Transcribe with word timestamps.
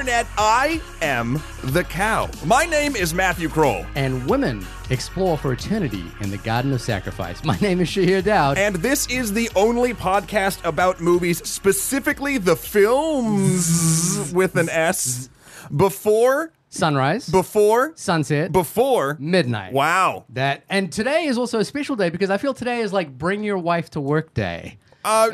internet, 0.00 0.26
I 0.38 0.80
am 1.02 1.42
the 1.62 1.84
cow. 1.84 2.30
My 2.46 2.64
name 2.64 2.96
is 2.96 3.12
Matthew 3.12 3.50
Kroll. 3.50 3.84
And 3.96 4.26
women 4.26 4.66
explore 4.88 5.36
for 5.36 5.52
eternity 5.52 6.02
in 6.20 6.30
the 6.30 6.38
Garden 6.38 6.72
of 6.72 6.80
Sacrifice. 6.80 7.44
My 7.44 7.58
name 7.58 7.82
is 7.82 7.88
Shahir 7.88 8.24
Dowd. 8.24 8.56
And 8.56 8.76
this 8.76 9.06
is 9.08 9.34
the 9.34 9.50
only 9.54 9.92
podcast 9.92 10.64
about 10.64 11.02
movies, 11.02 11.46
specifically 11.46 12.38
the 12.38 12.56
films 12.56 14.32
with 14.32 14.56
an 14.56 14.70
S, 14.70 15.28
before, 15.76 16.54
Sunrise, 16.70 17.28
before, 17.28 17.92
sunset, 17.94 18.52
before 18.52 19.18
midnight. 19.20 19.74
Wow. 19.74 20.24
That 20.30 20.64
and 20.70 20.90
today 20.90 21.24
is 21.24 21.36
also 21.36 21.58
a 21.58 21.64
special 21.64 21.94
day 21.94 22.08
because 22.08 22.30
I 22.30 22.38
feel 22.38 22.54
today 22.54 22.80
is 22.80 22.90
like 22.90 23.18
bring 23.18 23.44
your 23.44 23.58
wife 23.58 23.90
to 23.90 24.00
work 24.00 24.32
day. 24.32 24.78
Uh, 25.04 25.30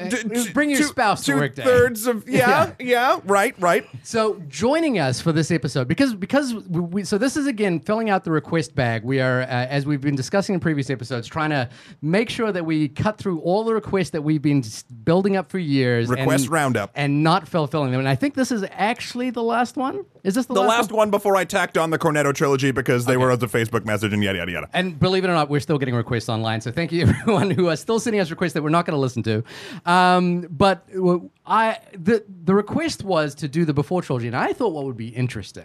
bring 0.52 0.70
your 0.70 0.78
two- 0.78 0.84
spouse 0.86 1.24
to 1.24 1.32
two 1.32 1.38
work 1.38 1.54
day. 1.54 1.64
thirds 1.64 2.06
of 2.06 2.28
yeah, 2.28 2.72
yeah, 2.78 3.20
right, 3.24 3.54
right. 3.58 3.86
So 4.02 4.40
joining 4.48 4.98
us 4.98 5.20
for 5.20 5.32
this 5.32 5.50
episode 5.50 5.88
because 5.88 6.14
because 6.14 6.54
we, 6.54 6.80
we 6.80 7.04
so 7.04 7.18
this 7.18 7.36
is 7.36 7.46
again 7.46 7.80
filling 7.80 8.08
out 8.10 8.24
the 8.24 8.30
request 8.30 8.74
bag. 8.74 9.02
We 9.02 9.20
are 9.20 9.42
uh, 9.42 9.46
as 9.46 9.86
we've 9.86 10.00
been 10.00 10.14
discussing 10.16 10.54
in 10.54 10.60
previous 10.60 10.90
episodes, 10.90 11.26
trying 11.26 11.50
to 11.50 11.68
make 12.02 12.30
sure 12.30 12.52
that 12.52 12.64
we 12.64 12.88
cut 12.88 13.18
through 13.18 13.40
all 13.40 13.64
the 13.64 13.74
requests 13.74 14.10
that 14.10 14.22
we've 14.22 14.42
been 14.42 14.62
building 15.04 15.36
up 15.36 15.50
for 15.50 15.58
years. 15.58 16.08
Request 16.08 16.44
and, 16.44 16.52
roundup. 16.52 16.90
and 16.94 17.22
not 17.22 17.48
fulfilling 17.48 17.90
them. 17.90 18.00
And 18.00 18.08
I 18.08 18.14
think 18.14 18.34
this 18.34 18.52
is 18.52 18.64
actually 18.72 19.30
the 19.30 19.42
last 19.42 19.76
one. 19.76 20.04
Is 20.22 20.34
this 20.34 20.46
the, 20.46 20.54
The 20.54 20.60
last 20.62 20.90
one 20.92 21.10
before 21.10 21.36
I 21.36 21.44
tacked 21.44 21.78
on 21.78 21.90
the 21.90 21.98
Cornetto 21.98 22.34
trilogy 22.34 22.70
because 22.70 23.04
they 23.04 23.16
were 23.16 23.30
on 23.30 23.38
the 23.38 23.46
Facebook 23.46 23.84
message 23.84 24.12
and 24.12 24.22
yada 24.22 24.38
yada 24.38 24.52
yada. 24.52 24.68
And 24.72 24.98
believe 24.98 25.24
it 25.24 25.28
or 25.28 25.34
not, 25.34 25.48
we're 25.48 25.60
still 25.60 25.78
getting 25.78 25.94
requests 25.94 26.28
online. 26.28 26.60
So 26.60 26.70
thank 26.70 26.92
you 26.92 27.02
everyone 27.06 27.50
who 27.50 27.68
are 27.68 27.76
still 27.76 28.00
sending 28.00 28.20
us 28.20 28.30
requests 28.30 28.52
that 28.54 28.62
we're 28.62 28.70
not 28.70 28.86
going 28.86 28.96
to 28.96 29.00
listen 29.00 29.22
to. 29.24 29.44
Um, 29.84 30.46
but 30.50 30.86
w- 30.92 31.30
I 31.46 31.78
the 31.92 32.24
the 32.44 32.54
request 32.54 33.04
was 33.04 33.34
to 33.36 33.48
do 33.48 33.64
the 33.64 33.74
before 33.74 34.02
trilogy, 34.02 34.26
and 34.26 34.36
I 34.36 34.52
thought 34.52 34.72
what 34.72 34.84
would 34.84 34.96
be 34.96 35.08
interesting. 35.08 35.64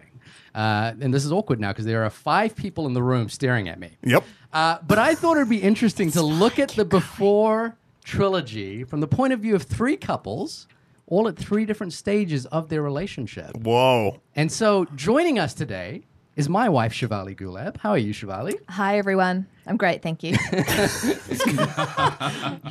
Uh, 0.53 0.94
and 1.00 1.14
this 1.14 1.23
is 1.23 1.31
awkward 1.31 1.59
now 1.59 1.72
because 1.72 1.86
there 1.86 2.03
are 2.03 2.09
five 2.09 2.56
people 2.56 2.86
in 2.86 2.94
the 2.94 3.03
room 3.03 3.30
staring 3.30 3.69
at 3.69 3.80
me. 3.80 3.97
Yep. 4.03 4.23
Uh, 4.52 4.78
but 4.86 5.00
I 5.00 5.16
thought 5.16 5.38
it'd 5.38 5.50
be 5.50 5.62
interesting 5.62 6.12
to 6.12 6.22
look 6.22 6.59
at 6.59 6.69
the 6.69 6.84
before 6.84 7.78
trilogy 8.03 8.84
from 8.84 9.00
the 9.00 9.08
point 9.08 9.31
of 9.34 9.39
view 9.39 9.56
of 9.56 9.64
three 9.64 9.95
couples, 9.95 10.67
all 11.08 11.28
at 11.28 11.38
three 11.38 11.66
different 11.66 11.94
stages 11.94 12.45
of 12.47 12.67
their 12.69 12.81
relationship. 12.81 13.56
Whoa. 13.58 14.19
And 14.36 14.52
so 14.52 14.86
joining 14.95 15.39
us 15.39 15.53
today 15.53 16.03
is 16.36 16.50
my 16.50 16.67
wife, 16.69 16.94
Shivali 16.94 17.36
Gulab. 17.38 17.78
How 17.78 17.92
are 17.92 17.97
you, 17.97 18.14
Shivali? 18.14 18.56
Hi, 18.69 18.97
everyone. 18.97 19.47
I'm 19.67 19.78
great, 19.78 20.02
thank 20.02 20.23
you. 20.23 20.31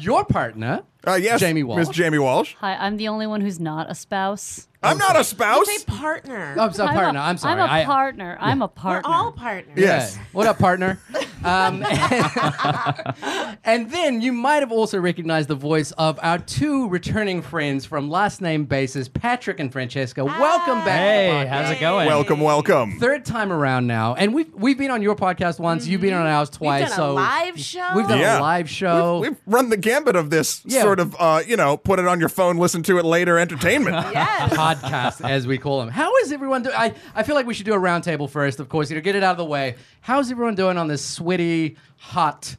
Your 0.00 0.24
partner, 0.24 0.82
Uh, 1.06 1.14
yes, 1.14 1.40
Jamie 1.40 1.62
Walsh. 1.62 1.78
Miss 1.78 1.88
Jamie 1.90 2.18
Walsh. 2.18 2.54
Hi, 2.58 2.74
I'm 2.74 2.96
the 2.96 3.08
only 3.08 3.26
one 3.26 3.40
who's 3.40 3.60
not 3.60 3.90
a 3.90 3.94
spouse. 3.94 4.66
I'm 4.82 4.96
not 4.96 5.14
a 5.14 5.22
spouse. 5.24 5.66
Say 5.66 5.84
partner. 5.84 6.54
Oh, 6.58 6.62
I'm 6.64 6.72
sorry, 6.72 6.88
I'm 6.90 6.96
a 6.96 7.00
partner. 7.02 7.20
A, 7.20 7.22
I'm 7.22 7.36
sorry. 7.36 7.60
I'm 7.60 7.68
a 7.68 7.72
I- 7.72 7.84
partner. 7.84 8.38
I'm 8.40 8.62
a 8.62 8.64
We're 8.64 8.68
partner. 8.68 9.10
all 9.12 9.30
partners. 9.32 9.74
Yes. 9.76 10.16
Yeah. 10.16 10.22
What 10.32 10.46
up, 10.46 10.58
partner? 10.58 10.98
Um, 11.44 11.84
and 13.64 13.90
then 13.90 14.20
you 14.22 14.32
might 14.32 14.60
have 14.60 14.72
also 14.72 14.98
recognized 14.98 15.48
the 15.48 15.54
voice 15.54 15.92
of 15.92 16.18
our 16.22 16.38
two 16.38 16.88
returning 16.88 17.42
friends 17.42 17.84
from 17.84 18.08
last 18.10 18.40
name 18.40 18.64
basis, 18.64 19.06
Patrick 19.08 19.60
and 19.60 19.70
Franchesca. 19.72 20.24
Welcome 20.24 20.78
back. 20.78 20.84
to 20.84 20.84
the 20.84 20.90
Hey, 20.90 21.30
podcast. 21.30 21.48
how's 21.48 21.70
it 21.72 21.80
going? 21.80 22.06
Welcome, 22.06 22.40
welcome. 22.40 22.98
Third 22.98 23.24
time 23.26 23.52
around 23.52 23.86
now, 23.86 24.14
and 24.14 24.32
we've 24.34 24.52
we've 24.54 24.78
been 24.78 24.90
on 24.90 25.02
your 25.02 25.14
podcast 25.16 25.58
once. 25.60 25.86
You've 25.86 26.00
been 26.00 26.14
on 26.14 26.26
ours 26.26 26.48
twice. 26.50 26.79
Done 26.88 27.00
a 27.00 27.12
live 27.12 27.58
show. 27.60 27.88
We've 27.94 28.08
done 28.08 28.18
Yeah. 28.18 28.38
a 28.38 28.42
live 28.42 28.68
show. 28.70 29.18
We've, 29.20 29.30
we've 29.30 29.38
run 29.46 29.68
the 29.70 29.76
gambit 29.76 30.16
of 30.16 30.30
this 30.30 30.62
Yeah. 30.64 30.82
sort 30.82 30.98
of, 31.00 31.14
uh, 31.18 31.42
you 31.46 31.56
know, 31.56 31.76
put 31.76 31.98
it 31.98 32.06
on 32.06 32.18
your 32.20 32.28
phone, 32.28 32.56
listen 32.56 32.82
to 32.84 32.98
it 32.98 33.04
later 33.04 33.38
entertainment. 33.38 33.96
Yes. 34.12 34.52
podcast, 34.54 35.28
as 35.28 35.46
we 35.46 35.58
call 35.58 35.80
them. 35.80 35.88
How 35.88 36.14
is 36.18 36.32
everyone 36.32 36.62
doing? 36.62 36.74
I, 36.76 36.94
I 37.14 37.22
feel 37.22 37.34
like 37.34 37.46
we 37.46 37.54
should 37.54 37.66
do 37.66 37.74
a 37.74 37.78
roundtable 37.78 38.28
first, 38.28 38.60
of 38.60 38.68
course, 38.68 38.90
you 38.90 38.96
know, 38.96 39.02
get 39.02 39.14
it 39.16 39.22
out 39.22 39.32
of 39.32 39.36
the 39.38 39.44
way. 39.44 39.76
How's 40.00 40.30
everyone 40.30 40.54
doing 40.54 40.76
on 40.78 40.88
this 40.88 41.04
sweaty, 41.04 41.76
hot 41.98 42.56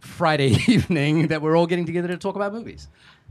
Friday 0.00 0.50
evening 0.68 1.28
that 1.28 1.42
we're 1.42 1.56
all 1.56 1.66
getting 1.66 1.84
together 1.86 2.08
to 2.08 2.16
talk 2.16 2.36
about 2.36 2.52
movies? 2.52 2.88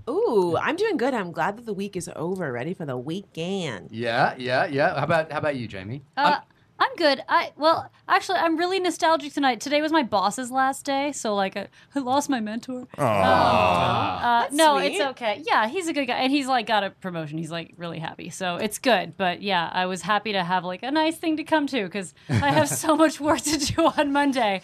Ooh, 0.10 0.56
I'm 0.58 0.76
doing 0.78 0.96
good. 0.98 1.14
I'm 1.14 1.32
glad 1.34 1.58
that 1.58 1.66
the 1.66 1.74
week 1.74 1.98
is 1.98 2.10
over. 2.16 2.50
Ready 2.52 2.74
for 2.74 2.86
the 2.86 2.98
weekend. 2.98 3.90
Yeah, 3.92 4.36
yeah, 4.38 4.66
yeah. 4.66 4.96
How 4.98 5.04
about 5.04 5.32
how 5.32 5.40
about 5.40 5.58
you, 5.58 5.68
Jamie? 5.68 6.02
Uh, 6.16 6.38
I'm 6.80 6.96
good. 6.96 7.24
I 7.28 7.52
well, 7.58 7.90
actually, 8.08 8.38
I'm 8.38 8.58
really 8.58 8.80
nostalgic 8.80 9.34
tonight. 9.34 9.60
Today 9.60 9.82
was 9.82 9.92
my 9.92 10.04
boss's 10.04 10.52
last 10.52 10.86
day, 10.86 11.12
so 11.12 11.34
like 11.34 11.58
I, 11.58 11.68
I 11.96 12.00
lost 12.00 12.30
my 12.30 12.40
mentor. 12.40 12.88
Uh, 12.98 14.48
no, 14.52 14.78
sweet. 14.78 14.94
it's 14.94 15.02
okay. 15.02 15.44
Yeah, 15.46 15.68
he's 15.68 15.88
a 15.88 15.94
good 15.94 16.06
guy, 16.06 16.18
and 16.18 16.32
he's 16.32 16.48
like 16.48 16.68
got 16.68 16.84
a 16.84 16.92
promotion. 16.92 17.38
He's 17.38 17.52
like 17.52 17.74
really 17.78 18.00
happy, 18.00 18.30
so 18.30 18.58
it's 18.58 18.78
good. 18.78 19.18
But 19.18 19.42
yeah, 19.42 19.70
I 19.74 19.88
was 19.88 20.02
happy 20.04 20.34
to 20.34 20.44
have 20.44 20.64
like 20.66 20.84
a 20.84 20.92
nice 20.92 21.18
thing 21.18 21.38
to 21.38 21.44
come 21.44 21.66
to 21.68 21.84
because 21.84 22.14
I 22.30 22.52
have 22.52 22.70
so 22.70 22.96
much 23.04 23.20
work 23.20 23.42
to 23.42 23.58
do 23.58 23.88
on 23.98 24.12
Monday. 24.12 24.62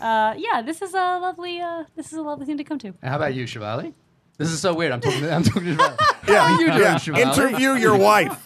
Uh, 0.00 0.34
yeah, 0.36 0.62
this 0.64 0.82
is 0.82 0.94
a 0.94 1.18
lovely. 1.18 1.60
Uh, 1.60 1.84
this 1.96 2.06
is 2.06 2.18
a 2.18 2.22
lovely 2.22 2.46
thing 2.46 2.58
to 2.58 2.64
come 2.64 2.78
to. 2.78 2.88
And 2.88 3.10
how 3.10 3.16
about 3.16 3.34
you, 3.34 3.44
Shivali? 3.44 3.92
This 4.38 4.50
is 4.50 4.60
so 4.60 4.74
weird. 4.74 4.92
I'm 4.92 5.00
talking. 5.00 5.20
To, 5.22 5.32
I'm 5.32 5.42
talking 5.42 5.76
to 5.76 5.82
Shivali. 5.82 6.28
Yeah, 6.28 6.46
How 6.46 6.54
are 6.54 6.60
you 6.60 6.66
doing, 6.68 6.80
yeah. 6.80 6.94
Shivali? 6.96 7.18
Interview 7.18 7.72
your 7.74 7.96
wife. 7.96 8.44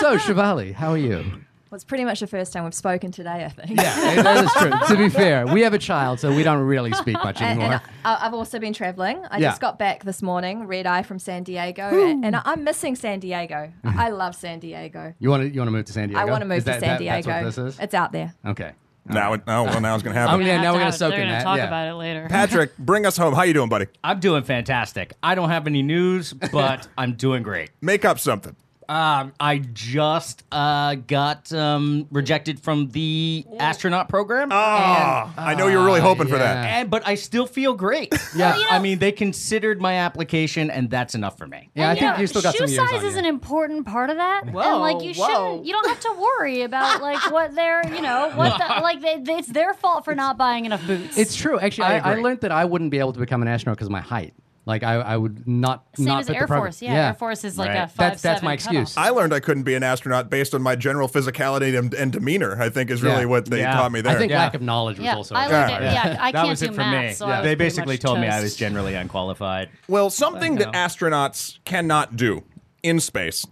So, 0.00 0.16
Shivali, 0.18 0.72
how 0.74 0.90
are 0.90 0.98
you? 0.98 1.24
Well, 1.70 1.76
it's 1.76 1.84
pretty 1.84 2.04
much 2.04 2.20
the 2.20 2.26
first 2.26 2.52
time 2.52 2.64
we've 2.64 2.74
spoken 2.74 3.10
today, 3.12 3.44
I 3.44 3.48
think. 3.48 3.78
Yeah, 3.80 4.22
that 4.22 4.44
is 4.44 4.52
true. 4.52 4.70
to 4.96 5.02
be 5.02 5.08
fair, 5.10 5.46
we 5.46 5.60
have 5.62 5.74
a 5.74 5.78
child, 5.78 6.18
so 6.20 6.34
we 6.34 6.42
don't 6.42 6.62
really 6.64 6.92
speak 6.92 7.14
much 7.14 7.40
And, 7.42 7.60
anymore. 7.60 7.72
and 7.74 7.82
I, 8.04 8.26
I've 8.26 8.34
also 8.34 8.58
been 8.58 8.72
traveling. 8.72 9.22
I 9.30 9.38
Yeah. 9.38 9.48
just 9.48 9.60
got 9.60 9.78
back 9.78 10.04
this 10.04 10.22
morning, 10.22 10.66
red 10.66 10.86
eye 10.86 11.02
from 11.02 11.18
San 11.18 11.42
Diego, 11.42 11.82
and, 12.08 12.24
and 12.24 12.36
I'm 12.36 12.64
missing 12.64 12.96
San 12.96 13.20
Diego. 13.20 13.72
I 13.84 14.10
love 14.10 14.34
San 14.34 14.60
Diego. 14.60 15.14
you 15.18 15.28
want 15.30 15.42
to 15.42 15.48
you 15.50 15.60
want 15.60 15.68
to 15.68 15.72
move 15.72 15.84
to 15.86 15.92
San 15.92 16.08
Diego? 16.08 16.20
I 16.20 16.24
want 16.24 16.40
to 16.42 16.46
move 16.46 16.58
Is 16.58 16.64
to 16.64 16.70
that- 16.70 16.80
San 16.80 16.88
that- 16.88 16.98
Diego. 16.98 17.28
That's 17.28 17.56
what 17.56 17.64
this 17.64 17.74
is. 17.74 17.80
It's 17.80 17.94
out 17.94 18.12
there. 18.12 18.34
Okay. 18.46 18.72
now, 19.10 19.32
it, 19.32 19.40
oh, 19.46 19.64
well, 19.64 19.80
now 19.80 19.94
it's 19.94 20.02
going 20.02 20.12
to 20.14 20.20
happen. 20.20 20.42
Oh. 20.42 20.44
Yeah, 20.44 20.60
now 20.60 20.74
we're 20.74 20.80
gonna 20.80 20.92
soak 20.92 21.14
in 21.14 21.20
gonna 21.20 21.30
that, 21.32 21.42
talk 21.42 21.56
yeah. 21.56 21.66
about 21.66 21.88
it 21.88 21.94
later. 21.94 22.26
Patrick, 22.30 22.76
bring 22.78 23.06
us 23.06 23.16
home. 23.16 23.32
How 23.34 23.42
you 23.42 23.54
doing, 23.54 23.68
buddy? 23.70 23.86
I'm 24.04 24.20
doing 24.20 24.42
fantastic. 24.42 25.14
I 25.22 25.34
don't 25.34 25.48
have 25.48 25.66
any 25.66 25.82
news, 25.82 26.32
but 26.34 26.88
I'm 26.98 27.14
doing 27.14 27.42
great. 27.42 27.70
Make 27.80 28.04
up 28.04 28.18
something. 28.18 28.54
Um, 28.88 29.34
I 29.38 29.58
just 29.58 30.44
uh, 30.50 30.94
got 30.94 31.52
um, 31.52 32.06
rejected 32.10 32.58
from 32.60 32.88
the 32.88 33.44
astronaut 33.58 34.08
program. 34.08 34.48
Ah, 34.50 35.30
I 35.36 35.54
know 35.54 35.66
you 35.66 35.76
were 35.76 35.84
really 35.84 36.00
hoping 36.00 36.26
for 36.26 36.38
that. 36.38 36.64
And, 36.64 36.88
but 36.90 37.06
I 37.06 37.14
still 37.16 37.46
feel 37.46 37.74
great. 37.74 38.14
Yeah. 38.36 38.56
you 38.56 38.62
know- 38.64 38.70
I 38.70 38.78
mean, 38.78 38.98
they 38.98 39.10
considered 39.12 39.80
my 39.80 39.94
application, 39.94 40.70
and 40.70 40.88
that's 40.90 41.14
enough 41.14 41.36
for 41.38 41.46
me. 41.46 41.70
Yeah, 41.74 41.90
I 41.90 41.94
think 41.94 42.14
know, 42.14 42.20
you 42.20 42.26
still 42.26 42.42
got 42.42 42.54
shoe 42.54 42.66
some 42.66 42.68
years 42.74 42.90
size 42.90 43.00
on 43.00 43.06
is 43.06 43.14
you. 43.14 43.18
an 43.20 43.24
important 43.24 43.86
part 43.86 44.10
of 44.10 44.16
that. 44.16 44.44
and 44.44 44.54
Whoa, 44.54 44.78
like 44.78 45.02
you 45.02 45.12
whoa. 45.14 45.26
shouldn't, 45.26 45.66
you 45.66 45.72
don't 45.72 45.88
have 45.88 46.00
to 46.00 46.12
worry 46.20 46.62
about 46.62 47.02
like 47.02 47.30
what 47.32 47.54
they're, 47.54 47.82
you 47.94 48.00
know, 48.00 48.30
what 48.34 48.56
the, 48.58 48.80
like 48.82 49.00
they, 49.00 49.18
they- 49.18 49.38
it's 49.38 49.48
their 49.48 49.74
fault 49.74 50.04
for 50.04 50.14
not 50.14 50.36
buying 50.38 50.64
enough 50.66 50.86
boots. 50.86 51.16
It's 51.18 51.34
true. 51.34 51.58
Actually, 51.58 51.84
I 51.88 51.98
I, 51.98 51.98
I, 51.98 52.10
agree. 52.12 52.22
learned 52.22 52.40
that 52.42 52.52
I 52.52 52.64
wouldn't 52.64 52.90
be 52.90 52.98
able 52.98 53.12
to 53.14 53.18
become 53.20 53.42
an 53.42 53.48
astronaut 53.48 53.76
because 53.76 53.88
of 53.88 53.92
my 53.92 54.00
height. 54.00 54.34
Like 54.68 54.82
I, 54.84 54.94
I 54.96 55.16
would 55.16 55.48
not 55.48 55.84
same 55.96 56.04
not 56.06 56.20
as 56.20 56.26
fit 56.26 56.34
the 56.34 56.38
Air. 56.40 56.46
Force. 56.46 56.82
Yeah, 56.82 57.08
Air 57.08 57.14
Force 57.14 57.42
is 57.42 57.56
like 57.58 57.70
Right. 57.70 57.76
a 57.78 57.86
five 57.88 57.96
That's- 57.96 58.22
that's 58.22 58.36
seven 58.40 58.44
my 58.44 58.56
cutoff. 58.58 58.72
excuse. 58.82 58.96
I 58.98 59.08
learned 59.10 59.32
I 59.32 59.40
couldn't 59.40 59.62
be 59.64 59.74
an 59.74 59.82
astronaut 59.82 60.28
based 60.30 60.54
on 60.54 60.60
my 60.62 60.76
general 60.76 61.08
physicality 61.08 61.76
and, 61.78 61.92
and 61.94 62.12
demeanor. 62.12 62.60
I 62.62 62.68
think 62.68 62.90
is 62.90 63.02
really 63.02 63.20
Yeah. 63.22 63.24
what 63.24 63.46
they 63.46 63.60
Yeah. 63.60 63.72
taught 63.74 63.90
me 63.90 64.02
there. 64.02 64.14
I 64.14 64.18
think 64.18 64.30
Yeah. 64.30 64.38
lack 64.40 64.54
of 64.54 64.60
knowledge 64.62 64.98
was 65.00 65.08
also. 65.08 65.34
I 65.34 65.46
a 65.46 65.48
learned 65.48 65.66
big 65.68 65.74
it. 65.74 65.80
part. 65.80 65.82
Yeah, 65.94 66.16
I 66.22 66.32
that 66.32 66.38
can't 66.38 66.48
was 66.50 66.60
do 66.60 66.66
it 66.66 66.70
for 66.72 66.76
math, 66.76 67.04
me. 67.06 67.12
so 67.14 67.26
I 67.26 67.40
was 67.40 67.44
They 67.48 67.54
basically 67.54 67.94
much 67.94 68.00
told 68.02 68.20
me 68.20 68.28
I 68.28 68.40
was 68.42 68.54
generally 68.56 68.94
unqualified. 68.94 69.70
Well, 69.88 70.10
something 70.10 70.56
that 70.56 70.72
astronauts 70.74 71.58
cannot 71.64 72.16
do 72.16 72.44
in 72.82 73.00
space 73.00 73.46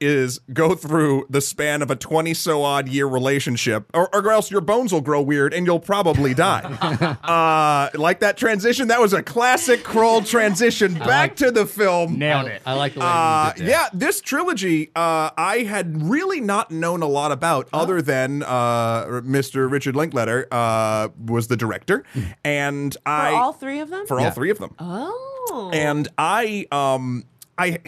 is 0.00 0.38
go 0.52 0.74
through 0.74 1.26
the 1.28 1.40
span 1.40 1.82
of 1.82 1.90
a 1.90 1.96
20 1.96 2.32
so 2.34 2.62
odd 2.62 2.88
year 2.88 3.06
relationship, 3.06 3.84
or, 3.94 4.14
or 4.14 4.30
else 4.32 4.50
your 4.50 4.60
bones 4.60 4.92
will 4.92 5.00
grow 5.00 5.20
weird 5.20 5.52
and 5.54 5.66
you'll 5.66 5.80
probably 5.80 6.34
die. 6.34 6.62
uh, 7.24 7.96
like 7.98 8.20
that 8.20 8.36
transition, 8.36 8.88
that 8.88 9.00
was 9.00 9.12
a 9.12 9.22
classic 9.22 9.82
Kroll 9.84 10.22
transition 10.22 10.94
back 10.94 11.36
to 11.36 11.50
the 11.50 11.66
film. 11.66 12.18
Nailed 12.18 12.46
it. 12.48 12.62
I 12.66 12.74
like 12.74 12.94
the 12.94 13.00
way 13.00 13.06
Uh, 13.06 13.46
you 13.48 13.54
did 13.54 13.66
that. 13.66 13.70
yeah, 13.70 13.88
this 13.92 14.20
trilogy 14.20 14.90
uh, 14.96 15.30
I 15.36 15.64
had 15.68 16.02
really 16.08 16.40
not 16.40 16.70
known 16.70 17.02
a 17.02 17.08
lot 17.08 17.32
about, 17.32 17.68
other 17.72 18.00
than 18.02 18.42
uh, 18.42 19.04
Mr. 19.24 19.70
Richard 19.70 19.96
Linklater 19.96 20.46
uh, 20.50 21.08
was 21.26 21.48
the 21.48 21.56
director, 21.56 22.04
and 22.44 22.94
For 22.94 23.08
I 23.10 23.32
all 23.32 23.52
three 23.52 23.80
of 23.80 23.90
them? 23.90 24.06
for 24.06 24.18
Yeah. 24.18 24.26
all 24.26 24.30
three 24.32 24.50
of 24.50 24.58
them. 24.58 24.74
oh. 24.78 25.70
And 25.72 26.06
I 26.18 26.66
um 26.70 27.24
I 27.58 27.78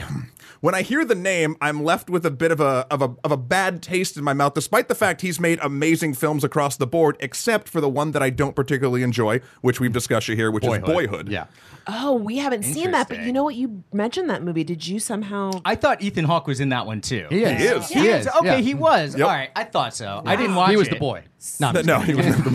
when 0.62 0.76
I 0.76 0.82
hear 0.82 1.04
the 1.04 1.16
name, 1.16 1.56
I'm 1.60 1.82
left 1.82 2.08
with 2.08 2.24
a 2.24 2.30
bit 2.30 2.52
of 2.52 2.60
a 2.60 2.86
of 2.88 3.02
a 3.02 3.14
of 3.24 3.32
a 3.32 3.36
bad 3.36 3.82
taste 3.82 4.16
in 4.16 4.22
my 4.22 4.32
mouth, 4.32 4.54
despite 4.54 4.86
the 4.86 4.94
fact 4.94 5.20
he's 5.20 5.40
made 5.40 5.58
amazing 5.60 6.14
films 6.14 6.44
across 6.44 6.76
the 6.76 6.86
board, 6.86 7.16
except 7.18 7.68
for 7.68 7.80
the 7.80 7.88
one 7.88 8.12
that 8.12 8.22
I 8.22 8.30
don't 8.30 8.54
particularly 8.54 9.02
enjoy, 9.02 9.40
which 9.60 9.80
we've 9.80 9.92
discussed 9.92 10.28
here, 10.28 10.52
which 10.52 10.64
is 10.64 10.78
Boyhood. 10.78 11.28
Yeah. 11.28 11.46
Oh, 11.88 12.12
we 12.14 12.38
haven't 12.38 12.62
seen 12.62 12.92
that, 12.92 13.08
but 13.08 13.24
you 13.24 13.32
know 13.32 13.42
what? 13.42 13.56
You 13.56 13.82
mentioned 13.92 14.30
that 14.30 14.44
movie. 14.44 14.62
Did 14.62 14.86
you 14.86 15.00
somehow? 15.00 15.50
I 15.64 15.74
thought 15.74 16.00
Ethan 16.00 16.24
Hawke 16.26 16.46
was 16.46 16.60
in 16.60 16.68
that 16.68 16.86
one 16.86 17.00
too. 17.00 17.26
He 17.28 17.42
is. 17.42 17.58
He 17.60 17.66
is. 17.66 17.88
He 17.88 18.08
is. 18.08 18.28
Okay, 18.28 18.46
yeah. 18.46 18.56
he 18.58 18.74
was. 18.74 19.16
Yep. 19.16 19.26
All 19.26 19.34
right, 19.34 19.50
I 19.56 19.64
thought 19.64 19.94
so. 19.94 20.22
I 20.24 20.36
didn't 20.36 20.54
watch 20.54 20.70
He 20.70 20.76
was 20.76 20.86
it. 20.86 20.92
the 20.92 21.00
boy. 21.00 21.24
No, 21.58 21.72
No, 21.72 21.82
just 21.82 21.86
no, 21.88 22.00
kidding. 22.00 22.22
he 22.22 22.28
was 22.28 22.36
the 22.36 22.50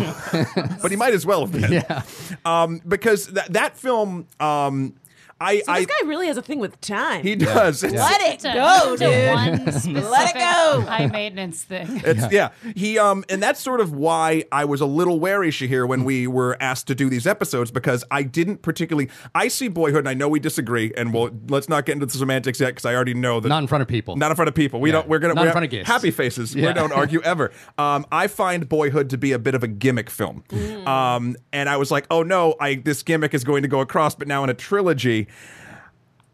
boy. 0.63 0.77
but 0.81 0.91
he 0.91 0.95
might 0.97 1.13
as 1.13 1.25
well 1.25 1.41
have 1.45 1.51
been. 1.51 1.73
Yeah. 1.73 2.03
Um, 2.45 2.81
because 2.87 3.27
that 3.27 3.51
that 3.51 3.75
film, 3.77 4.27
um, 4.39 4.95
I, 5.39 5.59
So 5.59 5.71
I 5.71 5.77
this 5.79 5.87
guy 6.01 6.07
really 6.07 6.27
has 6.27 6.37
a 6.37 6.41
thing 6.41 6.59
with 6.59 6.79
time. 6.81 7.21
he 7.23 7.35
does. 7.35 7.83
It's- 7.83 7.99
Let 8.11 8.21
it 8.21 8.33
It's 8.35 8.43
go, 8.43 8.95
dude. 8.97 9.93
one 9.93 10.03
Let 10.09 10.35
it 10.35 10.39
go. 10.39 10.81
high 10.81 11.07
maintenance 11.07 11.63
thing. 11.63 11.87
It's 12.05 12.31
yeah. 12.31 12.49
He 12.75 12.97
um 12.97 13.23
and 13.29 13.41
that's 13.43 13.59
sort 13.59 13.79
of 13.81 13.91
why 13.93 14.43
I 14.51 14.65
was 14.65 14.81
a 14.81 14.85
little 14.85 15.19
wary 15.19 15.49
Shahir 15.51 15.87
when 15.87 16.03
we 16.03 16.25
were 16.27 16.57
asked 16.59 16.87
to 16.87 16.95
do 16.95 17.09
these 17.09 17.27
episodes 17.27 17.69
because 17.71 18.03
I 18.09 18.23
didn't 18.23 18.61
particularly 18.61 19.09
I 19.35 19.47
see 19.49 19.67
boyhood 19.67 19.99
and 19.99 20.09
I 20.09 20.13
know 20.13 20.27
we 20.27 20.39
disagree 20.39 20.91
and 20.97 21.13
we'll 21.13 21.29
let's 21.49 21.69
not 21.69 21.85
get 21.85 21.93
into 21.93 22.05
the 22.07 22.13
semantics 22.17 22.59
yet 22.59 22.69
because 22.69 22.85
I 22.85 22.95
already 22.95 23.13
know 23.13 23.39
that 23.39 23.49
Not 23.49 23.61
in 23.63 23.67
front 23.67 23.81
of 23.83 23.87
people. 23.87 24.15
not 24.15 24.31
in 24.31 24.35
front 24.35 24.49
of 24.49 24.55
people. 24.55 24.79
We 24.79 24.89
Yeah. 24.89 24.93
don't 24.93 25.07
we're 25.07 25.19
gonna 25.19 25.33
Not 25.35 25.41
we're 25.41 25.47
in 25.47 25.51
front 25.53 25.65
of 25.65 25.71
guests. 25.71 25.87
happy 25.91 26.11
faces. 26.11 26.55
We 26.55 26.63
Yeah. 26.63 26.73
don't 26.73 26.91
argue 26.91 27.21
ever. 27.21 27.51
Um 27.77 28.05
I 28.11 28.27
find 28.27 28.67
boyhood 28.67 29.09
to 29.11 29.17
be 29.17 29.31
a 29.33 29.39
bit 29.39 29.53
of 29.55 29.63
a 29.63 29.67
gimmick 29.67 30.09
film. 30.09 30.43
Um 30.87 31.35
and 31.53 31.69
I 31.69 31.77
was 31.77 31.91
like, 31.91 32.05
oh 32.09 32.23
no, 32.23 32.55
I 32.59 32.75
this 32.75 33.03
gimmick 33.03 33.33
is 33.33 33.43
going 33.43 33.61
to 33.63 33.67
go 33.67 33.79
across, 33.81 34.15
but 34.15 34.27
now 34.27 34.43
in 34.43 34.49
a 34.49 34.53
trilogy 34.53 35.26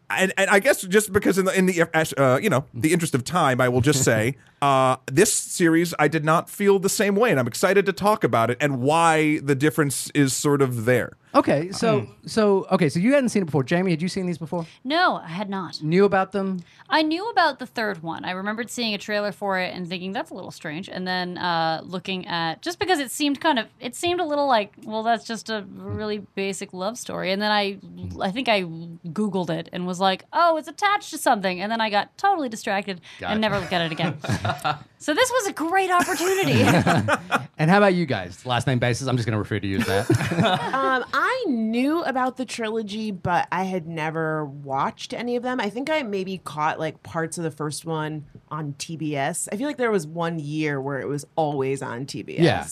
and, 0.09 0.33
and 0.37 0.49
I 0.49 0.59
guess 0.59 0.81
just 0.81 1.11
because 1.11 1.37
in 1.37 1.45
the 1.45 1.57
in 1.57 1.65
the 1.65 2.17
uh, 2.17 2.37
you 2.37 2.49
know 2.49 2.65
the 2.73 2.93
interest 2.93 3.15
of 3.15 3.23
time, 3.23 3.61
I 3.61 3.69
will 3.69 3.81
just 3.81 4.03
say 4.11 4.37
uh, 4.61 4.97
this 5.11 5.33
series 5.33 5.93
I 5.99 6.07
did 6.07 6.25
not 6.25 6.49
feel 6.49 6.79
the 6.79 6.89
same 6.89 7.15
way, 7.15 7.31
and 7.31 7.39
I'm 7.39 7.47
excited 7.47 7.85
to 7.85 7.93
talk 7.93 8.23
about 8.23 8.49
it 8.49 8.57
and 8.59 8.81
why 8.81 9.39
the 9.39 9.55
difference 9.55 10.09
is 10.11 10.33
sort 10.33 10.61
of 10.61 10.85
there. 10.85 11.13
Okay, 11.35 11.71
so 11.71 12.01
Hmm. 12.01 12.11
so 12.27 12.67
okay, 12.71 12.89
so 12.89 12.99
you 12.99 13.13
hadn't 13.13 13.29
seen 13.29 13.41
it 13.41 13.45
before. 13.45 13.63
Jamie, 13.63 13.91
had 13.91 14.01
you 14.01 14.07
seen 14.07 14.25
these 14.27 14.37
before? 14.37 14.65
No, 14.83 15.15
I 15.15 15.27
had 15.29 15.49
not. 15.49 15.81
Knew 15.81 16.05
about 16.05 16.31
them? 16.31 16.59
I 16.89 17.01
knew 17.01 17.27
about 17.31 17.57
the 17.59 17.65
third 17.65 18.03
one. 18.03 18.23
I 18.23 18.31
remembered 18.31 18.69
seeing 18.69 18.93
a 18.93 18.97
trailer 18.99 19.31
for 19.31 19.57
it 19.57 19.73
and 19.73 19.87
thinking 19.87 20.11
that's 20.11 20.29
a 20.29 20.33
little 20.35 20.51
strange, 20.51 20.89
and 20.89 21.07
then 21.07 21.37
uh, 21.39 21.81
looking 21.83 22.27
at 22.27 22.61
just 22.61 22.77
because 22.77 22.99
it 22.99 23.09
seemed 23.09 23.41
kind 23.41 23.57
of 23.57 23.65
it 23.79 23.95
seemed 23.95 24.19
a 24.19 24.25
little 24.25 24.47
like 24.47 24.73
well 24.83 25.01
that's 25.01 25.25
just 25.25 25.49
a 25.49 25.65
really 25.73 26.19
basic 26.35 26.71
love 26.73 26.97
story, 26.97 27.31
and 27.31 27.41
then 27.41 27.51
I 27.51 27.77
I 28.21 28.29
think 28.31 28.47
I 28.47 28.61
googled 28.63 29.49
it 29.49 29.69
and 29.73 29.87
was 29.87 29.99
like 29.99 30.25
oh 30.33 30.57
it's 30.57 30.67
attached 30.67 31.09
to 31.11 31.17
something, 31.17 31.59
and 31.61 31.71
then 31.71 31.81
I 31.81 31.89
got 31.89 32.15
totally 32.17 32.49
distracted 32.49 33.01
and 33.21 33.41
never 33.41 33.59
looked 33.59 33.73
at 33.73 33.81
it 33.81 33.91
again. 33.91 34.17
so 34.99 35.13
this 35.13 35.31
was 35.31 35.47
a 35.47 35.53
great 35.53 35.89
opportunity. 35.89 36.63
And 37.55 37.69
how 37.69 37.77
about 37.77 37.93
you 37.93 38.05
guys? 38.07 38.45
Last 38.47 38.65
name 38.67 38.79
basis. 38.79 39.07
I'm 39.07 39.15
just 39.15 39.27
going 39.27 39.33
to 39.33 39.37
refer 39.39 39.59
to 39.59 39.67
you 39.67 39.77
as 39.77 39.85
that. 39.85 40.09
Um, 40.73 41.05
I 41.25 41.45
knew 41.47 42.03
about 42.03 42.35
the 42.35 42.43
trilogy, 42.43 43.09
but 43.09 43.47
I 43.49 43.63
had 43.63 43.87
never 43.87 44.43
watched 44.43 45.13
any 45.13 45.37
of 45.37 45.43
them. 45.43 45.61
I 45.61 45.69
think 45.69 45.89
I 45.89 46.03
maybe 46.03 46.37
caught 46.37 46.79
like 46.79 47.01
parts 47.01 47.37
of 47.37 47.45
the 47.45 47.51
first 47.51 47.85
one 47.85 48.25
on 48.49 48.73
TBS. 48.73 49.47
I 49.49 49.55
feel 49.55 49.67
like 49.67 49.77
there 49.77 49.89
was 49.89 50.05
one 50.05 50.37
year 50.37 50.81
where 50.81 50.99
it 50.99 51.07
was 51.07 51.25
always 51.37 51.81
on 51.81 52.07
TBS. 52.07 52.39
Yeah. 52.39 52.67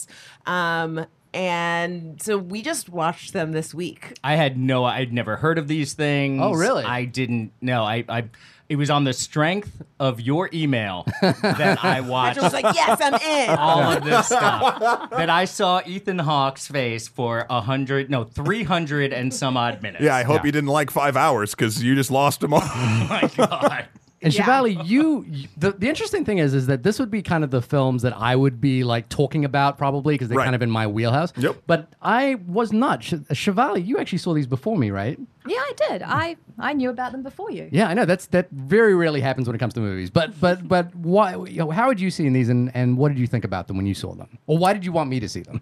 Um, 0.84 1.06
and 1.34 2.22
so 2.22 2.38
we 2.38 2.62
just 2.62 2.90
watched 2.90 3.32
them 3.32 3.54
this 3.54 3.74
week. 3.74 4.18
I 4.22 4.36
had 4.36 4.58
no, 4.58 4.84
I'd 4.84 5.14
never 5.14 5.38
heard 5.38 5.58
of 5.58 5.70
these 5.70 5.94
things. 5.94 6.42
Oh, 6.44 6.52
really? 6.52 6.84
I 6.84 7.06
didn't 7.06 7.54
know. 7.62 7.84
I, 7.84 8.04
I, 8.10 8.26
it 8.72 8.78
was 8.78 8.90
on 8.90 9.04
the 9.04 9.12
strength 9.12 9.84
of 10.00 10.22
your 10.22 10.50
email 10.54 11.06
that 11.22 11.84
I 11.84 12.00
watched. 12.00 12.40
I 12.40 12.42
watched 12.42 12.42
was 12.42 12.54
like, 12.54 12.74
yes, 12.74 13.02
I'm 13.02 13.16
in. 13.16 13.50
all 13.60 13.82
of 13.82 14.02
this 14.02 14.28
stuff. 14.28 15.10
that 15.10 15.30
I 15.30 15.44
saw 15.44 15.82
Ethan 15.86 16.20
Hawke's 16.20 16.70
face 16.70 17.10
for 17.10 17.46
a 17.50 17.60
hundred, 17.60 18.10
no, 18.10 18.24
three 18.24 18.64
hundred 18.64 19.12
and 19.12 19.34
some 19.34 19.58
odd 19.58 19.84
minutes. 19.84 20.06
Yeah, 20.06 20.16
I 20.16 20.24
hope 20.24 20.46
you 20.46 20.54
didn't 20.54 20.70
like 20.70 20.90
five 20.90 21.18
hours 21.18 21.52
because 21.52 21.84
you 21.84 21.96
just 21.96 22.12
lost 22.12 22.40
them 22.40 22.54
all. 22.54 22.62
Oh 22.72 23.08
my 23.10 23.30
god. 23.36 23.88
And 24.24 24.32
Yeah. 24.34 24.44
Shivali, 24.44 24.86
you 24.88 25.26
the, 25.58 25.72
the 25.72 25.90
interesting 25.90 26.24
thing 26.26 26.38
is 26.38 26.54
is 26.54 26.68
that 26.68 26.84
this 26.84 27.00
would 27.00 27.10
be 27.10 27.22
kind 27.24 27.44
of 27.44 27.50
the 27.50 27.62
films 27.62 28.04
that 28.04 28.16
I 28.16 28.36
would 28.36 28.62
be 28.62 28.84
like 28.84 29.10
talking 29.10 29.44
about 29.46 29.78
probably 29.80 30.14
because 30.14 30.28
they're 30.30 30.38
Right. 30.38 30.44
kind 30.46 30.56
of 30.56 30.62
in 30.62 30.70
my 30.70 30.86
wheelhouse. 30.86 31.34
Yep. 31.38 31.64
But 31.66 31.88
I 32.04 32.36
was 32.48 32.72
not. 32.72 33.04
Sh- 33.04 33.14
Shivali, 33.34 33.84
you 33.86 33.98
actually 33.98 34.20
saw 34.20 34.34
these 34.34 34.46
before 34.46 34.78
me, 34.78 34.92
right? 34.92 35.20
Yeah, 35.48 35.58
I 35.58 35.74
did. 35.90 36.04
I 36.04 36.36
I 36.60 36.74
knew 36.74 36.92
about 36.92 37.14
them 37.14 37.24
before 37.24 37.50
you. 37.52 37.68
Yeah, 37.72 37.88
I 37.90 37.96
know. 37.96 38.06
That's 38.06 38.28
that 38.28 38.52
very 38.52 38.94
rarely 38.94 39.22
happens 39.22 39.48
when 39.48 39.56
it 39.56 39.60
comes 39.60 39.74
to 39.74 39.80
movies. 39.80 40.12
But 40.12 40.40
but 40.40 40.68
but 40.68 40.94
why? 40.96 41.36
You 41.36 41.58
know, 41.60 41.72
how 41.72 41.88
had 41.90 42.00
you 42.00 42.12
seen 42.12 42.34
these, 42.34 42.50
and 42.50 42.70
and 42.76 42.98
what 42.98 43.10
did 43.10 43.18
you 43.18 43.26
think 43.28 43.44
about 43.44 43.68
them 43.68 43.76
when 43.78 43.88
you 43.88 43.96
saw 43.96 44.14
them, 44.14 44.28
or 44.46 44.58
why 44.60 44.74
did 44.74 44.86
you 44.86 44.92
want 44.92 45.10
me 45.10 45.20
to 45.20 45.28
see 45.30 45.42
them? 45.42 45.62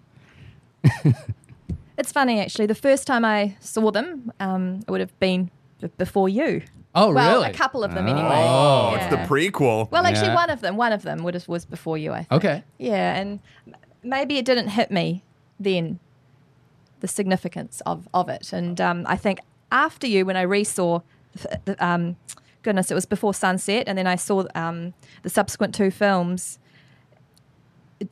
It's 1.98 2.12
funny 2.12 2.40
actually. 2.40 2.64
The 2.66 2.74
first 2.74 3.06
time 3.06 3.26
I 3.26 3.56
saw 3.60 3.90
them, 3.90 4.32
um, 4.40 4.80
it 4.86 4.90
would 4.90 5.00
have 5.00 5.18
been 5.20 5.50
before 5.98 6.30
you. 6.30 6.62
Oh, 6.94 7.12
well, 7.12 7.40
really? 7.40 7.50
a 7.50 7.54
couple 7.54 7.84
of 7.84 7.94
them 7.94 8.08
anyway. 8.08 8.28
Oh, 8.32 8.94
it's 8.96 9.06
the 9.06 9.16
prequel. 9.18 9.90
Well, 9.90 10.04
actually, 10.06 10.28
Yeah. 10.28 10.34
one 10.34 10.50
of 10.50 10.60
them, 10.60 10.76
one 10.76 10.92
of 10.92 11.02
them 11.02 11.22
would 11.22 11.34
have, 11.34 11.46
was 11.48 11.64
before 11.64 11.96
you. 11.98 12.12
I 12.12 12.24
think. 12.24 12.32
Okay. 12.32 12.64
Yeah, 12.78 13.14
and 13.16 13.38
maybe 14.02 14.38
it 14.38 14.44
didn't 14.44 14.68
hit 14.68 14.90
me 14.90 15.22
then, 15.58 15.98
the 17.00 17.08
significance 17.08 17.80
of 17.86 18.08
of 18.12 18.28
it, 18.28 18.52
and 18.52 18.80
um, 18.80 19.04
I 19.08 19.16
think 19.16 19.40
after 19.72 20.06
you, 20.06 20.24
when 20.26 20.36
I 20.36 20.44
resaw, 20.44 21.02
the, 21.34 21.60
the, 21.64 21.84
um, 21.86 22.16
goodness, 22.62 22.90
it 22.90 22.94
was 22.94 23.06
before 23.06 23.34
sunset, 23.34 23.84
and 23.86 23.96
then 23.96 24.06
I 24.06 24.16
saw 24.16 24.44
um, 24.54 24.94
the 25.22 25.30
subsequent 25.30 25.74
two 25.74 25.90
films. 25.90 26.58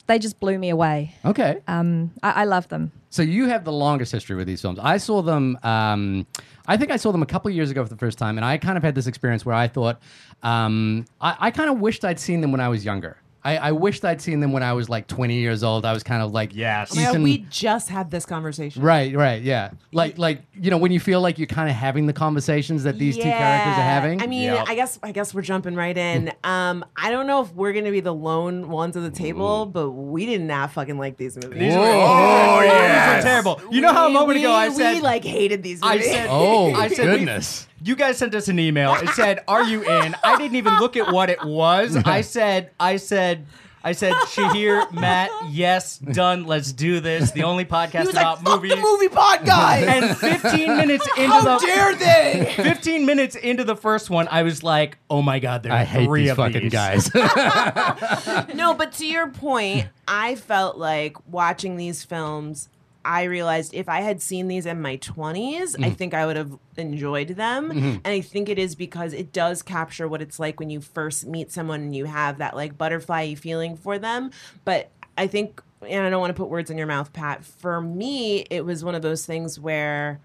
They 0.07 0.19
just 0.19 0.39
blew 0.39 0.59
me 0.59 0.69
away. 0.69 1.15
Okay. 1.25 1.61
Um, 1.67 2.13
I, 2.23 2.43
I 2.43 2.45
love 2.45 2.69
them. 2.69 2.93
So 3.11 3.23
you 3.23 3.47
have 3.47 3.65
the 3.65 3.73
longest 3.73 4.13
history 4.13 4.37
with 4.37 4.47
these 4.47 4.61
films. 4.61 4.79
I 4.83 4.99
saw 4.99 5.23
them. 5.23 5.59
Um, 5.63 6.27
I 6.67 6.77
think 6.77 6.91
I 6.91 6.97
saw 6.97 7.11
them 7.11 7.23
a 7.23 7.27
couple 7.27 7.51
years 7.51 7.71
ago 7.71 7.83
for 7.83 7.89
the 7.89 7.97
first 7.97 8.19
time, 8.19 8.37
and 8.37 8.45
I 8.45 8.59
kind 8.59 8.77
of 8.77 8.85
had 8.85 8.95
this 8.95 9.07
experience 9.07 9.47
where 9.47 9.55
I 9.55 9.67
thought, 9.69 9.99
um, 10.43 11.07
I, 11.21 11.37
I 11.41 11.51
kind 11.51 11.71
of 11.71 11.81
wished 11.81 12.05
I'd 12.05 12.21
seen 12.21 12.43
them 12.43 12.53
when 12.53 12.61
I 12.61 12.69
was 12.69 12.85
younger. 12.85 13.17
I, 13.49 13.69
I 13.69 13.73
wished 13.73 14.05
I'd 14.05 14.21
seen 14.21 14.41
them 14.41 14.53
when 14.53 14.63
I 14.63 14.73
was 14.75 14.89
like 14.89 15.07
20 15.07 15.35
years 15.39 15.63
old. 15.63 15.85
I 15.85 15.93
was 15.93 16.03
kind 16.03 16.23
of 16.23 16.33
like, 16.33 16.55
Yes. 16.55 16.91
Oh 16.93 16.97
my 16.97 17.13
God, 17.13 17.21
we 17.23 17.39
just 17.51 17.89
had 17.89 18.11
this 18.11 18.27
conversation. 18.27 18.83
Right, 18.83 19.15
right, 19.15 19.41
yeah. 19.43 19.71
Like, 19.93 20.19
like 20.19 20.43
you 20.55 20.71
know, 20.71 20.79
when 20.79 20.93
you 20.93 21.01
feel 21.01 21.21
like 21.21 21.39
you're 21.39 21.47
kind 21.47 21.69
of 21.71 21.75
having 21.77 22.07
the 22.07 22.13
conversations 22.13 22.83
that 22.83 22.99
these 22.99 23.17
two 23.17 23.23
characters 23.23 23.75
are 23.75 23.79
Yeah. 23.79 23.95
having. 23.95 24.21
I 24.23 24.27
mean, 24.27 24.43
Yep. 24.53 24.65
I 24.69 24.75
guess 24.75 24.99
I 25.03 25.13
guess 25.13 25.33
we're 25.35 25.43
jumping 25.43 25.75
right 25.75 25.97
in. 25.97 26.33
Um, 26.45 26.85
I 26.97 27.11
don't 27.11 27.27
know 27.27 27.43
if 27.43 27.53
we're 27.53 27.73
gonna 27.73 27.91
be 27.91 28.01
the 28.01 28.15
lone 28.15 28.69
ones 28.71 28.97
at 28.97 29.03
the 29.03 29.11
table, 29.11 29.67
but 29.67 29.91
we 29.91 30.25
did 30.27 30.41
not 30.41 30.73
fucking 30.73 30.99
like 30.99 31.17
these 31.17 31.37
movies. 31.37 31.59
These 31.59 31.75
were, 31.75 31.81
Oh, 31.83 32.61
these 32.61 32.71
yeah. 32.71 33.17
were 33.17 33.23
terrible. 33.23 33.61
You 33.71 33.81
know 33.83 33.93
how 33.93 34.07
a 34.07 34.09
We- 34.09 34.15
moment 34.15 34.39
ago 34.41 34.53
I 34.53 34.71
said 34.71 34.95
we 34.95 35.01
like 35.01 35.25
hated 35.25 35.63
these 35.63 35.81
I 35.83 35.95
movies. 35.97 36.11
said, 36.11 36.27
Oh, 36.31 36.73
I 36.75 36.89
said, 36.89 37.07
we- 37.11 37.19
goodness. 37.19 37.68
You 37.83 37.97
guys 37.97 38.19
sent 38.19 38.35
us 38.35 38.49
an 38.49 38.59
email. 38.59 38.95
It 38.95 39.09
said, 39.11 39.41
"Are 39.49 39.63
you 39.65 39.83
in?" 39.83 40.15
I 40.25 40.37
didn't 40.37 40.57
even 40.57 40.79
look 40.79 40.97
at 40.97 41.13
what 41.13 41.31
it 41.31 41.45
was. 41.45 41.97
I 41.97 42.21
said, 42.23 42.71
I 42.79 42.97
said. 42.97 43.47
I 43.85 43.93
said, 43.93 44.13
Shahir, 44.13 44.91
Matt, 44.93 45.31
yes, 45.51 45.99
done. 45.99 46.47
Let's 46.47 46.73
do 46.73 46.99
this. 46.99 47.31
The 47.31 47.45
only 47.45 47.65
podcast 47.65 48.01
he 48.01 48.07
was 48.09 48.15
like, 48.17 48.17
about 48.25 48.43
"Fuck 48.43 48.57
movies. 48.57 48.73
the 48.73 48.77
movie 48.83 49.09
pod 49.09 49.47
guys." 49.47 49.87
And 49.87 50.17
15 50.19 50.77
minutes 50.77 51.07
into 51.17 51.29
How 51.31 51.59
the 51.59 51.65
dare 51.65 51.95
they? 51.95 52.53
15 52.57 53.07
minutes 53.07 53.37
into 53.37 53.63
the 53.63 53.77
first 53.77 54.11
one, 54.11 54.27
I 54.33 54.43
was 54.43 54.65
like, 54.65 54.99
"Oh 55.09 55.23
my 55.23 55.39
god, 55.39 55.63
there 55.63 55.71
are 55.73 55.79
I 55.79 55.85
hate 55.85 56.07
three 56.07 56.23
these 56.23 56.31
of 56.33 56.37
fucking 56.39 56.63
these. 56.65 56.73
guys. 56.73 57.15
no, 58.55 58.75
but 58.75 58.93
to 58.95 59.07
your 59.07 59.29
point, 59.29 59.87
I 60.09 60.35
felt 60.35 60.77
like 60.77 61.17
watching 61.31 61.77
these 61.77 62.05
films. 62.05 62.69
I 63.09 63.23
realized 63.23 63.73
if 63.73 63.89
I 63.89 64.03
had 64.03 64.21
seen 64.21 64.49
these 64.49 64.67
in 64.67 64.83
my 64.83 64.99
20s, 64.99 65.59
Mm-hmm. 65.59 65.85
I 65.85 65.91
think 65.91 66.13
I 66.13 66.27
would 66.27 66.37
have 66.37 66.59
enjoyed 66.77 67.29
them. 67.29 67.71
And 67.71 68.07
I 68.07 68.21
think 68.21 68.51
it 68.51 68.59
is 68.59 68.75
because 68.75 69.15
it 69.15 69.33
does 69.33 69.63
capture 69.63 70.07
what 70.07 70.21
it's 70.21 70.39
like 70.39 70.61
when 70.61 70.69
you 70.69 70.81
first 70.83 71.27
meet 71.27 71.51
someone 71.51 71.81
and 71.81 71.97
you 71.97 72.05
have 72.05 72.37
that 72.39 72.55
like 72.55 72.77
butterfly 72.77 73.35
feeling 73.35 73.77
for 73.77 73.99
them. 73.99 74.31
But 74.65 74.91
I 75.17 75.27
think, 75.27 75.63
and 75.81 76.07
I 76.07 76.11
don't 76.11 76.21
want 76.21 76.31
to 76.37 76.41
put 76.41 76.51
words 76.51 76.71
in 76.71 76.77
your 76.77 76.87
mouth, 76.87 77.13
Pat, 77.15 77.45
for 77.45 77.81
me, 77.81 78.41
it 78.51 78.65
was 78.67 78.85
one 78.85 78.95
of 78.95 79.01
those 79.03 79.25
things 79.25 79.59
where 79.59 80.21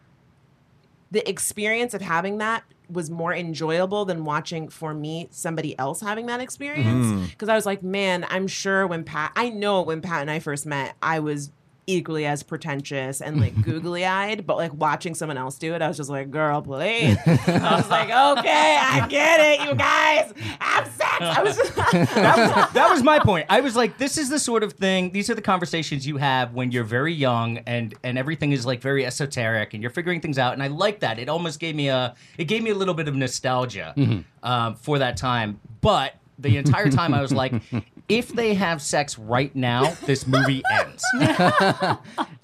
the 1.12 1.28
experience 1.30 1.94
of 1.94 2.02
having 2.02 2.40
that 2.40 2.64
was 2.90 3.10
more 3.10 3.34
enjoyable 3.34 4.04
than 4.04 4.26
watching 4.26 4.68
for 4.68 4.94
me 4.94 5.28
somebody 5.32 5.78
else 5.80 6.02
having 6.02 6.26
that 6.26 6.42
experience 6.42 7.30
because 7.30 7.48
I 7.50 7.56
was 7.56 7.66
like, 7.66 7.82
man, 7.82 8.26
I'm 8.30 8.46
sure 8.48 8.86
when 8.86 9.04
Pat, 9.06 9.32
I 9.36 9.50
know 9.50 9.82
when 9.84 10.02
Pat 10.02 10.22
and 10.22 10.30
I 10.30 10.40
first 10.40 10.66
met, 10.66 10.96
I 11.02 11.20
was 11.20 11.50
equally 11.88 12.26
as 12.26 12.44
pretentious 12.44 13.22
and 13.22 13.40
like 13.40 13.62
googly 13.64 14.06
eyed, 14.06 14.46
but 14.46 14.58
like 14.58 14.74
watching 14.74 15.16
someone 15.16 15.38
else 15.38 15.58
do 15.58 15.74
it, 15.74 15.82
I 15.82 15.88
was 15.88 15.98
just 15.98 16.10
like, 16.10 16.32
girl, 16.32 16.62
please. 16.62 17.18
I 17.28 17.76
was 17.76 17.90
like, 17.90 18.10
okay, 18.10 18.78
I 18.80 19.08
get 19.08 19.40
it, 19.40 19.68
you 19.68 19.76
guys, 19.76 20.34
have 20.60 20.88
sex. 20.88 21.18
I 21.20 21.44
was 21.44 21.58
that, 21.76 22.38
was, 22.38 22.74
that 22.74 22.90
was 22.90 23.04
my 23.04 23.20
point. 23.20 23.46
I 23.50 23.62
was 23.62 23.76
like, 23.76 23.98
this 23.98 24.18
is 24.18 24.30
the 24.30 24.40
sort 24.40 24.64
of 24.64 24.74
thing. 24.74 25.12
These 25.12 25.30
are 25.30 25.36
the 25.36 25.42
conversations 25.42 26.08
you 26.08 26.18
have 26.18 26.54
when 26.54 26.72
you're 26.72 26.84
very 26.84 27.14
young 27.14 27.60
and 27.60 27.94
and 28.04 28.18
everything 28.18 28.52
is 28.52 28.66
like 28.66 28.82
very 28.82 29.06
esoteric 29.06 29.74
and 29.74 29.82
you're 29.84 29.92
figuring 29.92 30.22
things 30.22 30.38
out. 30.38 30.54
And 30.54 30.64
I 30.64 30.68
like 30.68 31.02
that. 31.02 31.20
It 31.20 31.30
almost 31.30 31.60
gave 31.60 31.76
me 31.76 31.90
a 31.90 32.16
it 32.38 32.46
gave 32.46 32.64
me 32.64 32.72
a 32.72 32.76
little 32.76 32.94
bit 32.94 33.08
of 33.08 33.16
nostalgia 33.16 33.94
um, 34.42 34.76
for 34.76 35.00
that 35.00 35.18
time. 35.18 35.60
But 35.82 36.16
the 36.40 36.58
entire 36.58 36.90
time 36.90 37.14
I 37.14 37.22
was 37.22 37.32
like, 37.32 37.54
if 38.18 38.30
they 38.30 38.54
have 38.54 38.82
sex 38.82 39.18
right 39.18 39.54
now, 39.56 39.94
this 40.06 40.26
movie 40.28 40.62
ends. 40.72 41.04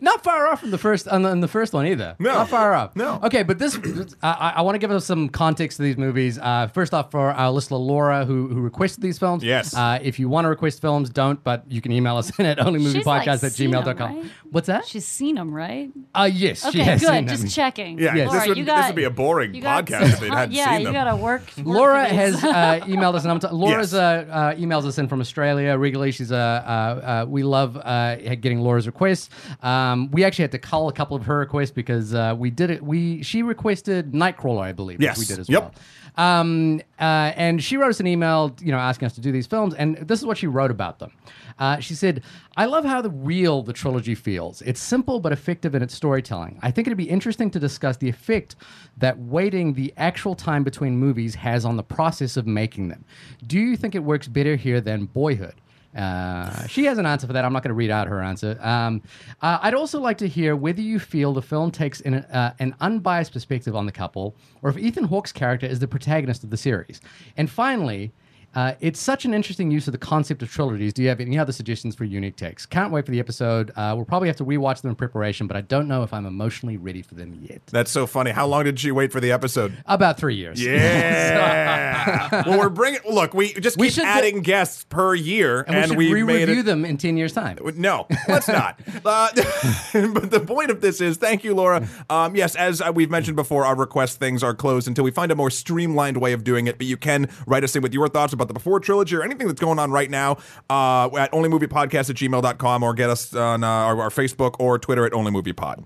Not 0.01 0.23
far 0.23 0.47
off 0.47 0.61
from 0.61 0.71
the 0.71 0.77
first 0.77 1.07
on 1.07 1.23
the, 1.23 1.29
on 1.29 1.41
the 1.41 1.47
first 1.47 1.73
one 1.73 1.85
either. 1.85 2.15
No. 2.19 2.33
not 2.33 2.49
far 2.49 2.73
off. 2.73 2.95
No. 2.95 3.19
Okay, 3.23 3.43
but 3.43 3.59
this 3.59 3.77
I, 4.23 4.53
I 4.57 4.61
want 4.61 4.75
to 4.75 4.79
give 4.79 4.91
us 4.91 5.05
some 5.05 5.27
context 5.29 5.75
to 5.77 5.83
these 5.83 5.97
movies. 5.97 6.37
Uh, 6.39 6.67
first 6.67 6.93
off, 6.93 7.11
for 7.11 7.31
our 7.31 7.51
listener 7.51 7.77
Laura, 7.77 8.23
who 8.25 8.47
who 8.47 8.61
requested 8.61 9.01
these 9.03 9.19
films. 9.19 9.43
Yes. 9.43 9.75
Uh, 9.75 9.99
if 10.01 10.17
you 10.17 10.29
want 10.29 10.45
to 10.45 10.49
request 10.49 10.79
films, 10.81 11.09
don't. 11.09 11.43
But 11.43 11.69
you 11.69 11.81
can 11.81 11.91
email 11.91 12.15
us 12.17 12.29
in 12.39 12.45
at 12.45 12.57
onlymoviepodcast 12.59 13.05
like 13.05 13.27
at 13.43 13.51
seen 13.51 13.73
'em, 13.75 13.83
gmail.com. 13.83 14.15
right? 14.17 14.25
What's 14.51 14.67
that? 14.67 14.87
She's 14.87 15.05
seen 15.05 15.35
them, 15.35 15.53
right? 15.53 15.89
Uh, 16.15 16.29
yes. 16.31 16.61
she 16.61 16.69
Okay, 16.69 16.83
has 16.83 17.01
seen 17.01 17.09
good. 17.09 17.27
them. 17.27 17.37
Just 17.37 17.53
checking. 17.55 17.99
Yeah, 17.99 18.15
Yes. 18.15 18.31
this, 18.31 18.47
would, 18.47 18.57
you 18.57 18.65
this 18.65 18.85
would 18.87 18.95
be 18.95 19.03
a 19.03 19.09
boring 19.09 19.53
you 19.53 19.61
got 19.61 19.85
podcast 19.85 20.13
if 20.13 20.19
they 20.21 20.29
hadn't 20.29 20.53
yeah, 20.53 20.65
seen 20.77 20.83
them. 20.85 20.93
Yeah, 20.93 20.99
you 21.03 21.05
gotta 21.11 21.15
work. 21.17 21.41
work 21.57 21.65
Laura 21.65 22.05
has 22.07 22.41
uh, 22.43 22.79
emailed 22.85 23.15
us, 23.15 23.23
and 23.23 23.31
I'm 23.31 23.39
t- 23.39 23.47
Laura's 23.51 23.93
Yes. 23.93 23.99
uh, 24.29 24.31
uh, 24.31 24.55
emails 24.55 24.85
us 24.85 24.97
in 24.97 25.07
from 25.07 25.19
Australia 25.19 25.58
regularly. 25.67 26.11
She's 26.11 26.31
uh, 26.31 26.35
uh, 26.35 26.39
uh, 26.39 27.25
we 27.27 27.43
love 27.43 27.77
uh, 27.77 28.15
getting 28.35 28.61
Laura's 28.61 28.87
requests. 28.87 29.29
Um, 29.61 30.09
we 30.11 30.23
actually 30.23 30.43
had 30.43 30.51
to 30.53 30.59
cull 30.59 30.89
a 30.89 30.93
couple 30.93 31.15
of 31.17 31.25
her 31.25 31.39
requests 31.39 31.71
because 31.71 32.13
uh, 32.13 32.35
we 32.37 32.49
did 32.49 32.69
it. 32.71 32.83
We 32.83 33.23
she 33.23 33.43
requested 33.43 34.11
Nightcrawler, 34.13 34.61
I 34.61 34.71
believe. 34.71 35.01
Yes. 35.01 35.17
we 35.17 35.25
did 35.25 35.39
as 35.39 35.49
Yep. 35.49 35.61
well. 35.61 35.73
Um, 36.19 36.81
uh, 36.99 37.31
and 37.37 37.63
she 37.63 37.77
wrote 37.77 37.91
us 37.91 38.01
an 38.01 38.07
email, 38.07 38.53
you 38.59 38.73
know, 38.73 38.77
asking 38.77 39.05
us 39.05 39.13
to 39.13 39.21
do 39.21 39.31
these 39.31 39.47
films, 39.47 39.73
and 39.73 39.95
this 39.97 40.19
is 40.19 40.25
what 40.25 40.37
she 40.37 40.47
wrote 40.47 40.69
about 40.69 40.99
them. 40.99 41.13
Uh, 41.57 41.79
she 41.79 41.95
said, 41.95 42.23
"I 42.57 42.65
love 42.65 42.83
how 42.83 43.01
the 43.01 43.09
real 43.09 43.63
the 43.63 43.71
trilogy 43.71 44.15
feels. 44.15 44.61
It's 44.63 44.81
simple 44.81 45.21
but 45.21 45.31
effective 45.31 45.75
in 45.75 45.81
its 45.81 45.95
storytelling. 45.95 46.59
I 46.61 46.71
think 46.71 46.87
it'd 46.87 46.97
be 46.97 47.09
interesting 47.09 47.49
to 47.51 47.59
discuss 47.59 47.95
the 47.95 48.09
effect 48.09 48.57
that 48.97 49.17
waiting 49.17 49.73
the 49.73 49.93
actual 49.95 50.35
time 50.35 50.65
between 50.65 50.97
movies 50.97 51.35
has 51.35 51.63
on 51.63 51.77
the 51.77 51.83
process 51.83 52.35
of 52.35 52.45
making 52.45 52.89
them. 52.89 53.05
Do 53.47 53.57
you 53.57 53.77
think 53.77 53.95
it 53.95 54.03
works 54.03 54.27
better 54.27 54.57
here 54.57 54.81
than 54.81 55.05
Boyhood?" 55.05 55.55
Uh, 55.95 56.67
she 56.67 56.85
has 56.85 56.97
an 56.97 57.05
answer 57.05 57.25
for 57.25 57.33
that. 57.33 57.43
I'm 57.43 57.53
not 57.53 57.63
going 57.63 57.69
to 57.69 57.75
read 57.75 57.89
out 57.89 58.07
her 58.07 58.21
answer. 58.21 58.57
Um, 58.61 59.01
uh, 59.41 59.59
I'd 59.61 59.73
also 59.73 59.99
like 59.99 60.17
to 60.19 60.27
hear 60.27 60.55
whether 60.55 60.81
you 60.81 60.99
feel 60.99 61.33
the 61.33 61.41
film 61.41 61.71
takes 61.71 61.99
an, 62.01 62.15
uh, 62.15 62.53
an 62.59 62.75
unbiased 62.79 63.33
perspective 63.33 63.75
on 63.75 63.85
the 63.85 63.91
couple, 63.91 64.35
or 64.61 64.69
if 64.69 64.77
Ethan 64.77 65.05
Hawke's 65.05 65.31
character 65.31 65.65
is 65.65 65.79
the 65.79 65.87
protagonist 65.87 66.43
of 66.43 66.51
the 66.51 66.57
series. 66.57 67.01
And 67.37 67.49
finally, 67.49 68.11
uh, 68.55 68.73
it's 68.79 68.99
such 68.99 69.25
an 69.25 69.33
interesting 69.33 69.69
use 69.71 69.87
of 69.87 69.91
the 69.91 69.97
concept 69.97 70.41
of 70.41 70.49
trilogies. 70.51 70.93
Do 70.93 71.03
you 71.03 71.09
have 71.09 71.19
any 71.19 71.37
other 71.37 71.51
suggestions 71.51 71.95
for 71.95 72.03
unique 72.03 72.35
takes? 72.35 72.65
Can't 72.65 72.91
wait 72.91 73.05
for 73.05 73.11
the 73.11 73.19
episode. 73.19 73.71
Uh, 73.75 73.93
we'll 73.95 74.05
probably 74.05 74.27
have 74.27 74.37
to 74.37 74.45
rewatch 74.45 74.81
them 74.81 74.89
in 74.89 74.95
preparation, 74.95 75.47
but 75.47 75.55
I 75.55 75.61
don't 75.61 75.87
know 75.87 76.03
if 76.03 76.13
I'm 76.13 76.25
emotionally 76.25 76.77
ready 76.77 77.01
for 77.01 77.15
them 77.15 77.39
yet. 77.47 77.61
That's 77.67 77.91
so 77.91 78.07
funny. 78.07 78.31
How 78.31 78.47
long 78.47 78.63
did 78.63 78.79
she 78.79 78.91
wait 78.91 79.11
for 79.11 79.19
the 79.19 79.31
episode? 79.31 79.77
About 79.85 80.17
three 80.17 80.35
years. 80.35 80.61
Yeah. 80.63 82.43
well, 82.47 82.59
we're 82.59 82.69
bringing. 82.69 83.01
Look, 83.09 83.33
we 83.33 83.53
just 83.53 83.77
We 83.77 83.87
keep 83.87 83.95
should 83.95 84.01
do- 84.03 84.07
adding 84.07 84.41
guests 84.41 84.83
per 84.83 85.13
year, 85.15 85.63
And, 85.67 85.95
we 85.95 86.07
should 86.07 86.13
re-review 86.13 86.63
them 86.63 86.85
in 86.85 86.97
10 86.97 87.17
years' 87.17 87.33
time. 87.33 87.57
No, 87.75 88.07
let's 88.27 88.47
not. 88.47 88.79
Uh, 89.05 89.29
but 89.93 90.29
the 90.29 90.43
point 90.45 90.69
of 90.69 90.81
this 90.81 91.01
is, 91.01 91.17
thank 91.17 91.43
you, 91.43 91.55
Laura. 91.55 91.87
Um, 92.09 92.35
yes, 92.35 92.55
as 92.55 92.81
uh, 92.81 92.91
we've 92.93 93.09
mentioned 93.09 93.35
before, 93.35 93.65
our 93.65 93.75
request 93.75 94.19
things 94.19 94.43
are 94.43 94.53
closed 94.53 94.87
until 94.87 95.03
we 95.03 95.09
find 95.11 95.31
a 95.31 95.35
more 95.35 95.49
streamlined 95.49 96.17
way 96.17 96.33
of 96.33 96.43
doing 96.43 96.67
it. 96.67 96.77
But 96.77 96.85
you 96.87 96.97
can 96.97 97.29
write 97.47 97.63
us 97.63 97.75
in 97.75 97.81
with 97.81 97.93
your 97.93 98.07
thoughts 98.07 98.33
about 98.39 98.47
the 98.47 98.53
Before 98.53 98.79
trilogy 98.79 99.15
or 99.15 99.23
anything 99.23 99.47
that's 99.47 99.59
going 99.59 99.79
on 99.79 99.91
right 99.91 100.09
now 100.09 100.37
uh, 100.69 101.09
at 101.17 101.31
onlymoviepodcast 101.31 102.09
at 102.09 102.15
gmail.com 102.15 102.83
or 102.83 102.93
get 102.93 103.09
us 103.09 103.35
on 103.35 103.63
uh, 103.63 103.67
our, 103.67 104.01
our 104.01 104.09
Facebook 104.09 104.55
or 104.59 104.79
Twitter 104.79 105.05
at 105.05 105.11
onlymoviepod. 105.11 105.83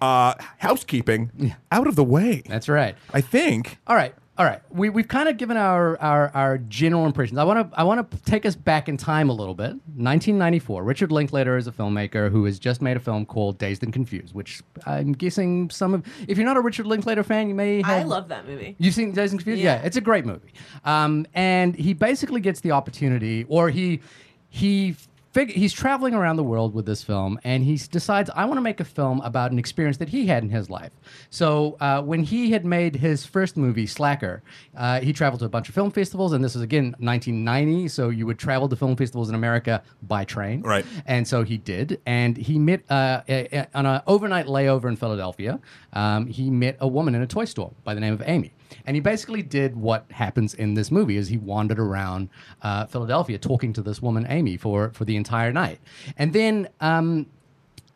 Uh, 0.00 0.34
housekeeping 0.58 1.54
out 1.70 1.86
of 1.86 1.96
the 1.96 2.04
way. 2.04 2.42
That's 2.46 2.68
right. 2.68 2.96
I 3.12 3.20
think. 3.20 3.78
All 3.86 3.96
right. 3.96 4.14
All 4.40 4.46
right. 4.46 4.62
We, 4.70 4.88
we've 4.88 5.06
kind 5.06 5.28
of 5.28 5.36
given 5.36 5.58
our, 5.58 6.00
our, 6.00 6.30
our 6.32 6.56
general 6.56 7.04
impressions. 7.04 7.38
I 7.38 7.44
want 7.44 7.70
to 7.70 7.78
I 7.78 7.84
want 7.84 8.10
to 8.10 8.22
take 8.22 8.46
us 8.46 8.56
back 8.56 8.88
in 8.88 8.96
time 8.96 9.28
a 9.28 9.34
little 9.34 9.54
bit. 9.54 9.72
1994. 9.72 10.82
Richard 10.82 11.12
Linklater 11.12 11.58
is 11.58 11.66
a 11.66 11.72
filmmaker 11.72 12.30
who 12.30 12.46
has 12.46 12.58
just 12.58 12.80
made 12.80 12.96
a 12.96 13.00
film 13.00 13.26
called 13.26 13.58
Dazed 13.58 13.82
and 13.82 13.92
Confused, 13.92 14.34
which 14.34 14.62
I'm 14.86 15.12
guessing 15.12 15.68
some 15.68 15.92
of. 15.92 16.06
If 16.26 16.38
you're 16.38 16.46
not 16.46 16.56
a 16.56 16.62
Richard 16.62 16.86
Linklater 16.86 17.22
fan, 17.22 17.50
you 17.50 17.54
may 17.54 17.82
have. 17.82 18.00
I 18.00 18.02
love 18.02 18.28
that 18.28 18.46
movie. 18.46 18.76
You've 18.78 18.94
seen 18.94 19.12
Dazed 19.12 19.34
and 19.34 19.40
Confused? 19.40 19.60
Yeah. 19.60 19.74
Yeah. 19.74 19.86
it's 19.86 19.98
a 19.98 20.00
great 20.00 20.24
movie. 20.24 20.54
Um, 20.86 21.26
and 21.34 21.76
he 21.76 21.92
basically 21.92 22.40
gets 22.40 22.60
the 22.60 22.70
opportunity, 22.70 23.44
or 23.46 23.68
he 23.68 24.00
he 24.48 24.96
fig- 25.32 25.52
he's 25.52 25.72
traveling 25.72 26.14
around 26.14 26.36
the 26.36 26.44
world 26.44 26.74
with 26.74 26.86
this 26.86 27.02
film, 27.02 27.38
and 27.44 27.64
he 27.64 27.76
decides 27.76 28.30
I 28.34 28.44
want 28.44 28.58
to 28.58 28.62
make 28.62 28.80
a 28.80 28.84
film 28.84 29.20
about 29.22 29.52
an 29.52 29.58
experience 29.58 29.96
that 29.98 30.08
he 30.08 30.26
had 30.26 30.42
in 30.42 30.50
his 30.50 30.70
life. 30.70 30.90
So 31.30 31.76
uh, 31.80 32.02
when 32.02 32.22
he 32.22 32.50
had 32.50 32.64
made 32.64 32.96
his 32.96 33.24
first 33.26 33.56
movie, 33.56 33.86
Slacker, 33.86 34.42
uh, 34.76 35.00
he 35.00 35.12
traveled 35.12 35.40
to 35.40 35.46
a 35.46 35.48
bunch 35.48 35.68
of 35.68 35.74
film 35.74 35.90
festivals, 35.90 36.32
and 36.32 36.42
this 36.44 36.54
is 36.56 36.62
again 36.62 36.94
1990. 36.98 37.88
So 37.88 38.08
you 38.08 38.26
would 38.26 38.38
travel 38.38 38.68
to 38.68 38.76
film 38.76 38.96
festivals 38.96 39.28
in 39.28 39.34
America 39.34 39.82
by 40.02 40.24
train, 40.24 40.62
Right. 40.62 40.84
and 41.06 41.26
so 41.26 41.42
he 41.42 41.58
did, 41.58 42.00
and 42.06 42.36
he 42.36 42.58
met 42.58 42.82
uh, 42.90 43.22
a, 43.28 43.48
a- 43.56 43.68
on 43.74 43.86
an 43.86 44.02
overnight 44.06 44.46
layover 44.46 44.86
in 44.86 44.96
Philadelphia. 44.96 45.60
Um, 45.92 46.26
he 46.26 46.50
met 46.50 46.76
a 46.80 46.88
woman 46.88 47.14
in 47.14 47.22
a 47.22 47.26
toy 47.26 47.44
store 47.44 47.72
by 47.84 47.94
the 47.94 48.00
name 48.00 48.12
of 48.14 48.22
Amy, 48.26 48.52
and 48.86 48.96
he 48.96 49.00
basically 49.00 49.42
did 49.42 49.76
what 49.76 50.04
happens 50.10 50.54
in 50.54 50.74
this 50.74 50.90
movie: 50.90 51.16
is 51.16 51.28
he 51.28 51.36
wandered 51.36 51.78
around 51.78 52.28
uh, 52.62 52.86
Philadelphia 52.86 53.38
talking 53.38 53.72
to 53.72 53.82
this 53.82 54.00
woman 54.02 54.26
Amy 54.28 54.56
for 54.56 54.90
for 54.90 55.04
the 55.04 55.16
entire 55.16 55.52
night, 55.52 55.80
and 56.16 56.32
then. 56.32 56.68
Um, 56.80 57.26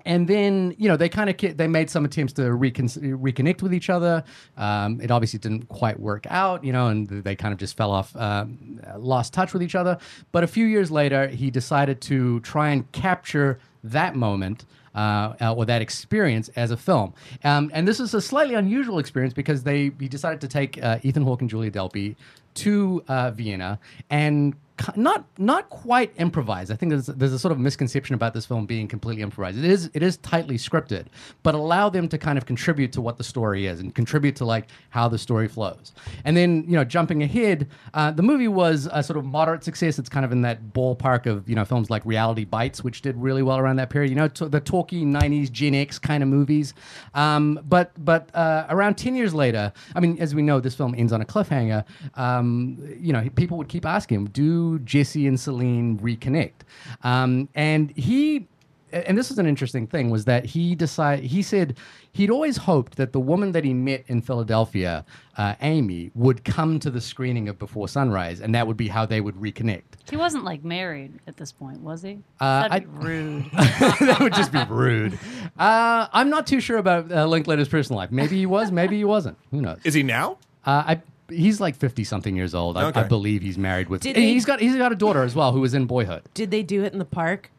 and 0.06 0.28
then 0.28 0.74
you 0.78 0.88
know 0.88 0.96
they 0.96 1.08
kind 1.08 1.30
of 1.30 1.56
they 1.56 1.66
made 1.66 1.90
some 1.90 2.04
attempts 2.04 2.32
to 2.34 2.52
recon- 2.52 2.88
reconnect 2.88 3.62
with 3.62 3.72
each 3.72 3.90
other. 3.90 4.22
Um, 4.56 5.00
it 5.00 5.10
obviously 5.10 5.38
didn't 5.38 5.68
quite 5.68 5.98
work 5.98 6.26
out, 6.28 6.64
you 6.64 6.72
know, 6.72 6.88
and 6.88 7.08
they 7.08 7.34
kind 7.34 7.52
of 7.52 7.58
just 7.58 7.76
fell 7.76 7.90
off, 7.90 8.14
um, 8.16 8.80
lost 8.98 9.32
touch 9.32 9.52
with 9.52 9.62
each 9.62 9.74
other. 9.74 9.98
But 10.32 10.44
a 10.44 10.46
few 10.46 10.66
years 10.66 10.90
later, 10.90 11.28
he 11.28 11.50
decided 11.50 12.00
to 12.02 12.40
try 12.40 12.70
and 12.70 12.90
capture 12.92 13.58
that 13.82 14.14
moment. 14.14 14.66
Uh, 14.94 15.34
uh, 15.40 15.52
or 15.52 15.64
that 15.66 15.82
experience 15.82 16.48
as 16.54 16.70
a 16.70 16.76
film, 16.76 17.12
um, 17.42 17.68
and 17.74 17.88
this 17.88 17.98
is 17.98 18.14
a 18.14 18.20
slightly 18.20 18.54
unusual 18.54 19.00
experience 19.00 19.34
because 19.34 19.64
they 19.64 19.90
he 19.98 20.06
decided 20.06 20.40
to 20.40 20.46
take 20.46 20.80
uh, 20.80 20.98
Ethan 21.02 21.24
Hawke 21.24 21.40
and 21.40 21.50
Julia 21.50 21.70
Delpy 21.70 22.14
to 22.54 23.02
uh, 23.08 23.32
Vienna. 23.32 23.80
And 24.08 24.54
not 24.96 25.24
not 25.38 25.70
quite 25.70 26.12
improvised. 26.16 26.72
I 26.72 26.76
think 26.76 26.90
there's, 26.90 27.06
there's 27.06 27.32
a 27.32 27.38
sort 27.38 27.52
of 27.52 27.58
misconception 27.58 28.14
about 28.14 28.34
this 28.34 28.44
film 28.44 28.66
being 28.66 28.88
completely 28.88 29.22
improvised. 29.22 29.58
It 29.58 29.64
is 29.64 29.90
it 29.94 30.02
is 30.02 30.16
tightly 30.18 30.56
scripted, 30.58 31.06
but 31.42 31.54
allow 31.54 31.88
them 31.88 32.08
to 32.08 32.18
kind 32.18 32.36
of 32.36 32.44
contribute 32.44 32.92
to 32.94 33.00
what 33.00 33.16
the 33.16 33.24
story 33.24 33.66
is 33.66 33.78
and 33.80 33.94
contribute 33.94 34.36
to 34.36 34.44
like 34.44 34.66
how 34.90 35.08
the 35.08 35.18
story 35.18 35.46
flows. 35.46 35.92
And 36.24 36.36
then 36.36 36.64
you 36.66 36.72
know 36.72 36.84
jumping 36.84 37.22
ahead, 37.22 37.68
uh, 37.94 38.10
the 38.10 38.22
movie 38.22 38.48
was 38.48 38.88
a 38.92 39.02
sort 39.02 39.16
of 39.16 39.24
moderate 39.24 39.62
success. 39.62 39.98
It's 39.98 40.08
kind 40.08 40.24
of 40.24 40.32
in 40.32 40.42
that 40.42 40.72
ballpark 40.72 41.26
of 41.26 41.48
you 41.48 41.54
know 41.54 41.64
films 41.64 41.88
like 41.88 42.04
Reality 42.04 42.44
Bites, 42.44 42.82
which 42.82 43.00
did 43.00 43.16
really 43.16 43.42
well 43.42 43.58
around 43.58 43.76
that 43.76 43.90
period. 43.90 44.10
You 44.10 44.16
know 44.16 44.28
t- 44.28 44.48
the 44.48 44.60
talky 44.60 45.04
'90s 45.04 45.52
Gen 45.52 45.74
X 45.76 46.00
kind 46.00 46.22
of 46.22 46.28
movies. 46.28 46.74
Um, 47.14 47.60
but 47.68 47.92
but 48.04 48.34
uh, 48.34 48.66
around 48.68 48.96
ten 48.96 49.14
years 49.14 49.32
later, 49.32 49.72
I 49.94 50.00
mean, 50.00 50.18
as 50.18 50.34
we 50.34 50.42
know, 50.42 50.58
this 50.58 50.74
film 50.74 50.96
ends 50.98 51.12
on 51.12 51.20
a 51.20 51.24
cliffhanger. 51.24 51.84
Um, 52.16 52.76
you 52.98 53.12
know, 53.12 53.28
people 53.36 53.56
would 53.58 53.68
keep 53.68 53.86
asking 53.86 54.16
him, 54.16 54.24
"Do 54.64 54.78
Jesse 54.80 55.26
and 55.26 55.38
Celine 55.38 55.98
reconnect?" 55.98 56.62
Um, 57.02 57.48
and 57.54 57.90
he, 57.96 58.46
and 58.92 59.16
this 59.18 59.30
is 59.30 59.38
an 59.38 59.46
interesting 59.46 59.86
thing, 59.86 60.10
was 60.10 60.24
that 60.24 60.44
he 60.44 60.74
decided. 60.74 61.24
He 61.24 61.42
said 61.42 61.76
he'd 62.12 62.30
always 62.30 62.56
hoped 62.56 62.96
that 62.96 63.12
the 63.12 63.20
woman 63.20 63.52
that 63.52 63.64
he 63.64 63.74
met 63.74 64.04
in 64.06 64.22
Philadelphia, 64.22 65.04
uh, 65.36 65.54
Amy, 65.60 66.10
would 66.14 66.44
come 66.44 66.78
to 66.80 66.90
the 66.90 67.00
screening 67.00 67.48
of 67.48 67.58
Before 67.58 67.88
Sunrise, 67.88 68.40
and 68.40 68.54
that 68.54 68.66
would 68.66 68.76
be 68.76 68.88
how 68.88 69.04
they 69.04 69.20
would 69.20 69.34
reconnect. 69.36 69.82
He 70.08 70.16
wasn't 70.16 70.44
like 70.44 70.64
married 70.64 71.12
at 71.26 71.36
this 71.36 71.50
point, 71.50 71.80
was 71.80 72.02
he? 72.02 72.18
Uh, 72.40 72.68
That'd 72.68 72.92
be 72.92 73.06
rude. 73.06 73.44
that 73.52 74.18
would 74.20 74.34
just 74.34 74.52
be 74.52 74.62
rude. 74.68 75.18
Uh, 75.58 76.06
I'm 76.12 76.30
not 76.30 76.46
too 76.46 76.60
sure 76.60 76.76
about 76.78 77.10
uh, 77.10 77.26
Linklater's 77.26 77.68
personal 77.68 77.98
life. 77.98 78.10
Maybe 78.12 78.36
he 78.36 78.46
was, 78.46 78.70
maybe 78.70 78.96
he 78.96 79.04
wasn't. 79.04 79.38
Who 79.50 79.60
knows? 79.62 79.78
Is 79.84 79.94
he 79.94 80.02
now? 80.02 80.38
Uh, 80.66 80.84
I 80.86 81.02
he's 81.28 81.60
like 81.60 81.76
fifty 81.76 82.04
something 82.04 82.36
years 82.36 82.54
old. 82.54 82.76
I, 82.76 82.84
Okay. 82.86 83.00
I 83.00 83.04
believe 83.04 83.42
he's 83.42 83.58
married 83.58 83.88
with. 83.88 84.02
Did 84.02 84.16
and 84.16 84.24
they- 84.24 84.32
he's 84.32 84.44
got 84.44 84.60
he's 84.60 84.76
got 84.76 84.92
a 84.92 84.96
daughter 84.96 85.22
as 85.22 85.34
well 85.34 85.52
who 85.52 85.60
was 85.60 85.74
in 85.74 85.86
Boyhood. 85.86 86.22
Did 86.34 86.50
they 86.50 86.62
do 86.62 86.84
it 86.84 86.92
in 86.92 86.98
the 86.98 87.04
park? 87.04 87.50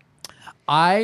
I 0.68 0.98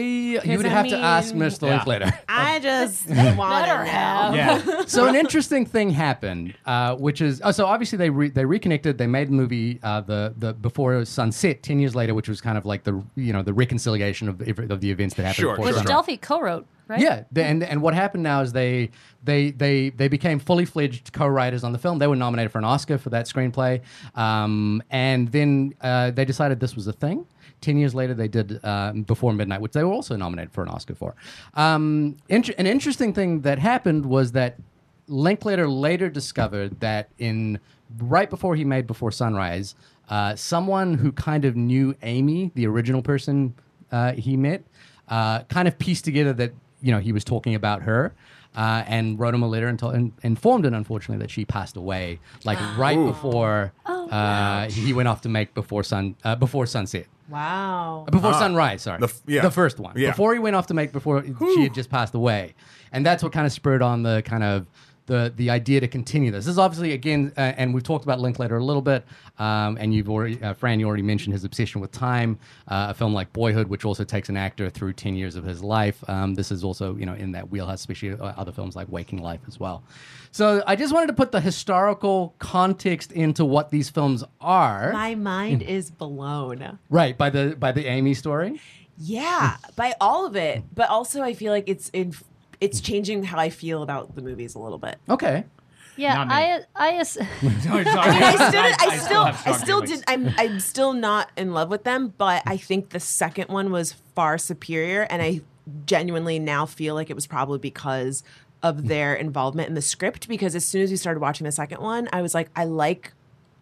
you 0.43 0.57
would 0.57 0.65
I 0.65 0.69
have 0.69 0.89
to 0.89 0.97
ask 0.97 1.35
mean- 1.35 1.43
Mr. 1.43 1.67
Yeah. 1.67 1.75
Linklater. 1.75 2.11
I 2.29 2.59
just 2.59 3.07
want 3.09 3.65
to 3.65 3.71
Better 3.71 3.83
know. 3.85 4.35
Yeah. 4.35 4.83
so 4.87 5.05
an 5.07 5.15
interesting 5.15 5.65
thing 5.65 5.91
happened, 5.91 6.55
uh, 6.65 6.95
which 6.95 7.21
is 7.21 7.41
oh, 7.43 7.51
so 7.51 7.65
obviously 7.67 7.97
they 7.97 8.09
re- 8.09 8.29
they 8.29 8.45
reconnected. 8.45 8.97
They 8.97 9.07
made 9.07 9.27
the 9.27 9.33
movie 9.33 9.79
uh, 9.83 10.01
the 10.01 10.33
the 10.37 10.53
before 10.53 11.05
sunset 11.05 11.61
ten 11.61 11.79
years 11.79 11.95
later, 11.95 12.15
which 12.15 12.27
was 12.27 12.41
kind 12.41 12.57
of 12.57 12.65
like 12.65 12.83
the 12.83 13.03
you 13.15 13.33
know 13.33 13.43
the 13.43 13.53
reconciliation 13.53 14.27
of 14.29 14.39
the, 14.39 14.73
of 14.73 14.81
the 14.81 14.89
events 14.89 15.15
that 15.15 15.23
happened. 15.23 15.35
Sure, 15.41 15.55
before 15.55 15.73
Which 15.73 15.75
sure. 15.75 15.85
Delpy 15.85 16.19
co-wrote, 16.19 16.65
right? 16.87 16.99
Yeah, 16.99 17.23
the, 17.31 17.43
and 17.43 17.63
and 17.63 17.81
what 17.83 17.93
happened 17.93 18.23
now 18.23 18.41
is 18.41 18.51
they 18.53 18.89
they 19.23 19.51
they 19.51 19.89
they 19.91 20.07
became 20.07 20.39
fully 20.39 20.65
fledged 20.65 21.13
co-writers 21.13 21.63
on 21.63 21.71
the 21.71 21.79
film. 21.79 21.99
They 21.99 22.07
were 22.07 22.15
nominated 22.15 22.51
for 22.51 22.57
an 22.57 22.65
Oscar 22.65 22.97
for 22.97 23.11
that 23.11 23.27
screenplay, 23.27 23.81
um, 24.15 24.81
and 24.89 25.27
then 25.31 25.75
uh, 25.81 26.09
they 26.11 26.25
decided 26.25 26.59
this 26.59 26.75
was 26.75 26.87
a 26.87 26.93
thing. 26.93 27.27
Ten 27.61 27.77
years 27.77 27.95
later, 27.95 28.13
they 28.13 28.27
did 28.27 28.59
uh, 28.63 28.91
Before 28.93 29.33
Midnight, 29.33 29.61
which 29.61 29.73
they 29.73 29.83
were 29.83 29.93
also 29.93 30.15
nominated 30.15 30.51
for 30.51 30.63
an 30.63 30.69
Oscar 30.69 30.95
for. 30.95 31.15
Um, 31.53 32.17
int- 32.27 32.49
an 32.57 32.67
interesting 32.67 33.13
thing 33.13 33.41
that 33.41 33.59
happened 33.59 34.05
was 34.05 34.31
that 34.33 34.57
Linklater 35.07 35.67
later 35.67 36.09
discovered 36.09 36.79
that 36.79 37.09
in 37.17 37.59
right 37.99 38.29
before 38.29 38.55
he 38.55 38.65
made 38.65 38.87
Before 38.87 39.11
Sunrise, 39.11 39.75
uh, 40.09 40.35
someone 40.35 40.95
who 40.95 41.11
kind 41.11 41.45
of 41.45 41.55
knew 41.55 41.95
Amy, 42.01 42.51
the 42.55 42.65
original 42.67 43.01
person 43.01 43.53
uh, 43.91 44.13
he 44.13 44.35
met, 44.37 44.63
uh, 45.09 45.43
kind 45.43 45.67
of 45.67 45.77
pieced 45.77 46.05
together 46.05 46.33
that 46.33 46.53
you 46.81 46.91
know, 46.91 46.99
he 46.99 47.11
was 47.11 47.23
talking 47.23 47.55
about 47.55 47.83
her. 47.83 48.13
Uh, 48.53 48.83
and 48.85 49.17
wrote 49.17 49.33
him 49.33 49.43
a 49.43 49.47
letter 49.47 49.69
and, 49.69 49.79
told, 49.79 49.95
and 49.95 50.11
informed 50.23 50.65
him, 50.65 50.73
unfortunately, 50.73 51.23
that 51.23 51.31
she 51.31 51.45
passed 51.45 51.77
away, 51.77 52.19
like 52.43 52.59
right 52.77 52.97
before 53.05 53.71
uh, 54.11 54.69
he 54.69 54.93
went 54.93 55.07
off 55.07 55.21
to 55.21 55.29
make 55.29 55.53
before 55.53 55.83
sun 55.83 56.15
uh, 56.23 56.35
before 56.35 56.65
sunset. 56.65 57.07
Wow. 57.29 58.05
Before 58.11 58.33
sunrise, 58.33 58.81
sorry. 58.81 58.99
The 58.99 59.05
f- 59.05 59.21
yeah. 59.25 59.41
The 59.41 59.51
first 59.51 59.79
one. 59.79 59.93
Yeah. 59.95 60.09
Before 60.11 60.33
he 60.33 60.39
went 60.39 60.55
off 60.55 60.67
to 60.67 60.73
make 60.73 60.91
before 60.91 61.23
she 61.23 61.63
had 61.63 61.73
just 61.73 61.89
passed 61.89 62.13
away. 62.13 62.55
And 62.91 63.05
that's 63.05 63.23
what 63.23 63.31
kind 63.31 63.45
of 63.45 63.53
spurred 63.53 63.81
on 63.81 64.03
the 64.03 64.21
kind 64.23 64.43
of 64.43 64.67
the 65.05 65.33
the 65.35 65.49
idea 65.49 65.79
to 65.79 65.87
continue 65.87 66.31
this. 66.31 66.45
This 66.45 66.53
is 66.53 66.59
obviously 66.59 66.93
again, 66.93 67.33
uh, 67.37 67.53
and 67.57 67.73
we've 67.73 67.83
talked 67.83 68.05
about 68.05 68.19
Linklater 68.19 68.57
a 68.57 68.63
little 68.63 68.81
bit, 68.81 69.05
um, 69.39 69.77
and 69.79 69.93
you've 69.93 70.09
already, 70.09 70.41
uh, 70.41 70.53
Fran, 70.53 70.79
you 70.79 70.87
already 70.87 71.03
mentioned 71.03 71.33
his 71.33 71.43
obsession 71.43 71.81
with 71.81 71.91
time. 71.91 72.37
Uh, 72.67 72.87
a 72.89 72.93
film 72.93 73.13
like 73.13 73.31
Boyhood, 73.33 73.67
which 73.67 73.83
also 73.83 74.03
takes 74.03 74.29
an 74.29 74.37
actor 74.37 74.69
through 74.69 74.93
ten 74.93 75.15
years 75.15 75.35
of 75.35 75.43
his 75.43 75.63
life. 75.63 76.03
Um, 76.09 76.35
this 76.35 76.51
is 76.51 76.63
also 76.63 76.95
you 76.95 77.05
know 77.05 77.13
in 77.13 77.31
that 77.31 77.49
wheelhouse, 77.49 77.79
especially 77.79 78.11
uh, 78.11 78.33
other 78.37 78.51
films 78.51 78.75
like 78.75 78.89
Waking 78.89 79.21
Life 79.21 79.41
as 79.47 79.59
well. 79.59 79.83
So 80.31 80.63
I 80.65 80.75
just 80.77 80.93
wanted 80.93 81.07
to 81.07 81.13
put 81.13 81.31
the 81.33 81.41
historical 81.41 82.33
context 82.39 83.11
into 83.11 83.43
what 83.43 83.69
these 83.69 83.89
films 83.89 84.23
are, 84.39 84.93
My 84.93 85.13
mind 85.15 85.61
mm. 85.61 85.67
is 85.67 85.91
blown. 85.91 86.79
right? 86.89 87.17
By 87.17 87.29
the 87.29 87.55
by 87.59 87.71
the 87.73 87.85
Amy 87.85 88.13
story. 88.13 88.61
Yeah, 88.97 89.57
by 89.75 89.93
all 89.99 90.25
of 90.25 90.35
it, 90.35 90.63
but 90.73 90.89
also 90.89 91.21
I 91.21 91.33
feel 91.33 91.51
like 91.51 91.67
it's 91.67 91.89
in, 91.89 92.13
it's 92.59 92.79
changing 92.79 93.23
how 93.23 93.39
I 93.39 93.49
feel 93.49 93.83
about 93.83 94.15
the 94.15 94.21
movies 94.21 94.55
a 94.55 94.59
little 94.59 94.77
bit. 94.77 94.97
Okay. 95.09 95.43
Yeah, 95.97 96.25
I 96.29 96.61
I 96.75 96.93
ass- 96.93 97.13
Sorry, 97.63 97.83
sorry. 97.83 97.85
I 97.85 98.47
still, 98.49 98.63
I 98.63 98.97
still, 98.97 99.23
I 99.23 99.57
still 99.57 99.81
did. 99.81 100.03
I'm, 100.07 100.29
I'm 100.37 100.59
still 100.59 100.93
not 100.93 101.29
in 101.35 101.53
love 101.53 101.69
with 101.69 101.83
them, 101.83 102.13
but 102.17 102.43
I 102.45 102.57
think 102.57 102.89
the 102.89 102.99
second 102.99 103.49
one 103.49 103.71
was 103.71 103.93
far 104.15 104.37
superior, 104.37 105.01
and 105.09 105.21
I 105.21 105.41
genuinely 105.85 106.39
now 106.39 106.65
feel 106.65 106.95
like 106.95 107.09
it 107.09 107.15
was 107.15 107.27
probably 107.27 107.59
because 107.59 108.23
of 108.63 108.87
their 108.87 109.13
involvement 109.15 109.69
in 109.69 109.75
the 109.75 109.81
script. 109.81 110.27
Because 110.27 110.55
as 110.55 110.65
soon 110.65 110.81
as 110.81 110.91
we 110.91 110.97
started 110.97 111.19
watching 111.19 111.45
the 111.45 111.51
second 111.51 111.81
one, 111.81 112.07
I 112.13 112.21
was 112.21 112.33
like, 112.33 112.49
I 112.55 112.65
like 112.65 113.13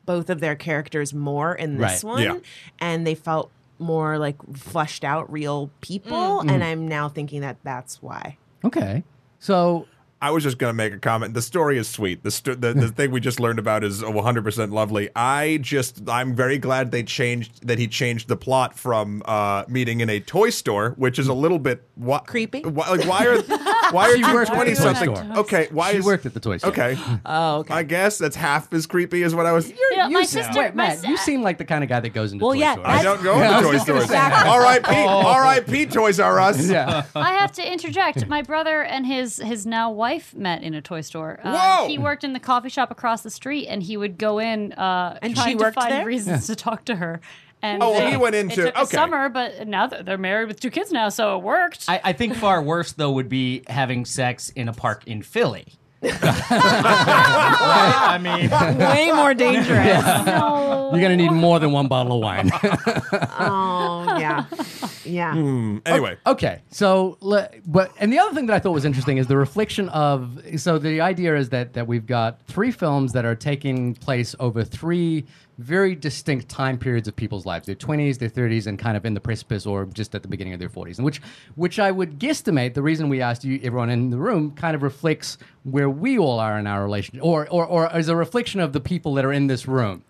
both 0.06 0.30
of 0.30 0.40
their 0.40 0.56
characters 0.56 1.14
more 1.14 1.54
in 1.54 1.78
this 1.78 2.04
Right. 2.04 2.10
one, 2.12 2.24
Yeah. 2.24 2.38
and 2.80 3.06
they 3.06 3.16
felt 3.16 3.52
more 3.78 4.18
like 4.18 4.36
fleshed 4.56 5.04
out, 5.04 5.32
real 5.32 5.70
people. 5.82 6.12
Mm. 6.42 6.44
Mm. 6.46 6.52
And 6.52 6.64
I'm 6.64 6.88
now 6.88 7.08
thinking 7.10 7.42
that 7.42 7.58
that's 7.64 8.02
why. 8.02 8.38
Okay. 8.66 9.04
So 9.40 9.86
I 10.22 10.32
was 10.32 10.44
just 10.44 10.58
going 10.58 10.70
to 10.70 10.76
make 10.76 10.94
a 10.94 11.00
comment. 11.00 11.34
The 11.34 11.42
story 11.42 11.78
is 11.78 11.88
sweet. 11.88 12.24
The, 12.24 12.32
sto- 12.32 12.56
the 12.56 12.74
the 12.74 12.88
thing 12.98 13.12
we 13.12 13.20
just 13.20 13.40
learned 13.40 13.58
about 13.60 13.84
is 13.84 14.02
100% 14.02 14.72
lovely. 14.74 15.10
I 15.16 15.60
just 15.62 16.02
I'm 16.10 16.36
very 16.36 16.58
glad 16.58 16.92
they 16.92 17.04
changed 17.04 17.66
that 17.68 17.80
he 17.80 17.88
changed 17.88 18.28
the 18.28 18.36
plot 18.38 18.78
from 18.78 19.22
uh, 19.26 19.64
meeting 19.68 20.02
in 20.02 20.10
a 20.10 20.20
toy 20.20 20.50
store, 20.50 20.92
which 20.98 21.20
is 21.20 21.28
a 21.28 21.34
little 21.34 21.60
bit 21.60 21.84
wha- 21.96 22.20
Creepy? 22.20 22.62
Why, 22.64 22.90
like 22.90 23.08
why 23.08 23.26
are 23.28 23.42
why 23.94 24.10
are 24.10 24.16
you 24.18 24.34
worked 24.34 24.52
at 24.52 24.58
the 24.68 24.74
20 24.74 24.76
something? 24.76 25.38
Okay, 25.38 25.68
why 25.72 25.92
she 25.92 25.98
is 26.00 26.06
worked 26.06 26.26
at 26.26 26.34
the 26.34 26.40
toy 26.40 26.58
store. 26.58 26.72
Okay. 26.72 26.98
Oh, 27.26 27.58
okay. 27.60 27.74
I 27.74 27.84
guess 27.84 28.18
that's 28.18 28.36
half 28.36 28.72
as 28.74 28.86
creepy 28.88 29.24
as 29.24 29.36
what 29.36 29.46
I 29.46 29.52
was 29.52 29.70
Yeah, 29.92 30.08
you 30.08 30.14
my 30.14 30.24
seem- 30.24 30.44
sister- 30.44 30.60
Wait, 30.60 30.76
my 30.76 30.88
Matt, 30.88 31.00
si- 31.00 31.08
you 31.08 31.18
seem 31.18 31.42
like 31.42 31.58
the 31.58 31.66
kind 31.66 31.84
of 31.84 31.90
guy 31.90 32.00
that 32.00 32.10
goes 32.10 32.32
into 32.34 32.44
Well, 32.44 32.54
toy 32.54 32.60
yeah, 32.60 32.74
stores. 32.74 32.88
I 32.88 33.04
don't 33.04 33.24
go 33.24 33.42
into 33.42 33.62
toy 33.72 33.78
stores. 33.78 34.04
Exactly. 34.06 34.50
R.I.P. 34.50 34.96
R.I.P. 35.06 35.86
Toys 35.88 36.20
R 36.20 36.40
Us. 36.40 36.70
yeah. 36.70 37.04
I 37.16 37.34
have 37.34 37.52
to 37.54 37.72
interject. 37.72 38.28
My 38.28 38.42
brother 38.42 38.82
and 38.84 39.06
his 39.06 39.38
his 39.38 39.66
now 39.66 39.92
wife 39.92 40.09
met 40.36 40.64
in 40.64 40.74
a 40.74 40.82
toy 40.82 41.02
store. 41.02 41.40
Uh, 41.44 41.56
Whoa! 41.58 41.88
He 41.88 41.98
worked 41.98 42.24
in 42.24 42.34
the 42.34 42.40
coffee 42.40 42.70
shop 42.70 42.92
across 42.92 43.22
the 43.22 43.30
street, 43.30 43.68
and 43.68 43.82
he 43.84 43.96
would 43.98 44.18
go 44.18 44.40
in 44.40 44.74
uh, 44.74 45.18
And 45.22 45.36
trying 45.36 45.48
she 45.50 45.54
to 45.56 45.64
worked 45.64 45.76
find 45.76 45.92
there? 45.92 46.06
reasons 46.06 46.48
to 46.48 46.56
talk 46.56 46.86
to 46.86 46.96
her. 46.96 47.22
And 47.62 47.84
Oh, 47.84 47.94
they- 47.94 48.12
he 48.12 48.18
went 48.18 48.36
it 48.36 48.40
into- 48.40 48.56
took 48.68 48.76
a 48.76 48.82
okay. 48.84 48.96
summer, 48.96 49.28
but 49.30 49.68
now 49.68 49.86
that 49.88 50.06
they're 50.06 50.18
married 50.18 50.48
with 50.48 50.60
two 50.62 50.72
kids 50.72 50.92
now, 50.94 51.10
so 51.10 51.38
it 51.38 51.44
worked. 51.44 51.86
I, 51.90 52.00
I 52.06 52.14
think 52.14 52.36
far 52.36 52.62
worse 52.62 52.94
though 52.94 53.12
would 53.12 53.28
be 53.30 53.64
having 53.68 54.06
sex 54.06 54.50
in 54.56 54.68
a 54.70 54.74
park 54.74 55.04
in 55.06 55.22
Philly. 55.22 55.74
Right? 56.02 56.20
I 57.32 58.18
mean, 58.22 58.50
Way 58.78 59.12
more 59.12 59.34
dangerous. 59.34 60.04
no. 60.26 60.90
You're 60.92 61.02
gonna 61.02 61.16
need 61.18 61.32
more 61.32 61.60
than 61.60 61.72
one 61.72 61.88
bottle 61.88 62.14
of 62.18 62.22
wine. 62.22 62.52
Oh, 63.42 64.18
yeah. 64.20 64.46
Yeah. 65.06 65.34
Hmm, 65.34 65.78
anyway, 65.86 66.18
okay, 66.28 66.62
so 66.72 67.18
but 67.66 67.92
and 68.00 68.12
the 68.12 68.20
other 68.20 68.34
thing 68.36 68.48
that 68.48 68.54
I 68.54 68.60
thought 68.60 68.72
was 68.72 68.86
interesting 68.86 69.18
is 69.18 69.28
the 69.28 69.38
reflection 69.38 69.88
of. 69.90 70.42
So 70.58 70.78
the 70.78 71.00
idea 71.02 71.36
is 71.38 71.50
that 71.50 71.74
that 71.74 71.88
we've 71.88 72.06
got 72.06 72.42
three 72.44 72.72
films 72.72 73.14
that 73.14 73.26
are 73.26 73.36
taking 73.36 73.96
place 73.96 74.36
over 74.40 74.64
three 74.64 75.26
very 75.60 75.94
distinct 75.94 76.50
time 76.50 76.78
periods 76.78 77.08
of 77.08 77.16
people's 77.16 77.46
lives: 77.46 77.68
their 77.68 77.76
20s, 77.76 78.18
their 78.18 78.30
30s, 78.30 78.66
and 78.66 78.80
kind 78.80 78.98
of 78.98 79.06
in 79.06 79.14
the 79.14 79.20
precipice 79.20 79.66
or 79.66 79.86
just 79.86 80.16
at 80.16 80.24
the 80.24 80.28
beginning 80.28 80.54
of 80.54 80.60
their 80.60 80.70
40s. 80.70 80.98
And 80.98 81.06
which 81.06 81.22
which 81.56 81.80
I 81.80 81.92
would 81.92 82.18
guesstimate 82.18 82.74
the 82.74 82.82
reason 82.82 83.10
we 83.10 83.22
asked 83.22 83.44
you, 83.44 83.60
everyone 83.62 83.90
in 83.90 84.10
the 84.10 84.18
room, 84.18 84.52
kind 84.52 84.76
of 84.76 84.82
reflects 84.82 85.38
where 85.64 85.90
we 85.90 86.18
all 86.18 86.40
are 86.40 86.58
in 86.58 86.66
our 86.66 86.82
relationship, 86.84 87.24
or 87.24 87.48
or 87.50 87.66
or 87.66 87.96
is 87.98 88.08
a 88.10 88.16
reflection 88.16 88.60
of 88.60 88.74
the 88.74 88.80
people 88.80 89.14
that 89.16 89.26
are 89.26 89.34
in 89.34 89.48
this 89.48 89.68
room. 89.68 90.04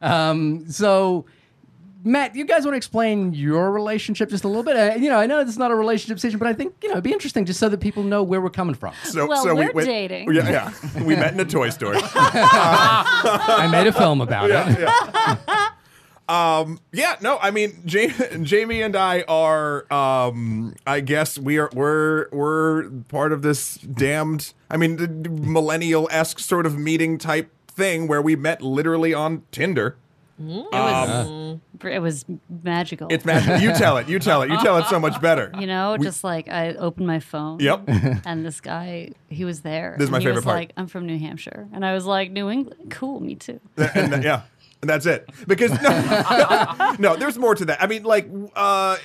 Um, 0.00 0.68
so. 0.70 1.26
Matt, 2.06 2.36
you 2.36 2.44
guys 2.44 2.64
want 2.64 2.74
to 2.74 2.76
explain 2.76 3.32
your 3.32 3.70
relationship 3.72 4.28
just 4.28 4.44
a 4.44 4.48
little 4.48 4.62
bit? 4.62 4.76
Uh, 4.76 4.94
you 4.96 5.08
know, 5.08 5.18
I 5.18 5.24
know 5.24 5.40
it's 5.40 5.56
not 5.56 5.70
a 5.70 5.74
relationship 5.74 6.20
session, 6.20 6.38
but 6.38 6.46
I 6.46 6.52
think 6.52 6.74
you 6.82 6.88
know 6.90 6.94
it'd 6.94 7.04
be 7.04 7.12
interesting 7.12 7.46
just 7.46 7.58
so 7.58 7.70
that 7.70 7.80
people 7.80 8.02
know 8.02 8.22
where 8.22 8.42
we're 8.42 8.50
coming 8.50 8.74
from. 8.74 8.92
so 9.04 9.26
Well, 9.26 9.42
so 9.42 9.54
we 9.54 9.64
we're 9.64 9.72
went, 9.72 9.88
dating. 9.88 10.32
Yeah, 10.34 10.50
yeah. 10.50 11.02
We 11.02 11.16
met 11.16 11.32
in 11.32 11.40
a 11.40 11.46
toy 11.46 11.70
store. 11.70 11.94
I 11.96 13.68
made 13.72 13.86
a 13.86 13.92
film 13.92 14.20
about 14.20 14.50
it. 14.50 14.88
Yeah, 16.92 17.16
no, 17.22 17.38
I 17.40 17.50
mean 17.50 17.80
Jamie, 17.86 18.14
Jamie 18.42 18.82
and 18.82 18.96
I 18.96 19.22
are 19.22 19.90
um 19.92 20.74
I 20.86 21.00
guess 21.00 21.38
we 21.38 21.58
are 21.58 21.70
we're 21.74 22.28
we're 22.30 22.90
part 23.08 23.32
of 23.32 23.40
this 23.42 23.76
damned 23.76 24.52
I 24.70 24.76
mean 24.76 24.96
the 24.96 25.08
millennial-esque 25.08 26.38
sort 26.38 26.66
of 26.66 26.78
meeting 26.78 27.16
type 27.18 27.50
thing 27.66 28.08
where 28.08 28.22
we 28.22 28.36
met 28.36 28.62
literally 28.62 29.12
on 29.14 29.42
Tinder. 29.52 29.96
It 30.38 30.70
was 30.72 31.58
it 31.84 31.98
was 32.00 32.24
magical. 32.62 33.08
It's 33.10 33.24
magic. 33.24 33.62
You 33.62 33.72
tell 33.72 33.98
it. 33.98 34.08
You 34.08 34.18
tell 34.18 34.42
it. 34.42 34.50
You 34.50 34.58
tell 34.60 34.78
it 34.78 34.86
so 34.86 34.98
much 34.98 35.20
better. 35.20 35.52
you 35.58 35.66
know, 35.66 35.96
just 35.96 36.24
like 36.24 36.48
I 36.48 36.74
opened 36.74 37.06
my 37.06 37.20
phone. 37.20 37.60
Yep. 37.60 37.88
And 38.26 38.44
this 38.44 38.60
guy, 38.60 39.10
he 39.28 39.44
was 39.44 39.60
there. 39.60 39.94
This 39.98 40.04
is 40.04 40.08
and 40.08 40.12
my 40.12 40.18
he 40.18 40.24
favorite 40.24 40.36
was 40.36 40.44
part. 40.44 40.56
Like, 40.56 40.72
I'm 40.76 40.86
from 40.86 41.06
New 41.06 41.18
Hampshire, 41.18 41.68
and 41.72 41.84
I 41.84 41.94
was 41.94 42.04
like, 42.04 42.30
New 42.30 42.48
England, 42.48 42.90
cool, 42.90 43.20
me 43.20 43.34
too. 43.34 43.60
and 43.76 44.12
th- 44.12 44.24
yeah, 44.24 44.42
and 44.80 44.88
that's 44.88 45.06
it. 45.06 45.28
Because 45.46 45.70
no, 45.82 46.96
no, 46.98 47.16
there's 47.16 47.38
more 47.38 47.54
to 47.54 47.64
that. 47.66 47.82
I 47.82 47.86
mean, 47.86 48.02
like, 48.04 48.28
uh, 48.56 48.96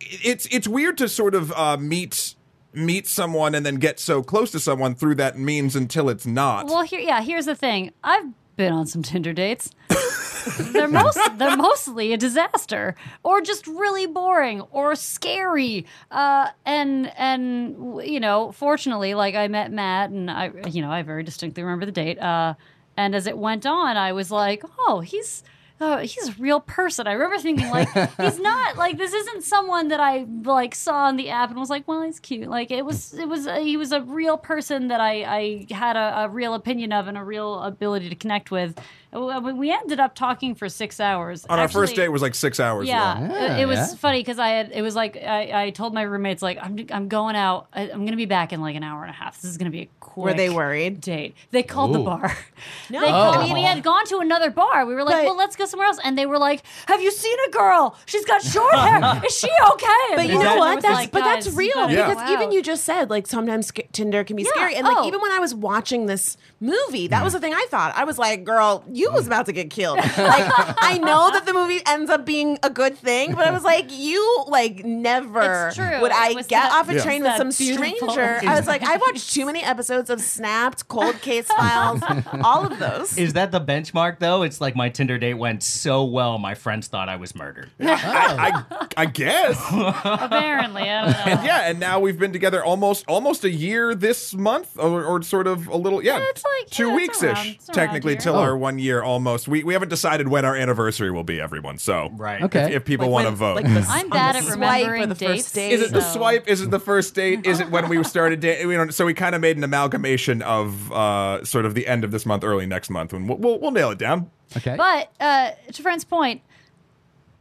it's 0.00 0.46
it's 0.46 0.68
weird 0.68 0.98
to 0.98 1.08
sort 1.08 1.34
of 1.34 1.52
uh, 1.52 1.76
meet 1.76 2.34
meet 2.72 3.06
someone 3.06 3.54
and 3.54 3.66
then 3.66 3.76
get 3.76 4.00
so 4.00 4.22
close 4.22 4.50
to 4.52 4.60
someone 4.60 4.94
through 4.94 5.16
that 5.16 5.38
means 5.38 5.76
until 5.76 6.08
it's 6.08 6.26
not. 6.26 6.66
Well, 6.66 6.82
here, 6.82 7.00
yeah, 7.00 7.20
here's 7.20 7.46
the 7.46 7.54
thing. 7.54 7.92
I've 8.02 8.32
been 8.56 8.72
on 8.72 8.86
some 8.86 9.02
Tinder 9.02 9.32
dates. 9.32 9.70
they're 10.72 10.88
most 10.88 11.18
they're 11.36 11.56
mostly 11.56 12.12
a 12.12 12.16
disaster 12.16 12.94
or 13.22 13.40
just 13.40 13.66
really 13.66 14.06
boring 14.06 14.60
or 14.72 14.94
scary. 14.94 15.86
Uh, 16.10 16.48
and 16.64 17.12
and 17.18 18.00
you 18.04 18.20
know, 18.20 18.52
fortunately, 18.52 19.14
like 19.14 19.34
I 19.34 19.48
met 19.48 19.72
Matt, 19.72 20.10
and 20.10 20.30
I 20.30 20.50
you 20.68 20.82
know 20.82 20.90
I 20.90 21.02
very 21.02 21.22
distinctly 21.22 21.62
remember 21.62 21.86
the 21.86 21.92
date. 21.92 22.18
Uh, 22.18 22.54
and 22.96 23.14
as 23.14 23.26
it 23.26 23.38
went 23.38 23.64
on, 23.66 23.96
I 23.96 24.12
was 24.12 24.30
like, 24.30 24.62
oh, 24.80 25.00
he's. 25.00 25.42
Oh, 25.84 25.98
he's 25.98 26.28
a 26.28 26.32
real 26.34 26.60
person. 26.60 27.08
I 27.08 27.12
remember 27.14 27.38
thinking 27.38 27.68
like 27.68 27.88
he's 28.20 28.38
not 28.38 28.76
like 28.76 28.98
this 28.98 29.12
isn't 29.12 29.42
someone 29.42 29.88
that 29.88 29.98
I 29.98 30.26
like 30.44 30.76
saw 30.76 31.06
on 31.06 31.16
the 31.16 31.28
app 31.30 31.50
and 31.50 31.58
was 31.58 31.70
like, 31.70 31.88
well, 31.88 32.02
he's 32.02 32.20
cute. 32.20 32.48
Like 32.48 32.70
it 32.70 32.84
was, 32.84 33.14
it 33.14 33.28
was, 33.28 33.46
he 33.46 33.76
was 33.76 33.90
a 33.90 34.00
real 34.00 34.36
person 34.36 34.86
that 34.88 35.00
I 35.00 35.24
I 35.24 35.66
had 35.74 35.96
a, 35.96 36.20
a 36.20 36.28
real 36.28 36.54
opinion 36.54 36.92
of 36.92 37.08
and 37.08 37.18
a 37.18 37.24
real 37.24 37.60
ability 37.62 38.08
to 38.10 38.14
connect 38.14 38.52
with. 38.52 38.78
Uh, 39.12 39.52
We 39.54 39.70
ended 39.70 40.00
up 40.00 40.14
talking 40.14 40.54
for 40.54 40.68
six 40.68 40.98
hours. 41.00 41.44
On 41.46 41.58
our 41.58 41.68
first 41.68 41.92
Actually- 41.92 42.04
date 42.04 42.08
was 42.08 42.22
like 42.22 42.34
six 42.34 42.58
hours 42.58 42.88
yeah, 42.88 43.14
long. 43.14 43.30
it, 43.30 43.60
it 43.62 43.66
was 43.66 43.78
yeah. 43.78 43.94
funny 43.96 44.20
because 44.20 44.38
I 44.38 44.48
had 44.48 44.72
it 44.72 44.80
was 44.82 44.94
like 44.96 45.16
I, 45.16 45.64
I 45.64 45.70
told 45.70 45.92
my 45.92 46.02
roommates 46.02 46.40
like 46.42 46.58
I'm 46.62 46.86
I'm 46.90 47.08
going 47.08 47.36
out. 47.36 47.66
I, 47.74 47.90
I'm 47.90 48.04
gonna 48.04 48.16
be 48.16 48.24
back 48.26 48.52
in 48.52 48.60
like 48.60 48.74
an 48.76 48.82
hour 48.82 49.02
and 49.02 49.10
a 49.10 49.14
half. 49.14 49.40
This 49.40 49.50
is 49.50 49.58
gonna 49.58 49.70
be 49.70 49.82
a 49.82 49.88
quick. 50.00 50.24
Were 50.24 50.34
they 50.34 50.48
worried? 50.50 51.00
Date. 51.00 51.34
They 51.50 51.62
called 51.62 51.94
the 51.94 51.98
bar. 52.00 52.36
No. 52.90 53.00
They 53.00 53.06
Oh. 53.06 53.10
called, 53.10 53.36
I 53.36 53.42
mean, 53.44 53.54
we 53.54 53.62
had 53.62 53.82
gone 53.82 54.06
to 54.06 54.18
another 54.18 54.50
bar. 54.50 54.86
We 54.86 54.94
were 54.94 55.02
like, 55.02 55.16
But- 55.16 55.24
well, 55.24 55.36
let's 55.36 55.56
go 55.56 55.64
somewhere 55.66 55.88
else. 55.88 55.98
And 56.04 56.16
they 56.16 56.26
were 56.26 56.38
like, 56.38 56.62
have 56.86 57.02
you 57.02 57.10
seen 57.10 57.36
a 57.48 57.50
girl? 57.50 57.96
She's 58.06 58.24
got 58.24 58.40
short 58.42 58.72
hair. 58.74 59.20
Is 59.26 59.36
she 59.36 59.48
okay? 59.72 60.14
But 60.14 60.28
you 60.28 60.38
know 60.42 60.56
what? 60.56 60.80
That's 60.80 60.94
like, 60.94 61.10
but 61.10 61.20
that's 61.24 61.48
real 61.52 61.72
gotta 61.74 61.94
because 61.96 62.16
go 62.28 62.32
even 62.32 62.52
you 62.52 62.62
just 62.62 62.84
said 62.84 63.10
like 63.10 63.26
sometimes 63.26 63.72
Tinder 63.92 64.22
can 64.24 64.36
be 64.36 64.44
Yeah, 64.44 64.50
scary, 64.54 64.76
and 64.76 64.86
like 64.86 64.96
oh. 64.98 65.06
even 65.08 65.20
when 65.20 65.32
I 65.32 65.38
was 65.40 65.54
watching 65.54 66.06
this 66.06 66.36
movie, 66.62 67.08
that 67.08 67.22
was 67.24 67.32
the 67.32 67.40
thing 67.40 67.52
I 67.52 67.66
thought. 67.68 67.92
I 67.96 68.04
was 68.04 68.18
like, 68.18 68.44
"Girl, 68.44 68.84
you 68.90 69.10
was 69.12 69.24
mm. 69.24 69.26
about 69.26 69.46
to 69.46 69.52
get 69.52 69.68
killed. 69.70 69.98
Like 69.98 70.14
I 70.16 70.98
know 71.02 71.30
that 71.32 71.44
the 71.44 71.52
movie 71.52 71.80
ends 71.86 72.10
up 72.10 72.24
being 72.24 72.58
a 72.62 72.70
good 72.70 72.96
thing, 72.96 73.34
but 73.34 73.46
I 73.46 73.50
was 73.50 73.64
like, 73.64 73.86
you 73.90 74.44
like 74.48 74.84
never 74.84 75.66
It's 75.68 75.76
true. 75.76 76.00
would 76.00 76.12
It 76.12 76.16
I 76.16 76.32
was 76.32 76.46
get 76.46 76.62
that- 76.62 76.72
off 76.72 76.88
a 76.88 76.94
Yeah. 76.94 77.02
train 77.02 77.22
with 77.22 77.32
that 77.32 77.38
some 77.38 77.50
beautiful. 77.50 78.10
stranger. 78.12 78.48
I 78.48 78.56
was 78.56 78.66
like, 78.66 78.82
I 78.82 78.96
watched 78.96 79.34
too 79.34 79.44
many 79.44 79.62
episodes 79.62 80.08
of 80.10 80.20
Snapped, 80.20 80.88
Cold 80.88 81.20
Case 81.20 81.46
Files, 81.58 82.00
all 82.44 82.64
of 82.66 82.78
those. 82.78 83.18
Is 83.18 83.32
that 83.34 83.50
the 83.52 83.60
benchmark 83.60 84.18
though? 84.20 84.42
It's 84.42 84.60
like 84.60 84.76
my 84.76 84.88
Tinder 84.88 85.18
date 85.18 85.34
went 85.34 85.62
so 85.62 86.04
well, 86.04 86.38
my 86.38 86.54
friends 86.54 86.86
thought 86.86 87.08
I 87.08 87.16
was 87.16 87.34
murdered. 87.34 87.70
I, 87.80 88.64
I, 88.70 88.86
I 88.96 89.06
guess. 89.06 89.58
Apparently, 89.70 90.82
I 90.82 91.04
don't 91.04 91.10
know. 91.12 91.32
And 91.32 91.44
yeah, 91.46 91.68
and 91.70 91.80
now 91.80 91.98
we've 92.00 92.18
been 92.18 92.32
together 92.32 92.64
almost 92.64 93.04
almost 93.08 93.44
a 93.44 93.50
year 93.50 93.94
this 93.94 94.34
month, 94.34 94.78
or, 94.78 95.04
or 95.04 95.22
sort 95.22 95.46
of 95.46 95.66
a 95.68 95.76
little, 95.76 96.02
yeah, 96.02 96.18
Yeah, 96.18 96.26
it's 96.30 96.42
like- 96.60 96.70
two 96.70 96.88
yeah, 96.88 96.94
weeks 96.96 97.22
ish, 97.22 97.58
technically, 97.72 98.16
till 98.16 98.34
Oh. 98.36 98.40
our 98.40 98.56
one 98.56 98.78
year 98.78 99.02
almost. 99.02 99.48
We 99.48 99.64
we 99.64 99.72
haven't 99.72 99.88
decided 99.88 100.28
when 100.28 100.44
our 100.44 100.54
anniversary 100.56 101.10
will 101.10 101.24
be, 101.24 101.40
everyone. 101.40 101.78
So 101.78 102.10
Right. 102.14 102.42
Okay. 102.42 102.74
if 102.74 102.84
people 102.84 103.06
Like 103.06 103.12
want 103.12 103.26
to 103.28 103.30
vote, 103.32 103.56
like 103.56 103.64
the- 103.66 103.86
I'm 103.88 104.08
bad 104.08 104.36
at 104.36 104.44
remembering 104.48 105.02
or 105.02 105.06
the 105.06 105.14
dates. 105.14 105.42
first 105.44 105.54
date. 105.54 105.72
is 105.72 105.82
it 105.82 105.92
the 105.92 106.00
swipe? 106.00 106.48
Is 106.48 106.60
it 106.60 106.70
the 106.70 106.80
first 106.80 107.14
date? 107.14 107.46
Is 107.46 107.60
it 107.60 107.70
when 107.70 107.88
we 107.88 108.02
started 108.14 108.40
dating? 108.40 108.70
You 108.70 108.78
know, 108.78 108.90
so 108.90 109.04
we 109.06 109.14
kind 109.14 109.34
of 109.34 109.40
made 109.40 109.56
an 109.56 109.64
amalgamation 109.64 110.42
of 110.42 110.90
uh, 110.92 111.44
sort 111.44 111.64
of 111.66 111.74
the 111.74 111.86
end 111.86 112.04
of 112.04 112.10
this 112.10 112.24
month, 112.26 112.44
early 112.44 112.66
next 112.66 112.90
month, 112.90 113.12
and 113.12 113.28
we'll 113.28 113.38
we'll, 113.38 113.58
we'll 113.60 113.70
nail 113.70 113.90
it 113.90 113.98
down. 113.98 114.30
Okay. 114.56 114.76
But 114.76 115.10
uh, 115.20 115.50
to 115.72 115.82
Fran's 115.82 116.04
point, 116.04 116.42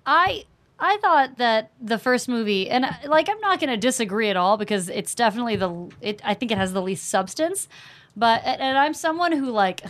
I 0.05 0.45
I 0.79 0.97
thought 0.97 1.37
that 1.37 1.71
the 1.79 1.99
first 1.99 2.27
movie, 2.27 2.69
and 2.69 2.85
uh, 2.85 2.91
like 3.05 3.29
I'm 3.29 3.39
not 3.39 3.59
going 3.59 3.69
to 3.69 3.77
disagree 3.77 4.29
at 4.29 4.37
all 4.37 4.57
because 4.57 4.89
it's 4.89 5.13
definitely 5.13 5.55
the 5.55 5.89
it. 6.01 6.21
I 6.23 6.33
think 6.33 6.51
it 6.51 6.57
has 6.57 6.73
the 6.73 6.81
least 6.81 7.09
substance. 7.09 7.67
But 8.15 8.43
and 8.43 8.77
I'm 8.77 8.93
someone 8.93 9.31
who 9.31 9.49
like. 9.49 9.81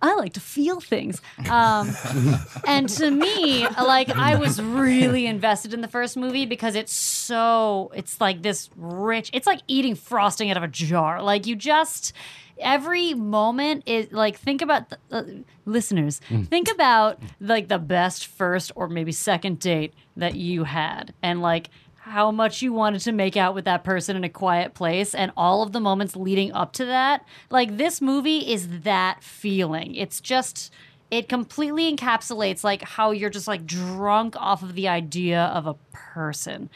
I 0.00 0.14
like 0.14 0.34
to 0.34 0.40
feel 0.40 0.78
things. 0.78 1.20
Um, 1.50 1.90
and 2.64 2.88
to 2.90 3.10
me, 3.10 3.66
like, 3.66 4.08
I 4.08 4.36
was 4.36 4.62
really 4.62 5.26
invested 5.26 5.74
in 5.74 5.80
the 5.80 5.88
first 5.88 6.16
movie 6.16 6.46
because 6.46 6.76
it's 6.76 6.92
so, 6.92 7.90
it's 7.92 8.20
like 8.20 8.42
this 8.42 8.70
rich, 8.76 9.30
it's 9.32 9.48
like 9.48 9.62
eating 9.66 9.96
frosting 9.96 10.48
out 10.52 10.56
of 10.56 10.62
a 10.62 10.68
jar. 10.68 11.20
Like, 11.20 11.48
you 11.48 11.56
just, 11.56 12.12
every 12.58 13.14
moment 13.14 13.82
is 13.86 14.12
like, 14.12 14.36
think 14.38 14.62
about, 14.62 14.90
the, 14.90 14.98
uh, 15.10 15.24
listeners, 15.64 16.20
think 16.50 16.70
about 16.70 17.20
like 17.40 17.66
the 17.66 17.78
best 17.80 18.26
first 18.26 18.70
or 18.76 18.88
maybe 18.88 19.10
second 19.10 19.58
date 19.58 19.94
that 20.16 20.36
you 20.36 20.64
had. 20.64 21.14
And 21.20 21.42
like, 21.42 21.70
how 22.04 22.30
much 22.30 22.60
you 22.60 22.70
wanted 22.70 23.00
to 23.00 23.12
make 23.12 23.34
out 23.34 23.54
with 23.54 23.64
that 23.64 23.82
person 23.82 24.14
in 24.14 24.24
a 24.24 24.28
quiet 24.28 24.74
place 24.74 25.14
and 25.14 25.32
all 25.38 25.62
of 25.62 25.72
the 25.72 25.80
moments 25.80 26.14
leading 26.14 26.52
up 26.52 26.70
to 26.70 26.84
that. 26.84 27.24
Like 27.48 27.78
this 27.78 28.02
movie 28.02 28.52
is 28.52 28.80
that 28.80 29.22
feeling. 29.22 29.94
It's 29.94 30.20
just 30.20 30.70
it 31.10 31.30
completely 31.30 31.90
encapsulates 31.90 32.62
like 32.62 32.82
how 32.82 33.10
you're 33.10 33.30
just 33.30 33.48
like 33.48 33.64
drunk 33.64 34.36
off 34.36 34.62
of 34.62 34.74
the 34.74 34.86
idea 34.86 35.44
of 35.44 35.66
a 35.66 35.76
person. 35.92 36.68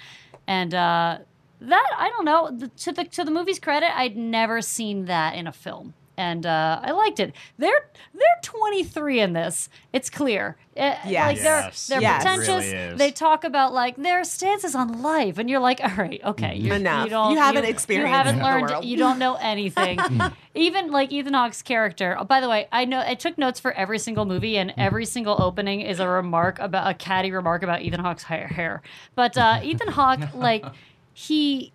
And 0.46 0.72
uh 0.72 1.18
that 1.60 1.90
I 1.98 2.08
don't 2.08 2.24
know, 2.24 2.50
the, 2.50 2.68
to 2.68 2.92
the 2.92 3.04
to 3.04 3.22
the 3.22 3.30
movie's 3.30 3.58
credit, 3.58 3.94
I'd 3.94 4.16
never 4.16 4.62
seen 4.62 5.04
that 5.04 5.34
in 5.34 5.46
a 5.46 5.52
film. 5.52 5.92
And 6.18 6.44
uh, 6.44 6.80
I 6.82 6.90
liked 6.90 7.20
it. 7.20 7.32
They're 7.58 7.88
they're 8.12 8.38
23 8.42 9.20
in 9.20 9.32
this. 9.34 9.68
It's 9.92 10.10
clear. 10.10 10.56
Uh, 10.76 10.94
Yes. 11.06 11.06
Like 11.06 11.36
they're 11.42 11.60
Yes. 11.60 11.86
they're 11.86 12.00
Yes. 12.00 12.22
Pretentious. 12.24 12.72
really 12.72 12.96
they 12.96 13.10
talk 13.12 13.44
about 13.44 13.72
like 13.72 13.96
their 13.96 14.24
stances 14.24 14.74
on 14.74 15.00
life, 15.00 15.38
and 15.38 15.48
you're 15.48 15.60
like, 15.60 15.80
all 15.80 15.94
right, 15.96 16.20
okay, 16.24 16.56
you, 16.56 16.72
Enough. 16.72 17.04
You, 17.04 17.10
don't, 17.10 17.32
You 17.32 17.38
haven't 17.38 17.64
you, 17.64 17.70
experienced 17.70 18.10
You 18.10 18.16
haven't 18.16 18.38
the 18.38 18.44
learned. 18.44 18.70
world. 18.70 18.84
You 18.84 18.96
don't 18.96 19.18
know 19.20 19.36
anything. 19.36 19.98
Even 20.54 20.90
like 20.90 21.12
Ethan 21.12 21.34
Hawke's 21.34 21.62
character. 21.62 22.16
Oh, 22.18 22.24
by 22.24 22.40
the 22.40 22.48
way, 22.48 22.66
I 22.72 22.84
know 22.84 23.00
I 23.00 23.14
took 23.14 23.38
notes 23.38 23.60
for 23.60 23.72
every 23.72 24.00
single 24.00 24.24
movie, 24.24 24.58
and 24.58 24.74
every 24.76 25.06
single 25.06 25.40
opening 25.40 25.82
is 25.82 26.00
a 26.00 26.08
remark 26.08 26.58
about 26.58 26.90
a 26.90 26.94
catty 26.94 27.30
remark 27.30 27.62
about 27.62 27.82
Ethan 27.82 28.00
Hawke's 28.00 28.24
hair. 28.24 28.48
hair. 28.48 28.82
But 29.14 29.38
uh, 29.38 29.60
Ethan 29.62 29.88
Hawke, 29.88 30.20
like 30.34 30.64
he 31.12 31.72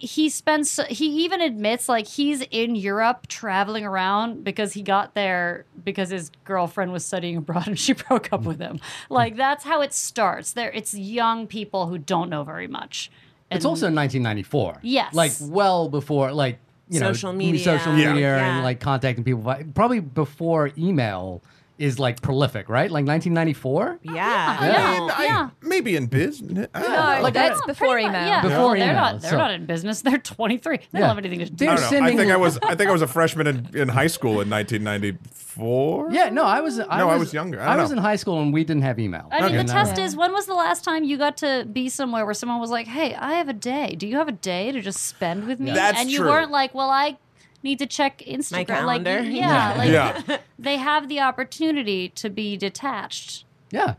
he 0.00 0.28
spends 0.28 0.78
he 0.88 1.06
even 1.24 1.40
admits 1.40 1.88
like 1.88 2.06
he's 2.06 2.40
in 2.50 2.74
Europe 2.76 3.26
traveling 3.26 3.84
around 3.84 4.44
because 4.44 4.72
he 4.72 4.82
got 4.82 5.14
there 5.14 5.64
because 5.84 6.10
his 6.10 6.30
girlfriend 6.44 6.92
was 6.92 7.04
studying 7.04 7.36
abroad 7.36 7.66
and 7.66 7.78
she 7.78 7.92
broke 8.08 8.32
up 8.32 8.42
with 8.42 8.60
him. 8.60 8.80
Like 9.10 9.36
that's 9.36 9.64
how 9.64 9.80
it 9.80 9.92
starts. 9.92 10.52
There 10.52 10.70
it's 10.70 10.94
young 10.94 11.46
people 11.46 11.86
who 11.88 11.98
don't 11.98 12.30
know 12.30 12.44
very 12.44 12.68
much. 12.68 13.10
It's 13.50 13.64
And- 13.64 13.70
also 13.70 13.86
1994. 13.86 14.78
Yes. 14.82 15.14
Like 15.14 15.32
well 15.40 15.88
before, 15.88 16.32
like 16.32 16.58
you 16.90 17.00
know, 17.00 17.12
Social 17.12 17.32
media. 17.34 17.62
social 17.62 17.92
media, 17.92 18.14
Yeah. 18.18 18.54
and 18.56 18.64
like 18.64 18.80
contacting 18.80 19.22
people. 19.24 19.54
Probably 19.74 20.00
before 20.00 20.70
email 20.78 21.42
is 21.78 21.98
like 21.98 22.20
prolific, 22.20 22.68
right? 22.68 22.90
Like 22.90 23.06
1994. 23.06 24.00
Yeah. 24.02 24.12
Yeah. 24.14 24.56
I 24.60 24.98
mean, 25.00 25.10
I- 25.10 25.24
yeah. 25.24 25.50
maybe 25.62 25.94
in 25.96 26.06
business. 26.06 26.66
No. 26.74 26.80
Like, 27.22 27.34
that's 27.34 27.60
I- 27.62 27.66
before 27.66 27.88
Pretty 27.92 28.06
email. 28.08 28.20
much, 28.20 28.28
Yeah. 28.28 28.42
Before 28.42 28.58
Well, 28.58 28.68
they're 28.70 28.76
email, 28.82 28.94
not 28.94 29.20
they're 29.20 29.30
so- 29.30 29.36
not 29.38 29.50
in 29.52 29.66
business. 29.66 30.02
They're 30.02 30.18
23. 30.18 30.76
They 30.78 30.82
Yeah. 30.92 30.98
don't 31.00 31.08
have 31.08 31.18
anything 31.18 31.38
to 31.38 31.44
do. 31.46 31.54
They're 31.56 31.70
I 31.70 31.76
don't 31.76 31.92
know. 31.92 32.06
I 32.06 32.16
think 32.16 32.30
I 32.32 32.36
was. 32.36 32.58
I 32.62 32.74
think 32.74 32.88
I 32.88 32.92
was 32.92 33.02
a 33.02 33.06
freshman 33.06 33.46
in, 33.46 33.68
in 33.74 33.88
high 33.88 34.06
school 34.08 34.40
in 34.40 34.48
1994. 34.50 36.08
Yeah, 36.12 36.30
no, 36.30 36.44
I 36.44 36.60
was. 36.60 36.78
I 36.80 36.98
No, 36.98 37.06
was, 37.06 37.14
I 37.14 37.18
was 37.18 37.34
younger. 37.34 37.60
I 37.60 37.66
I, 37.72 37.74
don't 37.74 37.82
was 37.82 37.90
know. 37.90 37.98
in 37.98 38.02
high 38.02 38.16
school 38.16 38.40
and 38.40 38.52
we 38.52 38.64
didn't 38.64 38.82
have 38.82 38.98
email. 38.98 39.28
I 39.30 39.36
mean, 39.36 39.44
Okay. 39.46 39.56
the 39.66 39.72
uh, 39.72 39.84
test 39.84 39.98
Yeah. 39.98 40.04
is 40.04 40.16
when 40.16 40.32
was 40.32 40.46
the 40.46 40.54
last 40.54 40.84
time 40.84 41.04
you 41.04 41.16
got 41.18 41.36
to 41.38 41.66
be 41.70 41.88
somewhere 41.88 42.24
where 42.24 42.34
someone 42.34 42.60
was 42.60 42.70
like, 42.70 42.86
"Hey, 42.86 43.14
I 43.14 43.34
have 43.34 43.48
a 43.48 43.52
day. 43.52 43.94
Do 43.96 44.06
you 44.06 44.16
have 44.16 44.28
a 44.28 44.32
day 44.32 44.72
to 44.72 44.80
just 44.80 45.06
spend 45.06 45.46
with 45.46 45.60
me?" 45.60 45.72
That's 45.72 45.98
and 46.00 46.10
you 46.10 46.18
true. 46.18 46.28
weren't 46.28 46.50
like, 46.50 46.74
"Well, 46.74 46.90
I 46.90 47.18
need 47.62 47.78
to 47.78 47.86
check 47.86 48.18
Instagram." 48.26 48.66
calendar. 48.66 49.20
Like, 49.20 49.32
yeah, 49.32 49.74
like 49.76 49.90
Yeah. 49.90 50.38
they 50.58 50.76
have 50.76 51.08
the 51.08 51.20
opportunity 51.20 52.08
to 52.10 52.30
be 52.30 52.56
detached. 52.56 53.44
yeah. 53.70 53.94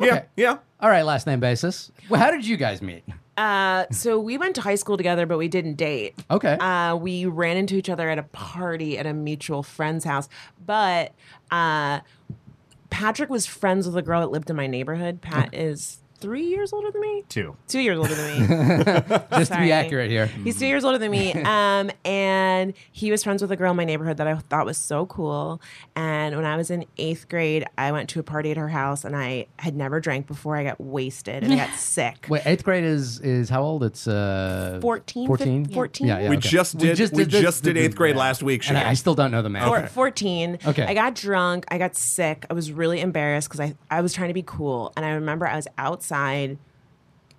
Yeah. 0.00 0.22
Yeah. 0.34 0.58
All 0.80 0.88
right, 0.88 1.02
last 1.02 1.26
name 1.26 1.40
basis. 1.40 1.92
Well, 2.08 2.18
how 2.18 2.30
did 2.30 2.46
you 2.46 2.56
guys 2.56 2.80
meet? 2.80 3.04
Uh, 3.36 3.84
so 3.90 4.18
we 4.18 4.38
went 4.38 4.54
to 4.54 4.60
high 4.62 4.74
school 4.74 4.96
together, 4.96 5.26
but 5.26 5.36
we 5.38 5.46
didn't 5.48 5.74
date. 5.74 6.14
Okay. 6.30 6.54
Uh, 6.54 6.96
we 6.96 7.26
ran 7.26 7.56
into 7.58 7.74
each 7.76 7.88
other 7.90 8.08
at 8.08 8.18
a 8.18 8.22
party 8.22 8.98
at 8.98 9.06
a 9.06 9.12
mutual 9.12 9.62
friend's 9.62 10.04
house. 10.04 10.28
But 10.64 11.12
uh, 11.50 12.00
Patrick 12.90 13.30
was 13.30 13.46
friends 13.46 13.86
with 13.86 13.96
a 13.96 14.02
girl 14.02 14.20
that 14.20 14.30
lived 14.30 14.50
in 14.50 14.56
my 14.56 14.66
neighborhood. 14.66 15.20
Pat 15.20 15.54
is 15.54 15.99
three 16.20 16.46
years 16.46 16.72
older 16.72 16.90
than 16.90 17.00
me. 17.00 17.24
Two. 17.28 17.56
Two 17.68 17.80
years 17.80 17.98
older 17.98 18.14
than 18.14 18.40
me. 18.40 18.46
Just 19.08 19.30
to 19.30 19.44
sorry. 19.46 19.66
be 19.66 19.72
accurate 19.72 20.10
here. 20.10 20.26
He's 20.26 20.58
two 20.58 20.66
years 20.66 20.84
older 20.84 20.98
than 20.98 21.10
me. 21.10 21.34
Um, 21.50 21.90
and 22.04 22.74
he 22.92 23.10
was 23.10 23.24
friends 23.24 23.42
with 23.42 23.50
a 23.50 23.56
girl 23.56 23.72
in 23.72 23.76
my 23.76 23.84
neighborhood 23.84 24.18
that 24.18 24.26
I 24.26 24.34
thought 24.36 24.66
was 24.66 24.78
so 24.78 25.06
cool. 25.06 25.60
And 25.96 26.36
when 26.36 26.44
I 26.44 26.56
was 26.56 26.70
in 26.70 26.84
eighth 26.96 27.28
grade, 27.28 27.64
I 27.76 27.90
went 27.92 28.08
to 28.10 28.20
a 28.20 28.22
party 28.22 28.50
at 28.52 28.56
her 28.56 28.68
house 28.68 29.04
and 29.04 29.16
I 29.16 29.46
had 29.58 29.74
never 29.74 30.00
drank 30.00 30.26
before. 30.26 30.56
I 30.56 30.62
got 30.62 30.80
wasted 30.80 31.42
and 31.42 31.52
I 31.52 31.56
got 31.56 31.74
sick. 31.74 32.26
Wait, 32.28 32.42
eighth 32.46 32.62
grade 32.62 32.84
is 32.84 33.18
is 33.20 33.48
how 33.48 33.62
old? 33.62 33.82
It's 33.82 34.06
uh 34.06 34.78
14, 34.80 35.26
14? 35.26 35.68
14? 35.68 36.06
Yeah, 36.06 36.18
yeah. 36.18 36.28
We 36.28 36.36
okay. 36.36 36.48
just 36.48 36.78
did. 36.78 36.90
We 36.90 36.94
just, 37.24 37.64
did, 37.64 37.76
this- 37.76 37.84
eighth 37.84 37.96
grade 37.96 38.16
last 38.16 38.42
week. 38.42 38.68
And 38.68 38.78
I, 38.78 38.90
I 38.90 38.94
still 38.94 39.14
don't 39.14 39.30
know 39.30 39.42
the 39.42 39.48
math. 39.48 39.66
Four- 39.66 39.86
14. 39.86 40.58
Okay. 40.66 40.84
I 40.84 40.94
got 40.94 41.14
drunk. 41.14 41.64
I 41.68 41.78
got 41.78 41.96
sick. 41.96 42.46
I 42.48 42.54
was 42.54 42.70
really 42.70 43.00
embarrassed 43.00 43.48
because 43.48 43.60
I, 43.60 43.74
I 43.90 44.02
was 44.02 44.12
trying 44.12 44.28
to 44.28 44.34
be 44.34 44.44
cool. 44.44 44.92
And 44.96 45.04
I 45.04 45.10
remember 45.10 45.46
I 45.48 45.56
was 45.56 45.66
outside 45.78 46.09
side 46.10 46.58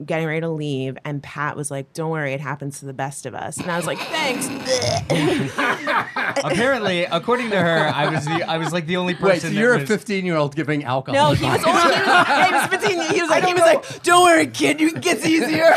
getting 0.06 0.28
ready 0.28 0.42
to 0.42 0.50
leave, 0.50 0.98
and 1.06 1.22
Pat 1.24 1.56
was 1.56 1.70
like, 1.72 1.94
Don't 1.94 2.10
worry, 2.12 2.34
it 2.34 2.40
happens 2.42 2.80
to 2.80 2.86
the 2.86 2.94
best 2.94 3.26
of 3.26 3.34
us. 3.36 3.58
And 3.58 3.70
I 3.72 3.78
was 3.78 3.86
like, 3.86 4.00
Thanks. 4.00 4.48
Apparently, 6.44 7.04
according 7.06 7.50
to 7.52 7.58
her, 7.60 7.88
I 7.94 8.10
was 8.10 8.26
the 8.26 8.44
I 8.44 8.58
was 8.58 8.74
like 8.74 8.86
the 8.88 8.98
only 8.98 9.14
person. 9.14 9.28
Wait, 9.30 9.42
so 9.42 9.48
that 9.50 9.54
you're 9.56 9.74
a 9.76 9.86
15 9.86 10.26
year 10.26 10.36
old 10.36 10.56
giving 10.56 10.84
alcohol? 10.84 11.30
No, 11.32 11.36
he 11.36 11.46
was 11.46 11.64
only 11.64 11.82
he 11.82 11.88
was, 12.02 12.28
he 12.48 12.54
was 12.54 12.66
15. 12.68 13.02
He 13.16 13.22
was 13.22 13.30
like, 13.30 13.44
he 13.46 13.54
was 13.54 13.62
like, 13.62 14.04
Don't 14.04 14.24
worry, 14.24 14.48
kid, 14.48 14.80
you 14.80 14.90
it 14.90 15.02
gets 15.02 15.26
easier. 15.26 15.72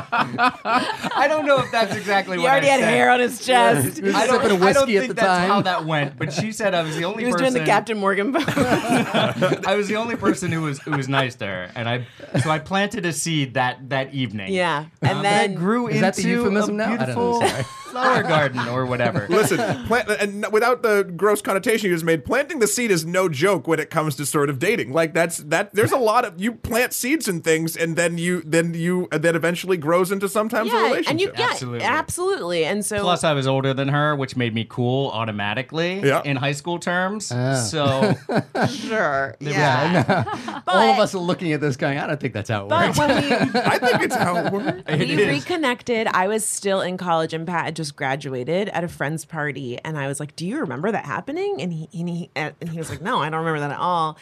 I 0.00 1.26
don't 1.28 1.46
know 1.46 1.58
if 1.60 1.70
that's 1.70 1.94
exactly 1.94 2.36
he 2.36 2.42
what 2.42 2.48
He 2.48 2.50
already 2.50 2.68
I 2.68 2.70
had 2.72 2.80
said. 2.80 2.88
hair 2.90 3.10
on 3.10 3.20
his 3.20 3.44
chest. 3.44 3.98
He 3.98 4.02
was 4.04 4.14
I 4.14 4.26
don't, 4.26 4.40
sipping 4.42 4.50
a 4.50 4.54
I 4.54 4.72
don't 4.72 4.86
whiskey 4.86 4.96
at 4.96 5.00
think 5.02 5.08
the 5.10 5.14
that's 5.14 5.26
time. 5.26 5.48
how 5.48 5.60
that 5.62 5.84
went, 5.84 6.18
but 6.18 6.32
she 6.32 6.52
said 6.52 6.74
I 6.74 6.82
was 6.82 6.96
the 6.96 7.04
only 7.04 7.24
person. 7.24 7.26
He 7.26 7.32
was 7.32 7.40
person. 7.40 7.52
doing 7.54 7.64
the 7.64 7.70
Captain 7.70 7.98
Morgan. 7.98 8.34
I 8.36 9.74
was 9.76 9.88
the 9.88 9.96
only 9.96 10.16
person 10.16 10.52
who 10.52 10.62
was 10.62 10.78
who 10.80 10.92
was 10.92 11.08
nice 11.08 11.34
to 11.36 11.46
her, 11.46 11.70
and 11.74 11.88
I 11.88 12.06
so 12.48 12.52
I 12.52 12.58
planted 12.58 13.06
a 13.06 13.12
seed 13.12 13.54
that 13.54 13.88
that 13.90 14.12
evening. 14.14 14.52
yeah. 14.52 14.86
And 15.02 15.18
Um, 15.18 15.22
then 15.22 15.52
that 15.54 15.58
grew 15.58 15.86
Is 15.88 15.96
into 15.96 16.00
that 16.02 16.14
the 16.16 16.22
euphemism 16.28 16.74
a 16.74 16.78
now? 16.78 16.92
I 16.92 16.96
don't 16.96 17.08
know, 17.16 17.38
beautiful 17.40 17.64
flower 17.90 18.22
garden 18.22 18.68
or 18.68 18.84
whatever. 18.84 19.26
Listen, 19.30 19.58
plant, 19.86 20.08
and 20.10 20.46
without 20.52 20.82
the 20.82 21.04
gross 21.16 21.40
connotation 21.40 21.88
you 21.88 21.94
just 21.96 22.04
made, 22.04 22.24
planting 22.24 22.58
the 22.58 22.66
seed 22.66 22.90
is 22.90 23.06
no 23.06 23.28
joke 23.28 23.66
when 23.66 23.80
it 23.80 23.88
comes 23.90 24.14
to 24.16 24.26
sort 24.26 24.50
of 24.50 24.58
dating. 24.58 24.92
Like 24.92 25.14
that's 25.14 25.38
that. 25.38 25.74
There's 25.74 25.92
a 25.92 25.96
lot 25.98 26.24
of 26.24 26.40
you 26.40 26.52
plant 26.52 26.92
seeds 26.92 27.28
and 27.28 27.42
things, 27.42 27.76
and 27.76 27.96
then 27.96 28.18
you 28.18 28.42
then 28.44 28.74
you 28.74 29.08
that 29.10 29.34
eventually 29.36 29.76
grows 29.76 30.10
into 30.12 30.28
sometimes 30.28 30.70
a 30.70 30.74
yeah, 30.74 30.82
relationship. 30.84 31.10
and 31.10 31.20
you 31.20 31.32
yeah, 31.38 31.50
Absolutely. 31.50 31.82
absolutely. 31.86 32.64
And 32.64 32.84
so 32.84 33.00
Plus, 33.00 33.24
I 33.24 33.32
was 33.32 33.46
older 33.46 33.72
than 33.72 33.88
her, 33.88 34.14
which 34.16 34.36
made 34.36 34.54
me 34.54 34.66
cool 34.68 35.10
automatically 35.10 36.00
Yeah. 36.04 36.22
in 36.24 36.36
high 36.36 36.52
school 36.52 36.78
terms. 36.78 37.32
Ah. 37.34 37.54
So 37.54 38.14
sure. 38.70 39.34
Yeah, 39.40 39.50
Yeah. 39.50 39.92
no. 39.92 40.24
But- 40.44 40.62
All 40.68 40.90
of 40.92 40.98
us 40.98 41.14
are 41.14 41.18
looking 41.18 41.52
at 41.52 41.60
this 41.60 41.76
going, 41.76 41.98
I 41.98 42.06
don't 42.06 42.20
think 42.20 42.32
that's 42.38 42.50
how 42.50 42.64
it 42.64 42.68
But 42.68 42.86
works. 42.88 42.98
when 42.98 43.08
we 43.08 43.32
I 43.60 43.78
think 43.78 44.02
it's 44.02 44.14
how 44.14 44.36
it 44.36 44.52
works. 44.52 44.82
it 44.88 44.98
we 45.00 45.22
is. 45.22 45.26
reconnected. 45.44 46.06
I 46.08 46.28
was 46.28 46.44
still 46.46 46.80
in 46.80 46.96
college, 46.96 47.32
and 47.34 47.46
Pat 47.46 47.64
had 47.66 47.76
just 47.76 47.96
graduated 47.96 48.68
at 48.70 48.84
a 48.84 48.88
friend's 48.88 49.24
party, 49.24 49.78
and 49.84 49.98
I 49.98 50.06
was 50.08 50.20
like, 50.20 50.36
"Do 50.36 50.46
you 50.46 50.60
remember 50.60 50.90
that 50.92 51.04
happening?" 51.04 51.60
And 51.60 51.72
he 51.72 51.88
and 51.98 52.08
he 52.08 52.30
and 52.36 52.54
he 52.68 52.78
was 52.78 52.90
like, 52.90 53.00
"No, 53.02 53.18
I 53.20 53.28
don't 53.30 53.40
remember 53.44 53.60
that 53.60 53.70
at 53.72 53.78
all." 53.78 54.16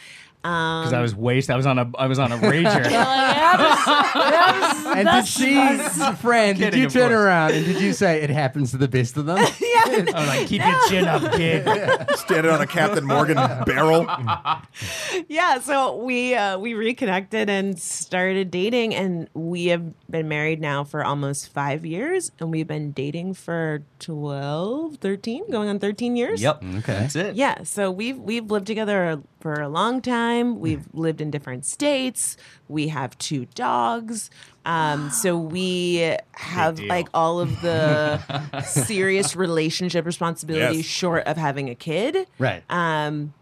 Um, 0.47 0.83
Because 0.83 0.93
I 0.93 1.01
was 1.01 1.15
wasted. 1.15 1.53
I 1.53 1.57
was 1.57 1.65
on 1.65 1.79
a 1.79 1.91
I 1.97 2.07
was 2.07 2.19
on 2.19 2.31
a 2.31 2.37
rager. 2.37 2.85
And 4.97 5.07
did 5.07 5.27
she, 5.27 5.53
friend, 6.21 6.57
did 6.57 6.65
Kidding, 6.67 6.79
you 6.79 6.85
of 6.87 6.93
turn 6.93 7.09
course. 7.09 7.21
around 7.21 7.51
and 7.51 7.65
did 7.65 7.81
you 7.81 7.93
say 7.93 8.21
it 8.23 8.29
happens 8.29 8.71
to 8.71 8.77
the 8.77 8.87
best 8.87 9.17
of 9.17 9.25
them? 9.25 9.37
Yeah. 9.59 9.83
I 9.85 10.01
was 10.19 10.27
like, 10.27 10.47
keep 10.47 10.63
your 10.65 10.87
chin 10.89 11.05
up, 11.05 11.33
kid. 11.33 11.63
Standing 12.17 12.51
on 12.51 12.61
a 12.61 12.67
Captain 12.67 13.05
Morgan 13.05 13.35
barrel. 13.65 14.05
yeah, 15.27 15.59
so 15.59 15.97
we 16.03 16.35
uh, 16.35 16.57
we 16.57 16.73
reconnected 16.73 17.49
and 17.49 17.79
started 17.79 18.49
dating, 18.51 18.95
and 18.95 19.29
we 19.33 19.67
have 19.67 19.83
been 20.09 20.27
married 20.27 20.59
now 20.61 20.83
for 20.83 21.03
almost 21.03 21.53
five 21.53 21.85
years, 21.85 22.31
and 22.39 22.51
we've 22.51 22.67
been 22.67 22.91
dating 22.91 23.33
for 23.35 23.83
12, 23.99 24.97
13, 24.97 25.49
going 25.51 25.69
on 25.69 25.79
13 25.79 26.15
years. 26.15 26.41
Yep. 26.41 26.63
Okay. 26.63 26.79
That's 26.93 27.15
it. 27.15 27.35
Yeah, 27.35 27.63
so 27.63 27.91
we've 27.91 28.17
we've 28.17 28.49
lived 28.49 28.67
together 28.67 29.21
for 29.39 29.53
a 29.61 29.69
long 29.69 30.01
time. 30.01 30.36
We've 30.43 30.85
lived 30.93 31.21
in 31.21 31.31
different 31.31 31.65
states. 31.65 32.37
We 32.67 32.87
have 32.89 33.17
two 33.17 33.45
dogs. 33.55 34.29
Um, 34.65 35.09
so 35.11 35.37
we 35.37 36.15
have 36.33 36.79
like 36.79 37.07
all 37.13 37.39
of 37.39 37.61
the 37.61 38.61
serious 38.65 39.35
relationship 39.35 40.05
responsibilities 40.05 40.77
Yes. 40.77 40.85
short 40.85 41.25
of 41.27 41.37
having 41.37 41.69
a 41.69 41.75
kid. 41.75 42.27
Right. 42.39 42.63
Um, 42.69 43.33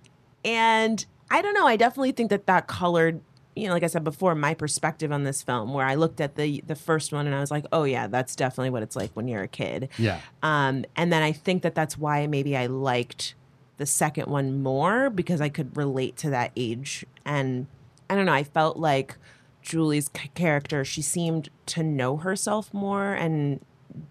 and 0.43 1.05
I 1.31 1.41
don't 1.41 1.53
know. 1.53 1.65
I 1.67 1.75
definitely 1.77 2.11
think 2.11 2.29
that 2.29 2.45
that 2.45 2.67
colored, 2.67 3.21
you 3.55 3.67
know, 3.67 3.73
like 3.73 3.83
I 3.83 3.87
said 3.87 4.03
before, 4.03 4.35
my 4.35 4.53
perspective 4.53 5.11
on 5.11 5.23
this 5.23 5.41
film, 5.41 5.73
where 5.73 5.85
I 5.85 5.95
looked 5.95 6.19
at 6.21 6.35
the 6.35 6.61
the 6.67 6.75
first 6.75 7.13
one 7.13 7.25
and 7.25 7.35
I 7.35 7.39
was 7.39 7.51
like, 7.51 7.65
oh 7.71 7.83
yeah, 7.83 8.07
that's 8.07 8.35
definitely 8.35 8.69
what 8.69 8.83
it's 8.83 8.95
like 8.95 9.11
when 9.13 9.27
you're 9.27 9.43
a 9.43 9.47
kid. 9.47 9.89
Yeah. 9.97 10.19
Um, 10.43 10.85
and 10.95 11.11
then 11.11 11.23
I 11.23 11.31
think 11.31 11.63
that 11.63 11.73
that's 11.73 11.97
why 11.97 12.27
maybe 12.27 12.55
I 12.57 12.67
liked 12.67 13.34
the 13.77 13.85
second 13.85 14.27
one 14.27 14.61
more 14.61 15.09
because 15.09 15.41
I 15.41 15.49
could 15.49 15.75
relate 15.75 16.15
to 16.17 16.29
that 16.29 16.51
age. 16.55 17.05
And 17.25 17.67
I 18.09 18.15
don't 18.15 18.25
know. 18.25 18.33
I 18.33 18.43
felt 18.43 18.77
like 18.77 19.17
Julie's 19.61 20.09
character, 20.33 20.85
she 20.85 21.01
seemed 21.01 21.49
to 21.67 21.83
know 21.83 22.17
herself 22.17 22.73
more 22.73 23.13
and 23.13 23.59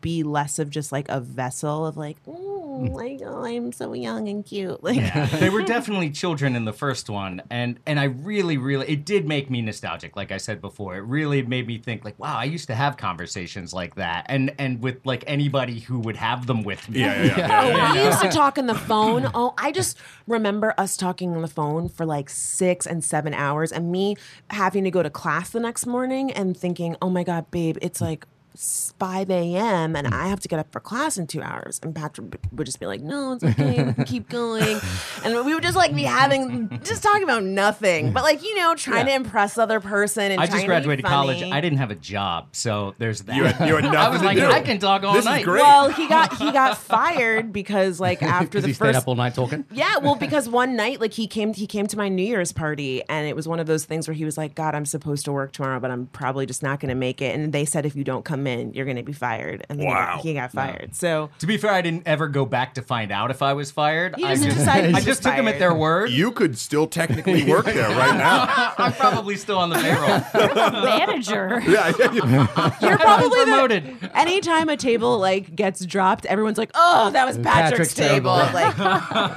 be 0.00 0.22
less 0.22 0.58
of 0.58 0.70
just 0.70 0.92
like 0.92 1.08
a 1.08 1.20
vessel 1.20 1.86
of 1.86 1.96
like, 1.96 2.22
mm, 2.24 2.90
like 2.92 3.20
oh, 3.24 3.44
I'm 3.44 3.72
so 3.72 3.92
young 3.92 4.28
and 4.28 4.44
cute. 4.44 4.82
Like, 4.82 5.30
they 5.40 5.50
were 5.50 5.62
definitely 5.62 6.10
children 6.10 6.56
in 6.56 6.64
the 6.64 6.72
first 6.72 7.08
one 7.08 7.40
and 7.50 7.78
and 7.86 8.00
i 8.00 8.04
really 8.04 8.56
really 8.58 8.86
it 8.88 9.04
did 9.04 9.26
make 9.26 9.48
me 9.50 9.60
nostalgic 9.62 10.16
like 10.16 10.32
i 10.32 10.36
said 10.36 10.60
before 10.60 10.96
it 10.96 11.00
really 11.00 11.42
made 11.42 11.66
me 11.66 11.78
think 11.78 12.04
like 12.04 12.18
wow 12.18 12.36
i 12.36 12.44
used 12.44 12.66
to 12.66 12.74
have 12.74 12.96
conversations 12.96 13.72
like 13.72 13.94
that 13.94 14.26
and 14.28 14.52
and 14.58 14.82
with 14.82 14.96
like 15.04 15.22
anybody 15.26 15.80
who 15.80 15.98
would 16.00 16.16
have 16.16 16.46
them 16.46 16.62
with 16.62 16.88
me 16.88 17.00
Yeah, 17.00 17.22
yeah, 17.22 17.38
yeah. 17.38 17.90
Oh, 17.90 17.94
we 17.94 18.04
used 18.04 18.20
to 18.20 18.28
talk 18.28 18.58
on 18.58 18.66
the 18.66 18.74
phone. 18.74 19.30
Oh, 19.36 19.54
I 19.58 19.72
just 19.72 19.98
remember 20.26 20.74
us 20.78 20.96
talking 20.96 21.34
on 21.34 21.42
the 21.42 21.48
phone 21.48 21.88
for 21.88 22.06
like 22.06 22.28
six 22.30 22.86
and 22.86 23.02
seven 23.02 23.34
hours, 23.34 23.72
and 23.72 23.90
me 23.90 24.16
having 24.50 24.84
to 24.84 24.90
go 24.90 25.02
to 25.02 25.10
class 25.10 25.50
the 25.50 25.60
next 25.60 25.86
morning 25.86 26.30
and 26.30 26.56
thinking, 26.56 26.96
"Oh 27.02 27.10
my 27.10 27.24
god, 27.24 27.50
babe, 27.50 27.78
it's 27.82 28.00
like." 28.00 28.26
5 28.56 29.30
a.m. 29.30 29.96
and 29.96 30.06
hmm. 30.06 30.14
I 30.14 30.28
have 30.28 30.40
to 30.40 30.48
get 30.48 30.58
up 30.58 30.70
for 30.70 30.80
class 30.80 31.18
in 31.18 31.26
two 31.26 31.42
hours. 31.42 31.80
And 31.82 31.94
Patrick 31.94 32.38
would 32.52 32.66
just 32.66 32.78
be 32.78 32.86
like, 32.86 33.00
no, 33.00 33.32
it's 33.32 33.44
okay. 33.44 33.84
We 33.84 33.92
can 33.92 34.04
keep 34.04 34.28
going. 34.28 34.80
And 35.24 35.34
we 35.46 35.54
would 35.54 35.62
just 35.62 35.76
like 35.76 35.94
be 35.94 36.02
having, 36.02 36.80
just 36.82 37.02
talking 37.02 37.22
about 37.22 37.44
nothing, 37.44 38.12
but 38.12 38.22
like, 38.22 38.42
you 38.42 38.54
know, 38.56 38.74
trying 38.74 39.06
to 39.06 39.12
impress 39.12 39.54
the 39.54 39.62
other 39.62 39.80
person. 39.80 40.32
And 40.32 40.40
I 40.40 40.46
trying 40.46 40.50
just 40.50 40.60
to 40.62 40.66
graduated 40.66 41.04
college. 41.04 41.42
I 41.42 41.60
didn't 41.60 41.78
have 41.78 41.90
a 41.90 41.94
job, 41.94 42.48
so 42.52 42.94
there's 42.98 43.22
that. 43.22 43.36
You 43.36 43.44
had, 43.44 43.68
you 43.68 43.74
had 43.74 43.84
nothing 43.84 43.98
I 43.98 44.08
was 44.10 44.20
to 44.20 44.26
like, 44.26 44.36
do. 44.36 44.46
I 44.46 44.60
can 44.60 44.78
talk 44.78 45.02
all 45.02 45.14
This 45.14 45.24
night. 45.24 45.40
is 45.40 45.44
great. 45.46 45.62
Well, 45.62 45.90
he 45.90 46.08
got 46.08 46.36
he 46.36 46.52
got 46.52 46.76
fired 46.94 47.52
because 47.52 48.00
like 48.00 48.22
after 48.22 48.60
the 48.60 48.68
he 48.68 48.72
stayed 48.74 48.86
first 48.86 48.98
up 48.98 49.08
all 49.08 49.14
night 49.14 49.34
talking. 49.34 49.64
Yeah, 49.72 49.98
well, 49.98 50.14
because 50.14 50.48
one 50.48 50.76
night, 50.76 51.00
like 51.00 51.14
he 51.14 51.26
came, 51.26 51.54
he 51.54 51.66
came 51.66 51.86
to 51.86 51.96
my 51.96 52.08
New 52.08 52.24
Year's 52.24 52.52
party, 52.52 53.02
and 53.08 53.26
it 53.26 53.34
was 53.34 53.48
one 53.48 53.60
of 53.60 53.66
those 53.66 53.84
things 53.84 54.06
where 54.06 54.14
he 54.14 54.24
was 54.24 54.36
like, 54.36 54.54
"God, 54.54 54.74
I'm 54.74 54.86
supposed 54.86 55.24
to 55.24 55.32
work 55.32 55.52
tomorrow, 55.52 55.80
but 55.80 55.90
I'm 55.90 56.06
probably 56.08 56.44
just 56.44 56.62
not 56.62 56.80
going 56.80 56.90
to 56.90 56.94
make 56.94 57.22
it." 57.22 57.34
And 57.34 57.52
they 57.52 57.64
said, 57.64 57.86
"If 57.86 57.96
you 57.96 58.04
don't 58.04 58.24
come 58.24 58.43
in, 58.46 58.72
you're 58.74 58.84
going 58.84 58.96
to 58.96 59.02
be 59.02 59.12
fired." 59.12 59.64
And 59.68 59.78
then 59.78 59.86
he 59.88 59.92
got- 59.92 60.20
he 60.20 60.34
got 60.34 60.52
fired. 60.52 60.94
So 60.94 61.30
To 61.40 61.46
be 61.46 61.56
fair, 61.56 61.72
I 61.72 61.80
didn't 61.82 62.06
ever 62.06 62.28
go 62.28 62.44
back 62.46 62.74
to 62.74 62.82
find 62.82 63.10
out 63.12 63.30
if 63.30 63.42
I 63.42 63.52
was 63.54 63.70
fired. 63.70 64.14
You 64.18 64.26
I 64.26 64.34
just 64.34 64.44
just, 64.44 64.58
decided 64.58 64.94
I 64.94 65.00
just 65.00 65.22
took 65.22 65.34
them 65.36 65.48
at 65.48 65.58
their 65.58 65.74
word. 65.74 66.10
you 66.10 66.32
could 66.32 66.56
still 66.58 66.86
technically 66.86 67.44
work 67.50 67.64
there 67.66 67.88
right 67.90 68.16
now. 68.16 68.72
I'm 68.78 68.92
probably 68.92 69.36
still 69.36 69.58
on 69.58 69.70
the 69.70 69.76
payroll. 69.76 70.20
Manager. 70.84 71.62
Yeah, 71.74 71.92
yeah, 71.98 72.12
yeah. 72.12 72.76
you're 72.80 72.98
probably 72.98 73.28
the, 73.40 73.44
promoted. 73.46 74.10
anytime 74.14 74.68
a 74.68 74.76
table 74.76 75.18
like 75.18 75.54
gets 75.56 75.84
dropped, 75.84 76.24
everyone's 76.26 76.58
like, 76.58 76.70
"Oh, 76.74 77.10
that 77.10 77.26
was 77.26 77.36
Patrick's 77.38 77.92
Patrick's, 77.92 77.94
table." 77.94 78.36
table. 78.36 78.52
Like, 78.54 78.78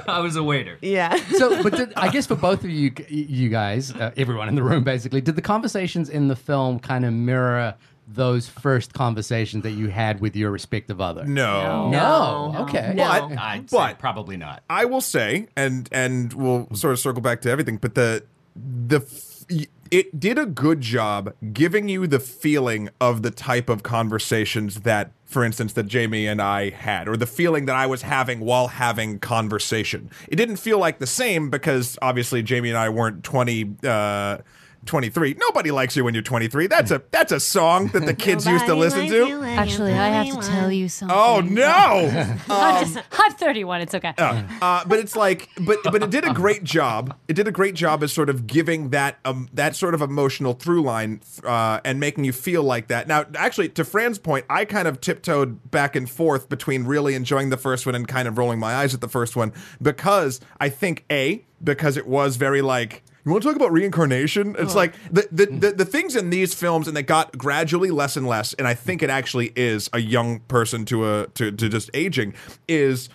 I 0.08 0.20
was 0.20 0.36
a 0.36 0.42
waiter. 0.42 0.78
yeah. 0.82 1.16
So, 1.36 1.62
but 1.62 1.74
did, 1.74 1.92
I 1.94 2.08
guess 2.10 2.26
for 2.26 2.34
both 2.36 2.64
of 2.64 2.70
you, 2.70 2.92
you 3.08 3.48
guys, 3.48 3.92
uh, 3.92 4.12
everyone 4.16 4.48
in 4.48 4.54
the 4.54 4.62
room, 4.62 4.84
basically, 4.84 5.20
did 5.20 5.36
the 5.36 5.42
conversations 5.42 6.08
in 6.08 6.28
the 6.28 6.36
film 6.36 6.78
kind 6.78 7.04
of 7.04 7.12
mirror 7.12 7.74
those 8.10 8.48
first 8.48 8.94
conversations 8.94 9.62
that 9.62 9.72
you 9.72 9.88
had 9.88 10.20
with 10.20 10.34
your 10.34 10.50
respective 10.50 11.00
other? 11.00 11.24
No. 11.24 11.90
No. 11.90 12.50
No. 12.52 12.62
Okay. 12.64 12.92
No. 12.94 13.04
But, 13.04 13.38
I'd 13.38 13.70
say 13.70 13.76
but 13.76 13.98
probably 13.98 14.36
not. 14.36 14.62
I 14.70 14.84
will 14.84 15.00
say, 15.00 15.48
and 15.56 15.88
and 15.92 16.32
we'll 16.32 16.68
sort 16.74 16.92
of 16.92 16.98
circle 16.98 17.22
back 17.22 17.40
to 17.42 17.50
everything, 17.50 17.76
but 17.76 17.94
the 17.94 18.24
the 18.56 19.00
f- 19.00 19.34
it 19.90 20.20
did 20.20 20.38
a 20.38 20.44
good 20.46 20.80
job 20.80 21.32
giving 21.52 21.88
you 21.88 22.06
the 22.06 22.20
feeling 22.20 22.90
of 23.00 23.22
the 23.22 23.30
type 23.30 23.70
of 23.70 23.82
conversations 23.82 24.80
that, 24.80 25.12
for 25.24 25.44
instance, 25.44 25.72
that 25.72 25.86
Jamie 25.86 26.26
and 26.26 26.42
I 26.42 26.70
had, 26.70 27.08
or 27.08 27.16
the 27.16 27.26
feeling 27.26 27.64
that 27.66 27.76
I 27.76 27.86
was 27.86 28.02
having 28.02 28.40
while 28.40 28.68
having 28.68 29.18
conversation. 29.18 30.10
It 30.28 30.36
didn't 30.36 30.56
feel 30.56 30.78
like 30.78 30.98
the 30.98 31.06
same 31.06 31.48
because 31.48 31.98
obviously 32.02 32.42
Jamie 32.42 32.68
and 32.68 32.78
I 32.78 32.88
weren't 32.88 33.24
twenty. 33.24 33.74
Uh, 33.82 34.38
23 34.86 35.34
nobody 35.38 35.70
likes 35.70 35.96
you 35.96 36.04
when 36.04 36.14
you're 36.14 36.22
23 36.22 36.66
that's 36.66 36.90
a 36.90 37.02
that's 37.10 37.32
a 37.32 37.40
song 37.40 37.88
that 37.88 38.06
the 38.06 38.14
kids 38.14 38.46
used 38.46 38.64
to 38.66 38.74
listen 38.74 39.06
to 39.08 39.42
Actually, 39.58 39.92
I 39.92 40.08
have 40.08 40.40
to 40.40 40.48
tell 40.48 40.70
you 40.70 40.88
something. 40.88 41.16
oh 41.18 41.40
no 41.40 42.36
I'm, 42.48 42.84
just, 42.84 43.04
I'm 43.18 43.32
31. 43.32 43.80
It's 43.80 43.94
okay. 43.94 44.14
uh, 44.18 44.84
but 44.86 44.98
it's 44.98 45.16
like, 45.16 45.48
but 45.60 45.78
but 45.84 46.02
it 46.02 46.10
did 46.10 46.24
a 46.24 46.32
great 46.32 46.62
job. 46.64 47.16
It 47.26 47.34
did 47.34 47.48
a 47.48 47.52
great 47.52 47.74
job 47.74 48.02
as 48.02 48.12
sort 48.12 48.30
of 48.30 48.46
giving 48.46 48.90
that 48.90 49.18
um 49.24 49.48
that 49.52 49.74
sort 49.74 49.94
of 49.94 50.02
emotional 50.02 50.52
through 50.52 50.82
line 50.82 51.20
uh, 51.44 51.80
and 51.84 51.98
making 51.98 52.24
you 52.24 52.32
feel 52.32 52.62
like 52.62 52.88
that. 52.88 53.08
Now, 53.08 53.26
actually, 53.34 53.68
to 53.70 53.84
Fran's 53.84 54.18
point, 54.18 54.46
I 54.48 54.64
kind 54.64 54.86
of 54.86 55.00
tiptoed 55.00 55.70
back 55.70 55.96
and 55.96 56.08
forth 56.08 56.48
between 56.48 56.84
really 56.84 57.14
enjoying 57.14 57.50
the 57.50 57.56
first 57.56 57.84
one 57.86 57.94
and 57.94 58.06
kind 58.06 58.28
of 58.28 58.38
rolling 58.38 58.58
my 58.58 58.74
eyes 58.74 58.94
at 58.94 59.00
the 59.00 59.08
first 59.08 59.34
one 59.36 59.52
because 59.82 60.40
I 60.60 60.68
think 60.68 61.04
a 61.10 61.44
because 61.62 61.96
it 61.96 62.06
was 62.06 62.36
very 62.36 62.62
like. 62.62 63.02
You 63.28 63.32
want 63.32 63.42
to 63.42 63.48
talk 63.50 63.56
about 63.56 63.72
reincarnation? 63.72 64.56
It's 64.58 64.74
like 64.74 64.94
the, 65.12 65.28
the, 65.30 65.44
the, 65.44 65.72
the 65.72 65.84
things 65.84 66.16
in 66.16 66.30
these 66.30 66.54
films, 66.54 66.88
and 66.88 66.96
they 66.96 67.02
got 67.02 67.36
gradually 67.36 67.90
less 67.90 68.16
and 68.16 68.26
less. 68.26 68.54
And 68.54 68.66
I 68.66 68.72
think 68.72 69.02
it 69.02 69.10
actually 69.10 69.52
is 69.54 69.90
a 69.92 69.98
young 69.98 70.40
person 70.40 70.86
to 70.86 71.06
a 71.06 71.26
to, 71.34 71.52
to 71.52 71.68
just 71.68 71.90
aging 71.92 72.32
is 72.68 73.10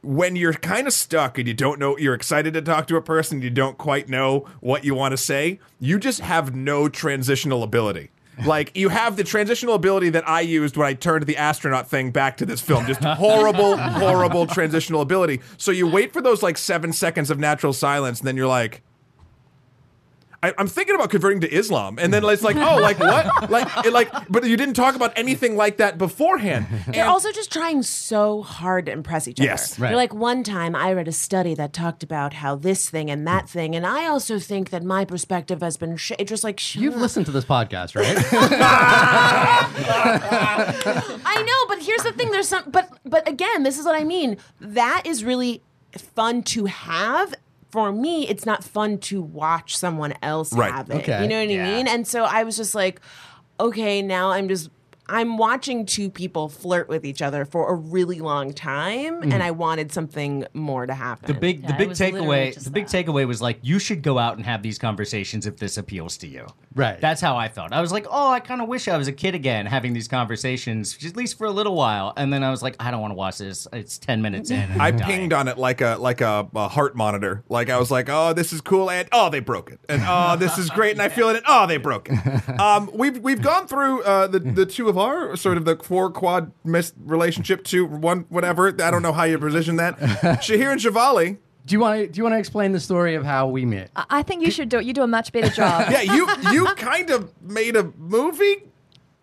when 0.00 0.36
you're 0.36 0.54
kind 0.54 0.86
of 0.86 0.94
stuck 0.94 1.36
and 1.36 1.46
you 1.46 1.52
don't 1.52 1.78
know 1.78 1.98
you're 1.98 2.14
excited 2.14 2.54
to 2.54 2.62
talk 2.62 2.86
to 2.86 2.96
a 2.96 3.02
person 3.02 3.42
you 3.42 3.50
don't 3.50 3.76
quite 3.76 4.08
know 4.08 4.46
what 4.60 4.84
you 4.84 4.94
want 4.94 5.10
to 5.10 5.16
say 5.16 5.58
you 5.80 5.98
just 5.98 6.20
have 6.20 6.54
no 6.54 6.88
transitional 6.88 7.64
ability 7.64 8.08
like 8.46 8.76
you 8.76 8.90
have 8.90 9.16
the 9.16 9.24
transitional 9.24 9.74
ability 9.74 10.10
that 10.10 10.26
I 10.28 10.42
used 10.42 10.76
when 10.76 10.86
I 10.86 10.94
turned 10.94 11.26
the 11.26 11.36
astronaut 11.36 11.88
thing 11.88 12.12
back 12.12 12.36
to 12.36 12.46
this 12.46 12.60
film. 12.60 12.86
Just 12.86 13.02
horrible, 13.04 13.76
horrible 13.76 14.46
transitional 14.46 15.00
ability. 15.00 15.40
So 15.56 15.72
you 15.72 15.88
wait 15.88 16.12
for 16.12 16.20
those 16.20 16.40
like 16.40 16.56
seven 16.56 16.92
seconds 16.92 17.30
of 17.30 17.40
natural 17.40 17.72
silence, 17.72 18.20
and 18.20 18.28
then 18.28 18.36
you're 18.36 18.46
like, 18.46 18.82
I, 20.40 20.54
I'm 20.56 20.68
thinking 20.68 20.94
about 20.94 21.10
converting 21.10 21.40
to 21.40 21.52
Islam, 21.52 21.98
and 21.98 22.14
then 22.14 22.24
it's 22.24 22.42
like, 22.42 22.54
oh, 22.58 22.78
like 22.78 23.00
what? 23.00 23.50
Like, 23.50 23.86
it, 23.86 23.92
like, 23.92 24.08
but 24.28 24.44
you 24.44 24.56
didn't 24.56 24.74
talk 24.74 24.94
about 24.94 25.12
anything 25.16 25.56
like 25.56 25.78
that 25.78 25.98
beforehand. 25.98 26.66
They're 26.88 27.08
also 27.08 27.32
just 27.32 27.52
trying 27.52 27.82
so 27.82 28.42
hard 28.42 28.86
to 28.86 28.92
impress 28.92 29.26
each 29.26 29.40
other. 29.40 29.48
Yes. 29.48 29.78
Right. 29.78 29.88
They're 29.88 29.96
like, 29.96 30.14
one 30.14 30.44
time 30.44 30.76
I 30.76 30.92
read 30.92 31.08
a 31.08 31.12
study 31.12 31.54
that 31.54 31.72
talked 31.72 32.04
about 32.04 32.34
how 32.34 32.54
this 32.54 32.88
thing 32.88 33.10
and 33.10 33.26
that 33.26 33.48
thing, 33.48 33.74
and 33.74 33.84
I 33.84 34.06
also 34.06 34.38
think 34.38 34.70
that 34.70 34.84
my 34.84 35.04
perspective 35.04 35.60
has 35.60 35.76
been 35.76 35.96
sh-. 35.96 36.12
Just 36.24 36.44
like, 36.44 36.60
shut 36.60 36.82
You've 36.82 36.96
listened 36.96 37.26
to 37.26 37.32
this 37.32 37.44
podcast, 37.44 37.96
right? 37.96 38.16
I 41.24 41.42
know, 41.42 41.74
but 41.74 41.82
here's 41.84 42.02
the 42.02 42.12
thing. 42.12 42.30
There's 42.30 42.48
some, 42.48 42.64
but 42.68 42.88
but 43.04 43.28
again, 43.28 43.64
this 43.64 43.76
is 43.78 43.84
what 43.84 43.96
I 44.00 44.04
mean. 44.04 44.36
That 44.60 45.02
is 45.04 45.24
really 45.24 45.62
fun 45.96 46.42
to 46.44 46.66
have. 46.66 47.34
For 47.70 47.92
me, 47.92 48.26
it's 48.28 48.46
not 48.46 48.64
fun 48.64 48.98
to 48.98 49.20
watch 49.20 49.76
someone 49.76 50.14
else 50.22 50.52
Right. 50.52 50.72
have 50.72 50.88
it. 50.90 50.96
Okay. 50.96 51.22
You 51.22 51.28
know 51.28 51.38
what 51.40 51.48
Yeah. 51.50 51.68
I 51.68 51.76
mean? 51.76 51.86
And 51.88 52.06
so 52.06 52.24
I 52.24 52.42
was 52.44 52.56
just 52.56 52.74
like, 52.74 53.00
okay, 53.60 54.00
now 54.02 54.30
I'm 54.30 54.48
just. 54.48 54.70
I'm 55.08 55.38
watching 55.38 55.86
two 55.86 56.10
people 56.10 56.48
flirt 56.48 56.88
with 56.88 57.04
each 57.04 57.22
other 57.22 57.44
for 57.44 57.70
a 57.70 57.74
really 57.74 58.20
long 58.20 58.52
time, 58.52 59.22
and 59.22 59.42
I 59.42 59.50
wanted 59.50 59.92
something 59.92 60.46
more 60.54 60.86
to 60.86 60.94
happen. 60.94 61.26
The 61.26 61.38
big, 61.38 61.62
Yeah, 61.62 61.72
the 61.72 61.78
big 61.78 61.90
takeaway, 61.90 62.52
just 62.52 62.64
the 62.64 62.70
big 62.70 62.86
takeaway 62.86 63.26
was 63.26 63.40
like, 63.40 63.58
you 63.62 63.78
should 63.78 64.02
go 64.02 64.18
out 64.18 64.36
and 64.36 64.44
have 64.44 64.62
these 64.62 64.78
conversations 64.78 65.46
if 65.46 65.56
this 65.56 65.76
appeals 65.78 66.16
to 66.18 66.26
you. 66.26 66.46
Right. 66.74 67.00
That's 67.00 67.20
how 67.20 67.36
I 67.36 67.48
felt. 67.48 67.72
I 67.72 67.80
was 67.80 67.90
like, 67.92 68.06
oh, 68.10 68.30
I 68.30 68.40
kind 68.40 68.60
of 68.60 68.68
wish 68.68 68.86
I 68.88 68.96
was 68.96 69.08
a 69.08 69.12
kid 69.12 69.34
again, 69.34 69.66
having 69.66 69.92
these 69.94 70.08
conversations, 70.08 70.96
at 71.04 71.16
least 71.16 71.38
for 71.38 71.46
a 71.46 71.50
little 71.50 71.74
while. 71.74 72.12
And 72.16 72.32
then 72.32 72.44
I 72.44 72.50
was 72.50 72.62
like, 72.62 72.76
I 72.78 72.90
don't 72.90 73.00
want 73.00 73.12
to 73.12 73.16
watch 73.16 73.38
this. 73.38 73.66
It's 73.72 73.98
ten 73.98 74.22
minutes 74.22 74.50
in. 74.50 74.80
I 74.80 74.92
pinged 74.92 75.32
on 75.32 75.48
it 75.48 75.58
like 75.58 75.80
a 75.80 75.96
like 75.98 76.20
a, 76.20 76.48
a 76.54 76.68
heart 76.68 76.94
monitor. 76.96 77.42
Like 77.48 77.70
I 77.70 77.78
was 77.78 77.90
like, 77.90 78.08
"Oh, 78.08 78.32
this 78.32 78.52
is 78.52 78.60
cool," 78.60 78.90
and 78.90 79.08
oh, 79.12 79.30
they 79.30 79.40
broke 79.40 79.70
it, 79.70 79.80
and 79.88 80.02
oh, 80.06 80.36
this 80.36 80.58
is 80.58 80.70
great, 80.70 80.92
and 80.92 81.02
I 81.02 81.08
feel 81.08 81.28
it, 81.30 81.36
and 81.36 81.44
oh, 81.48 81.66
they 81.66 81.78
broke 81.78 82.08
it. 82.10 82.18
Um, 82.58 82.90
we've 82.92 83.18
we've 83.18 83.40
gone 83.40 83.68
through 83.68 84.02
uh, 84.02 84.26
the 84.26 84.40
the 84.40 84.66
two 84.66 84.88
of 84.88 84.97
our 84.98 85.36
sort 85.36 85.56
of 85.56 85.64
the 85.64 85.76
four 85.76 86.10
quad 86.10 86.52
miss 86.64 86.92
relationship 87.04 87.64
to 87.64 87.86
one 87.86 88.26
whatever. 88.28 88.68
I 88.68 88.90
don't 88.90 89.02
know 89.02 89.12
how 89.12 89.24
you 89.24 89.38
position 89.38 89.76
that. 89.76 89.98
Shahir 89.98 90.72
and 90.72 90.80
Shivali. 90.80 91.38
Do 91.66 91.74
you 91.74 91.80
want 91.80 92.00
to 92.00 92.06
do 92.08 92.16
you 92.18 92.22
want 92.24 92.32
to 92.34 92.38
explain 92.38 92.72
the 92.72 92.80
story 92.80 93.14
of 93.14 93.24
how 93.24 93.46
we 93.48 93.66
met? 93.66 93.90
I- 93.94 94.06
I 94.10 94.22
think 94.22 94.42
you 94.42 94.50
should 94.50 94.68
do 94.70 94.78
it. 94.78 94.86
You 94.86 94.94
do 94.94 95.02
a 95.02 95.06
much 95.06 95.32
better 95.32 95.50
job. 95.54 95.90
Yeah, 95.90 96.00
you 96.00 96.26
you 96.52 96.64
kind 96.76 97.10
of 97.10 97.30
made 97.42 97.76
a 97.76 97.84
movie. 97.98 98.64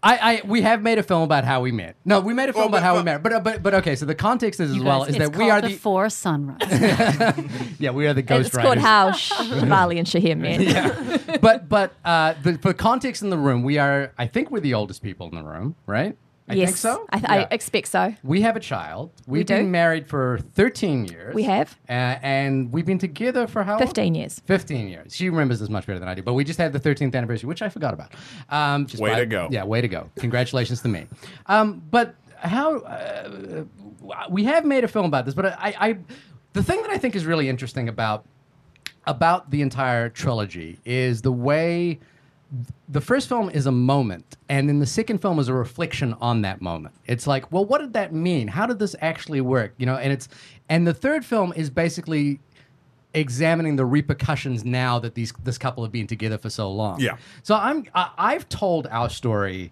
I, 0.05 0.17
I 0.35 0.41
we 0.45 0.61
have 0.61 0.81
made 0.83 0.99
a 0.99 1.03
film 1.03 1.23
about 1.23 1.43
how 1.45 1.61
we 1.61 1.71
met. 1.71 1.95
No, 2.05 2.19
we 2.19 2.33
made 2.33 2.47
a 2.49 2.53
film 2.53 2.61
Well, 2.65 2.69
about 2.69 2.83
how 2.83 2.93
but- 2.93 2.99
we 2.99 3.03
met. 3.05 3.23
But 3.23 3.33
uh, 3.33 3.39
but 3.39 3.63
but 3.63 3.73
okay. 3.75 3.95
So 3.95 4.05
the 4.05 4.13
context 4.15 4.59
is 4.59 4.69
as 4.69 4.77
You 4.77 4.83
well 4.83 4.99
guys, 5.05 5.09
is 5.13 5.17
that 5.17 5.35
we 5.35 5.49
are 5.49 5.61
the, 5.61 5.69
the 5.69 5.75
Four 5.75 6.09
Sunrise. 6.09 6.59
yeah 7.79 7.89
we 7.89 8.05
are 8.07 8.13
the 8.13 8.21
ghost 8.21 8.49
it's 8.49 8.57
called. 8.57 8.77
How 8.77 9.09
Shivali 9.11 9.97
and 10.01 10.07
Shahir 10.07 10.37
Met. 10.37 10.61
yeah. 10.61 11.37
but 11.41 11.67
but 11.67 11.93
uh, 12.05 12.35
the, 12.43 12.57
for 12.59 12.73
context 12.73 13.23
in 13.23 13.29
the 13.31 13.37
room, 13.37 13.63
we 13.63 13.77
are 13.79 14.13
I 14.17 14.27
think 14.27 14.51
we're 14.51 14.59
the 14.59 14.75
oldest 14.75 15.01
people 15.01 15.27
in 15.29 15.35
the 15.35 15.43
room, 15.43 15.75
right? 15.87 16.15
I 16.47 16.53
yes, 16.53 16.69
think 16.69 16.77
so. 16.77 17.05
I, 17.09 17.17
th- 17.19 17.23
Yeah. 17.29 17.35
I 17.35 17.47
expect 17.49 17.87
so. 17.87 18.13
we 18.23 18.41
have 18.41 18.55
a 18.55 18.59
child. 18.59 19.11
We've 19.25 19.45
do. 19.47 19.55
been 19.55 19.71
married 19.71 20.07
for 20.07 20.37
13 20.53 21.05
years. 21.05 21.33
We 21.33 21.41
have. 21.43 21.75
uh, 21.89 21.91
and 21.91 22.71
we've 22.71 22.85
been 22.85 22.99
together 22.99 23.47
for 23.47 23.63
how? 23.63 23.73
long? 23.73 23.79
15 23.79 24.13
years. 24.13 24.41
15 24.45 24.87
years. 24.87 25.15
She 25.15 25.29
remembers 25.29 25.59
this 25.59 25.69
much 25.69 25.87
better 25.87 25.97
than 25.97 26.07
I 26.07 26.13
do. 26.13 26.21
But 26.21 26.33
we 26.33 26.43
just 26.43 26.59
had 26.59 26.71
the 26.71 26.79
13th 26.79 27.15
anniversary, 27.15 27.47
which 27.47 27.63
I 27.63 27.69
forgot 27.69 27.95
about. 27.95 28.11
Um, 28.49 28.85
just 28.85 29.01
Way 29.01 29.11
by- 29.13 29.19
to 29.21 29.25
go. 29.25 29.47
Yeah, 29.49 29.63
way 29.63 29.81
to 29.81 29.87
go. 29.87 30.09
Congratulations 30.17 30.81
to 30.83 30.87
me. 30.87 31.07
Um, 31.47 31.81
but 31.89 32.13
how 32.37 32.77
uh, 32.79 33.63
we 34.29 34.43
have 34.43 34.65
made 34.65 34.83
a 34.83 34.87
film 34.87 35.07
about 35.07 35.25
this, 35.25 35.33
but 35.33 35.47
I, 35.47 35.75
I, 35.79 35.97
the 36.53 36.61
thing 36.61 36.79
that 36.83 36.91
I 36.91 36.99
think 36.99 37.15
is 37.15 37.25
really 37.25 37.49
interesting 37.49 37.89
about 37.89 38.25
about 39.07 39.51
the 39.51 39.61
entire 39.61 40.09
trilogy 40.09 40.79
is 40.85 41.21
the 41.21 41.31
way 41.31 41.99
the 42.87 43.01
first 43.01 43.27
film 43.27 43.49
is 43.49 43.65
a 43.65 43.71
moment 43.71 44.37
and 44.49 44.69
then 44.69 44.79
the 44.79 44.85
second 44.85 45.19
film 45.19 45.39
is 45.39 45.47
a 45.47 45.53
reflection 45.53 46.13
on 46.21 46.41
that 46.41 46.61
moment. 46.61 46.95
It's 47.05 47.27
like 47.27 47.51
well 47.51 47.65
what 47.65 47.81
did 47.81 47.93
that 47.93 48.13
mean? 48.13 48.47
How 48.47 48.65
did 48.65 48.79
this 48.79 48.95
actually 49.01 49.41
work? 49.41 49.73
You 49.77 49.85
know 49.85 49.95
and 49.95 50.11
it's 50.13 50.27
and 50.69 50.85
the 50.87 50.93
third 50.93 51.25
film 51.25 51.53
is 51.55 51.69
basically 51.69 52.39
examining 53.15 53.77
the 53.77 53.85
repercussions 53.85 54.65
now 54.65 54.99
that 54.99 55.15
these 55.15 55.33
this 55.43 55.57
couple 55.57 55.83
have 55.83 55.91
been 55.91 56.07
together 56.07 56.37
for 56.37 56.49
so 56.49 56.69
long. 56.71 56.99
Yeah. 56.99 57.17
so 57.43 57.55
i'm 57.55 57.85
I, 57.95 58.11
i've 58.17 58.47
told 58.49 58.87
our 58.87 59.09
story 59.09 59.71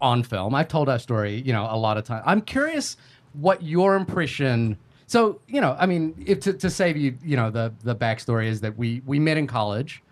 on 0.00 0.22
film. 0.22 0.54
I've 0.54 0.68
told 0.68 0.88
our 0.88 0.98
story 0.98 1.42
you 1.44 1.52
know 1.52 1.66
a 1.68 1.76
lot 1.76 1.96
of 1.96 2.04
times 2.04 2.22
i'm 2.26 2.40
curious 2.42 2.96
what 3.32 3.62
your 3.62 3.96
impression 3.96 4.78
so 5.06 5.40
you 5.48 5.60
know 5.60 5.76
i 5.78 5.86
mean 5.86 6.14
if 6.26 6.40
to, 6.40 6.52
to 6.52 6.70
save 6.70 6.96
you 6.96 7.16
you 7.24 7.36
know 7.36 7.50
the 7.50 7.72
the 7.82 7.94
backstory 7.94 8.46
is 8.46 8.60
that 8.60 8.76
we 8.78 9.02
we 9.04 9.18
met 9.18 9.36
in 9.36 9.46
college 9.46 10.02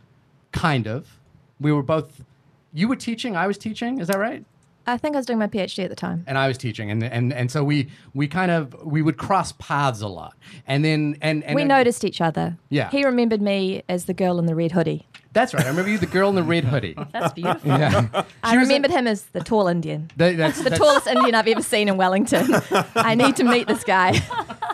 kind 0.52 0.88
of 0.88 1.20
we 1.60 1.72
were 1.72 1.82
both 1.82 2.22
you 2.72 2.88
were 2.88 2.96
teaching 2.96 3.36
i 3.36 3.46
was 3.46 3.58
teaching 3.58 3.98
is 4.00 4.08
that 4.08 4.18
right 4.18 4.44
I 4.86 4.98
think 4.98 5.16
I 5.16 5.18
was 5.18 5.24
doing 5.24 5.38
my 5.38 5.46
PhD 5.46 5.82
at 5.84 5.88
the 5.88 5.96
time. 5.96 6.24
and 6.26 6.36
i 6.36 6.46
was 6.46 6.58
teaching 6.58 6.90
and 6.90 7.02
and 7.02 7.32
and 7.32 7.50
so 7.50 7.64
we 7.64 7.88
we 8.12 8.28
kind 8.28 8.50
of 8.50 8.74
we 8.84 9.00
would 9.00 9.16
cross 9.16 9.52
paths 9.52 10.02
a 10.02 10.08
lot 10.08 10.34
and 10.66 10.84
then 10.84 11.16
and, 11.22 11.42
and 11.44 11.54
we 11.54 11.62
then- 11.62 11.68
noticed 11.68 12.04
each 12.04 12.20
other. 12.20 12.58
Yeah. 12.68 12.90
He 12.90 13.02
remembered 13.04 13.40
me 13.40 13.82
as 13.88 14.04
the 14.04 14.12
girl 14.12 14.38
in 14.38 14.44
the 14.44 14.54
red 14.54 14.72
hoodie. 14.72 15.06
That's 15.34 15.52
right 15.52 15.64
i 15.66 15.68
remember 15.68 15.90
you 15.90 15.98
the 15.98 16.06
girl 16.06 16.28
in 16.30 16.34
the 16.34 16.42
red 16.42 16.64
hoodie 16.64 16.94
That's 17.12 17.32
beautiful. 17.34 17.68
yeah 17.68 18.08
I 18.42 18.56
was 18.56 18.66
a- 18.68 18.68
remembered 18.68 18.90
him 18.92 19.06
as 19.06 19.22
the 19.26 19.40
tall 19.40 19.68
Indian. 19.68 20.10
That- 20.16 20.36
that's, 20.38 20.56
The 20.58 20.64
that's- 20.70 20.78
tallest 20.78 21.06
Indian 21.06 21.34
I've 21.34 21.46
ever 21.48 21.62
seen 21.62 21.88
in 21.88 21.96
Wellington. 21.96 22.46
I 22.96 23.14
need 23.14 23.36
to 23.36 23.44
meet 23.44 23.66
this 23.66 23.84
guy. 23.84 24.20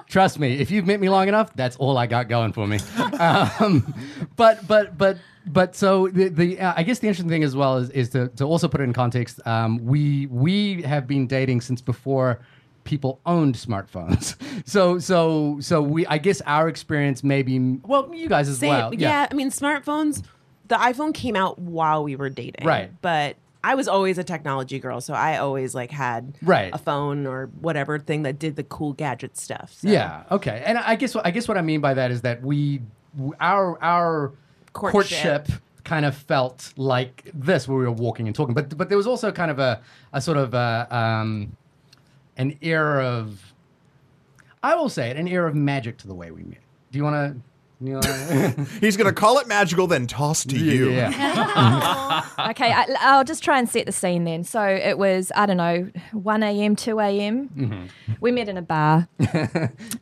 Trust 0.09 0.38
me, 0.38 0.59
if 0.59 0.70
you've 0.70 0.87
met 0.87 1.01
me 1.01 1.09
long 1.09 1.29
enough, 1.29 1.53
that's 1.55 1.77
all 1.77 1.96
I 1.99 2.07
got 2.07 2.29
going 2.29 2.53
for 2.53 2.66
me. 2.66 2.79
um, 3.18 3.94
but 4.37 4.66
but 4.66 4.96
but 4.99 5.18
but 5.46 5.75
so 5.77 6.09
the, 6.09 6.29
the 6.29 6.61
uh, 6.61 6.75
I 6.77 6.83
guess 6.83 6.99
the 6.99 7.07
interesting 7.09 7.29
thing 7.31 7.44
as 7.44 7.55
well 7.57 7.77
is, 7.79 7.90
is 7.90 8.09
to, 8.11 8.29
to 8.29 8.44
also 8.44 8.68
put 8.68 8.81
it 8.81 8.85
in 8.85 8.92
context. 8.92 9.40
Um, 9.46 9.79
we 9.85 10.27
we 10.27 10.83
have 10.83 11.07
been 11.07 11.27
dating 11.27 11.61
since 11.62 11.81
before 11.81 12.40
people 12.85 13.20
owned 13.27 13.55
smartphones. 13.55 14.37
So 14.66 14.99
so 14.99 15.59
so 15.61 15.81
we 15.81 16.07
I 16.07 16.18
guess 16.18 16.42
our 16.46 16.68
experience 16.68 17.25
maybe 17.25 17.59
well 17.85 18.12
you 18.14 18.29
guys 18.29 18.49
as 18.49 18.59
Same. 18.59 18.70
well. 18.70 18.94
yeah. 18.94 19.27
I 19.31 19.35
mean, 19.35 19.51
smartphones. 19.51 20.23
The 20.71 20.77
iPhone 20.77 21.13
came 21.13 21.37
out 21.37 21.59
while 21.59 22.03
we 22.03 22.17
were 22.17 22.31
dating, 22.31 22.67
Right. 22.67 22.91
But 23.03 23.37
I 23.63 23.75
was 23.75 23.89
always 23.89 24.17
a 24.17 24.25
technology 24.25 24.79
girl, 24.79 25.03
so 25.03 25.13
I 25.13 25.37
always 25.37 25.75
like 25.75 25.91
had 25.91 26.35
Right. 26.41 26.71
a 26.73 26.79
phone 26.79 27.27
or 27.27 27.51
whatever 27.61 27.99
thing 27.99 28.23
that 28.23 28.39
did 28.39 28.57
the 28.57 28.63
cool 28.65 28.95
gadget 28.95 29.37
stuff. 29.37 29.71
So. 29.75 29.89
Yeah. 29.89 30.23
Okay. 30.31 30.63
And 30.65 30.79
I 30.79 30.95
guess 30.97 31.15
I 31.17 31.31
guess 31.31 31.47
what 31.47 31.59
I 31.59 31.61
mean 31.63 31.81
by 31.83 31.93
that 31.95 32.11
is 32.11 32.23
that 32.23 32.43
we 32.43 32.81
our 33.39 33.79
our 33.83 34.33
courtship, 34.73 34.93
Courtship. 35.49 35.49
kind 35.85 36.07
of 36.07 36.15
felt 36.17 36.73
like 36.79 37.31
this 37.35 37.67
where 37.69 37.77
we 37.77 37.85
were 37.85 37.91
walking 37.93 38.27
and 38.29 38.35
talking, 38.35 38.55
but 38.55 38.75
but 38.79 38.89
there 38.89 38.97
was 38.97 39.07
also 39.07 39.31
kind 39.33 39.51
of 39.51 39.59
a 39.59 39.81
a 40.15 40.21
sort 40.23 40.39
of 40.39 40.55
a, 40.55 40.87
um, 40.91 41.55
an 42.39 42.57
air 42.63 43.01
of 43.01 43.53
I 44.63 44.75
will 44.77 44.89
say 44.89 45.11
it 45.11 45.17
an 45.17 45.27
air 45.29 45.47
of 45.47 45.55
magic 45.55 45.99
to 45.99 46.07
the 46.07 46.15
way 46.15 46.31
we 46.31 46.45
met. 46.45 46.61
Do 46.93 46.99
you 46.99 47.05
want 47.05 47.17
to? 47.35 47.43
You 47.81 47.95
know, 47.95 48.01
He's 48.81 48.97
gonna 48.97 49.12
call 49.12 49.38
it 49.38 49.49
magical, 49.49 49.87
then 49.87 50.07
toss 50.07 50.45
to 50.45 50.59
you. 50.59 50.90
yeah. 50.90 52.27
Okay, 52.51 52.73
I, 52.73 52.87
I'll 53.01 53.25
just 53.25 53.45
try 53.45 53.59
and 53.59 53.69
set 53.69 53.87
the 53.87 53.93
scene 53.93 54.25
then. 54.25 54.45
So 54.45 54.62
it 54.62 54.99
was, 54.99 55.31
I 55.37 55.47
don't 55.47 55.57
know, 55.57 55.90
1 56.12 56.43
a.m., 56.43 56.75
2 56.75 56.99
a.m. 56.99 57.49
Mm-hmm. 57.49 58.12
We 58.21 58.33
met 58.33 58.49
in 58.49 58.57
a 58.57 58.62
bar. 58.62 59.09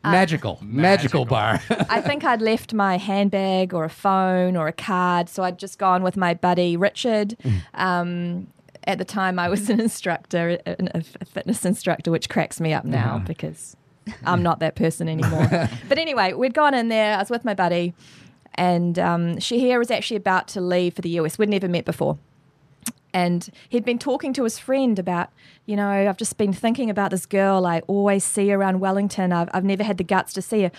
magical, 0.04 0.58
magical 0.62 1.24
bar. 1.24 1.60
I 1.90 2.00
think 2.00 2.24
I'd 2.24 2.40
left 2.40 2.72
my 2.72 2.96
handbag 2.96 3.74
or 3.74 3.84
a 3.84 3.90
phone 3.90 4.56
or 4.56 4.68
a 4.68 4.72
card. 4.72 5.28
So 5.28 5.42
I'd 5.42 5.58
just 5.58 5.78
gone 5.78 6.02
with 6.02 6.16
my 6.16 6.34
buddy 6.34 6.76
Richard. 6.76 7.36
Um, 7.74 8.48
at 8.84 8.98
the 8.98 9.04
time, 9.04 9.38
I 9.38 9.48
was 9.48 9.68
an 9.68 9.80
instructor, 9.80 10.58
a, 10.64 10.76
a 10.94 11.24
fitness 11.24 11.64
instructor, 11.64 12.10
which 12.10 12.28
cracks 12.28 12.60
me 12.60 12.72
up 12.72 12.84
now 12.84 13.18
because 13.18 13.76
I'm 14.24 14.42
not 14.42 14.60
that 14.60 14.74
person 14.74 15.08
anymore. 15.08 15.48
but 15.88 15.98
anyway, 15.98 16.32
we'd 16.32 16.54
gone 16.54 16.74
in 16.74 16.88
there. 16.88 17.16
I 17.16 17.18
was 17.18 17.30
with 17.30 17.44
my 17.44 17.54
buddy, 17.54 17.94
and 18.54 18.98
um, 18.98 19.36
Shahir 19.36 19.78
was 19.78 19.90
actually 19.90 20.16
about 20.16 20.48
to 20.48 20.60
leave 20.60 20.94
for 20.94 21.02
the 21.02 21.10
US. 21.10 21.38
We'd 21.38 21.48
never 21.48 21.68
met 21.68 21.84
before. 21.84 22.18
And 23.14 23.48
he'd 23.68 23.84
been 23.84 23.98
talking 23.98 24.32
to 24.34 24.44
his 24.44 24.58
friend 24.58 24.98
about, 24.98 25.30
you 25.66 25.76
know, 25.76 25.88
I've 25.88 26.16
just 26.16 26.36
been 26.36 26.52
thinking 26.52 26.90
about 26.90 27.10
this 27.10 27.26
girl 27.26 27.66
I 27.66 27.80
always 27.86 28.24
see 28.24 28.52
around 28.52 28.80
Wellington. 28.80 29.32
I've, 29.32 29.48
I've 29.54 29.64
never 29.64 29.82
had 29.82 29.96
the 29.96 30.04
guts 30.04 30.32
to 30.34 30.42
see 30.42 30.62
her. 30.64 30.70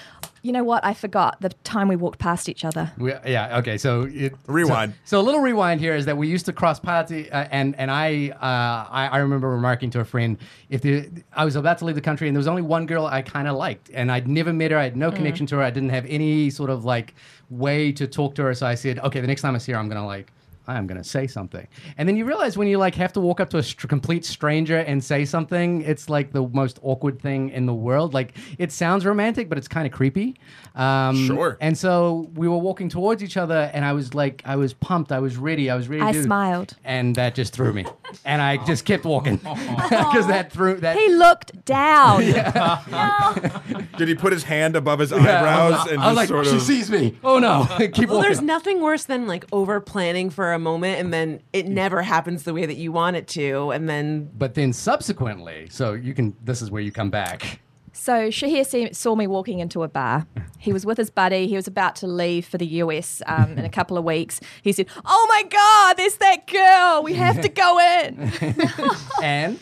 You 0.42 0.54
know 0.54 0.64
what? 0.64 0.86
I 0.86 0.94
forgot 0.94 1.42
the 1.42 1.50
time 1.64 1.90
we 1.90 1.98
walked 1.98 2.20
past 2.20 2.48
each 2.48 2.64
other. 2.64 2.94
We, 2.98 3.12
yeah. 3.26 3.58
Okay. 3.58 3.78
So 3.78 4.04
it, 4.04 4.34
Rewind. 4.48 4.94
So, 5.04 5.18
so 5.18 5.22
a 5.22 5.24
little 5.24 5.42
rewind 5.42 5.82
here 5.82 5.96
is 5.96 6.06
that 6.06 6.18
we 6.18 6.28
used 6.28 6.46
to 6.46 6.54
cross 6.54 6.80
paths, 6.80 7.12
uh, 7.12 7.48
and 7.52 7.76
and 7.76 7.92
I, 7.92 8.30
uh, 8.30 8.90
I 8.90 9.10
I 9.12 9.18
remember 9.18 9.50
remarking 9.50 9.90
to 9.92 10.00
a 10.00 10.06
friend 10.06 10.38
if 10.70 10.82
the 10.82 11.10
I 11.34 11.44
was 11.44 11.58
about 11.58 11.80
to 11.80 11.86
leave 11.86 11.96
the 11.96 12.02
country, 12.02 12.30
and 12.30 12.36
there 12.36 12.40
was 12.40 12.48
only 12.48 12.62
one 12.62 12.86
girl 12.86 13.06
I 13.06 13.22
kind 13.22 13.50
of 13.50 13.58
liked, 13.58 13.90
and 13.94 14.10
I'd 14.10 14.30
never 14.30 14.54
met 14.54 14.72
her, 14.72 14.78
I 14.78 14.84
had 14.84 14.96
no 14.96 15.12
connection 15.12 15.46
to 15.48 15.58
her, 15.58 15.62
I 15.62 15.72
didn't 15.72 15.90
have 15.90 16.06
any 16.06 16.50
sort 16.50 16.70
of 16.70 16.86
like 16.86 17.16
way 17.50 17.92
to 17.92 18.08
talk 18.08 18.36
to 18.36 18.44
her, 18.44 18.54
so 18.54 18.66
I 18.66 18.76
said, 18.76 19.00
okay, 19.00 19.20
the 19.20 19.28
next 19.28 19.42
time 19.42 19.56
I 19.56 19.58
see 19.58 19.74
her, 19.74 19.78
I'm 19.78 19.90
gonna 19.90 20.06
like. 20.06 20.32
I'm 20.70 20.88
gonna 20.88 21.04
say 21.04 21.28
something, 21.28 21.68
and 21.98 22.08
then 22.08 22.16
you 22.16 22.26
realize 22.26 22.58
when 22.58 22.68
you 22.68 22.78
like 22.78 22.96
have 22.96 23.14
to 23.14 23.20
walk 23.20 23.40
up 23.40 23.50
to 23.52 23.58
a 23.58 23.64
str- 23.64 23.88
complete 23.88 24.26
stranger 24.26 24.78
and 24.78 25.04
say 25.04 25.26
something, 25.26 25.82
it's 25.82 26.10
like 26.10 26.32
the 26.32 26.48
most 26.48 26.80
awkward 26.84 27.22
thing 27.22 27.50
in 27.50 27.66
the 27.66 27.74
world. 27.74 28.14
Like 28.14 28.36
it 28.58 28.72
sounds 28.72 29.06
romantic, 29.06 29.50
but 29.50 29.58
it's 29.58 29.68
kind 29.68 29.86
of 29.88 29.94
creepy. 29.94 30.36
Um, 30.76 31.26
Sure. 31.28 31.58
And 31.60 31.78
so 31.78 32.30
we 32.36 32.48
were 32.48 32.58
walking 32.58 32.90
towards 32.90 33.24
each 33.24 33.36
other, 33.38 33.70
and 33.74 33.84
I 33.84 33.94
was 33.94 34.14
like, 34.14 34.42
I 34.46 34.56
was 34.56 34.74
pumped, 34.74 35.12
I 35.12 35.20
was 35.20 35.36
ready, 35.38 35.70
I 35.70 35.76
was 35.76 35.88
ready. 35.90 36.02
I 36.04 36.12
to 36.14 36.24
smiled. 36.24 36.76
and 36.84 37.16
that 37.16 37.36
just 37.36 37.54
threw 37.54 37.74
me, 37.74 37.86
and 38.26 38.42
I 38.42 38.58
just 38.66 38.86
kept 38.86 39.04
walking 39.06 39.38
because 39.90 40.28
that 40.28 40.52
threw 40.52 40.76
that. 40.76 40.96
He 40.98 41.10
looked 41.10 41.66
down. 41.66 42.24
Yeah. 42.30 43.60
Did 43.98 44.08
he 44.08 44.16
put 44.16 44.32
his 44.34 44.44
hand 44.44 44.76
above 44.76 45.00
his 45.00 45.12
eyebrows 45.12 45.88
and 45.92 46.00
I 46.02 46.12
was 46.12 46.16
just 46.16 46.16
like, 46.16 46.28
sort 46.28 46.48
she 46.48 46.60
sees 46.60 46.90
me. 46.90 47.18
Oh 47.24 47.40
no! 47.40 47.66
Keep 47.78 47.98
Well, 48.10 48.18
walking. 48.18 48.22
there's 48.22 48.42
nothing 48.42 48.82
worse 48.82 49.04
than 49.06 49.28
like 49.28 49.46
over 49.52 49.80
planning 49.80 50.30
for 50.30 50.54
a 50.54 50.59
moment 50.60 51.00
and 51.00 51.14
then 51.14 51.42
it 51.54 51.68
never 51.68 52.02
happens 52.02 52.44
the 52.44 52.54
way 52.54 52.66
that 52.66 52.78
you 52.78 52.92
want 52.92 53.16
it 53.16 53.28
to, 53.30 53.72
and 53.72 53.90
then 53.90 54.30
but 54.38 54.54
then 54.56 54.74
subsequently, 54.74 55.68
so 55.70 55.94
you 55.94 56.14
can. 56.14 56.36
This 56.44 56.62
is 56.62 56.70
where 56.72 56.82
you 56.82 56.92
come 56.92 57.10
back. 57.10 57.62
So 57.92 58.30
Shahir 58.30 58.66
see, 58.66 58.94
saw 58.94 59.16
me 59.16 59.28
walking 59.28 59.60
into 59.60 59.84
a 59.84 59.88
bar. 59.88 60.26
He 60.58 60.72
was 60.72 60.86
with 60.86 60.98
his 60.98 61.10
buddy. 61.10 61.48
He 61.48 61.56
was 61.56 61.68
about 61.68 61.96
to 61.98 62.08
leave 62.08 62.46
for 62.46 62.58
the 62.58 62.66
US 62.84 63.22
um, 63.26 63.58
in 63.58 63.66
a 63.66 63.70
couple 63.70 63.98
of 63.98 64.04
weeks. 64.04 64.40
He 64.62 64.72
said, 64.72 64.88
"Oh 65.06 65.26
my 65.30 65.44
God, 65.50 65.98
there's 65.98 66.16
that 66.18 66.48
girl. 66.48 67.04
We 67.04 67.14
have 67.16 67.42
to 67.42 67.50
go 67.50 67.80
in." 67.80 68.32
And 69.24 69.60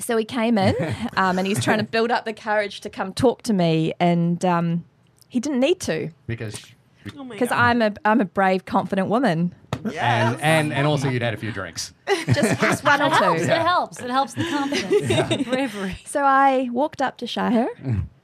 So 0.00 0.16
he 0.16 0.24
came 0.24 0.58
in 0.58 0.74
um, 1.16 1.38
and 1.38 1.46
he's 1.46 1.62
trying 1.62 1.78
to 1.78 1.84
build 1.84 2.10
up 2.10 2.24
the 2.24 2.32
courage 2.32 2.80
to 2.80 2.90
come 2.90 3.12
talk 3.12 3.42
to 3.42 3.52
me, 3.52 3.92
and 4.00 4.44
um, 4.44 4.84
he 5.28 5.38
didn't 5.38 5.60
need 5.60 5.80
to 5.80 6.10
because 6.26 6.64
Oh 7.16 7.24
my 7.24 7.34
because 7.34 7.48
God. 7.48 7.58
I'm 7.58 7.82
a 7.82 7.92
I'm 8.04 8.20
a 8.20 8.24
brave, 8.24 8.64
confident 8.64 9.08
woman. 9.08 9.54
And 9.86 10.40
and 10.40 10.72
and 10.72 10.86
also 10.86 11.08
you'd 11.08 11.22
had 11.22 11.34
a 11.34 11.36
few 11.36 11.52
drinks. 11.52 11.92
Just, 12.26 12.60
just 12.60 12.84
one 12.84 13.00
or 13.00 13.06
It 13.06 13.12
helps. 13.12 13.40
two. 13.40 13.44
It 13.46 13.60
helps. 13.60 14.00
It 14.00 14.10
helps 14.10 14.34
the 14.34 14.44
confidence, 14.44 15.42
bravery. 15.48 15.96
So 16.04 16.22
I 16.22 16.68
walked 16.72 17.00
up 17.00 17.16
to 17.18 17.24
Shahir. 17.24 17.68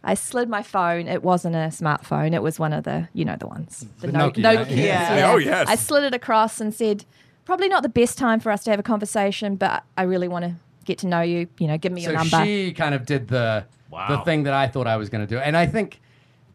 I 0.05 0.15
slid 0.15 0.49
my 0.49 0.63
phone. 0.63 1.09
It 1.09 1.23
wasn't 1.25 1.55
a 1.57 1.69
smartphone. 1.71 2.33
It 2.35 2.43
was 2.43 2.59
one 2.61 2.73
of 2.73 2.85
the, 2.85 3.09
you 3.13 3.25
know, 3.25 3.37
the 3.37 3.47
ones. 3.49 3.87
The, 4.01 4.09
The 4.09 4.13
no- 4.13 4.31
Nokia, 4.31 4.67
Nokias, 4.67 4.77
yeah. 4.77 5.31
Oh, 5.33 5.37
yes. 5.39 5.67
I 5.69 5.75
slid 5.75 6.05
it 6.05 6.15
across 6.15 6.61
and 6.61 6.73
said, 6.75 7.05
probably 7.45 7.69
not 7.69 7.83
the 7.83 7.89
best 7.89 8.17
time 8.19 8.39
for 8.39 8.53
us 8.53 8.63
to 8.65 8.71
have 8.71 8.79
a 8.79 8.85
conversation, 8.85 9.57
but 9.57 9.83
I 9.97 10.03
really 10.03 10.29
want 10.29 10.45
to 10.45 10.55
get 10.85 10.99
to 10.99 11.07
know 11.09 11.23
you. 11.23 11.49
You 11.59 11.67
know, 11.69 11.79
give 11.79 11.91
me 11.93 12.03
your 12.03 12.13
so 12.13 12.19
number. 12.19 12.45
she 12.45 12.73
kind 12.73 12.95
of 12.95 13.05
did 13.07 13.29
the 13.29 13.65
the 14.09 14.19
thing 14.25 14.45
that 14.45 14.53
I 14.55 14.69
thought 14.69 14.87
I 14.87 14.97
was 14.97 15.09
going 15.09 15.27
to 15.27 15.35
do, 15.35 15.39
and 15.41 15.57
I 15.57 15.67
think, 15.67 16.01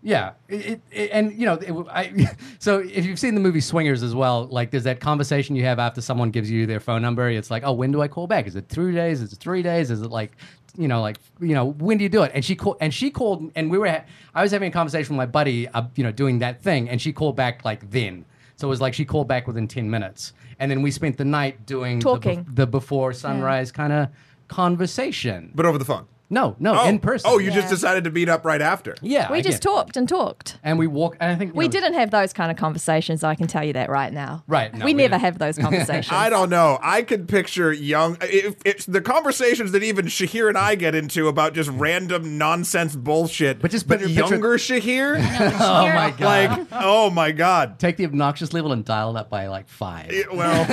yeah, 0.04 0.32
it, 0.48 0.56
it, 0.66 0.82
it- 0.92 1.10
and 1.14 1.32
you 1.34 1.46
know, 1.46 1.54
it, 1.54 1.88
I, 1.92 2.36
so 2.60 2.80
if 2.80 3.06
you've 3.06 3.20
seen 3.20 3.36
the 3.36 3.42
movie 3.42 3.62
Swingers 3.62 4.02
as 4.04 4.16
well, 4.16 4.46
like 4.48 4.72
there's 4.72 4.84
that 4.86 5.00
conversation 5.00 5.56
you 5.56 5.64
have 5.66 5.80
after 5.80 6.02
someone 6.02 6.32
gives 6.32 6.50
you 6.50 6.66
their 6.66 6.80
phone 6.80 7.02
number. 7.02 7.30
It's 7.30 7.52
like, 7.52 7.64
oh, 7.66 7.72
when 7.74 7.92
do 7.92 8.02
I 8.02 8.08
call 8.08 8.28
back? 8.28 8.48
Is 8.48 8.56
it 8.56 8.68
three 8.70 8.94
days? 8.94 9.22
Is 9.22 9.34
it 9.34 9.40
three 9.40 9.62
days? 9.62 9.92
Is 9.92 10.02
it 10.02 10.10
like, 10.10 10.32
you 10.78 10.88
know, 10.88 11.02
like 11.02 11.18
you 11.40 11.54
know, 11.54 11.66
when 11.74 11.98
do 11.98 12.04
you 12.04 12.10
do 12.10 12.24
it? 12.24 12.32
And 12.34 12.44
she 12.44 12.56
called, 12.56 12.78
and 12.82 12.94
she 12.94 13.12
called, 13.12 13.52
and 13.56 13.70
we 13.70 13.78
were, 13.78 13.90
ha- 13.90 14.04
I 14.34 14.42
was 14.42 14.52
having 14.52 14.70
a 14.70 14.72
conversation 14.72 15.16
with 15.16 15.18
my 15.18 15.32
buddy, 15.32 15.68
uh, 15.68 15.84
you 15.96 16.04
know, 16.04 16.12
doing 16.12 16.40
that 16.40 16.62
thing, 16.62 16.90
and 16.90 17.02
she 17.02 17.12
called 17.14 17.36
back 17.36 17.64
like 17.66 17.90
then. 17.92 18.26
So 18.56 18.68
it 18.68 18.70
was 18.70 18.82
like 18.82 18.94
she 18.94 19.06
called 19.06 19.28
back 19.28 19.48
within 19.48 19.68
10 19.68 19.90
minutes. 19.90 20.34
And 20.60 20.70
then 20.70 20.84
we 20.84 20.92
spent 20.92 21.18
the 21.18 21.26
night 21.26 21.66
doing 21.66 21.98
the 22.00 22.06
bef- 22.10 22.14
Talking. 22.14 22.46
the, 22.54 22.68
before 22.68 23.12
sunrise 23.12 23.72
kind 23.72 23.92
of 23.92 24.10
conversation. 24.48 25.52
But 25.56 25.66
over 25.66 25.78
the 25.80 25.86
phone. 25.86 26.06
No, 26.32 26.56
no, 26.60 26.80
Oh, 26.80 26.88
in 26.88 26.98
person. 27.00 27.30
Oh, 27.30 27.38
you 27.40 27.52
just 27.52 27.70
decided 27.70 28.06
to 28.06 28.10
meet 28.12 28.30
up 28.30 28.46
right 28.46 28.62
after. 28.62 28.96
yeah. 29.02 29.32
we 29.32 29.40
I 29.40 29.42
just 29.42 29.62
get- 29.62 29.70
talked 29.70 29.98
and 29.98 30.08
talked. 30.08 30.58
and 30.64 30.80
we 30.80 30.88
walk. 30.88 31.18
And 31.20 31.30
I 31.32 31.36
think 31.36 31.54
We 31.54 31.66
know, 31.66 31.72
didn't 31.72 31.94
have 31.96 32.10
those 32.10 32.32
kind 32.34 32.50
of 32.50 32.56
conversations. 32.58 33.24
I 33.24 33.36
can 33.36 33.48
tell 33.48 33.64
you 33.64 33.74
that 33.74 33.90
right 33.90 34.14
now. 34.14 34.44
Right, 34.48 34.74
no, 34.74 34.86
we, 34.86 34.94
we 34.94 34.94
never 34.94 35.10
didn't. 35.16 35.22
have 35.22 35.38
those 35.40 35.58
conversations. 35.66 36.12
I 36.12 36.30
don't 36.30 36.50
know. 36.50 36.80
I 36.82 37.02
could 37.04 37.28
picture 37.28 37.74
young. 37.74 38.18
If, 38.22 38.56
if 38.66 38.86
the 38.86 39.02
conversations 39.02 39.74
that 39.74 39.84
even 39.84 40.06
Shahir 40.06 40.48
and 40.48 40.58
I 40.58 40.76
get 40.76 40.96
into 40.96 41.28
about 41.28 41.54
just 41.54 41.70
random 41.72 42.38
nonsense 42.38 42.96
bullshit, 42.96 43.60
But 43.62 43.72
just 43.72 43.88
but 43.88 44.00
picture- 44.00 44.16
picture- 44.16 44.34
younger 44.36 44.58
Shahir, 44.58 45.18
Oh 45.60 45.88
my 45.94 46.12
god! 46.18 46.22
like, 46.22 46.68
oh 46.72 47.10
my 47.10 47.32
god. 47.32 47.78
Take 47.78 47.98
the 47.98 48.06
obnoxious 48.06 48.54
level 48.54 48.72
and 48.72 48.86
dial 48.86 49.16
it 49.16 49.20
up 49.20 49.30
by 49.30 49.48
like 49.48 49.68
five 49.68 50.12
Well, 50.32 50.66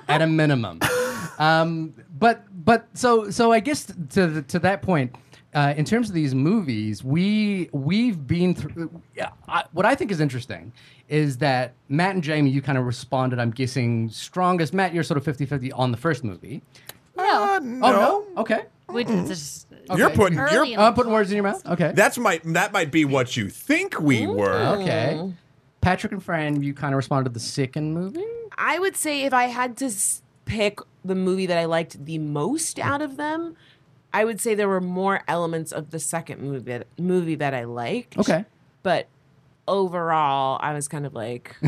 at 0.08 0.22
a 0.22 0.26
minimum. 0.28 0.78
Um, 1.38 1.94
but 2.18 2.44
but 2.64 2.86
so 2.94 3.30
so 3.30 3.52
I 3.52 3.60
guess 3.60 3.86
to 4.10 4.26
the, 4.26 4.42
to 4.42 4.58
that 4.60 4.82
point. 4.82 5.14
Uh, 5.54 5.72
in 5.78 5.86
terms 5.86 6.10
of 6.10 6.14
these 6.14 6.34
movies, 6.34 7.02
we 7.02 7.70
we've 7.72 8.26
been 8.26 8.54
through. 8.54 8.90
Yeah, 9.14 9.30
I, 9.48 9.64
what 9.72 9.86
I 9.86 9.94
think 9.94 10.10
is 10.10 10.20
interesting 10.20 10.70
is 11.08 11.38
that 11.38 11.72
Matt 11.88 12.14
and 12.14 12.22
Jamie, 12.22 12.50
you 12.50 12.60
kind 12.60 12.76
of 12.76 12.84
responded. 12.84 13.38
I'm 13.38 13.52
guessing 13.52 14.10
strongest. 14.10 14.74
Matt, 14.74 14.92
you're 14.92 15.04
sort 15.04 15.16
of 15.16 15.24
50-50 15.24 15.72
on 15.74 15.92
the 15.92 15.96
first 15.96 16.24
movie. 16.24 16.60
uh, 17.16 17.22
Oh 17.22 17.58
no, 17.62 18.26
okay. 18.36 18.64
We 18.88 19.04
did 19.04 19.26
just 19.26 19.66
you're 19.96 20.10
putting 20.10 20.38
Early 20.38 20.72
you're, 20.72 20.78
in 20.78 20.78
I'm 20.78 20.92
putting 20.94 21.12
words 21.12 21.30
in 21.30 21.36
your 21.36 21.44
mouth. 21.44 21.64
Okay. 21.66 21.92
that's 21.94 22.18
might 22.18 22.42
that 22.52 22.72
might 22.72 22.90
be 22.90 23.04
what 23.06 23.36
you 23.36 23.48
think 23.48 23.98
we 24.00 24.26
were. 24.26 24.78
Okay. 24.80 25.32
Patrick 25.80 26.12
and 26.12 26.22
Fran, 26.22 26.62
you 26.62 26.74
kind 26.74 26.92
of 26.92 26.96
responded 26.96 27.30
to 27.30 27.32
the 27.32 27.40
second 27.40 27.94
movie. 27.94 28.24
I 28.58 28.78
would 28.78 28.96
say 28.96 29.22
if 29.22 29.32
I 29.32 29.44
had 29.44 29.76
to 29.78 29.90
pick 30.44 30.80
the 31.06 31.14
movie 31.14 31.46
that 31.46 31.58
I 31.58 31.64
liked 31.64 32.04
the 32.04 32.18
most 32.18 32.78
out 32.78 33.02
of 33.02 33.16
them, 33.16 33.56
I 34.12 34.24
would 34.24 34.40
say 34.40 34.54
there 34.54 34.68
were 34.68 34.80
more 34.80 35.22
elements 35.28 35.72
of 35.72 35.90
the 35.90 35.98
second 35.98 36.40
movie 36.42 36.72
that, 36.72 36.86
movie 36.98 37.34
that 37.36 37.54
I 37.54 37.64
liked. 37.64 38.16
Okay. 38.18 38.44
But 38.82 39.08
overall, 39.68 40.58
I 40.62 40.72
was 40.72 40.88
kind 40.88 41.06
of 41.06 41.14
like, 41.14 41.56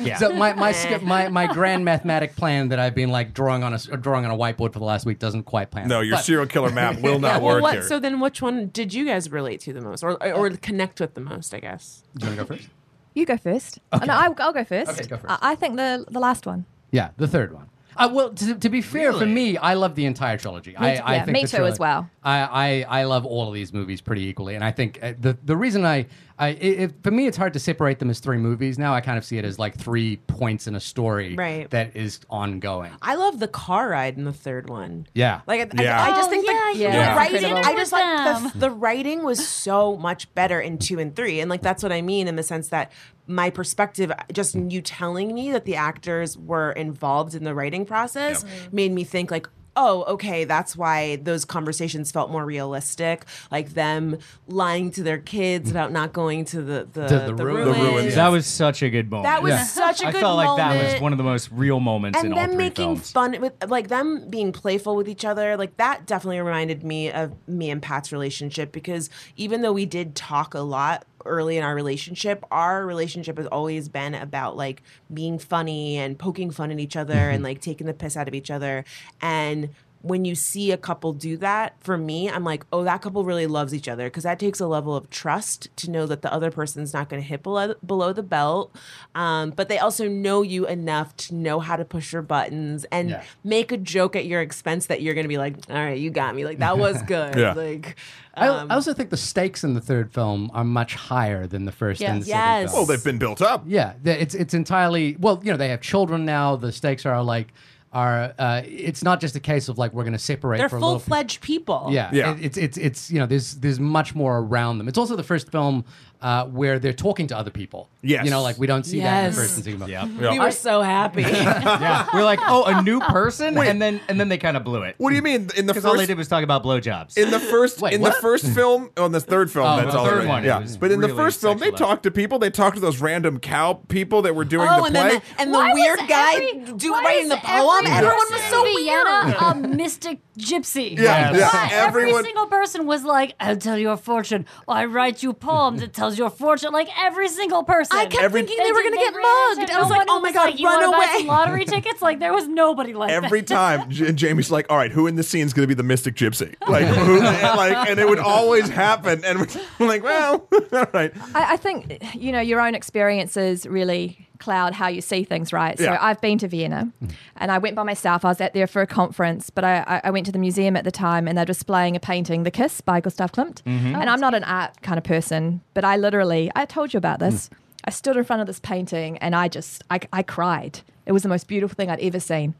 Yeah. 0.00 0.16
So 0.18 0.32
my 0.32 0.52
my 0.54 0.72
skip 0.82 1.02
my 1.02 1.28
my 1.28 1.46
grand 1.46 1.84
mathematic 1.84 2.36
plan 2.36 2.68
that 2.68 2.78
I've 2.78 2.94
been 2.94 3.10
like 3.10 3.34
drawing 3.34 3.62
on 3.64 3.72
a 3.72 3.76
s- 3.76 3.88
drawing 4.00 4.24
on 4.24 4.30
a 4.30 4.36
whiteboard 4.36 4.72
for 4.72 4.78
the 4.78 4.84
last 4.84 5.06
week 5.06 5.18
doesn't 5.18 5.42
quite 5.44 5.70
plan. 5.70 5.88
No, 5.88 5.98
out. 5.98 6.06
your 6.06 6.16
But- 6.16 6.24
serial 6.24 6.46
killer 6.46 6.70
map 6.70 7.00
will 7.02 7.18
not 7.18 7.42
well, 7.42 7.54
work 7.56 7.62
what? 7.62 7.72
here. 7.74 7.82
So 7.82 7.98
then, 8.00 8.20
which 8.20 8.40
one 8.40 8.68
did 8.68 8.94
you 8.94 9.04
guys 9.04 9.30
relate 9.30 9.60
to 9.62 9.72
the 9.72 9.80
most, 9.80 10.02
or 10.02 10.12
or 10.34 10.46
uh, 10.48 10.56
connect 10.62 11.00
with 11.00 11.14
the 11.14 11.20
most? 11.20 11.52
I 11.54 11.60
guess. 11.60 12.04
Do 12.16 12.26
you 12.26 12.30
want 12.36 12.48
to 12.48 12.54
go 12.54 12.56
first? 12.56 12.68
You 13.14 13.24
go 13.26 13.36
first. 13.38 13.78
Oh, 13.92 13.98
no, 14.04 14.12
I, 14.12 14.26
I'll 14.38 14.52
go 14.52 14.62
first. 14.64 14.90
Okay, 14.90 15.06
go 15.08 15.16
first. 15.16 15.32
I, 15.42 15.52
I 15.52 15.54
think 15.54 15.76
the 15.76 16.04
the 16.08 16.20
last 16.20 16.46
one. 16.46 16.66
Yeah, 16.92 17.10
the 17.16 17.26
third 17.26 17.52
one. 17.52 17.68
Uh, 17.96 18.08
well, 18.12 18.30
to, 18.30 18.54
to 18.56 18.68
be 18.68 18.80
fair, 18.82 19.12
for 19.12 19.26
me, 19.26 19.56
I 19.56 19.74
love 19.74 19.94
the 19.94 20.06
entire 20.06 20.36
trilogy. 20.36 20.70
Me 20.72 20.76
I, 20.78 20.96
too- 20.96 21.02
I 21.04 21.14
yeah, 21.16 21.24
think 21.24 21.32
me 21.36 21.46
too 21.46 21.64
as 21.64 21.78
well. 21.78 22.08
I, 22.22 22.84
I, 22.88 23.00
I 23.00 23.04
love 23.04 23.24
all 23.24 23.48
of 23.48 23.54
these 23.54 23.72
movies 23.72 24.00
pretty 24.00 24.22
equally, 24.26 24.54
and 24.54 24.64
I 24.64 24.70
think 24.72 24.98
uh, 25.02 25.14
the 25.18 25.36
the 25.44 25.56
reason 25.56 25.84
I, 25.86 26.06
I 26.38 26.48
it, 26.48 26.80
it- 26.80 26.94
for 27.02 27.10
me 27.10 27.26
it's 27.26 27.36
hard 27.36 27.52
to 27.54 27.58
separate 27.58 27.98
them 27.98 28.10
as 28.10 28.20
three 28.20 28.36
movies 28.36 28.78
now. 28.78 28.92
I 28.94 29.00
kind 29.00 29.16
of 29.16 29.24
see 29.24 29.38
it 29.38 29.44
as 29.44 29.58
like 29.58 29.76
three 29.76 30.16
points 30.18 30.66
in 30.66 30.74
a 30.74 30.80
story 30.80 31.34
Right. 31.34 31.68
that 31.70 31.96
is 31.96 32.20
ongoing. 32.28 32.92
I 33.00 33.14
love 33.14 33.38
the 33.38 33.48
car 33.48 33.88
ride 33.88 34.16
in 34.18 34.24
the 34.24 34.32
third 34.32 34.68
one. 34.68 35.06
Yeah, 35.14 35.40
Like 35.46 35.74
I, 35.78 35.82
Yeah. 35.82 36.02
I, 36.02 36.06
I 36.06 36.10
just 36.10 36.28
Oh, 36.28 36.30
think 36.30 36.46
yeah, 36.46 36.70
the, 36.72 36.78
you 36.78 36.84
the 36.86 36.92
guys 36.92 37.16
writing. 37.16 37.36
incredible. 37.56 37.68
I 37.68 37.74
just 37.74 37.92
like 37.92 38.52
the, 38.52 38.58
the 38.58 38.70
writing 38.70 39.22
was 39.24 39.46
so 39.48 39.96
much 39.96 40.32
better 40.34 40.60
in 40.60 40.78
two 40.78 40.98
and 40.98 41.16
three, 41.16 41.40
and 41.40 41.48
like 41.48 41.62
that's 41.62 41.82
what 41.82 41.92
I 41.92 42.02
mean 42.02 42.28
in 42.28 42.36
the 42.36 42.42
sense 42.42 42.68
that 42.68 42.92
my 43.26 43.50
perspective, 43.50 44.12
just 44.32 44.54
you 44.54 44.80
telling 44.82 45.34
me 45.34 45.50
that 45.52 45.64
the 45.64 45.76
actors 45.76 46.36
were 46.38 46.72
involved 46.72 47.34
in 47.34 47.44
the 47.44 47.54
writing 47.54 47.84
process, 47.86 48.44
made 48.72 48.92
me 48.92 49.04
think 49.04 49.30
like. 49.30 49.48
Oh, 49.76 50.04
okay. 50.04 50.44
That's 50.44 50.74
why 50.76 51.16
those 51.16 51.44
conversations 51.44 52.10
felt 52.10 52.30
more 52.30 52.44
realistic, 52.44 53.24
like 53.50 53.74
them 53.74 54.18
lying 54.48 54.90
to 54.92 55.02
their 55.02 55.18
kids 55.18 55.70
about 55.70 55.92
not 55.92 56.12
going 56.12 56.44
to 56.46 56.62
the 56.62 56.88
the, 56.90 57.06
To 57.08 57.18
the 57.18 57.32
the, 57.34 57.44
ruins. 57.44 57.66
ruins. 57.66 57.76
The 57.76 57.82
ruins. 57.92 58.14
That 58.14 58.28
was 58.28 58.46
such 58.46 58.82
a 58.82 58.88
good 58.90 59.10
moment. 59.10 59.24
That 59.24 59.42
was 59.42 59.50
Yeah. 59.52 59.64
such 59.64 60.02
a 60.02 60.06
I 60.08 60.12
good 60.12 60.22
moment. 60.22 60.40
I 60.40 60.44
felt 60.46 60.58
like 60.58 60.58
moment 60.58 60.80
that 60.88 60.92
was 60.94 61.02
one 61.02 61.12
of 61.12 61.18
the 61.18 61.24
most 61.24 61.50
real 61.52 61.80
moments 61.80 62.18
in 62.20 62.26
and 62.26 62.34
all 62.34 62.40
them 62.40 62.50
three 62.50 62.56
making 62.58 62.96
films. 62.96 63.10
fun 63.12 63.36
with 63.40 63.52
like 63.68 63.88
them 63.88 64.28
being 64.30 64.50
playful 64.52 64.96
with 64.96 65.08
each 65.08 65.24
other 65.24 65.56
like 65.56 65.76
that 65.76 66.06
definitely 66.06 66.40
reminded 66.40 66.82
me 66.82 67.10
of 67.12 67.32
me 67.46 67.70
and 67.70 67.82
pat's 67.82 68.10
relationship 68.12 68.72
because 68.72 69.10
even 69.36 69.60
though 69.62 69.72
we 69.72 69.84
did 69.86 70.14
talk 70.14 70.54
a 70.54 70.60
lot 70.60 71.04
early 71.26 71.56
in 71.56 71.64
our 71.64 71.74
relationship 71.74 72.44
our 72.50 72.86
relationship 72.86 73.36
has 73.36 73.46
always 73.46 73.88
been 73.88 74.14
about 74.14 74.56
like 74.56 74.82
being 75.12 75.38
funny 75.38 75.96
and 75.96 76.18
poking 76.18 76.50
fun 76.50 76.70
at 76.70 76.80
each 76.80 76.96
other 76.96 77.12
and 77.14 77.36
mm-hmm. 77.36 77.44
like 77.44 77.60
taking 77.60 77.86
the 77.86 77.94
piss 77.94 78.16
out 78.16 78.28
of 78.28 78.34
each 78.34 78.50
other. 78.50 78.84
And 79.20 79.70
when 80.06 80.24
you 80.24 80.34
see 80.34 80.70
a 80.70 80.76
couple 80.76 81.12
do 81.12 81.36
that, 81.38 81.74
for 81.80 81.98
me, 81.98 82.30
I'm 82.30 82.44
like, 82.44 82.64
oh, 82.72 82.84
that 82.84 83.02
couple 83.02 83.24
really 83.24 83.46
loves 83.46 83.74
each 83.74 83.88
other 83.88 84.04
because 84.06 84.22
that 84.22 84.38
takes 84.38 84.60
a 84.60 84.66
level 84.66 84.94
of 84.94 85.10
trust 85.10 85.68
to 85.78 85.90
know 85.90 86.06
that 86.06 86.22
the 86.22 86.32
other 86.32 86.50
person's 86.50 86.92
not 86.94 87.08
going 87.08 87.20
to 87.20 87.26
hit 87.26 87.42
below, 87.42 87.74
below 87.84 88.12
the 88.12 88.22
belt. 88.22 88.74
Um, 89.14 89.50
but 89.50 89.68
they 89.68 89.78
also 89.78 90.08
know 90.08 90.42
you 90.42 90.66
enough 90.66 91.16
to 91.18 91.34
know 91.34 91.60
how 91.60 91.76
to 91.76 91.84
push 91.84 92.12
your 92.12 92.22
buttons 92.22 92.84
and 92.92 93.10
Yeah. 93.10 93.22
make 93.42 93.72
a 93.72 93.76
joke 93.76 94.14
at 94.14 94.26
your 94.26 94.40
expense 94.40 94.86
that 94.86 95.02
you're 95.02 95.14
going 95.14 95.24
to 95.24 95.28
be 95.28 95.38
like, 95.38 95.56
all 95.68 95.74
right, 95.76 95.98
you 95.98 96.10
got 96.10 96.34
me. 96.36 96.44
Like, 96.44 96.58
that 96.58 96.78
was 96.78 97.02
good. 97.06 97.34
Yeah. 97.36 97.52
Like, 97.54 97.96
I, 98.34 98.48
um, 98.48 98.70
I 98.70 98.74
also 98.74 98.92
think 98.92 99.10
the 99.10 99.16
stakes 99.16 99.64
in 99.64 99.74
the 99.74 99.80
third 99.80 100.12
film 100.12 100.50
are 100.54 100.62
much 100.64 100.94
higher 100.94 101.46
than 101.46 101.64
the 101.64 101.72
first 101.72 102.02
and 102.02 102.22
the 102.22 102.26
Yes. 102.26 102.36
second 102.36 102.60
Yes. 102.62 102.70
film. 102.72 102.82
oh, 102.82 102.86
they've 102.86 103.02
been 103.04 103.18
built 103.18 103.40
up. 103.42 103.64
Yeah, 103.66 103.94
the- 104.02 104.20
it's 104.20 104.34
it's 104.34 104.52
entirely 104.54 105.16
well. 105.18 105.40
You 105.42 105.52
know, 105.52 105.56
they 105.56 105.68
have 105.70 105.80
children 105.80 106.24
now. 106.26 106.54
The 106.56 106.70
stakes 106.70 107.06
are 107.06 107.22
like 107.22 107.52
are. 107.96 108.34
Uh, 108.38 108.62
it's 108.64 109.02
not 109.02 109.20
just 109.20 109.34
a 109.36 109.40
case 109.40 109.68
of 109.68 109.78
like 109.78 109.92
we're 109.94 110.04
going 110.04 110.12
to 110.12 110.18
separate. 110.18 110.58
they're 110.58 110.68
full 110.68 110.80
little- 110.80 110.98
fledged 110.98 111.40
people. 111.40 111.88
Yeah, 111.90 112.10
Yeah. 112.12 112.32
it- 112.32 112.44
It's 112.44 112.56
it's 112.58 112.76
it's 112.76 113.10
you 113.10 113.18
know 113.18 113.26
there's 113.26 113.54
there's 113.54 113.80
much 113.80 114.14
more 114.14 114.38
around 114.38 114.78
them. 114.78 114.88
It's 114.88 114.98
also 114.98 115.16
the 115.16 115.22
first 115.22 115.50
film 115.50 115.84
uh, 116.26 116.44
where 116.46 116.80
they're 116.80 116.92
talking 117.06 117.28
to 117.28 117.36
other 117.38 117.52
people. 117.52 117.88
Yes. 118.02 118.24
you 118.24 118.30
know, 118.32 118.42
like 118.42 118.58
we 118.58 118.66
don't 118.66 118.84
see 118.84 119.00
that 119.00 119.18
in 119.18 119.24
Yes. 119.26 119.34
the 119.36 119.40
first 119.42 119.54
and 119.56 119.64
second 119.64 119.78
film. 119.80 119.90
Yep. 119.90 120.08
Yeah. 120.22 120.30
We 120.32 120.38
were 120.40 120.50
so 120.50 120.82
happy. 120.82 121.22
yeah, 121.40 122.08
we're 122.14 122.24
like, 122.24 122.40
oh, 122.42 122.64
a 122.64 122.82
new 122.82 122.98
person, 123.00 123.56
and 123.58 123.80
then 123.80 124.00
and 124.08 124.18
then 124.18 124.28
they 124.28 124.38
kind 124.38 124.56
of 124.56 124.64
blew 124.64 124.82
it 124.82 124.94
What 124.98 125.10
do 125.10 125.16
you 125.16 125.22
mean 125.22 125.48
in 125.56 125.66
the 125.66 125.72
because 125.72 125.84
all 125.84 125.96
they 125.96 126.06
did 126.06 126.16
was 126.18 126.28
talk 126.28 126.42
about 126.42 126.62
blowjobs. 126.64 127.16
in 127.16 127.30
the 127.30 127.38
first 127.40 127.80
Wait, 127.80 127.94
in 127.94 128.00
what? 128.00 128.14
the 128.16 128.20
first 128.20 128.46
film 128.48 128.90
on 128.96 129.12
the 129.12 129.20
third 129.20 129.50
film 129.50 129.66
Oh, 129.66 129.76
that's 129.76 129.92
the 129.92 129.98
all 129.98 130.06
third 130.06 130.18
right. 130.24 130.28
one, 130.28 130.44
yeah 130.44 130.58
was 130.60 130.76
but 130.76 130.90
in 130.92 131.00
the 131.00 131.06
really 131.08 131.16
first 131.18 131.40
film 131.40 131.58
they 131.58 131.70
sexualized. 131.70 131.76
talked 131.76 132.02
to 132.04 132.10
people 132.10 132.38
they 132.38 132.50
talked 132.50 132.76
to 132.76 132.80
those 132.80 133.00
random 133.00 133.38
cow 133.40 133.74
people 133.88 134.22
that 134.22 134.34
were 134.34 134.44
doing 134.44 134.68
oh, 134.70 134.80
the 134.80 134.84
and 134.86 134.94
play 134.94 135.08
then 135.10 135.22
the, 135.36 135.40
and 135.42 135.54
the 135.54 135.58
Why 135.58 135.72
was 135.72 135.74
weird 135.74 136.08
guy 136.08 136.34
every- 136.34 136.72
do, 136.76 136.90
why 136.92 137.02
writing 137.04 137.22
is 137.24 137.28
the 137.30 137.36
poem. 137.36 137.86
every 137.86 137.90
Everyone 137.96 138.16
was 138.16 138.40
person 138.40 138.50
so 138.50 138.66
in 138.66 138.76
Vienna 138.76 139.24
weird. 139.26 139.72
a 139.72 139.76
mystic 139.76 140.18
gypsy. 140.38 140.96
Yeah, 140.98 141.32
Yes. 141.32 141.36
yeah, 141.38 141.48
Why 141.52 141.68
every 141.72 142.02
everyone 142.02 142.24
single 142.24 142.46
person 142.46 142.86
was 142.86 143.04
like, 143.04 143.34
"I'll 143.40 143.56
tell 143.56 143.78
you 143.78 143.90
a 143.90 143.96
fortune." 143.96 144.44
I 144.68 144.84
write 144.84 145.22
you 145.22 145.32
poems 145.32 145.80
that 145.80 145.94
tells 145.94 146.15
your 146.18 146.30
fortune. 146.30 146.72
Like 146.72 146.88
every 146.98 147.28
single 147.28 147.62
person. 147.64 147.96
I 147.96 148.06
kept 148.06 148.22
Every- 148.22 148.42
thinking 148.42 148.64
they 148.64 148.72
were 148.72 148.82
going 148.82 148.92
to 148.94 148.98
get 148.98 149.12
mugged. 149.14 149.60
into- 149.62 149.74
I 149.74 149.80
was 149.80 149.90
like, 149.90 150.06
oh 150.08 150.20
my 150.20 150.32
God, 150.32 150.44
like, 150.50 150.58
you 150.60 150.66
run 150.66 150.80
wanna 150.84 150.96
buy 150.96 151.04
away. 151.04 151.18
some 151.18 151.26
lottery 151.26 151.64
tickets? 151.76 152.00
Like 152.02 152.18
there 152.18 152.32
was 152.32 152.46
nobody 152.48 152.92
like 152.94 153.10
every 153.10 153.40
that. 153.40 153.46
time 153.54 153.90
J- 153.90 154.12
Jamie's 154.12 154.50
like 154.50 154.66
all 154.70 154.76
right 154.76 154.90
who 154.92 155.06
in 155.06 155.16
the 155.16 155.22
scene 155.22 155.44
is 155.46 155.52
going 155.52 155.64
to 155.64 155.68
be 155.68 155.74
the 155.74 155.82
mystic 155.82 156.14
gypsy 156.14 156.54
like 156.68 156.84
who 156.86 157.14
and, 157.20 157.56
like 157.56 157.88
and 157.88 157.98
it 157.98 158.08
would 158.08 158.18
always 158.18 158.68
happen 158.68 159.24
and 159.24 159.40
we're 159.78 159.86
like 159.86 160.02
well 160.02 160.46
all 160.72 160.86
right 160.92 161.12
I, 161.34 161.54
I 161.54 161.56
think 161.56 162.02
you 162.14 162.32
know 162.32 162.40
your 162.40 162.60
own 162.60 162.74
experiences 162.74 163.66
really 163.66 164.25
cloud 164.38 164.72
how 164.74 164.88
you 164.88 165.00
see 165.00 165.24
things, 165.24 165.52
right? 165.52 165.78
So 165.78 165.84
Yeah. 165.84 165.98
I've 166.00 166.20
been 166.20 166.38
to 166.38 166.48
Vienna 166.48 166.90
and 167.36 167.50
I 167.50 167.58
went 167.58 167.74
by 167.76 167.82
myself. 167.82 168.24
I 168.24 168.28
was 168.28 168.40
out 168.40 168.52
there 168.54 168.66
for 168.66 168.82
a 168.82 168.86
conference, 168.86 169.50
but 169.50 169.64
I, 169.64 169.84
I- 169.86 170.00
I 170.04 170.10
went 170.10 170.26
to 170.26 170.32
the 170.32 170.38
museum 170.38 170.76
at 170.76 170.84
the 170.84 170.90
time 170.90 171.26
and 171.28 171.36
they're 171.36 171.44
displaying 171.44 171.96
a 171.96 172.00
painting, 172.00 172.42
The 172.44 172.50
Kiss 172.50 172.80
by 172.80 173.00
Gustav 173.00 173.32
Klimt. 173.32 173.62
Mm-hmm. 173.62 173.94
And 173.94 174.08
I'm 174.10 174.20
not 174.20 174.34
an 174.34 174.44
art 174.44 174.80
kind 174.82 174.98
of 174.98 175.04
person, 175.04 175.60
but 175.74 175.84
I 175.84 175.96
literally, 175.96 176.50
I 176.54 176.64
told 176.66 176.92
you 176.94 176.98
about 176.98 177.18
this. 177.18 177.48
Mm. 177.48 177.56
I 177.84 177.90
stood 177.90 178.16
in 178.16 178.24
front 178.24 178.40
of 178.40 178.46
this 178.46 178.60
painting 178.60 179.16
and 179.18 179.34
I 179.34 179.48
just, 179.48 179.84
I, 179.90 180.00
I 180.12 180.22
cried. 180.22 180.80
It 181.06 181.12
was 181.12 181.22
the 181.22 181.28
most 181.28 181.46
beautiful 181.46 181.74
thing 181.76 181.90
I'd 181.90 182.00
ever 182.00 182.18
seen. 182.20 182.54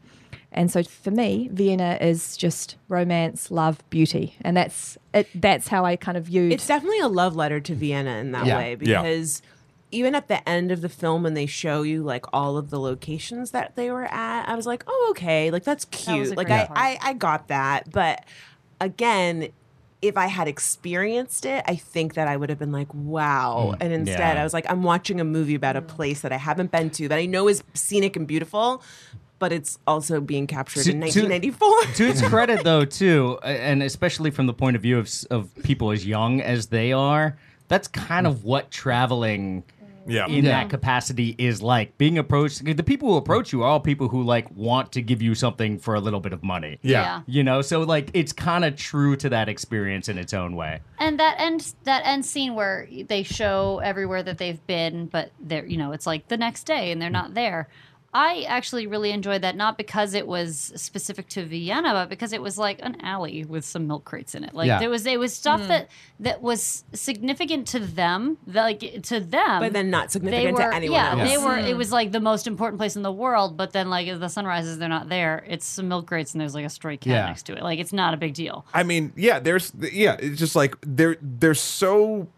And 0.53 0.71
so 0.71 0.81
for 0.83 1.11
me, 1.11 1.49
Vienna 1.51 1.97
is 1.99 2.37
just 2.37 2.77
romance, 2.87 3.51
love, 3.51 3.77
beauty. 3.89 4.35
And 4.41 4.55
that's 4.55 4.97
it, 5.13 5.27
that's 5.35 5.67
how 5.67 5.83
I 5.83 5.97
kind 5.97 6.17
of 6.17 6.23
viewed 6.25 6.53
It's 6.53 6.65
definitely 6.65 6.99
a 6.99 7.09
love 7.09 7.35
letter 7.35 7.59
to 7.59 7.75
Vienna 7.75 8.11
in 8.17 8.31
that 8.31 8.45
Yeah. 8.45 8.57
way 8.57 8.77
Yeah. 8.79 9.01
Because 9.89 9.99
even 9.99 10.15
at 10.15 10.27
the 10.27 10.47
end 10.47 10.71
of 10.71 10.81
the 10.81 10.89
film 10.89 11.23
when 11.23 11.33
they 11.33 11.45
show 11.45 11.81
you 11.81 12.03
like 12.03 12.25
all 12.33 12.57
of 12.57 12.69
the 12.69 12.79
locations 12.79 13.51
that 13.51 13.75
they 13.75 13.91
were 13.91 14.05
at, 14.05 14.47
I 14.47 14.55
was 14.55 14.65
like, 14.65 14.83
oh 14.87 15.07
okay, 15.11 15.51
like 15.51 15.63
that's 15.63 15.85
cute. 15.85 16.31
a 16.31 16.35
Like 16.35 16.49
I. 16.49 16.67
I 16.71 16.97
I 17.01 17.13
got 17.13 17.47
that, 17.47 17.91
but 17.91 18.23
again. 18.79 19.49
If 19.99 20.15
I 20.15 20.27
had 20.27 20.47
experienced 20.47 21.43
it, 21.43 21.63
I 21.67 21.75
think 21.75 22.13
that 22.13 22.27
I 22.27 22.37
would 22.37 22.49
have 22.49 22.59
been 22.59 22.71
like, 22.71 22.93
wow. 22.93 23.71
Mm, 23.73 23.77
and 23.81 23.93
instead, 23.93 24.35
yeah. 24.35 24.41
I 24.41 24.43
was 24.43 24.53
like, 24.53 24.69
I'm 24.69 24.83
watching 24.83 25.19
a 25.19 25.23
movie 25.23 25.55
about 25.55 25.75
a 25.75 25.81
place 25.81 26.21
that 26.21 26.31
I 26.31 26.37
haven't 26.37 26.71
been 26.71 26.91
to, 26.91 27.07
that 27.07 27.17
I 27.17 27.25
know 27.25 27.47
is 27.47 27.63
scenic 27.73 28.15
and 28.15 28.27
beautiful, 28.27 28.83
but 29.39 29.51
it's 29.51 29.79
also 29.87 30.21
being 30.21 30.45
captured 30.45 30.83
To- 30.83 30.91
in 30.91 30.99
1994. 30.99 31.81
to 31.95 32.07
its 32.07 32.21
credit 32.21 32.63
though 32.63 32.85
too 32.85 33.39
and 33.43 33.83
especially 33.83 34.31
from 34.31 34.47
the 34.47 34.53
point 34.53 34.75
of 34.75 34.81
view 34.81 34.97
of, 34.99 35.11
of 35.29 35.49
people 35.63 35.91
as 35.91 36.05
young 36.05 36.41
as 36.41 36.67
they 36.67 36.91
are 36.91 37.37
that's 37.67 37.87
kind 37.87 38.25
mm. 38.25 38.29
of 38.29 38.43
what 38.43 38.71
traveling 38.71 39.63
Yeah. 40.07 40.27
in 40.27 40.45
Yeah. 40.45 40.51
that 40.63 40.69
capacity 40.69 41.35
is 41.37 41.61
like 41.61 41.97
being 41.97 42.17
approached 42.17 42.63
the 42.65 42.83
people 42.83 43.09
who 43.09 43.17
approach 43.17 43.51
you 43.53 43.63
are 43.63 43.67
all 43.69 43.79
people 43.79 44.07
who 44.07 44.23
like 44.23 44.49
want 44.55 44.91
to 44.93 45.01
give 45.01 45.21
you 45.21 45.35
something 45.35 45.77
for 45.79 45.95
a 45.95 45.99
little 45.99 46.19
bit 46.19 46.33
of 46.33 46.43
money 46.43 46.79
Yeah. 46.81 47.21
you 47.27 47.43
know 47.43 47.61
so 47.61 47.81
like 47.81 48.09
it's 48.13 48.33
kind 48.33 48.65
of 48.65 48.75
true 48.75 49.15
to 49.17 49.29
that 49.29 49.49
experience 49.49 50.09
in 50.09 50.17
its 50.17 50.33
own 50.33 50.55
way 50.55 50.79
And 50.99 51.19
that 51.19 51.35
end 51.39 51.73
that 51.83 52.03
end 52.05 52.25
scene 52.25 52.55
where 52.55 52.87
they 53.07 53.23
show 53.23 53.79
everywhere 53.83 54.23
that 54.23 54.37
they've 54.37 54.65
been, 54.67 55.07
but 55.07 55.31
they're 55.39 55.65
you 55.65 55.77
know 55.77 55.91
it's 55.91 56.05
like 56.07 56.27
the 56.27 56.37
next 56.37 56.63
day 56.65 56.91
and 56.91 57.01
they're 57.01 57.09
not 57.09 57.33
there. 57.33 57.67
I 58.19 58.45
actually 58.47 58.87
really 58.87 59.11
enjoyed 59.11 59.43
that 59.43 59.55
not 59.55 59.77
because 59.77 60.15
it 60.15 60.25
was 60.25 60.73
specific 60.75 61.29
to 61.29 61.45
Vienna, 61.45 61.93
but 61.93 62.09
because 62.09 62.33
it 62.33 62.41
was 62.41 62.57
like 62.57 62.79
an 62.81 62.99
alley 63.01 63.45
with 63.45 63.63
some 63.63 63.85
milk 63.85 64.05
crates 64.05 64.33
in 64.33 64.43
it. 64.43 64.55
Like 64.55 64.65
Yeah. 64.65 64.79
there 64.79 64.89
was 64.89 65.05
it 65.05 65.19
was 65.19 65.35
stuff 65.35 65.61
hmm. 65.61 65.67
that 65.67 65.91
that 66.21 66.41
was 66.41 66.83
significant 66.93 67.67
to 67.67 67.79
them, 67.79 68.39
that, 68.47 68.63
like 68.63 69.03
to 69.03 69.19
them, 69.19 69.59
but 69.59 69.71
then 69.71 69.91
not 69.91 70.11
significant 70.11 70.53
were 70.53 70.63
to 70.63 70.75
anyone 70.75 70.95
yeah, 70.95 71.11
else. 71.11 71.29
they 71.29 71.37
were. 71.37 71.59
It 71.59 71.73
hmm. 71.73 71.77
was 71.77 71.91
like 71.91 72.11
the 72.11 72.19
most 72.19 72.47
important 72.47 72.79
place 72.79 72.95
in 72.95 73.03
the 73.03 73.11
world, 73.11 73.55
but 73.55 73.71
then 73.71 73.91
like 73.91 74.07
as 74.07 74.19
the 74.19 74.29
sun 74.29 74.47
rises, 74.47 74.79
they're 74.79 74.89
not 74.89 75.09
there. 75.09 75.45
It's 75.47 75.67
some 75.67 75.87
milk 75.87 76.07
crates 76.07 76.33
and 76.33 76.41
there's 76.41 76.55
like 76.55 76.65
a 76.65 76.69
stray 76.69 76.97
cat 76.97 77.11
Yeah. 77.11 77.25
next 77.27 77.43
to 77.43 77.53
it. 77.55 77.61
Like 77.61 77.77
it's 77.77 77.93
not 77.93 78.15
a 78.15 78.17
big 78.17 78.33
deal. 78.33 78.65
I 78.73 78.81
mean, 78.81 79.13
yeah, 79.15 79.37
there's 79.37 79.71
yeah, 79.91 80.17
it's 80.17 80.39
just 80.39 80.55
like 80.55 80.75
they're 80.81 81.17
they're 81.21 81.53
so 81.53 82.29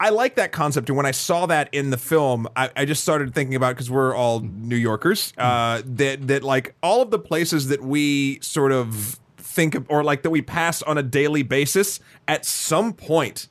I 0.00 0.10
like 0.10 0.36
that 0.36 0.52
concept, 0.52 0.88
and 0.88 0.96
when 0.96 1.06
I 1.06 1.10
saw 1.10 1.46
that 1.46 1.68
in 1.72 1.90
the 1.90 1.96
film, 1.96 2.48
I, 2.56 2.70
I 2.76 2.84
just 2.84 3.02
started 3.02 3.34
thinking 3.34 3.54
about 3.54 3.74
because 3.74 3.90
we're 3.90 4.14
all 4.14 4.40
New 4.40 4.76
Yorkers, 4.76 5.32
uh, 5.38 5.82
that 5.84 6.28
that 6.28 6.42
like 6.42 6.74
all 6.82 7.02
of 7.02 7.10
the 7.10 7.18
places 7.18 7.68
that 7.68 7.82
we 7.82 8.40
sort 8.40 8.72
of 8.72 9.18
think 9.36 9.74
of, 9.74 9.86
or 9.88 10.04
like 10.04 10.22
that 10.22 10.30
we 10.30 10.42
pass 10.42 10.82
on 10.82 10.98
a 10.98 11.02
daily 11.02 11.42
basis, 11.42 12.00
at 12.26 12.44
some 12.44 12.92
point, 12.92 13.48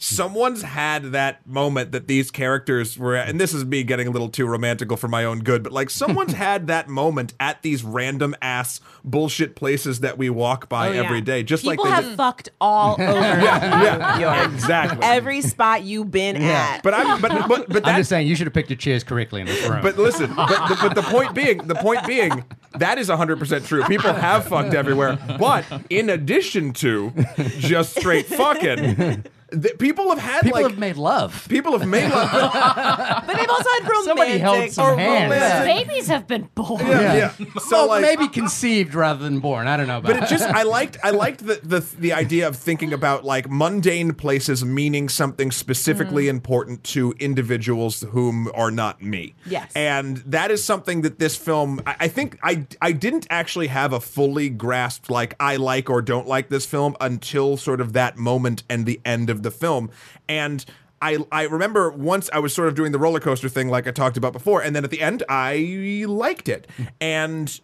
someone's 0.00 0.62
had 0.62 1.10
that 1.12 1.44
moment 1.46 1.90
that 1.92 2.06
these 2.06 2.30
characters 2.30 2.96
were 2.96 3.16
at, 3.16 3.28
and 3.28 3.40
this 3.40 3.52
is 3.52 3.64
me 3.64 3.82
getting 3.82 4.06
a 4.06 4.10
little 4.10 4.28
too 4.28 4.46
romantical 4.46 4.96
for 4.96 5.08
my 5.08 5.24
own 5.24 5.40
good, 5.40 5.62
but 5.64 5.72
like 5.72 5.90
someone's 5.90 6.32
had 6.46 6.68
that 6.68 6.88
moment 6.88 7.34
at 7.40 7.62
these 7.62 7.82
random 7.82 8.34
ass 8.40 8.80
bullshit 9.04 9.56
places 9.56 10.00
that 10.00 10.16
we 10.16 10.30
walk 10.30 10.68
by 10.68 10.88
Oh, 10.88 10.92
yeah. 10.92 11.02
every 11.02 11.20
day, 11.20 11.42
just 11.42 11.64
People 11.64 11.84
like 11.84 11.90
they 11.90 11.94
have 11.96 12.04
did- 12.12 12.16
fucked 12.16 12.48
all 12.60 12.92
over 13.00 13.10
yeah, 13.20 14.14
New 14.16 14.22
York. 14.24 14.52
exactly. 14.52 15.00
Every 15.02 15.40
spot 15.40 15.82
you've 15.82 16.10
been 16.12 16.36
at. 16.36 16.82
but 16.82 16.94
I'm 16.94 17.20
but 17.20 17.48
but 17.48 17.68
but 17.68 17.86
I'm 17.86 17.96
just 17.96 18.08
saying 18.10 18.28
you 18.28 18.36
should 18.36 18.46
have 18.46 18.54
picked 18.54 18.70
your 18.70 18.76
chairs 18.76 19.02
correctly 19.02 19.40
in 19.40 19.46
this 19.48 19.68
room. 19.68 19.82
but 19.82 19.98
listen, 19.98 20.32
but 20.34 20.68
the, 20.68 20.78
but 20.80 20.94
the 20.94 21.02
point 21.02 21.34
being, 21.34 21.58
the 21.66 21.74
point 21.74 22.06
being, 22.06 22.44
that 22.76 22.98
is 22.98 23.08
100% 23.08 23.66
true. 23.66 23.82
People 23.84 24.12
have 24.12 24.46
fucked 24.46 24.74
everywhere. 24.74 25.18
But 25.40 25.64
in 25.90 26.10
addition 26.10 26.72
to 26.74 27.12
just 27.58 27.98
straight 27.98 28.26
fucking, 28.26 29.24
the, 29.50 29.70
people 29.78 30.10
have 30.10 30.18
had 30.18 30.42
people 30.42 30.60
like 30.60 30.70
have 30.70 30.78
made 30.78 30.96
love. 30.96 31.46
people 31.48 31.78
have 31.78 31.88
made 31.88 32.10
love. 32.10 32.30
but 33.26 33.36
they've 33.36 33.48
also 33.48 33.70
had 33.70 33.82
romantic. 33.82 34.04
somebody 34.04 34.38
held 34.38 34.70
some 34.70 34.86
or 34.86 34.96
hands 34.96 35.32
romantic- 35.32 35.88
Babies 35.88 36.08
have 36.08 36.26
been 36.26 36.48
born. 36.54 36.86
Yeah, 36.86 37.14
yeah. 37.14 37.32
So 37.60 37.76
well, 37.76 37.88
like 37.88 38.02
maybe 38.02 38.28
conceived 38.28 38.94
rather 38.94 39.22
than 39.22 39.40
born. 39.40 39.66
I 39.66 39.76
don't 39.76 39.86
know 39.86 39.98
about 39.98 40.12
But 40.12 40.22
it 40.24 40.28
just 40.28 40.44
I 40.44 40.62
liked 40.64 40.98
I 41.02 41.10
liked 41.10 41.46
the, 41.46 41.60
the 41.62 41.80
the 41.98 42.12
idea 42.12 42.46
of 42.46 42.56
thinking 42.56 42.92
about 42.92 43.24
like 43.24 43.50
mundane 43.50 44.14
places 44.14 44.64
meaning 44.64 45.08
something 45.08 45.50
specifically 45.50 46.24
mm. 46.24 46.30
important 46.30 46.84
to 46.84 47.14
individuals 47.18 48.02
whom 48.10 48.50
are 48.54 48.70
not 48.70 49.02
me. 49.02 49.34
Yes. 49.46 49.72
And 49.74 50.18
that 50.18 50.50
is 50.50 50.62
something 50.62 51.02
that 51.02 51.18
this 51.18 51.36
film 51.36 51.80
I, 51.86 51.96
I 52.00 52.08
think 52.08 52.38
I 52.42 52.66
I 52.82 52.92
didn't 52.92 53.26
actually 53.30 53.68
have 53.68 53.92
a 53.92 54.00
fully 54.00 54.50
grasped 54.50 55.10
like 55.10 55.34
I 55.40 55.56
like 55.56 55.88
or 55.88 56.02
don't 56.02 56.26
like 56.26 56.48
this 56.48 56.66
film 56.66 56.96
until 57.00 57.56
sort 57.56 57.80
of 57.80 57.92
that 57.94 58.16
moment 58.16 58.62
and 58.68 58.84
the 58.84 59.00
end 59.04 59.30
of 59.30 59.37
the 59.42 59.50
film. 59.50 59.90
And 60.28 60.64
I, 61.00 61.18
I 61.30 61.44
remember 61.44 61.90
once 61.90 62.28
I 62.32 62.38
was 62.40 62.52
sort 62.52 62.68
of 62.68 62.74
doing 62.74 62.92
the 62.92 62.98
roller 62.98 63.20
coaster 63.20 63.48
thing 63.48 63.68
like 63.68 63.86
I 63.86 63.92
talked 63.92 64.16
about 64.16 64.32
before, 64.32 64.62
and 64.62 64.74
then 64.74 64.84
at 64.84 64.90
the 64.90 65.00
end 65.00 65.22
I 65.28 66.04
liked 66.06 66.48
it. 66.48 66.66
And 67.00 67.60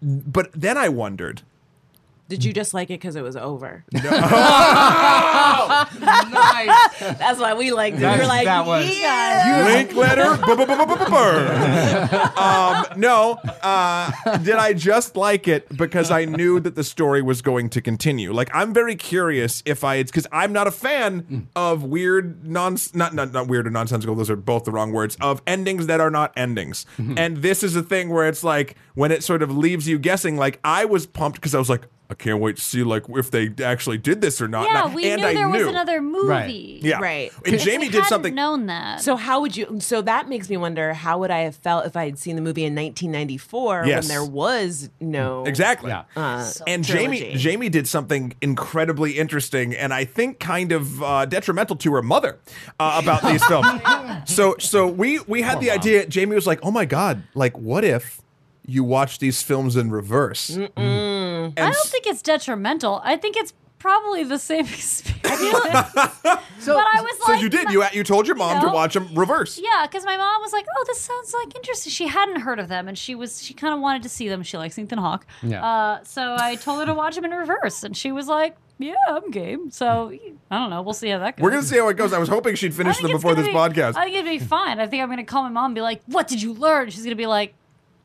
but 0.00 0.52
then 0.52 0.76
I 0.76 0.88
wondered, 0.88 1.42
Did 2.28 2.44
you 2.44 2.52
just 2.52 2.74
like 2.74 2.90
it 2.90 2.94
because 3.00 3.14
it 3.14 3.22
was 3.22 3.36
over? 3.36 3.84
nice 3.92 4.02
That's 6.98 7.38
why 7.38 7.54
we 7.54 7.70
liked 7.72 7.94
it. 7.96 7.98
We 7.98 8.02
That's- 8.02 8.20
were 8.20 8.26
like, 8.26 8.46
that 8.46 8.66
was- 8.66 8.98
yeah. 8.98 9.62
Linklater. 9.64 10.22
um, 12.36 12.84
no, 12.96 13.38
uh, 13.62 14.10
did 14.38 14.56
I 14.56 14.72
just 14.72 15.16
like 15.16 15.46
it 15.46 15.74
because 15.76 16.10
I 16.10 16.24
knew 16.24 16.58
that 16.60 16.74
the 16.74 16.84
story 16.84 17.22
was 17.22 17.42
going 17.42 17.68
to 17.70 17.80
continue? 17.80 18.32
Like, 18.32 18.50
I'm 18.52 18.74
very 18.74 18.96
curious 18.96 19.62
if 19.64 19.84
I, 19.84 19.96
it's 19.96 20.10
because 20.10 20.26
I'm 20.32 20.52
not 20.52 20.66
a 20.66 20.70
fan 20.72 21.48
of 21.54 21.84
weird, 21.84 22.46
non, 22.46 22.76
not, 22.94 23.14
not 23.14 23.32
not 23.32 23.48
weird 23.48 23.66
or 23.66 23.70
nonsensical. 23.70 24.14
Those 24.14 24.30
are 24.30 24.36
both 24.36 24.64
the 24.64 24.72
wrong 24.72 24.92
words. 24.92 25.16
Of 25.20 25.42
endings 25.46 25.86
that 25.86 26.00
are 26.00 26.10
not 26.10 26.32
endings. 26.36 26.86
And 26.98 27.38
this 27.38 27.62
is 27.62 27.76
a 27.76 27.82
thing 27.82 28.10
where 28.10 28.28
it's 28.28 28.44
like 28.44 28.76
when 28.94 29.12
it 29.12 29.22
sort 29.22 29.42
of 29.42 29.56
leaves 29.56 29.88
you 29.88 29.98
guessing. 29.98 30.36
Like, 30.36 30.58
I 30.64 30.84
was 30.84 31.06
pumped 31.06 31.36
because 31.36 31.54
I 31.54 31.58
was 31.58 31.70
like. 31.70 31.86
I 32.08 32.14
can't 32.14 32.40
wait 32.40 32.56
to 32.56 32.62
see 32.62 32.82
like 32.84 33.04
if 33.08 33.30
they 33.30 33.50
actually 33.64 33.98
did 33.98 34.20
this 34.20 34.40
or 34.40 34.46
not. 34.48 34.68
Yeah, 34.68 34.84
And 34.84 34.92
I- 34.92 34.94
we 34.94 35.10
and 35.10 35.20
knew 35.22 35.28
I 35.28 35.34
there 35.34 35.48
was 35.48 35.66
another 35.66 36.00
movie. 36.00 36.80
Yeah, 36.82 36.98
Right. 37.00 37.32
And 37.44 37.54
If 37.56 37.62
Jamie 37.64 37.78
we 37.78 37.84
did 37.86 37.94
hadn't 37.94 38.08
something. 38.08 38.34
Known 38.34 38.66
that. 38.66 39.00
So 39.00 39.16
how 39.16 39.40
would 39.40 39.56
you? 39.56 39.78
So 39.80 40.02
that 40.02 40.28
makes 40.28 40.48
me 40.48 40.56
wonder 40.56 40.94
how 40.94 41.18
would 41.18 41.30
I 41.30 41.40
have 41.40 41.56
felt 41.56 41.84
if 41.86 41.96
I 41.96 42.04
had 42.04 42.18
seen 42.18 42.36
the 42.36 42.42
movie 42.42 42.64
in 42.64 42.74
1994 42.74 43.84
Yes. 43.86 44.04
when 44.04 44.08
there 44.08 44.24
was 44.24 44.88
no 45.00 45.44
Exactly. 45.46 45.90
Yeah. 45.90 46.04
Uh, 46.16 46.48
and 46.66 46.84
trilogy. 46.84 47.18
Jamie 47.20 47.36
Jamie 47.38 47.68
did 47.68 47.88
something 47.88 48.34
incredibly 48.40 49.18
interesting 49.18 49.74
and 49.74 49.92
I 49.92 50.04
think 50.04 50.38
kind 50.38 50.72
of 50.72 51.02
uh, 51.02 51.26
detrimental 51.26 51.76
to 51.76 51.92
her 51.94 52.02
mother 52.02 52.38
uh, 52.78 53.00
about 53.02 53.22
these 53.22 53.44
films. 53.46 53.66
So 54.26 54.56
so 54.58 54.86
we 54.86 55.20
we 55.20 55.42
had 55.42 55.60
the 55.60 55.70
idea. 55.70 56.06
Jamie 56.06 56.34
was 56.34 56.46
like, 56.46 56.58
"Oh 56.62 56.70
my 56.70 56.84
god! 56.84 57.22
Like, 57.34 57.56
what 57.58 57.84
if 57.84 58.20
you 58.66 58.82
watch 58.82 59.18
these 59.18 59.40
films 59.42 59.76
in 59.76 59.90
reverse?" 59.90 60.58
And 61.56 61.66
I 61.68 61.70
don't 61.70 61.88
think 61.88 62.06
it's 62.06 62.22
detrimental. 62.22 63.00
I 63.04 63.16
think 63.16 63.36
it's 63.36 63.52
probably 63.78 64.24
the 64.24 64.38
same 64.38 64.64
experience. 64.66 65.14
So, 66.58 66.74
but 66.74 66.86
I 66.92 67.00
was 67.00 67.12
so 67.24 67.32
like, 67.32 67.42
you 67.42 67.48
did. 67.48 67.70
You 67.70 67.84
you 67.92 68.02
told 68.02 68.26
your 68.26 68.34
mom 68.34 68.60
to 68.60 68.66
know? 68.66 68.72
watch 68.72 68.94
them 68.94 69.08
reverse. 69.14 69.60
Yeah, 69.62 69.86
because 69.86 70.04
my 70.04 70.16
mom 70.16 70.40
was 70.40 70.52
like, 70.52 70.66
"Oh, 70.76 70.84
this 70.88 71.00
sounds 71.00 71.32
like 71.32 71.54
interesting." 71.54 71.90
She 71.92 72.08
hadn't 72.08 72.40
heard 72.40 72.58
of 72.58 72.66
them, 72.68 72.88
and 72.88 72.98
she 72.98 73.14
was 73.14 73.40
she 73.42 73.54
kind 73.54 73.72
of 73.72 73.78
wanted 73.80 74.02
to 74.02 74.08
see 74.08 74.28
them. 74.28 74.42
She 74.42 74.56
likes 74.56 74.76
Ethan 74.78 74.98
Hawke, 74.98 75.26
Yeah. 75.44 75.64
uh, 75.64 76.00
so 76.02 76.34
I 76.36 76.56
told 76.56 76.80
her 76.80 76.86
to 76.86 76.94
watch 76.94 77.14
them 77.14 77.24
in 77.24 77.30
reverse, 77.30 77.84
and 77.84 77.96
she 77.96 78.10
was 78.10 78.26
like, 78.26 78.56
"Yeah, 78.78 78.94
I'm 79.08 79.30
game." 79.30 79.70
So 79.70 80.10
I 80.50 80.58
don't 80.58 80.70
know. 80.70 80.82
We'll 80.82 80.94
see 80.94 81.08
how 81.10 81.18
that 81.20 81.36
goes. 81.36 81.44
We're 81.44 81.50
gonna 81.50 81.62
see 81.62 81.76
how 81.78 81.86
it 81.88 81.96
goes. 81.96 82.12
I 82.12 82.18
was 82.18 82.28
hoping 82.30 82.56
she'd 82.56 82.74
finish 82.74 82.98
them 82.98 83.12
before 83.12 83.34
this 83.36 83.46
be- 83.46 83.52
podcast. 83.52 83.94
I 83.96 84.04
think 84.04 84.16
it'd 84.16 84.24
be 84.24 84.38
fine. 84.44 84.80
I 84.80 84.86
think 84.88 85.02
I'm 85.04 85.08
gonna 85.10 85.22
call 85.24 85.42
my 85.44 85.50
mom 85.50 85.66
and 85.66 85.74
be 85.76 85.82
like, 85.82 86.02
"What 86.06 86.26
did 86.26 86.42
you 86.42 86.52
learn?" 86.54 86.90
She's 86.90 87.04
gonna 87.04 87.14
be 87.14 87.26
like, 87.26 87.54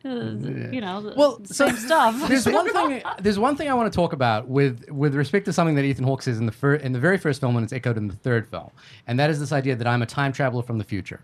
"You 0.03 0.81
know, 0.81 1.01
the 1.01 1.13
well, 1.15 1.43
so 1.45 1.67
same 1.67 1.77
stuff." 1.77 2.27
There's 2.27 2.45
one 2.45 2.71
thing. 2.71 3.01
There's 3.21 3.39
one 3.39 3.55
thing 3.55 3.69
I 3.69 3.73
want 3.73 3.91
to 3.91 3.95
talk 3.95 4.13
about 4.13 4.47
with 4.47 4.89
with 4.89 5.15
respect 5.15 5.45
to 5.45 5.53
something 5.53 5.75
that 5.75 5.85
Ethan 5.85 6.05
Hawke 6.05 6.21
says 6.21 6.39
in 6.39 6.45
the 6.45 6.51
fir- 6.51 6.75
in 6.75 6.91
the 6.91 6.99
very 6.99 7.17
first 7.17 7.39
film, 7.39 7.55
and 7.55 7.63
it's 7.63 7.73
echoed 7.73 7.97
in 7.97 8.07
the 8.07 8.15
third 8.15 8.47
film, 8.47 8.71
and 9.07 9.19
that 9.19 9.29
is 9.29 9.39
this 9.39 9.51
idea 9.51 9.75
that 9.75 9.87
I'm 9.87 10.01
a 10.01 10.05
time 10.05 10.31
traveler 10.31 10.63
from 10.63 10.77
the 10.77 10.83
future, 10.83 11.21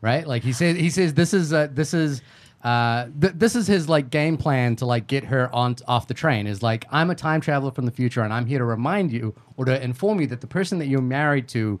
right? 0.00 0.26
Like 0.26 0.42
he 0.42 0.52
says, 0.52 0.76
he 0.76 0.90
says 0.90 1.14
this 1.14 1.34
is 1.34 1.52
uh, 1.52 1.68
this 1.70 1.94
is. 1.94 2.22
Uh, 2.64 3.06
th- 3.20 3.34
this 3.36 3.54
is 3.54 3.68
his 3.68 3.88
like 3.88 4.10
game 4.10 4.36
plan 4.36 4.74
to 4.74 4.84
like 4.84 5.06
get 5.06 5.22
her 5.22 5.48
on 5.54 5.76
off 5.86 6.08
the 6.08 6.12
train 6.12 6.44
is 6.48 6.60
like 6.60 6.86
I'm 6.90 7.08
a 7.08 7.14
time 7.14 7.40
traveler 7.40 7.70
from 7.70 7.84
the 7.86 7.92
future 7.92 8.22
and 8.22 8.32
I'm 8.32 8.46
here 8.46 8.58
to 8.58 8.64
remind 8.64 9.12
you 9.12 9.32
or 9.56 9.64
to 9.64 9.80
inform 9.80 10.20
you 10.20 10.26
that 10.26 10.40
the 10.40 10.48
person 10.48 10.80
that 10.80 10.86
you're 10.86 11.00
married 11.00 11.46
to 11.50 11.78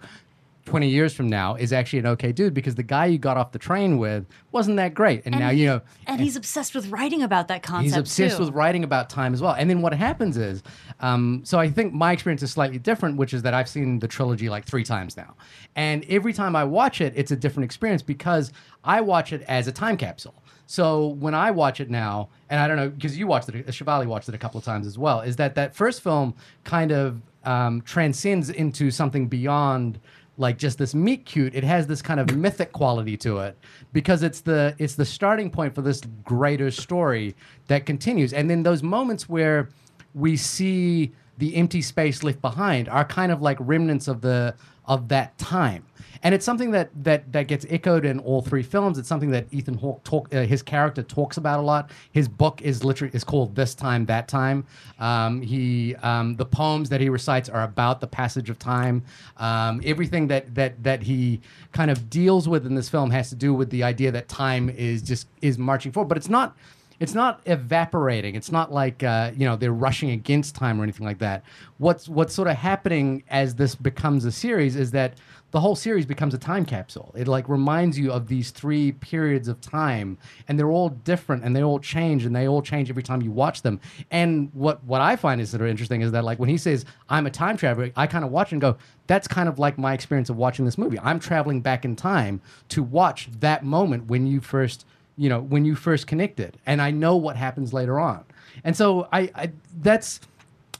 20 0.68 0.88
years 0.88 1.14
from 1.14 1.28
now 1.28 1.54
is 1.54 1.72
actually 1.72 1.98
an 2.00 2.06
okay 2.06 2.30
dude 2.30 2.52
because 2.52 2.74
the 2.74 2.82
guy 2.82 3.06
you 3.06 3.16
got 3.18 3.36
off 3.38 3.52
the 3.52 3.58
train 3.58 3.96
with 3.98 4.26
wasn't 4.52 4.76
that 4.76 4.92
great. 4.94 5.22
And, 5.24 5.38
now, 5.38 5.48
he- 5.50 5.62
you 5.62 5.66
know, 5.66 5.80
and 6.06 6.20
he's 6.20 6.36
obsessed 6.36 6.74
with 6.74 6.88
writing 6.88 7.22
about 7.22 7.48
that 7.48 7.62
concept. 7.62 7.84
He's 7.84 7.96
obsessed 7.96 8.36
too. 8.36 8.44
with 8.44 8.54
writing 8.54 8.84
about 8.84 9.08
time 9.08 9.32
as 9.32 9.40
well. 9.40 9.54
And 9.54 9.68
then 9.70 9.80
what 9.80 9.94
happens 9.94 10.36
is, 10.36 10.62
um, 11.00 11.40
so 11.44 11.58
I 11.58 11.70
think 11.70 11.94
my 11.94 12.12
experience 12.12 12.42
is 12.42 12.50
slightly 12.50 12.78
different, 12.78 13.16
which 13.16 13.32
is 13.32 13.42
that 13.42 13.54
I've 13.54 13.68
seen 13.68 13.98
the 13.98 14.08
trilogy 14.08 14.48
like 14.50 14.66
three 14.66 14.84
times 14.84 15.16
now. 15.16 15.34
And 15.74 16.04
every 16.08 16.32
time 16.34 16.54
I 16.54 16.64
watch 16.64 17.00
it, 17.00 17.14
it's 17.16 17.30
a 17.30 17.36
different 17.36 17.64
experience 17.64 18.02
because 18.02 18.52
I 18.84 19.00
watch 19.00 19.32
it 19.32 19.42
as 19.48 19.66
a 19.68 19.72
time 19.72 19.96
capsule. 19.96 20.34
So 20.66 21.06
when 21.06 21.34
I 21.34 21.50
watch 21.50 21.80
it 21.80 21.88
now, 21.88 22.28
and 22.50 22.60
I 22.60 22.68
don't 22.68 22.76
know 22.76 22.90
because 22.90 23.16
you 23.16 23.26
watched 23.26 23.48
it, 23.48 23.66
uh, 23.66 23.70
Shivali 23.70 24.04
watched 24.06 24.28
it 24.28 24.34
a 24.34 24.38
couple 24.38 24.58
of 24.58 24.64
times 24.64 24.86
as 24.86 24.98
well, 24.98 25.22
is 25.22 25.36
that 25.36 25.54
that 25.54 25.74
first 25.74 26.02
film 26.02 26.34
kind 26.64 26.92
of 26.92 27.22
um, 27.44 27.80
transcends 27.82 28.50
into 28.50 28.90
something 28.90 29.28
beyond 29.28 29.98
like 30.38 30.56
just 30.56 30.78
this 30.78 30.94
meet 30.94 31.26
cute 31.26 31.54
it 31.54 31.64
has 31.64 31.86
this 31.86 32.00
kind 32.00 32.20
of 32.20 32.34
mythic 32.36 32.72
quality 32.72 33.16
to 33.16 33.38
it 33.38 33.58
because 33.92 34.22
it's 34.22 34.40
the 34.40 34.74
it's 34.78 34.94
the 34.94 35.04
starting 35.04 35.50
point 35.50 35.74
for 35.74 35.82
this 35.82 36.00
greater 36.24 36.70
story 36.70 37.34
that 37.66 37.86
continues. 37.86 38.32
And 38.32 38.50
then 38.50 38.62
those 38.62 38.82
moments 38.82 39.28
where 39.28 39.68
we 40.14 40.36
see 40.36 41.12
the 41.38 41.54
empty 41.56 41.82
space 41.82 42.22
left 42.22 42.40
behind 42.40 42.88
are 42.88 43.04
kind 43.04 43.30
of 43.30 43.40
like 43.40 43.56
remnants 43.60 44.08
of 44.08 44.20
the 44.20 44.54
of 44.86 45.08
that 45.08 45.36
time 45.38 45.84
and 46.22 46.34
it's 46.34 46.44
something 46.44 46.70
that 46.72 46.90
that 47.04 47.32
that 47.32 47.48
gets 47.48 47.66
echoed 47.68 48.04
in 48.04 48.18
all 48.20 48.42
three 48.42 48.62
films. 48.62 48.98
It's 48.98 49.08
something 49.08 49.30
that 49.30 49.46
Ethan 49.50 49.74
Hawke 49.74 50.02
talk 50.04 50.34
uh, 50.34 50.42
his 50.42 50.62
character 50.62 51.02
talks 51.02 51.36
about 51.36 51.60
a 51.60 51.62
lot. 51.62 51.90
His 52.12 52.28
book 52.28 52.62
is 52.62 52.84
literally 52.84 53.14
is 53.14 53.24
called 53.24 53.54
This 53.54 53.74
Time 53.74 54.06
That 54.06 54.28
Time. 54.28 54.66
Um, 54.98 55.42
he 55.42 55.94
um, 55.96 56.36
the 56.36 56.46
poems 56.46 56.88
that 56.90 57.00
he 57.00 57.08
recites 57.08 57.48
are 57.48 57.62
about 57.62 58.00
the 58.00 58.06
passage 58.06 58.50
of 58.50 58.58
time. 58.58 59.02
Um, 59.36 59.80
everything 59.84 60.28
that 60.28 60.54
that 60.54 60.82
that 60.82 61.02
he 61.02 61.40
kind 61.72 61.90
of 61.90 62.10
deals 62.10 62.48
with 62.48 62.66
in 62.66 62.74
this 62.74 62.88
film 62.88 63.10
has 63.10 63.28
to 63.30 63.36
do 63.36 63.54
with 63.54 63.70
the 63.70 63.82
idea 63.82 64.10
that 64.12 64.28
time 64.28 64.68
is 64.70 65.02
just 65.02 65.28
is 65.42 65.58
marching 65.58 65.92
forward, 65.92 66.08
but 66.08 66.16
it's 66.16 66.28
not 66.28 66.56
it's 67.00 67.14
not 67.14 67.40
evaporating. 67.46 68.34
It's 68.34 68.50
not 68.50 68.72
like 68.72 69.02
uh, 69.02 69.30
you 69.36 69.46
know 69.46 69.56
they're 69.56 69.72
rushing 69.72 70.10
against 70.10 70.54
time 70.54 70.80
or 70.80 70.82
anything 70.82 71.06
like 71.06 71.18
that. 71.18 71.44
What's 71.78 72.08
what's 72.08 72.34
sort 72.34 72.48
of 72.48 72.56
happening 72.56 73.22
as 73.28 73.54
this 73.54 73.74
becomes 73.74 74.24
a 74.24 74.32
series 74.32 74.76
is 74.76 74.90
that 74.92 75.14
the 75.50 75.60
whole 75.60 75.74
series 75.74 76.04
becomes 76.04 76.34
a 76.34 76.38
time 76.38 76.64
capsule. 76.64 77.14
It 77.16 77.26
like 77.26 77.48
reminds 77.48 77.98
you 77.98 78.12
of 78.12 78.28
these 78.28 78.50
three 78.50 78.92
periods 78.92 79.48
of 79.48 79.60
time, 79.60 80.18
and 80.46 80.58
they're 80.58 80.70
all 80.70 80.90
different, 80.90 81.44
and 81.44 81.56
they 81.56 81.62
all 81.62 81.78
change, 81.78 82.24
and 82.24 82.36
they 82.36 82.46
all 82.46 82.60
change 82.60 82.90
every 82.90 83.02
time 83.02 83.22
you 83.22 83.30
watch 83.30 83.62
them. 83.62 83.80
And 84.10 84.50
what 84.52 84.82
what 84.84 85.00
I 85.00 85.16
find 85.16 85.40
is 85.40 85.50
sort 85.50 85.62
of 85.62 85.68
interesting 85.68 86.02
is 86.02 86.12
that 86.12 86.24
like 86.24 86.38
when 86.38 86.48
he 86.48 86.58
says 86.58 86.84
I'm 87.08 87.26
a 87.26 87.30
time 87.30 87.56
traveler, 87.56 87.90
I 87.96 88.06
kind 88.06 88.24
of 88.24 88.30
watch 88.30 88.52
and 88.52 88.60
go, 88.60 88.76
that's 89.06 89.26
kind 89.26 89.48
of 89.48 89.58
like 89.58 89.78
my 89.78 89.94
experience 89.94 90.28
of 90.28 90.36
watching 90.36 90.64
this 90.64 90.76
movie. 90.76 90.98
I'm 91.00 91.18
traveling 91.18 91.60
back 91.60 91.84
in 91.84 91.96
time 91.96 92.40
to 92.68 92.82
watch 92.82 93.28
that 93.40 93.64
moment 93.64 94.06
when 94.08 94.26
you 94.26 94.40
first 94.40 94.84
you 95.16 95.28
know 95.28 95.40
when 95.40 95.64
you 95.64 95.74
first 95.74 96.06
connected 96.06 96.56
and 96.64 96.80
i 96.80 96.92
know 96.92 97.16
what 97.16 97.34
happens 97.34 97.72
later 97.72 97.98
on 97.98 98.24
and 98.62 98.76
so 98.76 99.08
i, 99.12 99.22
I 99.34 99.50
that's 99.82 100.20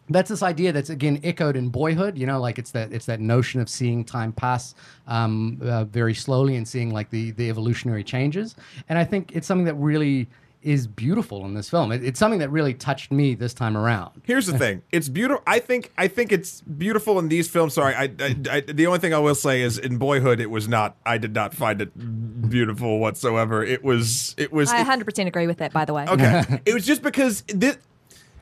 that's 0.09 0.29
this 0.29 0.43
idea 0.43 0.73
that's 0.73 0.91
again 0.91 1.21
echoed 1.23 1.57
in 1.57 1.69
boyhood 1.69 2.17
you 2.19 2.27
know 2.27 2.41
like 2.41 2.59
it's 2.59 2.71
that 2.73 2.93
it's 2.93 3.07
that 3.07 3.21
notion 3.21 3.61
of 3.61 3.69
seeing 3.69 4.05
time 4.05 4.33
pass 4.33 4.75
um, 5.07 5.59
uh, 5.63 5.85
very 5.85 6.15
slowly 6.15 6.57
and 6.57 6.67
seeing 6.67 6.91
like 6.93 7.11
the 7.11 7.31
the 7.33 7.49
evolutionary 7.49 8.05
changes 8.05 8.55
and 8.89 8.99
i 8.99 9.05
think 9.05 9.33
it's 9.35 9.47
something 9.47 9.67
that 9.67 9.75
really 9.75 10.29
is 10.61 10.89
beautiful 10.89 11.45
in 11.45 11.55
this 11.55 11.71
film 11.71 11.93
it, 11.93 12.03
it's 12.05 12.19
something 12.19 12.41
that 12.41 12.51
really 12.51 12.75
touched 12.75 13.13
me 13.13 13.35
this 13.35 13.55
time 13.55 13.77
around 13.77 14.11
Here's 14.25 14.47
the 14.47 14.59
thing. 14.59 14.83
It's 14.93 15.09
beautiful. 15.09 15.43
I 15.47 15.59
think. 15.59 15.93
I 15.97 16.09
think 16.09 16.33
it's 16.33 16.61
beautiful 16.63 17.19
in 17.19 17.29
these 17.29 17.49
films. 17.49 17.75
Sorry. 17.75 17.95
I, 17.95 18.05
I, 18.05 18.37
I. 18.51 18.61
The 18.61 18.87
only 18.87 18.99
thing 18.99 19.15
I 19.15 19.19
will 19.19 19.35
say 19.35 19.63
is, 19.63 19.79
in 19.79 19.99
Boyhood, 19.99 20.41
it 20.41 20.51
was 20.51 20.67
not. 20.67 20.97
I 21.07 21.19
did 21.19 21.35
not 21.35 21.55
find 21.55 21.81
it 21.81 22.49
beautiful 22.49 22.99
whatsoever. 22.99 23.63
It 23.63 23.85
was. 23.85 24.35
It 24.37 24.53
was. 24.53 24.71
I 24.71 24.83
100% 24.85 25.27
agree 25.27 25.47
with 25.47 25.59
that, 25.59 25.73
by 25.73 25.85
the 25.85 25.95
way. 25.95 26.07
Okay. 26.09 26.61
it 26.67 26.75
was 26.75 26.85
just 26.85 27.03
because 27.03 27.43
this, 27.47 27.79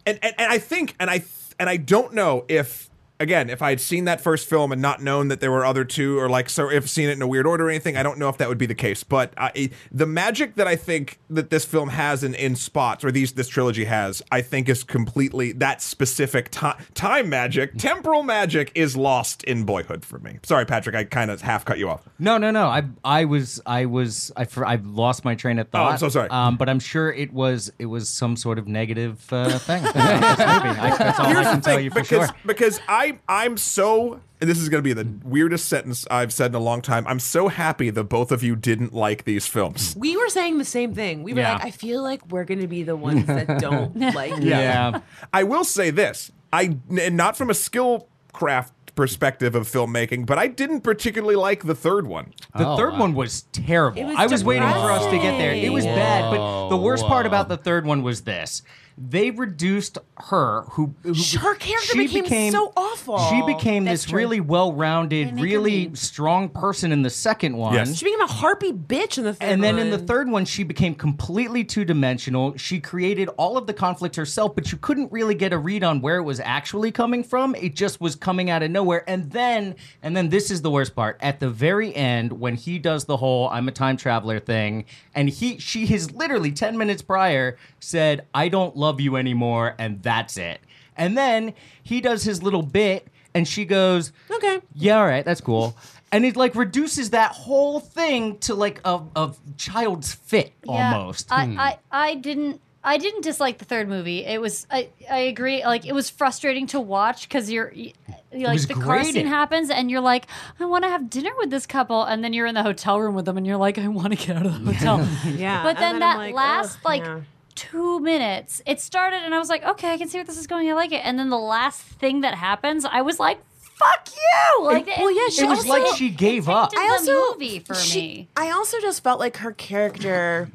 and, 0.07 0.19
and 0.23 0.35
and 0.39 0.53
I 0.53 0.59
think, 0.59 0.95
and 0.99 1.11
I 1.11 1.19
and 1.59 1.69
I 1.69 1.77
don't 1.77 2.15
know 2.15 2.45
if 2.49 2.91
again 3.19 3.51
if 3.51 3.63
I 3.63 3.71
had 3.71 3.81
seen 3.81 4.05
that 4.05 4.21
first 4.21 4.49
film 4.49 4.73
and 4.73 4.81
not 4.81 5.03
known 5.03 5.29
that 5.29 5.41
there 5.41 5.51
were 5.51 5.65
other 5.65 5.85
two, 5.85 6.19
or 6.19 6.29
like 6.29 6.49
so 6.51 6.71
if 6.71 6.89
seen 6.89 7.09
it 7.09 7.13
in 7.13 7.23
a 7.23 7.27
weird 7.27 7.47
order 7.47 7.67
or 7.67 7.71
anything, 7.71 7.97
I 7.97 8.03
don't 8.03 8.19
know 8.19 8.29
if 8.29 8.39
that 8.39 8.49
would 8.49 8.59
be 8.59 8.67
the 8.67 8.75
case. 8.75 9.05
But 9.05 9.33
I, 9.37 9.71
the 9.91 10.07
magic 10.07 10.57
that 10.57 10.67
I 10.67 10.77
think 10.77 11.19
that 11.31 11.51
this 11.51 11.65
film 11.65 11.91
has 11.91 12.23
in 12.23 12.35
in 12.35 12.57
spots, 12.57 13.05
or 13.05 13.11
these 13.11 13.33
this 13.33 13.49
trilogy 13.49 13.85
has, 13.85 14.23
I 14.31 14.43
think 14.43 14.69
is 14.69 14.85
completely 14.85 15.53
that 15.53 15.83
specific 15.83 16.51
time 16.51 16.77
time 16.95 17.29
magic, 17.29 17.77
temporal 17.77 18.23
magic 18.23 18.73
is 18.75 18.97
lost 18.97 19.45
in 19.45 19.65
Boyhood 19.65 20.05
for 20.05 20.19
me. 20.19 20.39
Sorry, 20.43 20.65
Patrick, 20.65 20.95
I 20.95 21.05
kind 21.05 21.31
of 21.31 21.41
half 21.43 21.65
cut 21.65 21.79
you 21.79 21.89
off. 21.89 22.09
No, 22.19 22.39
no, 22.39 22.51
no. 22.51 22.67
I, 22.67 22.85
I 23.05 23.25
was, 23.25 23.61
I 23.67 23.87
was, 23.87 24.33
I, 24.37 24.47
I 24.65 24.77
lost 24.77 25.25
my 25.25 25.35
train 25.35 25.59
of 25.59 25.69
thought. 25.69 25.89
Oh. 25.89 25.93
I'm 25.93 25.99
so 25.99 26.09
sorry. 26.09 26.29
Um, 26.31 26.57
but 26.57 26.69
I'm 26.69 26.81
sure 26.81 27.13
it 27.13 27.33
was, 27.33 27.73
it 27.79 27.87
was 27.87 28.09
some 28.09 28.37
sort 28.37 28.59
of 28.59 28.67
negative 28.67 29.25
uh, 29.33 29.59
thing. 29.59 29.85
I, 29.95 30.97
that's 30.99 31.21
all 31.21 31.27
I 31.27 31.43
can 31.45 31.61
the 31.61 31.65
tell 31.65 31.81
you 31.81 31.91
for 31.91 32.01
because 32.01 32.29
sure. 32.29 32.37
because 32.45 32.81
I 32.89 33.06
I'm 33.29 33.57
so 33.57 34.21
and 34.41 34.51
this 34.51 34.59
is 34.59 34.69
going 34.69 34.83
to 34.85 34.85
be 34.85 34.93
the 34.93 35.09
weirdest 35.27 35.67
sentence 35.67 36.07
I've 36.11 36.31
said 36.33 36.51
in 36.51 36.55
a 36.57 36.61
long 36.61 36.83
time. 36.83 37.07
I'm 37.07 37.19
so 37.21 37.49
happy 37.49 37.89
that 37.91 38.05
both 38.05 38.31
of 38.31 38.43
you 38.43 38.55
didn't 38.55 38.93
like 38.93 39.25
these 39.25 39.47
films. 39.47 39.95
We 39.99 40.15
were 40.17 40.29
saying 40.29 40.59
the 40.59 40.65
same 40.67 40.95
thing. 40.95 41.23
We 41.23 41.33
were 41.33 41.41
Yeah. 41.41 41.55
like, 41.55 41.65
I 41.65 41.71
feel 41.71 42.03
like 42.03 42.27
we're 42.29 42.45
going 42.45 42.61
to 42.61 42.67
be 42.69 42.83
the 42.83 42.97
ones 42.97 43.25
that 43.27 43.59
don't 43.61 43.97
like 43.99 44.33
it. 44.33 44.43
Yeah. 44.43 45.01
I 45.33 45.45
will 45.45 45.65
say 45.65 45.91
this: 45.91 46.31
I 46.53 46.77
and 47.01 47.17
not 47.17 47.37
from 47.37 47.49
a 47.51 47.55
skill 47.55 48.09
craft 48.33 48.73
perspective 48.95 49.55
of 49.55 49.67
filmmaking, 49.69 50.25
but 50.27 50.39
I 50.39 50.47
didn't 50.47 50.81
particularly 50.81 51.37
like 51.37 51.65
the 51.65 51.75
third 51.75 52.07
one. 52.07 52.33
The 52.57 52.67
Oh, 52.67 52.77
third 52.79 52.93
wow. 52.95 53.01
one 53.01 53.15
was 53.15 53.43
terrible. 53.53 54.03
Was 54.05 54.17
I 54.19 54.27
was 54.27 54.43
waiting 54.45 54.69
for 54.69 54.91
us 54.91 55.05
to 55.07 55.19
get 55.19 55.37
there. 55.39 55.53
It 55.55 55.71
was 55.73 55.85
depressing. 55.85 56.03
bad, 56.03 56.31
but 56.31 56.69
the 56.71 56.77
worst 56.79 57.05
part 57.07 57.27
about 57.27 57.49
the 57.49 57.57
third 57.59 57.85
one 57.87 58.03
was 58.03 58.23
this. 58.23 58.63
They 58.99 59.31
reduced 59.31 59.99
her, 60.17 60.63
who, 60.71 60.95
who 61.03 61.13
Her 61.39 61.55
character 61.55 61.97
became 61.99 62.51
so 62.51 62.73
awful. 62.77 63.19
She 63.29 63.43
became 63.43 63.85
That's 63.85 64.05
this 64.05 64.11
true. 64.11 64.19
really 64.19 64.41
well-rounded, 64.41 65.37
They 65.37 65.43
really 65.43 65.87
mean. 65.89 65.97
strong 65.97 66.49
person 66.49 66.93
in 66.93 67.03
the 67.03 67.11
second 67.11 67.59
one. 67.59 67.75
Yes. 67.75 67.95
She 67.95 68.07
became 68.07 68.23
a 68.23 68.27
harpy 68.27 68.73
bitch 68.73 69.19
in 69.19 69.25
the 69.25 69.35
third 69.35 69.47
And 69.51 69.63
then 69.63 69.79
in 69.79 69.91
the 69.91 69.99
third 69.99 70.31
one, 70.31 70.47
she 70.47 70.63
became 70.63 70.95
completely 70.95 71.63
two 71.63 71.85
dimensional. 71.85 72.57
She 72.57 72.81
created 72.81 73.29
all 73.37 73.59
of 73.59 73.67
the 73.67 73.75
conflict 73.75 74.17
herself, 74.17 74.55
but 74.55 74.73
you 74.73 74.79
couldn't 74.79 75.13
really 75.13 75.35
get 75.35 75.53
a 75.53 75.59
read 75.59 75.85
on 75.85 76.01
where 76.01 76.17
it 76.17 76.23
was 76.23 76.41
actually 76.41 76.91
coming 76.91 77.23
from. 77.23 77.55
It 77.55 77.75
just 77.75 78.01
was 78.01 78.17
coming 78.17 78.49
out 78.49 78.63
of 78.63 78.71
nowhere. 78.71 79.05
And 79.07 79.31
then, 79.31 79.75
and 80.03 80.17
then 80.17 80.31
this 80.31 80.51
is 80.51 80.63
the 80.63 80.71
worst 80.71 80.97
part. 80.97 81.19
At 81.21 81.39
the 81.39 81.51
very 81.51 81.95
end, 81.95 82.33
when 82.41 82.55
he 82.55 82.79
does 82.79 83.05
the 83.05 83.19
whole 83.19 83.51
"I'm 83.51 83.69
a 83.69 83.73
time 83.73 83.99
traveler" 83.99 84.41
thing, 84.41 84.87
and 85.15 85.29
he, 85.29 85.59
she 85.59 85.85
has 85.89 86.13
literally 86.13 86.51
ten 86.53 86.79
minutes 86.79 87.03
prior 87.03 87.59
said, 87.79 88.27
"I 88.33 88.49
don't 88.49 88.75
love 88.77 88.86
you 89.01 89.17
anymore," 89.17 89.75
and 89.79 90.03
that's 90.03 90.37
it. 90.37 90.61
And 90.97 91.17
then 91.17 91.55
he 91.83 92.01
does 92.01 92.25
his 92.25 92.43
little 92.43 92.63
bit, 92.63 93.09
and 93.35 93.47
she 93.47 93.65
goes, 93.65 94.13
Okay. 94.31 94.61
yeah, 94.75 94.99
all 94.99 95.07
right, 95.07 95.25
that's 95.25 95.41
cool. 95.43 95.77
And 96.11 96.25
it 96.25 96.37
like 96.37 96.55
reduces 96.55 97.11
that 97.11 97.33
whole 97.33 97.81
thing 97.81 98.39
to 98.39 98.55
like 98.55 98.81
a, 98.85 99.03
a 99.15 99.35
child's 99.59 100.15
fit 100.15 100.53
Yeah, 100.65 100.95
almost. 100.95 101.31
I, 101.31 101.47
hmm. 101.47 101.61
I, 101.61 101.79
I 101.91 102.15
didn't. 102.15 102.61
I 102.83 102.99
didn't 102.99 103.23
dislike 103.23 103.59
the 103.59 103.65
third 103.65 103.89
movie. 103.89 104.25
It 104.25 104.41
was. 104.41 104.65
I, 104.71 104.91
I 105.11 105.19
agree. 105.19 105.65
Like 105.65 105.85
it 105.85 105.93
was 105.93 106.09
frustrating 106.09 106.69
to 106.69 106.79
watch 106.79 107.29
because 107.29 107.51
you're, 107.51 107.73
you 107.73 107.93
like 108.33 108.55
was 108.55 108.69
the 108.69 108.75
car 108.75 108.99
grating. 108.99 109.13
scene 109.13 109.27
happens 109.27 109.71
and 109.71 109.91
you're 109.91 110.01
like, 110.01 110.29
I 110.61 110.67
want 110.67 110.85
to 110.85 110.91
have 110.91 111.11
dinner 111.11 111.33
with 111.37 111.51
this 111.51 111.67
couple, 111.67 112.05
and 112.05 112.23
then 112.23 112.33
you're 112.33 112.47
in 112.47 112.55
the 112.55 112.63
hotel 112.63 113.01
room 113.01 113.17
with 113.17 113.25
them 113.25 113.37
and 113.37 113.45
you're 113.45 113.57
like, 113.57 113.77
I 113.77 113.89
want 113.89 114.17
to 114.17 114.27
get 114.27 114.37
out 114.37 114.47
of 114.47 114.65
the 114.65 114.73
hotel. 114.73 115.07
Yeah. 115.37 115.65
But 115.65 115.71
and 115.71 115.79
then, 115.79 115.95
I'm 115.95 116.01
that 116.01 116.19
like, 116.19 116.35
last 116.35 116.77
ugh, 116.77 116.85
like 116.85 117.03
yeah. 117.03 117.21
Two 117.57 117.99
minutes, 118.01 118.63
it 118.67 118.81
started 118.81 119.23
and 119.25 119.35
I 119.35 119.39
was 119.41 119.49
like, 119.49 119.65
okay, 119.65 119.93
I 119.93 119.99
can 119.99 120.09
see 120.09 120.19
where 120.19 120.25
this 120.25 120.39
is 120.39 120.47
going. 120.47 120.69
I 120.71 120.75
like 120.75 120.93
it. 120.93 121.05
And 121.05 121.19
then 121.19 121.31
the 121.31 121.39
last 121.39 121.83
thing 121.83 122.21
that 122.21 122.35
happens, 122.35 122.85
I 122.85 123.03
was 123.03 123.19
like, 123.19 123.39
fuck 123.59 124.09
you. 124.15 124.65
Like, 124.65 124.87
well, 124.99 125.11
yeah, 125.11 125.29
she 125.31 125.43
it 125.43 125.49
was 125.49 125.59
also- 125.61 125.69
like 125.71 125.97
she 125.97 126.11
gave 126.11 126.49
up. 126.49 126.71
tainted 126.73 126.85
I 126.85 126.89
the 127.05 127.13
also 127.13 127.33
movie 127.33 127.59
for 127.59 127.75
she- 127.75 128.01
me. 128.01 128.29
I 128.37 128.51
also 128.53 128.81
just 128.81 129.03
felt 129.03 129.19
like 129.19 129.39
her 129.39 129.53
character. 129.53 130.49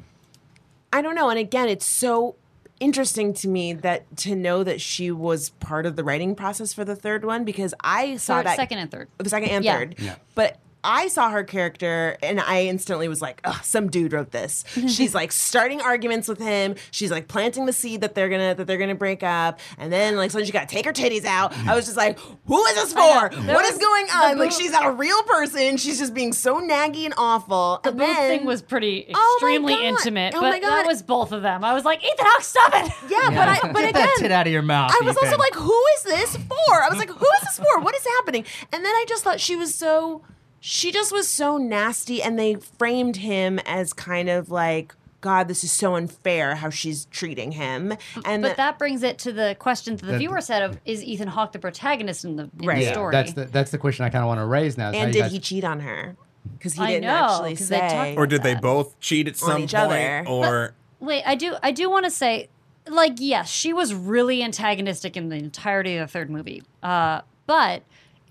I 0.92 1.02
don't 1.02 1.14
know, 1.14 1.28
and 1.30 1.38
again, 1.38 1.68
it's 1.68 1.86
so 1.86 2.36
interesting 2.80 3.32
to 3.32 3.48
me 3.48 3.72
that 3.72 4.16
to 4.18 4.34
know 4.34 4.64
that 4.64 4.80
she 4.80 5.10
was 5.10 5.50
part 5.50 5.86
of 5.86 5.94
the 5.96 6.02
writing 6.04 6.34
process 6.34 6.72
for 6.72 6.84
the 6.84 6.96
third 6.96 7.24
one 7.24 7.44
because 7.44 7.72
I 7.80 8.16
saw 8.16 8.38
Third, 8.38 8.46
that 8.46 8.56
second 8.56 8.78
and 8.78 8.90
third. 8.90 9.08
the 9.18 9.28
second 9.30 9.50
and 9.50 9.64
Yeah. 9.64 9.76
third, 9.78 9.96
but. 10.34 10.58
I 10.84 11.08
saw 11.08 11.30
her 11.30 11.44
character 11.44 12.16
and 12.22 12.40
I 12.40 12.62
instantly 12.64 13.06
was 13.08 13.22
like, 13.22 13.40
Ugh, 13.44 13.62
some 13.64 13.88
dude 13.88 14.12
wrote 14.12 14.30
this. 14.32 14.64
She's 14.88 15.14
like 15.14 15.30
starting 15.32 15.80
arguments 15.80 16.28
with 16.28 16.38
him. 16.40 16.74
She's 16.90 17.10
like 17.10 17.28
planting 17.28 17.66
the 17.66 17.72
seed 17.72 18.00
that 18.00 18.14
they're 18.14 18.28
gonna 18.28 18.54
that 18.54 18.66
they're 18.66 18.78
gonna 18.78 18.94
break 18.94 19.22
up. 19.22 19.60
And 19.78 19.92
then 19.92 20.16
like 20.16 20.30
suddenly 20.30 20.46
she 20.46 20.52
gotta 20.52 20.66
take 20.66 20.84
her 20.84 20.92
titties 20.92 21.24
out. 21.24 21.56
I 21.66 21.74
was 21.76 21.84
just 21.84 21.96
like, 21.96 22.18
who 22.46 22.64
is 22.66 22.74
this 22.74 22.92
for? 22.92 22.98
I 23.00 23.28
know. 23.30 23.42
There 23.42 23.54
What 23.54 23.64
is 23.66 23.78
going 23.78 24.06
on? 24.10 24.38
Like 24.38 24.52
she's 24.52 24.72
not 24.72 24.86
a 24.86 24.90
real 24.92 25.22
person. 25.22 25.76
She's 25.76 25.98
just 25.98 26.14
being 26.14 26.32
so 26.32 26.60
naggy 26.60 27.04
and 27.04 27.14
awful. 27.16 27.80
The 27.84 27.90
and 27.90 27.98
boob 27.98 28.06
then, 28.08 28.38
thing 28.38 28.46
was 28.46 28.62
pretty 28.62 29.06
Oh 29.14 29.38
my 29.42 29.48
extremely 29.48 29.74
God. 29.74 29.82
intimate, 29.84 30.34
Oh 30.34 30.40
but 30.40 30.50
my 30.50 30.58
God. 30.60 30.70
that 30.70 30.86
was 30.86 31.02
both 31.02 31.32
of 31.32 31.42
them. 31.42 31.64
I 31.64 31.74
was 31.74 31.84
like, 31.84 32.00
Ethan 32.04 32.16
Hawke, 32.20 32.42
stop 32.42 32.72
it! 32.74 32.92
Yeah, 33.10 33.28
but 33.30 33.48
I 33.48 33.58
but 33.72 33.80
Get 33.80 33.90
again 33.90 33.92
that 34.06 34.16
tit 34.18 34.30
out 34.32 34.46
of 34.46 34.52
your 34.52 34.62
mouth. 34.62 34.90
I 34.92 35.04
was 35.04 35.16
also 35.16 35.28
Ethan. 35.28 35.38
like, 35.38 35.54
who 35.54 35.84
is 35.96 36.02
this 36.04 36.36
for? 36.36 36.82
I 36.82 36.88
was 36.90 36.98
like, 36.98 37.10
who 37.10 37.26
is 37.36 37.40
this 37.42 37.58
for? 37.58 37.80
What 37.80 37.94
is 37.94 38.04
happening? 38.18 38.44
And 38.72 38.84
then 38.84 38.92
I 38.92 39.04
just 39.08 39.22
thought 39.24 39.38
she 39.40 39.54
was 39.56 39.74
so 39.74 40.22
she 40.64 40.92
just 40.92 41.10
was 41.12 41.26
so 41.28 41.58
nasty 41.58 42.22
and 42.22 42.38
they 42.38 42.54
framed 42.54 43.16
him 43.16 43.58
as 43.66 43.92
kind 43.92 44.28
of 44.28 44.48
like 44.48 44.94
god 45.20 45.48
this 45.48 45.64
is 45.64 45.72
so 45.72 45.96
unfair 45.96 46.54
how 46.54 46.70
she's 46.70 47.06
treating 47.06 47.50
him 47.52 47.92
and 48.24 48.42
But 48.42 48.56
that 48.56 48.78
brings 48.78 49.02
it 49.02 49.18
to 49.18 49.32
the 49.32 49.56
question 49.58 49.96
that 49.96 50.06
the 50.06 50.12
That- 50.12 50.18
viewer 50.18 50.40
said 50.40 50.62
of 50.62 50.78
is 50.84 51.02
Ethan 51.02 51.28
Hawke 51.28 51.50
the 51.52 51.58
protagonist 51.58 52.24
in 52.24 52.36
the, 52.36 52.44
in 52.60 52.66
Right. 52.66 52.76
the 52.78 52.82
Yeah, 52.84 52.92
story? 52.92 53.12
That's 53.12 53.32
the 53.32 53.44
that's 53.46 53.70
the 53.72 53.78
question 53.78 54.04
I 54.04 54.08
kind 54.10 54.22
of 54.22 54.28
want 54.28 54.38
to 54.40 54.46
raise 54.46 54.78
now. 54.78 54.92
and 54.92 55.12
did 55.12 55.18
guys- 55.22 55.32
he 55.32 55.40
cheat 55.40 55.64
on 55.64 55.80
her 55.80 56.16
because 56.58 56.74
he 56.74 56.82
I 56.82 56.86
didn't 56.92 57.02
know, 57.04 57.24
actually 57.26 57.56
'cause 57.56 57.68
they 57.68 57.78
say 57.78 57.88
talked 58.14 58.18
Or 58.18 58.26
did 58.26 58.42
they 58.44 58.54
both 58.54 58.98
cheat 59.00 59.26
at 59.28 59.36
some 59.36 59.62
each 59.62 59.72
point? 59.74 59.92
other. 59.92 60.24
Or 60.28 60.74
Wait, 61.00 61.22
I 61.26 61.34
do 61.34 61.56
I 61.62 61.72
do 61.72 61.90
want 61.90 62.04
to 62.04 62.10
say 62.10 62.48
like 62.88 63.14
yes, 63.18 63.48
she 63.50 63.72
was 63.72 63.94
really 63.94 64.42
antagonistic 64.42 65.16
in 65.16 65.28
the 65.28 65.36
entirety 65.36 65.96
of 65.96 66.08
the 66.08 66.12
third 66.12 66.30
movie. 66.30 66.62
Uh, 66.82 67.20
but 67.46 67.82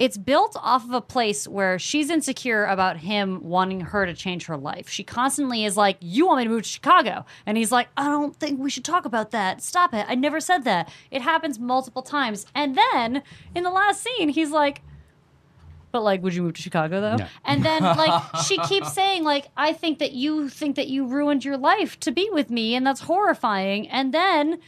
it's 0.02 0.18
built 0.18 0.58
off 0.60 0.84
of 0.84 0.94
a 0.94 1.00
place 1.00 1.48
where 1.48 1.78
she's 1.78 2.10
insecure 2.10 2.66
about 2.66 2.98
him 2.98 3.40
wanting 3.44 3.82
her 3.82 4.08
to 4.08 4.16
change 4.16 4.48
her 4.48 4.58
life. 4.58 4.90
She 4.90 5.04
constantly 5.04 5.64
is 5.64 5.78
like, 5.78 5.98
"You 6.00 6.26
want 6.26 6.40
me 6.40 6.46
to 6.46 6.50
move 6.50 6.64
to 6.64 6.70
Chicago?" 6.70 7.24
And 7.46 7.56
he's 7.56 7.72
like, 7.72 7.88
"I 7.96 8.06
don't 8.06 8.36
think 8.36 8.60
we 8.60 8.72
should 8.72 8.84
talk 8.84 9.06
about 9.06 9.30
that. 9.30 9.62
Stop 9.62 9.94
it. 9.94 10.08
I 10.10 10.16
never 10.16 10.40
said 10.40 10.64
that." 10.64 10.92
It 11.12 11.22
happens 11.22 11.60
multiple 11.60 12.02
times. 12.02 12.48
And 12.56 12.76
then 12.76 13.22
in 13.54 13.64
the 13.64 13.70
last 13.70 14.02
scene, 14.02 14.30
he's 14.30 14.50
like, 14.50 14.82
but 15.92 16.02
like, 16.02 16.24
would 16.24 16.34
you 16.34 16.42
move 16.42 16.54
to 16.56 16.62
Chicago 16.64 17.00
though? 17.00 17.18
No. 17.18 17.28
And 17.46 17.64
then 17.64 17.84
like 18.04 18.24
she 18.48 18.58
keeps 18.58 18.92
saying 18.94 19.24
like, 19.24 19.50
I 19.56 19.72
think 19.72 20.00
that 20.00 20.14
you 20.14 20.50
think 20.50 20.78
that 20.78 20.88
you 20.88 21.06
ruined 21.06 21.46
your 21.46 21.58
life 21.58 22.00
to 22.00 22.12
be 22.12 22.28
with 22.32 22.50
me, 22.50 22.74
and 22.74 22.88
that's 22.88 23.02
horrifying. 23.02 23.88
And 23.90 24.12
then 24.12 24.62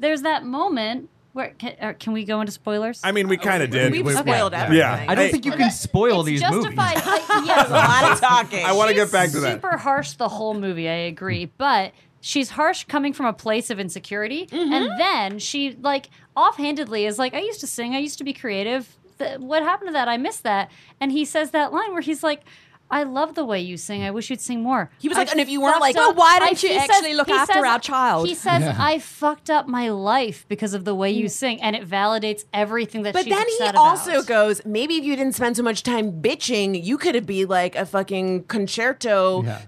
there's 0.00 0.22
that 0.22 0.44
moment 0.44 1.10
where 1.32 1.50
can, 1.58 1.76
uh, 1.80 1.92
can 1.98 2.12
we 2.12 2.24
go 2.24 2.40
into 2.40 2.52
spoilers? 2.52 3.00
I 3.04 3.12
mean, 3.12 3.28
we 3.28 3.36
kind 3.36 3.62
of 3.62 3.70
did. 3.70 3.92
we've 3.92 4.04
We- 4.04 4.12
spoiled 4.14 4.52
yeah. 4.52 4.62
everything 4.64 4.78
Yeah. 4.78 5.04
I 5.08 5.14
don't 5.14 5.26
Hey, 5.26 5.30
think 5.32 5.44
you 5.44 5.52
can 5.52 5.70
spoil 5.70 6.20
it's 6.20 6.26
these 6.26 6.40
justified. 6.40 6.96
movies. 6.96 7.06
Like, 7.06 7.22
yes, 7.46 7.68
a 7.68 7.72
lot 7.72 8.12
of 8.12 8.20
talking 8.30 8.64
I 8.64 8.72
want 8.72 8.88
to 8.88 8.94
get 8.94 9.12
back 9.12 9.30
to 9.30 9.40
that. 9.40 9.54
Super 9.54 9.76
harsh 9.76 10.12
the 10.14 10.28
whole 10.28 10.54
movie. 10.54 10.88
I 10.88 10.92
agree, 10.92 11.46
but 11.56 11.92
she's 12.20 12.50
harsh 12.50 12.84
coming 12.84 13.12
from 13.12 13.26
a 13.26 13.32
place 13.32 13.70
of 13.70 13.78
insecurity, 13.80 14.46
Mm-hmm. 14.46 14.72
and 14.72 15.00
then 15.00 15.38
she 15.38 15.76
like 15.80 16.10
offhandedly 16.36 17.06
is 17.06 17.18
like, 17.18 17.34
"I 17.34 17.40
used 17.40 17.60
to 17.60 17.66
sing. 17.66 17.94
I 17.94 17.98
used 17.98 18.18
to 18.18 18.24
be 18.24 18.32
creative. 18.32 18.96
Th- 19.18 19.38
what 19.38 19.62
happened 19.62 19.88
to 19.88 19.92
that? 19.92 20.08
I 20.08 20.16
miss 20.16 20.38
that." 20.38 20.70
And 21.00 21.12
he 21.12 21.24
says 21.24 21.50
that 21.52 21.72
line 21.72 21.92
where 21.92 22.02
he's 22.02 22.22
like. 22.22 22.42
I 22.90 23.04
love 23.04 23.34
the 23.34 23.44
way 23.44 23.60
you 23.60 23.76
sing. 23.76 24.02
I 24.02 24.10
wish 24.10 24.30
you'd 24.30 24.40
sing 24.40 24.62
more. 24.62 24.90
He 24.98 25.08
was 25.08 25.16
I 25.16 25.20
like, 25.22 25.30
"And 25.30 25.40
if 25.40 25.48
you 25.48 25.60
weren't 25.60 25.80
like- 25.80 25.96
up- 25.96 26.00
Well, 26.00 26.14
why 26.14 26.38
don't 26.40 26.48
I- 26.48 26.60
you 26.60 26.68
he 26.74 26.76
actually 26.76 27.14
look 27.14 27.28
he 27.28 27.32
after 27.32 27.64
our 27.64 27.78
child?" 27.78 28.26
He 28.28 28.34
says, 28.34 28.62
"I 28.78 28.98
fucked 28.98 29.48
up 29.48 29.68
my 29.68 29.90
life 29.90 30.44
because 30.48 30.74
of 30.74 30.84
the 30.84 30.94
way 30.94 31.10
you 31.10 31.26
mm. 31.26 31.30
sing, 31.30 31.62
and 31.62 31.76
it 31.76 31.88
validates 31.88 32.44
everything 32.52 33.02
that 33.02 33.16
she 33.16 33.22
said. 33.22 33.30
But 33.30 33.46
she's 33.48 33.58
then 33.58 33.72
he 33.72 33.76
also 33.78 34.10
about." 34.14 34.26
goes, 34.26 34.62
maybe 34.64 34.96
if 34.96 35.04
you 35.04 35.14
didn't 35.16 35.34
spend 35.34 35.56
so 35.56 35.62
much 35.62 35.82
time 35.82 36.20
bitching, 36.20 36.82
you 36.82 36.98
could 36.98 37.14
have 37.14 37.26
be 37.26 37.44
like 37.44 37.76
a 37.76 37.86
fucking 37.86 38.44
concerto, 38.44 39.42
Yeah. 39.44 39.58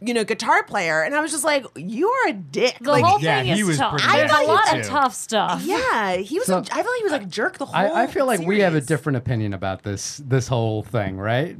you 0.00 0.14
know, 0.14 0.24
guitar 0.24 0.62
player. 0.64 1.02
And 1.02 1.14
I 1.14 1.20
was 1.20 1.32
just 1.32 1.44
like, 1.44 1.66
you 1.76 2.08
are 2.08 2.28
a 2.28 2.32
dick. 2.32 2.78
The 2.80 2.90
like, 2.90 3.04
whole 3.04 3.20
yeah, 3.20 3.38
thing 3.42 3.54
he 3.54 3.60
is 3.60 3.66
was 3.66 3.76
tough. 3.78 4.00
pretty 4.00 4.16
There's 4.16 4.32
a 4.32 4.42
lot 4.44 4.66
too. 4.68 4.78
of 4.80 4.86
tough 4.86 5.14
stuff. 5.14 5.62
yeah, 5.64 6.16
he 6.16 6.38
was. 6.38 6.46
So- 6.46 6.58
a, 6.58 6.60
I 6.72 6.82
feel 6.82 6.90
like 6.92 6.98
he 6.98 7.02
was 7.04 7.12
like 7.12 7.22
a 7.22 7.26
jerk 7.26 7.58
the 7.58 7.66
whole. 7.66 7.76
I, 7.76 8.04
I 8.04 8.06
feel 8.06 8.26
like 8.26 8.40
we 8.40 8.60
have 8.60 8.74
a 8.74 8.80
different 8.80 9.16
opinion 9.18 9.52
about 9.54 9.82
this 9.82 10.20
this 10.24 10.48
whole 10.48 10.82
thing, 10.82 11.18
right? 11.18 11.56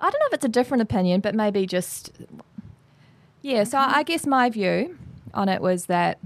I 0.00 0.10
don't 0.10 0.20
know 0.20 0.26
if 0.26 0.34
it's 0.34 0.44
a 0.44 0.48
different 0.48 0.82
opinion, 0.82 1.20
but 1.20 1.34
maybe 1.34 1.66
just 1.66 2.12
yeah. 3.42 3.64
So 3.64 3.78
I 3.78 4.02
guess 4.02 4.26
my 4.26 4.48
view 4.50 4.96
on 5.34 5.48
it 5.48 5.60
was 5.60 5.86
that 5.86 6.18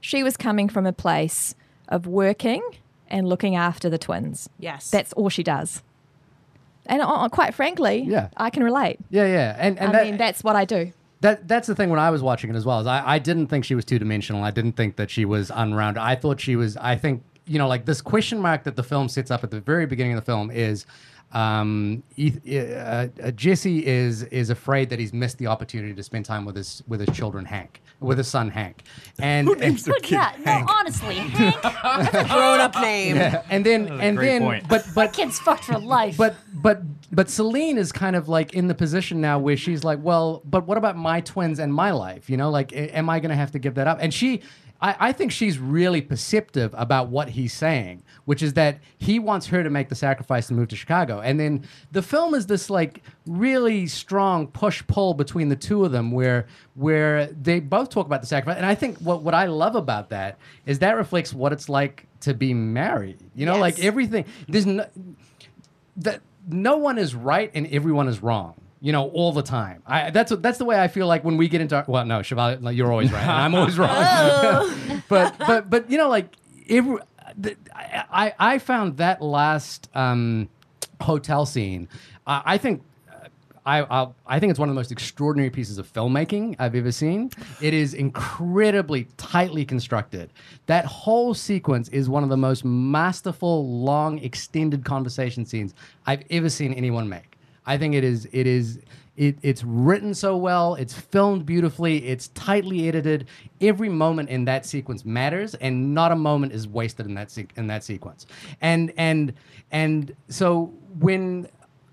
she 0.00 0.22
was 0.22 0.36
coming 0.36 0.68
from 0.68 0.86
a 0.86 0.92
place 0.92 1.54
of 1.88 2.06
working 2.06 2.62
and 3.08 3.28
looking 3.28 3.56
after 3.56 3.88
the 3.88 3.98
twins. 3.98 4.48
Yes, 4.58 4.90
That's 4.90 5.12
all 5.14 5.28
she 5.28 5.42
does. 5.42 5.82
And 6.86 7.00
uh, 7.00 7.28
quite 7.30 7.54
frankly, 7.54 8.02
Yeah. 8.06 8.28
I 8.36 8.50
can 8.50 8.62
relate. 8.62 8.98
Yeah, 9.10 9.26
yeah, 9.26 9.56
and 9.58 9.78
and 9.78 9.90
I 9.90 9.92
that, 9.92 10.04
mean, 10.04 10.16
that's 10.18 10.44
what 10.44 10.56
I 10.56 10.64
do. 10.66 10.92
That 11.22 11.48
that's 11.48 11.66
the 11.66 11.74
thing 11.74 11.88
when 11.88 11.98
I 11.98 12.10
was 12.10 12.22
watching 12.22 12.50
it 12.50 12.56
as 12.56 12.66
well. 12.66 12.80
Is 12.80 12.86
I, 12.86 13.14
I 13.14 13.18
didn't 13.18 13.46
think 13.46 13.64
she 13.64 13.74
was 13.74 13.84
two 13.86 13.98
dimensional. 13.98 14.44
I 14.44 14.50
didn't 14.50 14.72
think 14.72 14.96
that 14.96 15.10
she 15.10 15.24
was 15.24 15.50
unrounded. 15.54 16.02
I 16.02 16.16
thought 16.16 16.40
she 16.40 16.56
was. 16.56 16.76
I 16.76 16.96
think 16.96 17.22
you 17.46 17.58
know, 17.58 17.68
like 17.68 17.86
this 17.86 18.02
question 18.02 18.38
mark 18.40 18.64
that 18.64 18.76
the 18.76 18.82
film 18.82 19.08
sets 19.08 19.30
up 19.30 19.42
at 19.44 19.50
the 19.50 19.60
very 19.60 19.86
beginning 19.86 20.12
of 20.12 20.16
the 20.22 20.26
film 20.26 20.50
is. 20.50 20.84
Um, 21.34 22.02
uh, 22.18 22.56
uh, 22.56 23.06
Jesse 23.32 23.84
is 23.84 24.22
is 24.24 24.50
afraid 24.50 24.90
that 24.90 24.98
he's 25.00 25.12
missed 25.12 25.38
the 25.38 25.48
opportunity 25.48 25.92
to 25.94 26.02
spend 26.02 26.24
time 26.24 26.44
with 26.44 26.54
his 26.56 26.82
with 26.86 27.00
his 27.00 27.14
children, 27.16 27.44
Hank, 27.44 27.82
with 27.98 28.18
his 28.18 28.28
son 28.28 28.50
Hank, 28.50 28.84
and 29.18 29.48
Who 29.48 29.56
names 29.56 29.84
their 29.84 29.94
But 29.94 30.02
kid 30.04 30.14
yeah, 30.14 30.32
Hank? 30.44 30.68
no, 30.68 30.74
honestly, 30.74 31.16
Hank, 31.16 31.60
grown 32.30 32.60
up 32.60 32.76
name. 32.76 33.16
Yeah. 33.16 33.42
and 33.50 33.66
then 33.66 33.88
and 34.00 34.16
great 34.16 34.26
then 34.28 34.42
point. 34.42 34.68
but 34.68 34.86
but 34.94 35.12
kid's 35.12 35.40
fucked 35.40 35.64
for 35.64 35.78
life. 35.78 36.16
but 36.16 36.36
but 36.54 36.82
but 37.10 37.28
Celine 37.28 37.78
is 37.78 37.90
kind 37.90 38.14
of 38.14 38.28
like 38.28 38.54
in 38.54 38.68
the 38.68 38.74
position 38.74 39.20
now 39.20 39.40
where 39.40 39.56
she's 39.56 39.82
like, 39.82 39.98
well, 40.02 40.40
but 40.44 40.66
what 40.68 40.78
about 40.78 40.96
my 40.96 41.20
twins 41.20 41.58
and 41.58 41.74
my 41.74 41.90
life? 41.90 42.30
You 42.30 42.36
know, 42.36 42.50
like, 42.50 42.72
am 42.72 43.10
I 43.10 43.18
going 43.18 43.30
to 43.30 43.36
have 43.36 43.50
to 43.52 43.58
give 43.58 43.74
that 43.74 43.88
up? 43.88 43.98
And 44.00 44.14
she, 44.14 44.40
I, 44.80 44.96
I 45.08 45.12
think 45.12 45.32
she's 45.32 45.58
really 45.58 46.00
perceptive 46.00 46.72
about 46.76 47.08
what 47.08 47.30
he's 47.30 47.52
saying, 47.52 48.02
which 48.24 48.42
is 48.42 48.54
that 48.54 48.78
he 48.98 49.18
wants 49.18 49.46
her 49.48 49.62
to 49.62 49.70
make 49.70 49.88
the 49.88 49.94
sacrifice 49.94 50.48
and 50.48 50.58
move 50.58 50.68
to 50.68 50.76
Chicago. 50.76 51.20
And 51.20 51.38
then 51.38 51.64
the 51.92 52.02
film 52.02 52.34
is 52.34 52.46
this 52.46 52.70
like 52.70 53.02
really 53.26 53.86
strong 53.86 54.46
push 54.48 54.82
pull 54.86 55.14
between 55.14 55.48
the 55.48 55.56
two 55.56 55.84
of 55.84 55.92
them, 55.92 56.10
where 56.10 56.46
where 56.74 57.26
they 57.26 57.60
both 57.60 57.90
talk 57.90 58.06
about 58.06 58.20
the 58.20 58.26
sacrifice. 58.26 58.56
And 58.56 58.66
I 58.66 58.74
think 58.74 58.98
what 58.98 59.22
what 59.22 59.34
I 59.34 59.46
love 59.46 59.76
about 59.76 60.08
that 60.10 60.38
is 60.66 60.78
that 60.80 60.96
reflects 60.96 61.32
what 61.34 61.52
it's 61.52 61.68
like 61.68 62.06
to 62.20 62.32
be 62.34 62.54
married. 62.54 63.18
You 63.34 63.46
know, 63.46 63.52
Yes. 63.54 63.60
like 63.60 63.78
everything. 63.84 64.24
There's 64.48 64.66
no 64.66 64.86
that 65.96 66.20
no 66.48 66.76
one 66.76 66.98
is 66.98 67.14
right 67.14 67.50
and 67.54 67.66
everyone 67.68 68.08
is 68.08 68.22
wrong. 68.22 68.54
You 68.80 68.92
know, 68.92 69.08
all 69.10 69.32
the 69.32 69.42
time. 69.42 69.82
I, 69.86 70.10
that's 70.10 70.30
that's 70.40 70.58
the 70.58 70.66
way 70.66 70.78
I 70.78 70.88
feel 70.88 71.06
like 71.06 71.24
when 71.24 71.38
we 71.38 71.48
get 71.48 71.62
into 71.62 71.74
our, 71.76 71.84
well, 71.88 72.04
no, 72.04 72.20
Shivali, 72.20 72.76
you're 72.76 72.90
always 72.92 73.10
right, 73.10 73.22
and 73.22 73.30
I'm 73.30 73.54
always 73.54 73.78
wrong. 73.78 73.88
Oh. 73.96 75.02
but 75.08 75.38
but 75.38 75.70
but 75.70 75.90
you 75.90 75.96
know, 75.96 76.10
like 76.10 76.28
every, 76.68 76.98
I 77.74 78.04
I 78.12 78.34
I 78.38 78.58
found 78.58 78.96
that 78.98 79.22
last 79.22 79.88
um, 79.94 80.48
hotel 81.00 81.46
scene. 81.46 81.88
Uh, 82.26 82.42
I 82.44 82.58
think. 82.58 82.82
I, 83.66 83.78
I'll, 83.78 84.14
I 84.26 84.38
think 84.40 84.50
it's 84.50 84.58
one 84.60 84.68
of 84.68 84.74
the 84.74 84.78
most 84.78 84.92
extraordinary 84.92 85.48
pieces 85.48 85.78
of 85.78 85.90
filmmaking 85.90 86.56
I've 86.58 86.74
ever 86.74 86.92
seen. 86.92 87.30
It 87.62 87.72
is 87.72 87.94
incredibly 87.94 89.04
tightly 89.16 89.64
constructed. 89.64 90.30
That 90.66 90.84
whole 90.84 91.32
sequence 91.32 91.88
is 91.88 92.06
one 92.06 92.22
of 92.22 92.28
the 92.28 92.36
most 92.36 92.62
masterful, 92.62 93.66
long, 93.66 94.18
extended 94.18 94.84
conversation 94.84 95.46
scenes 95.46 95.72
I've 96.04 96.24
ever 96.28 96.50
seen 96.50 96.74
anyone 96.74 97.08
make. 97.08 97.38
I 97.64 97.78
think 97.78 97.94
it 97.94 98.04
is. 98.04 98.28
It 98.32 98.46
is. 98.46 98.80
It, 99.16 99.38
it's 99.42 99.62
written 99.62 100.12
so 100.14 100.36
well. 100.36 100.74
It's 100.74 100.92
filmed 100.94 101.46
beautifully. 101.46 102.04
It's 102.06 102.28
tightly 102.28 102.88
edited. 102.88 103.28
Every 103.60 103.88
moment 103.88 104.28
in 104.28 104.44
that 104.46 104.66
sequence 104.66 105.04
matters, 105.04 105.54
and 105.54 105.94
not 105.94 106.10
a 106.10 106.16
moment 106.16 106.52
is 106.52 106.66
wasted 106.66 107.06
in 107.06 107.14
that 107.14 107.30
se- 107.30 107.48
in 107.56 107.68
that 107.68 107.84
sequence. 107.84 108.26
And 108.60 108.92
and 108.96 109.32
and 109.70 110.16
so 110.28 110.72
when 110.98 111.48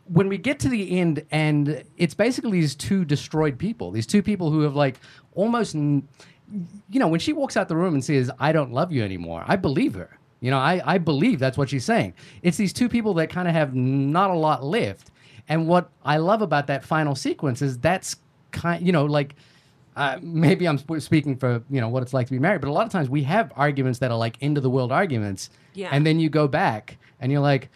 when 0.06 0.28
we 0.28 0.38
get 0.38 0.60
to 0.60 0.70
the 0.70 1.00
end 1.00 1.24
and 1.32 1.84
it's 1.98 2.14
basically 2.14 2.60
these 2.60 2.76
two 2.76 3.06
destroyed 3.06 3.58
people 3.58 3.92
these 3.92 4.06
two 4.08 4.22
people 4.22 4.52
who 4.52 4.62
have 4.62 4.76
like 4.76 5.00
almost 5.36 5.74
n- 5.76 6.06
you 6.90 7.00
know 7.00 7.08
when 7.08 7.20
she 7.20 7.32
walks 7.32 7.56
out 7.56 7.70
the 7.70 7.76
room 7.78 7.94
and 7.94 8.04
says 8.04 8.30
i 8.40 8.52
don't 8.52 8.74
love 8.74 8.92
you 8.92 9.04
anymore 9.04 9.44
i 9.48 9.56
believe 9.56 9.94
her 9.94 10.18
you 10.42 10.52
know 10.52 10.58
i, 10.58 10.82
I 10.86 10.98
believe 10.98 11.40
that's 11.40 11.58
what 11.58 11.70
she's 11.70 11.86
saying 11.86 12.14
it's 12.42 12.58
these 12.58 12.74
two 12.74 12.90
people 12.90 13.14
that 13.16 13.30
kind 13.30 13.48
of 13.48 13.54
have 13.54 13.74
not 13.74 14.32
a 14.32 14.36
lot 14.36 14.64
left 14.66 15.12
and 15.50 15.68
what 15.68 15.90
i 16.04 16.18
love 16.18 16.42
about 16.42 16.68
that 16.68 16.84
final 16.84 17.16
sequence 17.16 17.62
is 17.62 17.78
that's 17.80 18.16
kind 18.52 18.86
you 18.86 18.92
know 18.92 19.06
like 19.06 19.36
uh, 19.94 20.18
maybe 20.22 20.66
I'm 20.70 20.78
sp- 20.80 21.00
speaking 21.04 21.36
for 21.36 21.62
you 21.70 21.82
know 21.82 21.90
what 21.90 22.02
it's 22.02 22.14
like 22.14 22.26
to 22.28 22.32
be 22.32 22.40
married, 22.40 22.62
but 22.62 22.70
a 22.70 22.72
lot 22.72 22.86
of 22.86 22.94
times 22.94 23.10
we 23.10 23.24
have 23.24 23.52
arguments 23.58 24.00
that 24.00 24.10
are 24.10 24.18
like 24.18 24.38
end 24.42 24.56
of 24.56 24.64
the 24.64 24.70
world 24.70 24.90
arguments, 24.90 25.50
Yeah. 25.74 25.90
and 25.92 26.06
then 26.08 26.18
you 26.18 26.30
go 26.30 26.48
back 26.48 26.98
and 27.20 27.30
you're 27.30 27.42
like, 27.42 27.70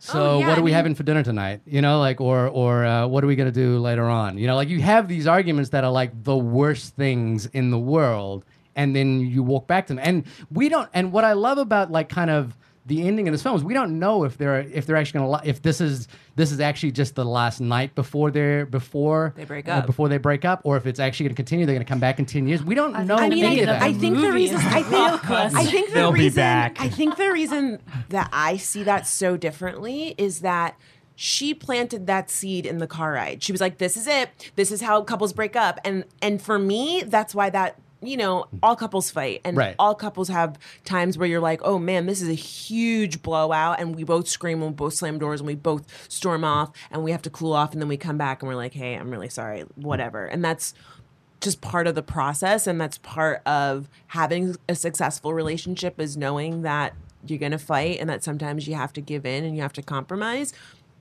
so 0.00 0.20
Oh, 0.20 0.38
yeah, 0.40 0.48
what 0.48 0.58
are 0.58 0.60
I 0.60 0.64
we 0.64 0.70
mean- 0.70 0.74
having 0.74 0.94
for 0.96 1.04
dinner 1.04 1.22
tonight? 1.22 1.60
You 1.64 1.82
know, 1.82 2.00
like 2.00 2.20
or 2.20 2.48
or 2.48 2.84
uh, 2.84 3.06
what 3.06 3.22
are 3.22 3.28
we 3.28 3.36
gonna 3.36 3.52
do 3.52 3.78
later 3.78 4.08
on? 4.08 4.38
You 4.38 4.48
know, 4.48 4.56
like 4.56 4.68
you 4.68 4.80
have 4.80 5.06
these 5.06 5.28
arguments 5.28 5.70
that 5.70 5.84
are 5.84 5.90
like 5.92 6.24
the 6.24 6.36
worst 6.36 6.96
things 6.96 7.46
in 7.46 7.70
the 7.70 7.78
world, 7.78 8.44
and 8.74 8.96
then 8.96 9.20
you 9.20 9.44
walk 9.44 9.68
back 9.68 9.86
to 9.86 9.94
them. 9.94 10.02
And 10.04 10.24
we 10.50 10.68
don't. 10.68 10.88
And 10.94 11.12
what 11.12 11.22
I 11.24 11.34
love 11.34 11.58
about 11.58 11.92
like 11.92 12.08
kind 12.08 12.28
of 12.28 12.56
the 12.86 13.06
ending 13.06 13.26
of 13.26 13.32
this 13.32 13.42
film 13.42 13.56
is 13.56 13.64
we 13.64 13.74
don't 13.74 13.98
know 13.98 14.24
if 14.24 14.38
they're 14.38 14.60
if 14.60 14.86
they're 14.86 14.96
actually 14.96 15.20
gonna 15.20 15.40
if 15.44 15.60
this 15.62 15.80
is 15.80 16.06
this 16.36 16.52
is 16.52 16.60
actually 16.60 16.92
just 16.92 17.16
the 17.16 17.24
last 17.24 17.60
night 17.60 17.94
before 17.94 18.30
they're 18.30 18.64
before 18.64 19.34
They 19.36 19.44
break 19.44 19.68
uh, 19.68 19.72
up. 19.72 19.86
before 19.86 20.08
they 20.08 20.18
break 20.18 20.44
up, 20.44 20.60
or 20.64 20.76
if 20.76 20.86
it's 20.86 21.00
actually 21.00 21.26
gonna 21.26 21.34
continue. 21.36 21.66
They're 21.66 21.74
gonna 21.74 21.84
come 21.84 21.98
back 21.98 22.18
in 22.18 22.26
ten 22.26 22.46
years. 22.46 22.62
We 22.62 22.74
don't 22.74 22.92
know 23.06 23.16
I 23.16 23.28
mean, 23.28 23.44
any 23.44 23.58
I, 23.58 23.60
of 23.62 23.66
that. 23.66 23.82
I 23.82 23.92
think 23.92 24.18
the 24.18 24.32
reason 24.32 24.58
I 24.58 24.82
think, 24.82 25.30
I 25.30 25.64
think 25.64 25.88
the 25.88 25.94
They'll 25.94 26.12
be 26.12 26.20
reason 26.20 26.36
back. 26.36 26.80
I 26.80 26.88
think 26.88 27.16
the 27.16 27.32
reason 27.32 27.80
that 28.10 28.28
I 28.32 28.56
see 28.56 28.84
that 28.84 29.06
so 29.06 29.36
differently 29.36 30.14
is 30.16 30.40
that 30.40 30.78
she 31.16 31.54
planted 31.54 32.06
that 32.06 32.30
seed 32.30 32.66
in 32.66 32.78
the 32.78 32.86
car 32.86 33.12
ride. 33.12 33.42
She 33.42 33.50
was 33.50 33.60
like, 33.60 33.78
"This 33.78 33.96
is 33.96 34.06
it. 34.06 34.52
This 34.54 34.70
is 34.70 34.82
how 34.82 35.02
couples 35.02 35.32
break 35.32 35.56
up." 35.56 35.80
And 35.84 36.04
and 36.22 36.40
for 36.40 36.58
me, 36.58 37.02
that's 37.04 37.34
why 37.34 37.50
that 37.50 37.80
you 38.06 38.16
know, 38.16 38.46
all 38.62 38.76
couples 38.76 39.10
fight 39.10 39.40
and 39.44 39.56
Right. 39.56 39.74
all 39.78 39.94
couples 39.94 40.28
have 40.28 40.58
times 40.84 41.18
where 41.18 41.28
you're 41.28 41.40
like, 41.40 41.60
oh 41.64 41.78
man, 41.78 42.06
this 42.06 42.22
is 42.22 42.28
a 42.28 42.34
huge 42.34 43.22
blowout. 43.22 43.80
And 43.80 43.94
we 43.96 44.04
both 44.04 44.28
scream 44.28 44.62
and 44.62 44.70
we 44.72 44.74
both 44.76 44.94
slam 44.94 45.18
doors 45.18 45.40
and 45.40 45.46
we 45.46 45.54
both 45.54 46.10
storm 46.10 46.44
off 46.44 46.70
and 46.90 47.02
we 47.02 47.10
have 47.12 47.22
to 47.22 47.30
cool 47.30 47.52
off. 47.52 47.72
And 47.72 47.80
then 47.80 47.88
we 47.88 47.96
come 47.96 48.18
back 48.18 48.42
and 48.42 48.48
we're 48.48 48.56
like, 48.56 48.74
hey, 48.74 48.94
I'm 48.94 49.10
really 49.10 49.28
sorry, 49.28 49.62
whatever. 49.74 50.24
And 50.26 50.44
that's 50.44 50.74
just 51.40 51.60
part 51.60 51.86
of 51.86 51.94
the 51.94 52.02
process. 52.02 52.66
And 52.66 52.80
that's 52.80 52.98
part 52.98 53.42
of 53.46 53.88
having 54.08 54.56
a 54.68 54.74
successful 54.74 55.34
relationship 55.34 56.00
is 56.00 56.16
knowing 56.16 56.62
that 56.62 56.94
you're 57.26 57.38
going 57.38 57.52
to 57.52 57.58
fight 57.58 57.98
and 58.00 58.08
that 58.08 58.22
sometimes 58.24 58.66
you 58.68 58.74
have 58.74 58.92
to 58.94 59.00
give 59.00 59.26
in 59.26 59.44
and 59.44 59.54
you 59.56 59.62
have 59.62 59.72
to 59.74 59.82
compromise. 59.82 60.52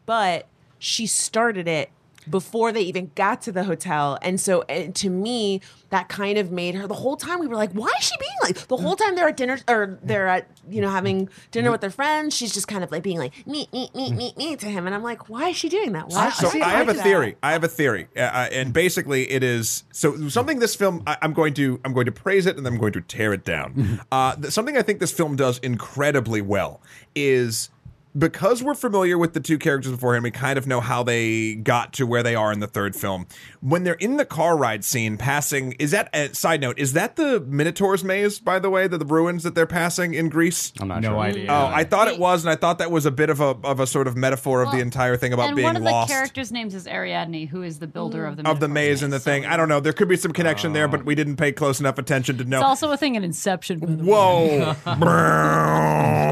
But 0.05 0.47
she 0.79 1.07
started 1.07 1.67
it 1.67 1.89
before 2.29 2.71
they 2.71 2.81
even 2.81 3.11
got 3.15 3.41
to 3.43 3.51
the 3.51 3.63
hotel. 3.63 4.17
And 4.21 4.39
so 4.39 4.63
and 4.63 4.95
to 4.95 5.09
me, 5.09 5.61
that 5.89 6.09
kind 6.09 6.37
of 6.37 6.51
made 6.51 6.75
her 6.75 6.87
the 6.87 6.93
whole 6.95 7.15
time 7.15 7.39
we 7.39 7.47
were 7.47 7.55
like, 7.55 7.71
why 7.71 7.91
is 7.99 8.05
she 8.05 8.15
being 8.19 8.31
like 8.43 8.67
the 8.67 8.77
whole 8.77 8.95
time 8.95 9.15
they're 9.15 9.27
at 9.27 9.37
dinner 9.37 9.59
or 9.69 9.99
they're 10.03 10.27
at, 10.27 10.49
you 10.69 10.81
know, 10.81 10.89
having 10.89 11.29
dinner 11.51 11.71
with 11.71 11.81
their 11.81 11.89
friends, 11.89 12.35
she's 12.35 12.53
just 12.53 12.67
kind 12.67 12.83
of 12.83 12.91
like 12.91 13.03
being 13.03 13.17
like 13.19 13.45
me, 13.47 13.67
me, 13.71 13.89
me, 13.95 14.11
me, 14.11 14.33
me 14.37 14.55
to 14.55 14.65
him. 14.65 14.85
And 14.87 14.95
I'm 14.95 15.03
like, 15.03 15.29
why 15.29 15.49
is 15.49 15.55
she 15.57 15.69
doing 15.69 15.91
that? 15.93 16.09
Why 16.09 16.29
So 16.31 16.49
she 16.49 16.61
I 16.61 16.69
have 16.69 16.87
a 16.87 16.91
like 16.91 16.97
that? 16.97 17.03
theory. 17.03 17.35
I 17.43 17.51
have 17.53 17.63
a 17.63 17.67
theory, 17.67 18.07
uh, 18.17 18.19
uh, 18.21 18.49
and 18.51 18.73
basically 18.73 19.29
it 19.31 19.43
is 19.43 19.83
so 19.91 20.27
something 20.29 20.59
this 20.59 20.75
film. 20.75 21.03
I, 21.07 21.17
I'm 21.21 21.33
going 21.33 21.53
to 21.55 21.79
I'm 21.85 21.93
going 21.93 22.05
to 22.07 22.11
praise 22.11 22.45
it, 22.45 22.57
and 22.57 22.65
then 22.65 22.73
I'm 22.73 22.79
going 22.79 22.93
to 22.93 23.01
tear 23.01 23.33
it 23.33 23.45
down. 23.45 24.01
uh, 24.11 24.35
something 24.49 24.75
I 24.77 24.81
think 24.81 24.99
this 24.99 25.11
film 25.11 25.35
does 25.35 25.59
incredibly 25.59 26.41
well 26.41 26.81
is 27.15 27.69
because 28.17 28.63
we're 28.63 28.73
familiar 28.75 29.17
with 29.17 29.33
the 29.33 29.39
two 29.39 29.57
characters 29.57 29.91
beforehand, 29.91 30.23
we 30.23 30.31
kind 30.31 30.57
of 30.57 30.67
know 30.67 30.79
how 30.81 31.03
they 31.03 31.55
got 31.55 31.93
to 31.93 32.05
where 32.07 32.23
they 32.23 32.35
are 32.35 32.51
in 32.51 32.59
the 32.59 32.67
third 32.67 32.95
film. 32.95 33.27
When 33.61 33.83
they're 33.83 33.93
in 33.95 34.17
the 34.17 34.25
car 34.25 34.57
ride 34.57 34.83
scene, 34.85 35.17
passing 35.17 35.73
is 35.73 35.91
that? 35.91 36.09
Uh, 36.13 36.31
side 36.33 36.61
note, 36.61 36.79
is 36.79 36.93
that 36.93 37.15
the 37.15 37.39
Minotaur's 37.41 38.03
maze? 38.03 38.39
By 38.39 38.59
the 38.59 38.69
way, 38.69 38.87
the, 38.87 38.97
the 38.97 39.05
ruins 39.05 39.43
that 39.43 39.55
they're 39.55 39.65
passing 39.65 40.13
in 40.13 40.29
Greece. 40.29 40.71
I'm 40.79 40.87
not 40.87 41.01
No 41.01 41.09
sure. 41.09 41.17
idea. 41.19 41.47
Oh, 41.51 41.65
I 41.73 41.83
thought 41.83 42.07
it 42.07 42.19
was, 42.19 42.43
and 42.45 42.51
I 42.51 42.55
thought 42.55 42.77
that 42.79 42.91
was 42.91 43.05
a 43.05 43.11
bit 43.11 43.29
of 43.29 43.39
a 43.41 43.55
of 43.63 43.79
a 43.79 43.87
sort 43.87 44.07
of 44.07 44.15
metaphor 44.15 44.61
of 44.63 44.71
the 44.71 44.79
entire 44.79 45.17
thing 45.17 45.33
about 45.33 45.47
and 45.47 45.55
being 45.55 45.65
one 45.65 45.75
of 45.75 45.83
lost 45.83 46.07
the 46.09 46.13
characters' 46.13 46.51
names 46.51 46.73
is 46.75 46.87
Ariadne, 46.87 47.47
who 47.47 47.63
is 47.63 47.79
the 47.79 47.87
builder 47.87 48.25
of 48.25 48.37
the 48.37 48.47
of 48.49 48.59
the 48.59 48.67
Minotaur's 48.67 48.73
maze 48.73 49.03
and 49.03 49.11
the 49.13 49.19
So 49.19 49.25
thing. 49.25 49.45
I 49.45 49.57
don't 49.57 49.69
know. 49.69 49.79
There 49.79 49.93
could 49.93 50.07
be 50.07 50.15
some 50.17 50.31
connection 50.31 50.73
there, 50.73 50.87
but 50.87 51.05
we 51.05 51.15
didn't 51.15 51.35
pay 51.37 51.51
close 51.51 51.79
enough 51.79 51.97
attention 51.97 52.37
to 52.37 52.43
know. 52.45 52.57
It's 52.59 52.65
also 52.65 52.91
a 52.91 52.97
thing 52.97 53.15
in 53.15 53.23
Inception. 53.23 53.79
by 53.79 53.87
the 53.87 54.03
way. 54.03 54.09
Whoa. 54.09 54.75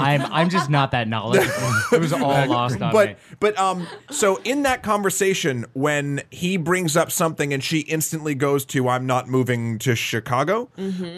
I'm 0.04 0.22
I'm 0.32 0.50
just 0.50 0.70
not 0.70 0.92
that 0.92 1.08
knowledgeable. 1.08 1.73
It 1.92 2.00
was 2.00 2.14
all 2.14 2.46
lost 2.48 2.82
on 2.82 2.92
but 2.92 3.10
me. 3.10 3.16
but 3.40 3.58
um 3.60 3.88
so 4.10 4.40
in 4.44 4.64
that 4.64 4.84
conversation 4.84 5.66
when 5.74 6.22
he 6.30 6.58
brings 6.58 6.96
up 6.98 7.12
something 7.12 7.54
and 7.54 7.64
she 7.64 7.80
instantly 7.82 8.36
goes 8.36 8.66
to 8.66 8.90
I'm 8.90 9.06
not 9.06 9.28
moving 9.28 9.80
to 9.80 9.96
Chicago. 9.96 10.70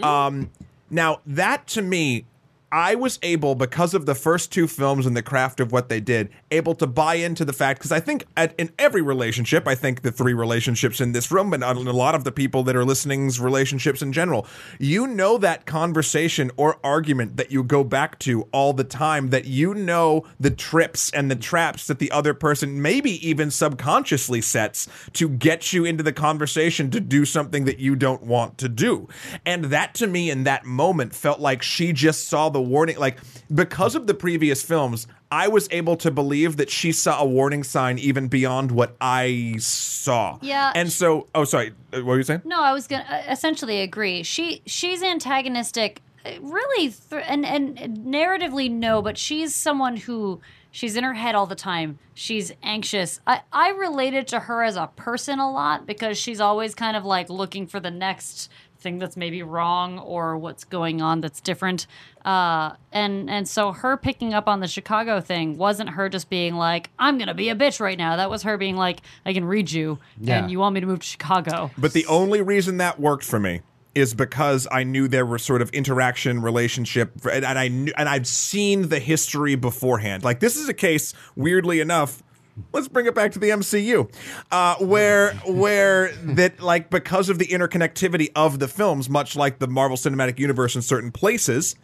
Um 0.03 0.51
now 0.89 1.21
that 1.25 1.67
to 1.67 1.81
me 1.81 2.25
I 2.75 2.95
was 2.95 3.19
able, 3.23 3.55
because 3.55 3.93
of 3.93 4.05
the 4.05 4.13
first 4.13 4.51
two 4.51 4.67
films 4.67 5.05
and 5.05 5.15
the 5.15 5.21
craft 5.21 5.61
of 5.61 5.71
what 5.71 5.87
they 5.87 6.01
did, 6.01 6.29
able 6.51 6.75
to 6.75 6.85
buy 6.85 7.15
into 7.15 7.45
the 7.45 7.53
fact. 7.53 7.79
Because 7.79 7.93
I 7.93 8.01
think 8.01 8.25
at, 8.35 8.53
in 8.57 8.69
every 8.77 9.01
relationship, 9.01 9.65
I 9.65 9.75
think 9.75 10.01
the 10.01 10.11
three 10.11 10.33
relationships 10.33 10.99
in 10.99 11.13
this 11.13 11.31
room, 11.31 11.53
and 11.53 11.63
a 11.63 11.73
lot 11.73 12.15
of 12.15 12.25
the 12.25 12.33
people 12.33 12.63
that 12.63 12.75
are 12.75 12.83
listening's 12.83 13.39
relationships 13.39 14.01
in 14.01 14.11
general, 14.11 14.45
you 14.77 15.07
know 15.07 15.37
that 15.37 15.65
conversation 15.65 16.51
or 16.57 16.77
argument 16.83 17.37
that 17.37 17.49
you 17.49 17.63
go 17.63 17.81
back 17.81 18.19
to 18.19 18.41
all 18.51 18.73
the 18.73 18.83
time, 18.83 19.29
that 19.29 19.45
you 19.45 19.73
know 19.73 20.25
the 20.37 20.51
trips 20.51 21.09
and 21.11 21.31
the 21.31 21.37
traps 21.37 21.87
that 21.87 21.99
the 21.99 22.11
other 22.11 22.33
person 22.33 22.81
maybe 22.81 23.25
even 23.25 23.51
subconsciously 23.51 24.41
sets 24.41 24.89
to 25.13 25.29
get 25.29 25.71
you 25.71 25.85
into 25.85 26.03
the 26.03 26.11
conversation 26.11 26.91
to 26.91 26.99
do 26.99 27.23
something 27.23 27.63
that 27.63 27.79
you 27.79 27.95
don't 27.95 28.23
want 28.23 28.57
to 28.57 28.67
do. 28.67 29.07
And 29.45 29.63
that 29.65 29.93
to 29.95 30.07
me 30.07 30.29
in 30.29 30.43
that 30.43 30.65
moment 30.65 31.15
felt 31.15 31.39
like 31.39 31.61
she 31.61 31.93
just 31.93 32.27
saw 32.27 32.49
the 32.49 32.64
warning. 32.65 32.97
Like, 32.97 33.17
because 33.53 33.95
of 33.95 34.07
the 34.07 34.13
previous 34.13 34.61
films, 34.63 35.07
I 35.31 35.47
was 35.47 35.67
able 35.71 35.95
to 35.97 36.11
believe 36.11 36.57
that 36.57 36.69
she 36.69 36.91
saw 36.91 37.21
a 37.21 37.25
warning 37.25 37.63
sign 37.63 37.97
even 37.99 38.27
beyond 38.27 38.71
what 38.71 38.95
I 39.01 39.55
saw. 39.59 40.37
Yeah. 40.41 40.71
And 40.75 40.91
so, 40.91 41.27
oh, 41.35 41.43
sorry. 41.45 41.69
uh, 41.93 41.97
What 41.97 42.05
were 42.05 42.17
you 42.17 42.23
saying? 42.23 42.41
No, 42.45 42.61
I 42.61 42.73
was 42.73 42.87
gonna 42.87 43.05
uh, 43.09 43.23
essentially 43.31 43.81
agree. 43.81 44.23
She 44.23 44.61
she's 44.65 45.01
antagonistic, 45.03 46.01
uh, 46.25 46.31
really, 46.41 46.89
th- 46.89 47.23
and 47.27 47.45
and 47.45 47.77
narratively 48.05 48.69
no, 48.71 49.01
but 49.01 49.17
she's 49.17 49.53
someone 49.55 49.97
who 49.97 50.39
she's 50.71 50.95
in 50.95 51.03
her 51.03 51.13
head 51.13 51.35
all 51.35 51.45
the 51.47 51.55
time. 51.55 51.99
She's 52.13 52.51
anxious. 52.63 53.19
I 53.27 53.41
I 53.51 53.69
related 53.69 54.27
to 54.29 54.39
her 54.41 54.63
as 54.63 54.75
a 54.77 54.87
person 54.95 55.39
a 55.39 55.51
lot 55.51 55.85
because 55.85 56.17
she's 56.17 56.39
always 56.39 56.73
kind 56.75 56.95
of 56.95 57.03
like 57.05 57.29
looking 57.29 57.67
for 57.67 57.79
the 57.79 57.91
next 57.91 58.49
thing 58.85 58.99
that's 58.99 59.17
maybe 59.17 59.41
wrong 59.41 59.97
or 59.99 60.37
what's 60.37 60.63
going 60.63 61.01
on 61.01 61.19
that's 61.19 61.41
different. 61.41 61.87
Uh, 62.23 62.75
and 62.91 63.29
and 63.29 63.47
so 63.47 63.71
her 63.71 63.97
picking 63.97 64.33
up 64.33 64.47
on 64.47 64.59
the 64.59 64.67
Chicago 64.67 65.19
thing 65.19 65.57
wasn't 65.57 65.89
her 65.89 66.07
just 66.07 66.29
being 66.29 66.53
like, 66.55 66.91
I'm 66.99 67.17
gonna 67.17 67.33
be 67.33 67.49
a 67.49 67.55
bitch 67.55 67.79
right 67.79 67.97
now. 67.97 68.15
That 68.15 68.29
was 68.29 68.43
her 68.43 68.57
being 68.57 68.77
like, 68.77 68.99
I 69.25 69.33
can 69.33 69.43
read 69.45 69.71
you, 69.71 69.97
Yeah. 70.21 70.37
and 70.39 70.51
you 70.51 70.59
want 70.59 70.75
me 70.75 70.81
to 70.81 70.85
move 70.87 70.99
to 70.99 71.05
Chicago. 71.07 71.71
But 71.77 71.93
the 71.93 72.05
only 72.05 72.41
reason 72.43 72.77
that 72.77 72.99
worked 72.99 73.23
for 73.25 73.39
me 73.39 73.61
is 73.95 74.13
because 74.13 74.67
I 74.71 74.83
knew 74.83 75.07
there 75.07 75.25
were 75.25 75.39
sort 75.39 75.61
of 75.61 75.69
interaction, 75.71 76.41
relationship, 76.41 77.11
and, 77.31 77.43
and 77.45 77.57
I 77.57 77.69
knew, 77.69 77.93
and 77.97 78.07
I've 78.09 78.27
seen 78.27 78.89
the 78.89 78.99
history 78.99 79.55
beforehand. 79.55 80.23
Like 80.23 80.39
this 80.41 80.55
is 80.57 80.69
a 80.69 80.73
case, 80.73 81.13
weirdly 81.35 81.79
enough. 81.79 82.21
Let's 82.71 82.87
bring 82.87 83.05
it 83.05 83.13
back 83.13 83.33
to 83.33 83.39
the 83.39 83.49
MCU, 83.49 84.09
uh, 84.51 84.75
where 84.75 85.33
where 85.45 86.13
that 86.23 86.61
like 86.61 86.89
because 86.89 87.27
of 87.29 87.37
the 87.37 87.47
interconnectivity 87.47 88.31
of 88.35 88.59
the 88.59 88.67
films, 88.67 89.09
much 89.09 89.35
like 89.35 89.59
the 89.59 89.67
Marvel 89.67 89.97
Cinematic 89.97 90.39
Universe 90.39 90.75
in 90.75 90.81
certain 90.81 91.11
places, 91.11 91.75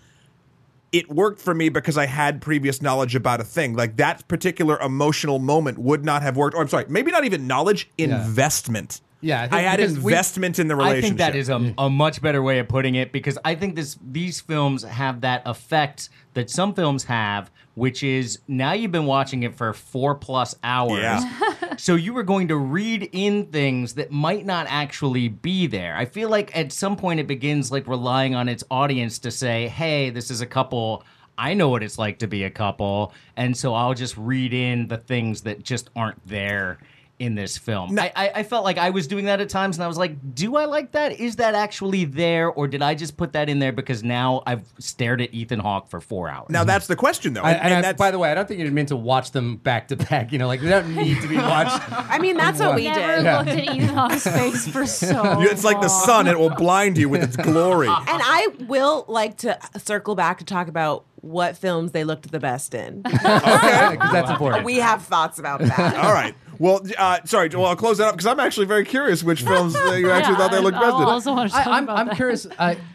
it 0.92 1.10
worked 1.10 1.42
for 1.42 1.54
me 1.54 1.70
because 1.70 1.98
I 1.98 2.06
had 2.06 2.42
previous 2.42 2.82
knowledge 2.82 3.16
about 3.16 3.42
a 3.42 3.44
thing. 3.44 3.76
Like 3.76 3.98
that 3.98 4.28
particular 4.28 4.80
emotional 4.80 5.40
moment 5.40 5.78
would 5.78 6.06
not 6.06 6.22
have 6.22 6.38
worked. 6.38 6.56
Or 6.56 6.62
I'm 6.62 6.68
sorry, 6.68 6.86
maybe 6.88 7.12
not 7.12 7.26
even 7.26 7.48
knowledge, 7.48 7.90
investment. 7.98 9.02
Yeah, 9.22 9.42
I 9.42 9.44
think 9.44 9.54
I, 9.54 9.62
had 9.62 9.80
we- 9.80 9.86
investment 9.86 10.58
in 10.58 10.68
the 10.68 10.76
relationship. 10.76 11.04
I 11.04 11.08
think 11.08 11.18
that 11.20 11.36
is 11.36 11.50
a, 11.50 11.74
a 11.78 11.90
much 11.90 12.22
better 12.22 12.42
way 12.42 12.60
of 12.60 12.68
putting 12.68 12.96
it 12.96 13.12
because 13.12 13.38
I 13.46 13.56
think 13.56 13.76
this 13.76 13.98
these 14.02 14.42
films 14.42 14.84
have 14.84 15.22
that 15.22 15.44
effect 15.46 16.10
that 16.34 16.50
some 16.50 16.74
films 16.74 17.04
have, 17.04 17.52
which 17.76 18.04
is 18.04 18.40
now 18.48 18.74
you've 18.74 18.92
been 18.92 19.06
watching 19.06 19.44
it 19.44 19.56
for 19.56 19.74
four 19.74 20.16
plus 20.16 20.56
hours. 20.64 21.02
Yeah. 21.02 21.76
so 21.78 21.96
you 21.96 22.14
were 22.14 22.24
going 22.24 22.50
to 22.50 22.58
read 22.58 23.10
in 23.12 23.46
things 23.48 23.94
that 23.94 24.12
might 24.12 24.46
not 24.46 24.68
actually 24.70 25.28
be 25.30 25.68
there. 25.68 25.96
I 25.96 26.06
feel 26.06 26.30
like 26.30 26.56
at 26.56 26.72
some 26.72 26.96
point 26.96 27.20
it 27.20 27.28
begins 27.28 27.72
like 27.72 27.88
relying 27.88 28.36
on 28.36 28.50
its 28.50 28.64
audience 28.70 29.20
to 29.20 29.32
say, 29.32 29.68
"Hey, 29.68 30.10
this 30.10 30.32
is 30.32 30.42
a 30.42 30.46
couple." 30.46 31.04
I 31.38 31.54
know 31.54 31.70
what 31.70 31.82
it's 31.82 31.98
like 31.98 32.20
to 32.20 32.28
be 32.28 32.44
a 32.44 32.52
couple, 32.52 33.14
and 33.36 33.56
so 33.56 33.74
I'll 33.74 33.94
just 33.94 34.16
read 34.18 34.54
in 34.54 34.90
the 34.90 34.98
things 34.98 35.42
that 35.42 35.64
just 35.64 35.90
aren't 35.96 36.28
there 36.28 36.78
in 37.22 37.36
this 37.36 37.56
film. 37.56 37.98
I, 38.00 38.12
I, 38.16 38.32
I 38.38 38.44
felt 38.44 38.64
like 38.64 38.80
I 38.80 38.90
was 38.90 39.06
doing 39.06 39.26
that 39.26 39.40
at 39.40 39.48
times, 39.50 39.78
and 39.78 39.84
I 39.84 39.88
was 39.88 39.98
like, 39.98 40.34
"Do 40.34 40.56
I 40.56 40.66
like 40.66 40.92
that? 40.94 41.20
Is 41.20 41.36
that 41.36 41.54
actually 41.54 42.06
there, 42.06 42.50
or 42.50 42.68
did 42.68 42.82
I 42.82 42.96
just 42.96 43.16
put 43.16 43.34
that 43.34 43.48
in 43.48 43.60
there 43.60 43.72
because 43.72 44.04
now 44.04 44.42
I've 44.48 44.64
stared 44.80 45.22
at 45.22 45.32
Ethan 45.34 45.60
Hawke 45.60 45.88
for 45.88 46.02
four 46.02 46.30
hours?" 46.30 46.48
now 46.50 46.64
that's 46.64 46.88
the 46.88 46.96
question, 46.96 47.34
though. 47.34 47.44
I, 47.44 47.52
And, 47.52 47.62
and 47.62 47.68
and 47.74 47.78
I- 47.78 47.82
that's, 47.90 48.00
by 48.00 48.10
the 48.12 48.18
way, 48.18 48.32
I 48.32 48.34
don't 48.36 48.48
think 48.48 48.60
you 48.60 48.72
meant 48.72 48.90
to 48.90 48.96
watch 48.96 49.32
them 49.32 49.58
back 49.58 49.88
to 49.90 49.96
back. 49.96 50.32
You 50.32 50.40
know, 50.40 50.48
like 50.48 50.62
they 50.62 50.70
don't 50.70 50.96
need 50.96 51.22
to 51.22 51.28
be 51.28 51.38
watched. 51.52 51.80
I 51.92 52.18
mean, 52.18 52.38
that's 52.38 52.60
what 52.60 52.76
we 52.76 52.84
did. 52.84 52.96
Never 52.96 53.46
did. 53.46 53.56
looked 53.56 53.70
at 53.70 53.76
Ethan 53.76 53.96
Hawke's 53.96 54.24
face 54.24 54.68
for 54.68 54.86
so. 54.88 55.42
it's 55.42 55.64
like 55.64 55.80
the 55.82 55.90
sun; 55.90 56.28
it 56.28 56.40
will 56.40 56.56
blind 56.56 56.98
you 56.98 57.08
with 57.08 57.22
its 57.24 57.36
glory. 57.36 57.88
And 57.88 58.22
I 58.24 58.48
will 58.68 59.06
like 59.08 59.38
to 59.38 59.58
circle 59.78 60.16
back 60.16 60.40
to 60.40 60.46
talk 60.46 60.68
about 60.68 61.06
what 61.22 61.56
films 61.58 61.92
they 61.92 62.04
looked 62.04 62.32
the 62.32 62.40
best 62.40 62.74
in. 62.74 63.04
Okay. 63.14 63.90
because 63.92 64.12
that's 64.12 64.30
important. 64.32 64.66
we 64.66 64.78
have 64.78 65.04
thoughts 65.04 65.40
about 65.40 65.60
that. 65.62 65.96
All 65.98 66.14
right. 66.14 66.36
Well, 66.60 66.82
uh, 66.98 67.20
sorry. 67.26 67.50
Well, 67.50 67.66
I'll 67.66 67.76
close 67.76 67.98
that 68.00 68.08
up 68.08 68.14
because 68.16 68.28
I'm 68.28 68.40
actually 68.40 68.66
very 68.68 68.86
curious 68.86 69.24
which 69.24 69.42
films 69.44 69.76
uh, 69.76 69.94
you 69.94 70.12
actually 70.12 70.34
Yeah, 70.34 70.38
thought 70.38 70.52
they 70.52 70.60
looked 70.60 70.78
I, 70.78 70.82
best 70.82 70.96
I 70.96 71.02
in. 71.04 71.08
also 71.08 71.34
want 71.34 71.50
to 71.52 71.56
talk 71.58 71.68
I, 71.68 71.78
I'm, 71.78 71.84
about 71.86 71.98
I'm 72.00 72.08
that. 72.08 72.16
curious 72.16 72.46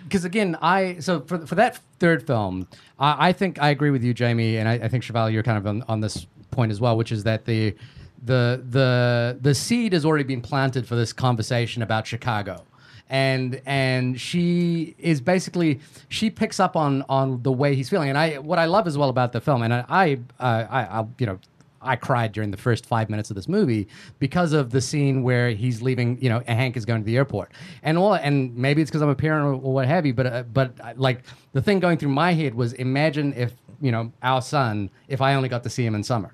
because 0.05 0.25
again, 0.25 0.57
I 0.63 0.99
so 1.01 1.21
for 1.21 1.47
for 1.47 1.55
that 1.57 1.81
third 1.99 2.27
film, 2.27 2.69
I 2.99 3.29
I 3.29 3.33
think 3.33 3.61
I 3.61 3.71
agree 3.71 3.91
with 3.91 4.05
you, 4.05 4.15
Jamie, 4.15 4.57
and 4.57 4.69
I, 4.69 4.75
I 4.75 4.89
think 4.89 5.03
Shivali, 5.05 5.33
you're 5.33 5.43
kind 5.43 5.59
of 5.59 5.67
on, 5.67 5.83
on 5.89 6.01
this 6.01 6.27
point 6.51 6.71
as 6.71 6.81
well, 6.81 6.97
which 6.97 7.11
is 7.13 7.25
that 7.25 7.45
the 7.45 7.75
the 8.23 8.63
the 8.69 9.39
the 9.41 9.55
seed 9.55 9.93
has 9.93 10.05
already 10.05 10.25
been 10.25 10.41
planted 10.43 10.87
for 10.87 10.95
this 10.97 11.13
conversation 11.13 11.83
about 11.83 12.07
Chicago. 12.07 12.65
And 13.09 13.61
and 13.67 14.21
she 14.21 14.97
is 14.99 15.21
basically 15.21 15.81
she 16.09 16.29
picks 16.29 16.59
up 16.59 16.75
on 16.75 17.05
on 17.09 17.43
the 17.43 17.53
way 17.53 17.77
he's 17.77 17.89
feeling, 17.89 18.09
and 18.09 18.19
I 18.19 18.39
what 18.39 18.59
I 18.59 18.65
love 18.65 18.87
as 18.87 18.99
well 18.99 19.11
about 19.11 19.33
the 19.33 19.41
film, 19.41 19.63
and 19.63 19.73
I 19.73 19.85
I 19.89 20.19
I, 20.41 21.01
I 21.01 21.07
you 21.19 21.27
know 21.27 21.39
I 21.87 21.97
cried 21.97 22.33
during 22.33 22.51
the 22.51 22.57
first 22.57 22.85
five 22.85 23.09
minutes 23.09 23.31
of 23.31 23.37
this 23.37 23.49
movie 23.49 23.89
because 24.19 24.53
of 24.53 24.71
the 24.71 24.81
scene 24.81 25.23
where 25.23 25.51
he's 25.51 25.83
leaving. 25.83 26.21
You 26.21 26.29
know, 26.29 26.43
Hank 26.47 26.77
is 26.77 26.85
going 26.85 27.03
to 27.03 27.07
the 27.07 27.17
airport, 27.17 27.53
and 27.83 27.97
all. 27.97 28.15
And 28.15 28.55
maybe 28.57 28.83
it's 28.83 28.91
because 28.91 29.03
I'm 29.03 29.09
a 29.09 29.15
parent 29.15 29.47
or, 29.47 29.53
or 29.53 29.73
what 29.73 29.87
have 29.87 30.05
you. 30.05 30.15
But 30.15 30.27
uh, 30.27 30.43
but 30.43 30.73
uh, 30.81 30.95
like 30.97 31.23
the 31.53 31.63
thing 31.63 31.81
going 31.81 31.99
through 31.99 32.11
my 32.11 32.33
head 32.33 32.55
was, 32.55 32.73
imagine 32.75 33.33
if 33.35 33.53
you 33.81 33.93
know 33.93 34.13
our 34.23 34.43
son, 34.43 34.91
if 35.09 35.21
I 35.21 35.35
only 35.35 35.49
got 35.49 35.63
to 35.63 35.71
see 35.71 35.87
him 35.87 35.95
in 35.95 36.03
summer. 36.03 36.33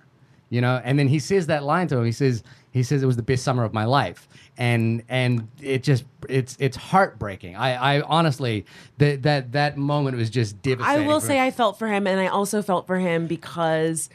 You 0.53 0.61
know. 0.61 0.81
And 0.85 0.99
then 0.99 1.09
he 1.09 1.19
says 1.19 1.47
that 1.47 1.65
line 1.65 1.89
to 1.89 1.97
him. 1.97 2.05
He 2.05 2.13
says, 2.13 2.45
he 2.73 2.83
says 2.83 3.03
it 3.03 3.07
was 3.07 3.17
the 3.17 3.23
best 3.23 3.43
summer 3.43 3.65
of 3.65 3.73
my 3.73 3.87
life, 3.87 4.29
and 4.59 5.03
and 5.09 5.49
it 5.61 5.83
just 5.83 6.05
it's 6.29 6.57
it's 6.61 6.77
heartbreaking. 6.77 7.57
I 7.57 7.99
I 7.99 8.03
honestly 8.03 8.67
that 8.99 9.23
that 9.23 9.53
that 9.53 9.79
moment 9.79 10.19
was 10.19 10.29
just 10.29 10.61
devastating. 10.61 11.05
I 11.05 11.07
will 11.07 11.21
say 11.21 11.35
me. 11.35 11.41
I 11.41 11.51
felt 11.51 11.79
for 11.79 11.89
him, 11.89 12.07
and 12.07 12.21
I 12.21 12.27
also 12.27 12.61
felt 12.61 12.87
for 12.87 12.99
him 12.99 13.27
because 13.27 14.11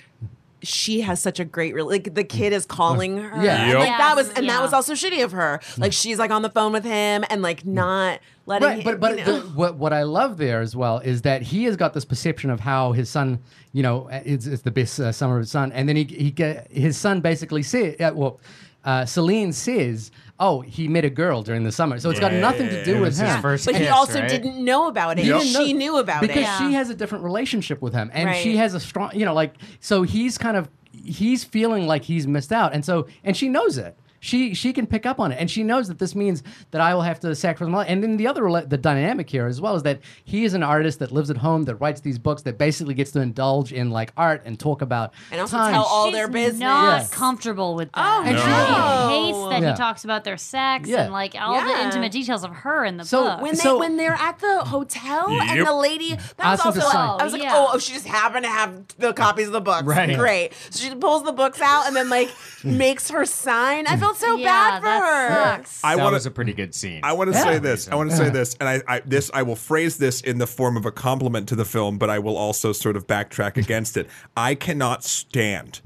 she 0.68 1.02
has 1.02 1.22
such 1.22 1.40
a 1.40 1.46
great 1.46 1.74
re- 1.74 1.82
like 1.82 2.14
the 2.14 2.24
kid 2.24 2.54
is 2.54 2.66
calling 2.66 3.18
her. 3.18 3.44
Yeah. 3.44 3.56
And, 3.62 3.70
Yep. 3.72 3.80
like 3.80 3.98
that 3.98 4.16
was 4.16 4.28
Yes, 4.28 4.38
and 4.38 4.50
that 4.50 4.62
was 4.62 4.74
also 4.74 4.94
shitty 4.94 5.24
of 5.24 5.32
her. 5.32 5.60
Like 5.78 5.94
she's 5.94 6.20
like 6.20 6.32
on 6.32 6.42
the 6.42 6.50
phone 6.50 6.74
with 6.74 6.84
him 6.84 7.24
and 7.30 7.42
like 7.42 7.66
not 7.66 8.20
letting 8.46 8.68
right, 8.68 8.78
him, 8.80 8.84
but 8.84 9.00
but 9.00 9.20
you 9.20 9.26
know. 9.26 9.40
the, 9.40 9.48
what 9.50 9.76
what 9.78 9.94
I 9.94 10.04
love 10.04 10.38
there 10.38 10.60
as 10.62 10.76
well 10.76 11.00
is 11.00 11.22
that 11.24 11.42
he 11.42 11.64
has 11.66 11.76
got 11.76 11.94
this 11.94 12.06
perception 12.06 12.50
of 12.50 12.60
how 12.60 12.92
his 12.92 13.10
son, 13.10 13.40
you 13.74 13.84
know, 13.84 14.10
it's, 14.12 14.46
it's 14.46 14.64
the 14.64 14.72
best 14.72 15.00
uh, 15.00 15.12
summer 15.12 15.36
of 15.36 15.42
his 15.42 15.52
son, 15.52 15.72
and 15.72 15.88
then 15.88 15.96
he 15.96 16.04
he 16.04 16.32
get, 16.32 16.70
his 16.72 16.98
son 16.98 17.22
basically 17.22 17.64
said, 17.64 18.02
uh, 18.02 18.12
well, 18.14 18.40
uh, 18.88 19.06
Celine 19.06 19.52
says, 19.54 20.10
oh, 20.40 20.62
he 20.62 20.88
met 20.88 21.04
a 21.06 21.10
girl 21.10 21.42
during 21.44 21.64
the 21.64 21.72
summer, 21.72 22.00
so 22.00 22.10
it's 22.10 22.20
got 22.20 22.32
nothing 22.34 22.70
to 22.70 22.84
do 22.86 22.92
It 22.92 23.00
with 23.00 23.10
was 23.10 23.18
his 23.18 23.30
him. 23.30 23.42
first 23.42 23.66
but 23.66 23.76
he 23.76 23.82
kiss, 23.82 23.92
also 23.92 24.20
right? 24.22 24.30
didn't 24.30 24.64
know 24.64 24.88
about 24.88 25.20
it. 25.20 25.26
He 25.26 25.26
She 25.26 25.32
didn't 25.54 25.54
know- 25.54 25.78
knew 25.78 25.98
about 25.98 26.22
because 26.22 26.38
it. 26.38 26.42
Yeah. 26.42 26.58
she 26.60 26.74
has 26.74 26.90
a 26.90 26.96
different 26.96 27.24
relationship 27.24 27.82
with 27.82 27.94
him, 27.94 28.10
and 28.14 28.36
she 28.38 28.50
Right. 28.52 28.58
has 28.60 28.74
a 28.74 28.80
strong, 28.80 29.12
you 29.14 29.26
know, 29.26 29.34
like 29.34 29.54
so 29.80 30.02
he's 30.04 30.38
kind 30.38 30.58
of 30.58 30.70
he's 30.92 31.44
feeling 31.44 31.86
like 31.86 32.04
he's 32.04 32.26
missed 32.28 32.52
out, 32.52 32.74
and 32.74 32.84
so 32.84 33.08
and 33.24 33.36
she 33.38 33.50
knows 33.50 33.78
it. 33.78 33.96
She 34.28 34.54
she 34.54 34.74
can 34.74 34.86
pick 34.88 35.06
up 35.06 35.22
on 35.22 35.32
it, 35.32 35.38
and 35.40 35.50
she 35.50 35.64
knows 35.64 35.88
that 35.88 36.00
this 36.00 36.14
means 36.14 36.44
that 36.72 36.82
I 36.82 36.94
will 36.94 37.02
have 37.04 37.20
to 37.22 37.34
sacrifice 37.34 37.72
my 37.72 37.78
life. 37.80 37.88
And 37.90 38.04
then 38.04 38.18
the 38.18 38.28
other 38.28 38.44
the 38.68 38.78
dynamic 38.78 39.30
here 39.30 39.48
as 39.48 39.62
well 39.62 39.76
is 39.76 39.84
that 39.84 40.02
he 40.26 40.44
is 40.44 40.54
an 40.54 40.64
artist 40.64 41.00
that 41.00 41.14
lives 41.14 41.30
at 41.30 41.38
home 41.38 41.64
that 41.64 41.76
writes 41.76 42.02
these 42.02 42.20
books 42.20 42.42
that 42.42 42.58
basically 42.58 42.94
gets 42.94 43.12
to 43.12 43.22
indulge 43.22 43.72
in 43.72 43.90
like 43.90 44.12
art 44.18 44.42
and 44.46 44.60
talk 44.60 44.82
about 44.82 45.14
And 45.32 45.40
also 45.40 45.56
time. 45.56 45.72
tell 45.74 45.84
all 45.86 46.08
She's 46.08 46.16
their 46.16 46.28
business. 46.28 46.60
not 46.60 47.02
Yeah. 47.04 47.08
comfortable 47.12 47.76
with 47.76 47.90
that. 47.94 48.02
Oh, 48.06 48.24
And 48.28 48.38
she 48.38 48.44
she- 48.44 48.50
hates 48.52 49.50
that 49.50 49.62
Yeah. 49.62 49.72
he 49.72 49.78
talks 49.78 50.04
about 50.04 50.26
their 50.26 50.36
sex 50.38 50.90
Yeah. 50.90 51.04
and 51.04 51.14
like 51.14 51.34
all 51.40 51.54
Yeah. 51.56 51.64
the 51.78 51.84
intimate 51.86 52.12
details 52.12 52.44
of 52.44 52.52
her 52.52 52.84
in 52.84 52.98
the 52.98 53.06
So, 53.06 53.24
book. 53.24 53.42
when 53.42 53.52
they 53.56 53.62
So- 53.64 53.80
when 53.80 53.96
they're 53.96 54.14
at 54.20 54.40
the 54.40 54.60
hotel 54.66 55.28
and 55.30 55.66
the 55.66 55.74
lady 55.74 56.16
that 56.36 56.52
was 56.52 56.60
also 56.60 56.82
sign. 56.82 57.18
I 57.22 57.24
was 57.24 57.32
like 57.32 57.44
oh, 57.44 57.46
Yeah. 57.46 57.54
oh, 57.56 57.70
oh 57.76 57.80
she 57.80 57.94
just 57.94 58.08
happened 58.08 58.44
to 58.44 58.52
have 58.52 58.72
the 59.00 59.14
copies 59.14 59.48
of 59.48 59.54
the 59.54 59.62
books 59.62 59.84
Right. 59.84 60.18
great 60.18 60.52
so 60.70 60.84
she 60.84 60.94
pulls 60.96 61.24
the 61.24 61.32
books 61.32 61.62
out 61.62 61.88
and 61.88 61.96
then 61.96 62.10
like 62.10 62.30
makes 62.66 63.10
her 63.10 63.26
sign 63.26 63.88
I 63.88 63.96
felt 64.04 64.17
so 64.18 64.36
yeah, 64.36 64.46
bad 64.46 64.80
for 64.80 64.86
that 64.86 65.00
her 65.02 65.56
sucks. 65.58 65.84
I 65.84 65.96
that 65.96 66.04
want 66.04 66.14
was 66.14 66.24
to 66.24 66.30
a 66.30 66.32
pretty 66.32 66.54
good 66.54 66.74
scene. 66.76 67.02
I 67.04 67.14
want 67.14 67.32
to 67.32 67.38
Yeah. 67.38 67.44
say 67.44 67.60
this. 67.60 67.88
I 67.88 67.96
want 67.96 68.10
to 68.12 68.18
say 68.18 68.30
this, 68.30 68.56
and 68.60 68.68
I, 68.70 68.82
I 68.88 69.02
this 69.06 69.30
I 69.34 69.44
will 69.44 69.56
phrase 69.56 69.98
this 69.98 70.22
in 70.22 70.38
the 70.38 70.48
form 70.48 70.78
of 70.78 70.86
a 70.86 70.92
compliment 70.92 71.48
to 71.50 71.56
the 71.56 71.66
film, 71.66 71.98
but 71.98 72.10
I 72.10 72.20
will 72.20 72.38
also 72.38 72.72
sort 72.74 72.96
of 72.96 73.08
backtrack 73.08 73.58
against 73.58 73.98
it. 73.98 74.08
I 74.36 74.56
cannot 74.56 75.04
stand 75.04 75.82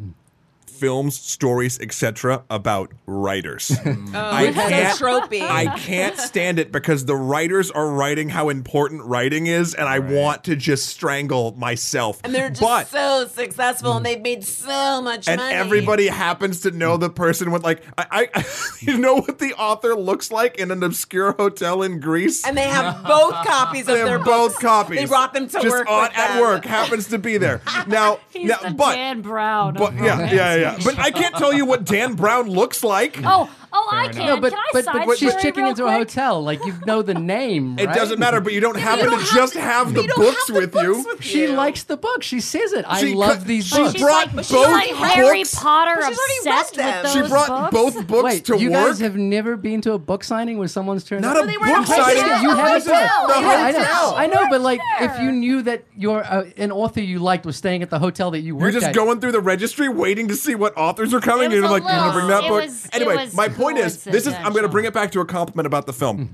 films, 0.82 1.16
stories, 1.20 1.80
etc. 1.80 2.44
about 2.50 2.92
writers. 3.06 3.72
Oh, 4.14 4.20
I 4.20 4.52
can't. 4.52 4.98
tropey. 5.00 5.42
I 5.42 5.78
can't 5.78 6.18
stand 6.18 6.60
it 6.60 6.72
because 6.72 7.06
the 7.06 7.16
writers 7.16 7.70
are 7.72 7.88
writing 7.88 8.30
how 8.30 8.50
important 8.50 9.04
writing 9.06 9.46
is, 9.48 9.74
and 9.76 9.88
I 9.88 10.00
want 10.00 10.44
to 10.46 10.56
just 10.56 10.88
strangle 10.88 11.54
myself. 11.58 12.20
and 12.24 12.34
they're 12.34 12.50
just 12.50 12.62
but, 12.62 12.88
so 12.88 13.28
successful 13.28 13.94
and 13.98 14.06
they've 14.06 14.22
made 14.22 14.44
so 14.44 15.02
much 15.02 15.28
and 15.28 15.40
money 15.40 15.54
everybody 15.54 16.08
happens 16.08 16.62
to 16.62 16.72
know 16.72 16.98
the 16.98 17.10
person 17.10 17.52
with 17.52 17.64
like 17.64 17.84
I, 17.98 18.30
I 18.34 18.46
you 18.80 18.98
know 18.98 19.16
what 19.22 19.40
the 19.40 19.54
author 19.54 19.96
looks 19.96 20.32
like 20.32 20.58
in 20.58 20.72
an 20.72 20.82
obscure 20.84 21.34
hotel 21.34 21.84
in 21.84 22.00
Greece. 22.00 22.46
and 22.46 22.58
they 22.58 22.68
have 22.68 23.04
both 23.06 23.34
copies 23.46 23.82
of 23.82 23.88
They 23.88 23.94
their 24.04 24.18
have 24.18 24.26
both 24.26 24.54
books. 24.54 24.64
copies. 24.64 25.00
They 25.00 25.06
brought 25.06 25.34
them 25.34 25.48
to 25.48 25.54
just 25.62 25.68
work 25.70 25.90
on, 25.90 26.10
at 26.14 26.34
them. 26.34 26.42
work. 26.42 26.66
Happens 26.66 27.08
to 27.10 27.18
be 27.20 27.38
there 27.38 27.62
now. 27.88 28.20
He's 28.32 28.50
now, 28.50 28.58
the 28.58 28.72
but 28.72 28.96
Dan 28.96 29.22
Brown. 29.22 29.76
but 29.76 29.94
of 29.94 30.00
yeah, 30.00 30.12
romance 30.18 30.34
yeah, 30.34 30.56
But 30.84 31.00
I 31.00 31.12
can't 31.12 31.36
tell 31.36 31.54
you 31.54 31.66
what 31.66 31.84
Dan 31.86 32.16
Brown 32.16 32.50
looks 32.50 32.84
like. 32.84 33.20
Oh, 33.24 33.50
oh, 33.74 33.90
I 33.92 34.04
enough. 34.06 34.16
can. 34.16 34.26
no, 34.28 34.40
but 34.40 34.52
can 34.52 34.60
I 34.60 34.70
but, 34.74 34.86
side 34.86 35.06
but 35.08 35.18
she's 35.18 35.36
checking 35.36 35.64
real 35.64 35.72
into 35.72 35.86
a 35.86 35.92
hotel. 35.92 36.42
Like 36.44 36.64
you 36.66 36.74
know 36.86 37.02
the 37.02 37.14
name. 37.14 37.78
It 37.80 37.88
doesn't 37.94 38.20
matter, 38.20 38.40
but 38.42 38.54
you 38.54 38.60
don't 38.60 38.78
happen 38.78 39.06
don't 39.06 39.20
to 39.20 39.26
have 39.26 39.34
just 39.36 39.54
to- 39.54 39.62
have 39.62 39.94
the 39.94 40.04
you 40.04 40.14
books 40.16 40.48
have 40.48 40.56
the 40.56 40.62
with 40.62 40.72
books 40.72 40.84
you. 40.86 41.06
with 41.08 41.24
She 41.24 41.48
likes 41.48 41.84
the 41.84 41.98
book. 41.98 42.24
She 42.24 42.40
says 42.40 42.74
it. 42.74 42.86
I 42.88 43.00
She 43.00 43.14
love 43.14 43.46
these 43.46 43.66
she 43.68 43.76
books. 43.78 43.94
She's 43.94 44.02
brought 44.02 44.28
like, 44.28 44.36
both 44.36 44.46
she's 44.48 44.68
like 44.68 44.90
Harry 44.92 45.40
books. 45.40 45.56
Potter 45.56 45.96
she's 45.96 46.04
already 46.18 46.18
read 46.46 46.60
obsessed 46.60 46.78
with 46.78 47.04
those 47.04 47.14
She 47.14 47.30
brought 47.30 47.72
books. 47.72 47.96
both 47.96 48.08
books 48.08 48.24
Wait, 48.24 48.46
to 48.46 48.58
you 48.58 48.72
work. 48.72 48.88
guys 48.88 49.00
have 49.00 49.16
never 49.16 49.58
been 49.58 49.82
to 49.82 49.94
a 49.94 50.00
book 50.00 50.24
signing 50.24 50.58
where 50.58 50.68
someone's 50.68 51.04
turned 51.04 51.22
Not 51.24 51.38
up? 51.38 51.44
a 51.44 51.48
they 51.48 51.58
book 51.58 51.86
signing. 51.88 52.18
You 52.44 52.50
haven't 52.56 52.84
hotel. 52.88 53.28
been. 53.28 53.44
I 53.46 53.72
know. 53.72 54.14
I 54.16 54.28
know, 54.28 54.48
but 54.50 54.62
like, 54.62 54.80
if 55.00 55.20
you 55.22 55.32
knew 55.32 55.62
that 55.64 55.84
your 55.98 56.24
uh, 56.24 56.44
an 56.58 56.72
author 56.72 57.02
you 57.02 57.20
liked 57.20 57.46
was 57.46 57.56
staying 57.56 57.82
at 57.84 57.90
the 57.90 58.00
hotel 58.00 58.32
that 58.32 58.40
you 58.42 58.56
were 58.56 58.68
in, 58.68 58.74
You're 58.74 58.82
just 58.82 58.94
going 58.94 59.20
through 59.20 59.32
the 59.34 59.40
registry 59.42 59.90
waiting 59.90 60.28
to 60.28 60.36
see 60.36 60.56
what 60.56 60.76
authors 60.78 61.14
are 61.14 61.20
coming 61.22 61.52
It 61.52 61.58
in. 61.58 61.62
was 61.64 61.72
and 61.72 61.84
a 61.84 61.86
like, 61.88 61.94
you 61.94 62.00
want 62.00 62.14
to 62.14 62.20
bring 62.20 62.28
that 62.30 62.42
book? 62.50 62.64
it 62.64 62.66
was- 62.70 62.86
it 62.86 62.96
anyway, 62.96 63.16
was 63.26 63.34
my 63.36 63.48
point 63.62 63.78
is, 63.78 64.04
this 64.04 64.28
is, 64.28 64.34
I'm 64.34 64.52
going 64.54 64.64
to 64.64 64.70
bring 64.70 64.86
it 64.86 64.94
back 64.94 65.12
to 65.12 65.20
a 65.22 65.26
compliment 65.26 65.66
about 65.68 65.86
the 65.86 65.94
film. 65.94 66.34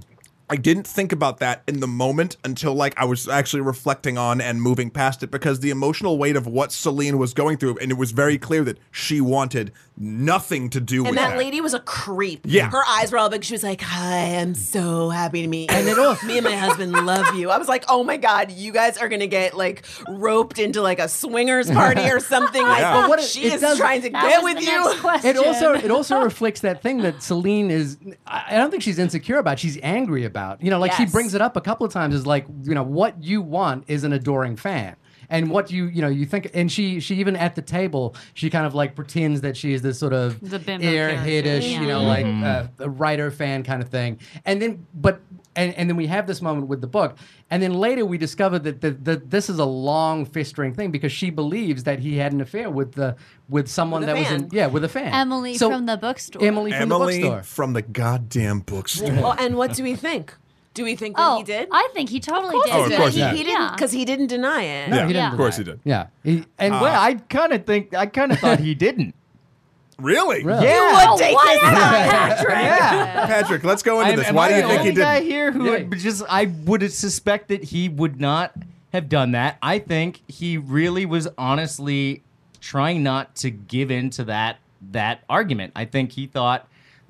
I 0.49 0.55
didn't 0.55 0.87
think 0.87 1.11
about 1.11 1.39
that 1.39 1.61
in 1.67 1.81
the 1.81 1.87
moment 1.87 2.37
until 2.45 2.73
like 2.73 2.93
I 2.97 3.03
was 3.03 3.27
actually 3.27 3.61
reflecting 3.61 4.17
on 4.17 4.39
and 4.39 4.61
moving 4.61 4.89
past 4.89 5.21
it 5.21 5.29
because 5.29 5.59
the 5.59 5.71
emotional 5.71 6.17
weight 6.17 6.37
of 6.37 6.47
what 6.47 6.71
Celine 6.71 7.17
was 7.17 7.33
going 7.33 7.57
through, 7.57 7.77
and 7.79 7.91
it 7.91 7.95
was 7.97 8.11
very 8.11 8.37
clear 8.37 8.63
that 8.63 8.77
she 8.89 9.19
wanted 9.19 9.73
nothing 9.99 10.69
to 10.69 10.79
do 10.79 11.01
with 11.03 11.07
it. 11.07 11.09
And 11.09 11.17
that 11.17 11.37
lady 11.37 11.59
was 11.59 11.73
a 11.73 11.79
creep. 11.81 12.41
Yeah. 12.45 12.69
Her 12.69 12.83
eyes 12.87 13.11
were 13.11 13.17
all 13.17 13.29
big. 13.29 13.43
She 13.43 13.53
was 13.55 13.63
like, 13.63 13.81
Hi, 13.81 14.37
I'm 14.37 14.53
so 14.55 15.09
happy 15.09 15.41
to 15.41 15.47
meet 15.47 15.69
you. 15.71 15.75
And 15.77 15.87
it 15.89 15.97
all- 15.99 16.15
Me 16.25 16.37
and 16.37 16.45
my 16.45 16.55
husband 16.55 16.91
love 16.93 17.35
you. 17.35 17.49
I 17.49 17.57
was 17.57 17.67
like, 17.67 17.83
Oh 17.89 18.03
my 18.03 18.15
God, 18.17 18.51
you 18.51 18.71
guys 18.71 18.97
are 18.99 19.09
going 19.09 19.21
to 19.21 19.27
get 19.27 19.57
like 19.57 19.83
roped 20.07 20.59
into 20.59 20.81
like 20.81 20.99
a 20.99 21.09
swingers 21.09 21.69
party 21.71 22.09
or 22.09 22.19
something. 22.19 22.61
Like, 22.61 22.79
Yeah. 22.79 23.01
But 23.01 23.09
what 23.09 23.21
she 23.21 23.45
it 23.45 23.53
is 23.53 23.61
does- 23.61 23.77
trying 23.79 24.01
to 24.03 24.09
get 24.11 24.43
with 24.43 24.61
you. 24.61 24.93
it 25.25 25.35
also 25.37 25.73
it 25.73 25.89
also 25.91 26.19
reflects 26.21 26.61
that 26.61 26.81
thing 26.83 26.99
that 26.99 27.21
Celine 27.23 27.69
is. 27.71 27.97
I 28.25 28.45
I 28.49 28.57
don't 28.59 28.69
think 28.71 28.83
she's 28.83 28.99
insecure 28.99 29.39
about. 29.39 29.59
She's 29.59 29.77
angry 29.83 30.23
about. 30.23 30.36
You 30.61 30.69
know, 30.69 30.79
like 30.79 30.93
she 30.93 31.05
brings 31.05 31.33
it 31.33 31.41
up 31.41 31.57
a 31.57 31.61
couple 31.61 31.85
of 31.85 31.91
times. 31.93 32.13
Is 32.15 32.25
like, 32.27 32.45
you 32.63 32.73
know, 32.75 32.83
what 32.83 33.23
you 33.23 33.41
want 33.41 33.85
is 33.87 34.03
an 34.03 34.13
adoring 34.13 34.55
fan. 34.55 34.95
And 35.29 35.49
what 35.51 35.71
you 35.71 35.85
you 35.87 36.01
know 36.01 36.07
you 36.07 36.25
think 36.25 36.51
and 36.53 36.71
she 36.71 37.01
she 37.01 37.15
even 37.15 37.35
at 37.35 37.55
the 37.55 37.61
table 37.61 38.15
she 38.33 38.49
kind 38.49 38.65
of 38.65 38.73
like 38.73 38.95
pretends 38.95 39.41
that 39.41 39.57
she 39.57 39.73
is 39.73 39.81
this 39.81 39.99
sort 39.99 40.13
of 40.13 40.39
airheadish 40.87 41.43
character, 41.43 41.67
you 41.81 41.85
know 41.87 42.01
like 42.01 42.25
Mm-hmm. 42.25 42.43
uh, 42.81 42.85
a 42.85 42.89
writer 42.89 43.29
fan 43.29 43.63
kind 43.63 43.81
of 43.83 43.89
thing 43.89 44.19
and 44.45 44.61
then 44.61 44.87
but 44.93 45.19
and, 45.57 45.73
and 45.73 45.89
then 45.89 45.97
we 45.97 46.07
have 46.07 46.27
this 46.27 46.41
moment 46.41 46.67
with 46.67 46.79
the 46.79 46.87
book 46.87 47.17
and 47.49 47.61
then 47.61 47.73
later 47.73 48.05
we 48.05 48.17
discover 48.17 48.57
that 48.59 48.79
the, 48.79 48.91
the, 48.91 49.17
this 49.17 49.49
is 49.49 49.59
a 49.59 49.65
long 49.65 50.25
festering 50.25 50.73
thing 50.73 50.91
because 50.91 51.11
she 51.11 51.29
believes 51.29 51.83
that 51.83 51.99
he 51.99 52.15
had 52.17 52.31
an 52.31 52.39
affair 52.39 52.69
with 52.69 52.93
the 52.93 53.15
with 53.49 53.67
someone 53.67 54.01
With 54.01 54.09
a 54.09 54.13
that 54.13 54.19
was 54.19 54.31
in 54.43 54.49
yeah 54.53 54.67
with 54.67 54.83
a 54.85 54.89
fan 54.89 55.13
Emily 55.13 55.55
So- 55.57 55.69
from 55.69 55.85
the 55.85 55.97
bookstore. 55.97 56.43
Emily 56.43 56.71
from 56.71 56.83
Emily 56.83 57.15
the 57.17 57.21
bookstore 57.29 57.43
from 57.43 57.73
the 57.73 57.81
goddamn 57.81 58.59
bookstore. 58.61 59.11
Well, 59.11 59.35
and 59.37 59.55
what 59.57 59.73
do 59.73 59.83
we 59.83 59.95
think? 59.95 60.33
Do 60.73 60.83
we 60.83 60.95
think 60.95 61.15
that 61.15 61.27
Oh, 61.27 61.37
he 61.39 61.43
did? 61.43 61.67
I 61.71 61.89
think 61.93 62.09
he 62.09 62.19
totally 62.19 62.55
did. 62.65 62.71
Oh, 62.73 62.85
of 62.85 62.91
course 62.93 63.15
he, 63.15 63.21
he 63.21 63.27
he 63.29 63.37
did. 63.37 63.43
didn't 63.45 63.61
Yeah. 63.61 63.71
because 63.75 63.91
he 63.91 64.05
didn't 64.05 64.27
deny 64.27 64.61
it. 64.61 64.89
No, 64.89 64.95
yeah, 64.97 65.07
he 65.07 65.13
didn't 65.13 65.31
of 65.31 65.37
course 65.37 65.57
deny 65.57 65.71
he 65.71 65.71
did. 65.71 65.79
yeah 65.83 66.07
he, 66.23 66.45
and 66.59 66.73
ah. 66.75 66.81
well, 66.83 67.01
I 67.01 67.15
kind 67.15 67.51
of 67.53 67.65
think 67.65 67.93
I 67.95 68.05
kind 68.05 68.31
of 68.31 68.37
thought 68.39 68.59
he 68.59 68.75
didn't. 68.85 69.15
Really? 69.99 70.43
Really? 70.43 70.65
Yeah. 70.65 71.09
Would 71.11 71.19
take 71.19 71.35
what? 71.35 71.53
this 71.53 71.63
out. 71.63 72.49
yeah. 72.49 73.25
Patrick, 73.25 73.63
let's 73.63 73.81
go 73.83 73.99
into 74.01 74.11
I'm- 74.11 74.19
this. 74.19 74.31
Why 74.31 74.45
I 74.45 74.49
do 74.49 74.55
you 74.55 74.61
think 74.67 74.81
he 74.81 74.89
only 74.89 75.01
guy 75.01 75.21
here 75.21 75.51
who 75.51 75.65
Yeah. 75.65 75.83
would 75.83 75.99
just 75.99 76.23
I 76.29 76.45
would 76.65 76.91
suspect 76.91 77.47
that 77.47 77.63
he 77.65 77.89
would 77.89 78.19
not 78.21 78.53
have 78.93 79.09
done 79.09 79.31
that. 79.31 79.57
I 79.61 79.79
think 79.79 80.21
he 80.27 80.57
really 80.57 81.05
was 81.05 81.27
honestly 81.37 82.21
trying 82.61 83.01
not 83.03 83.35
to 83.37 83.49
give 83.49 83.89
in 83.91 84.09
to 84.11 84.23
that 84.25 84.57
that 84.91 85.23
argument. 85.29 85.73
I 85.75 85.85
think 85.85 86.11
he 86.11 86.27
thought 86.27 86.67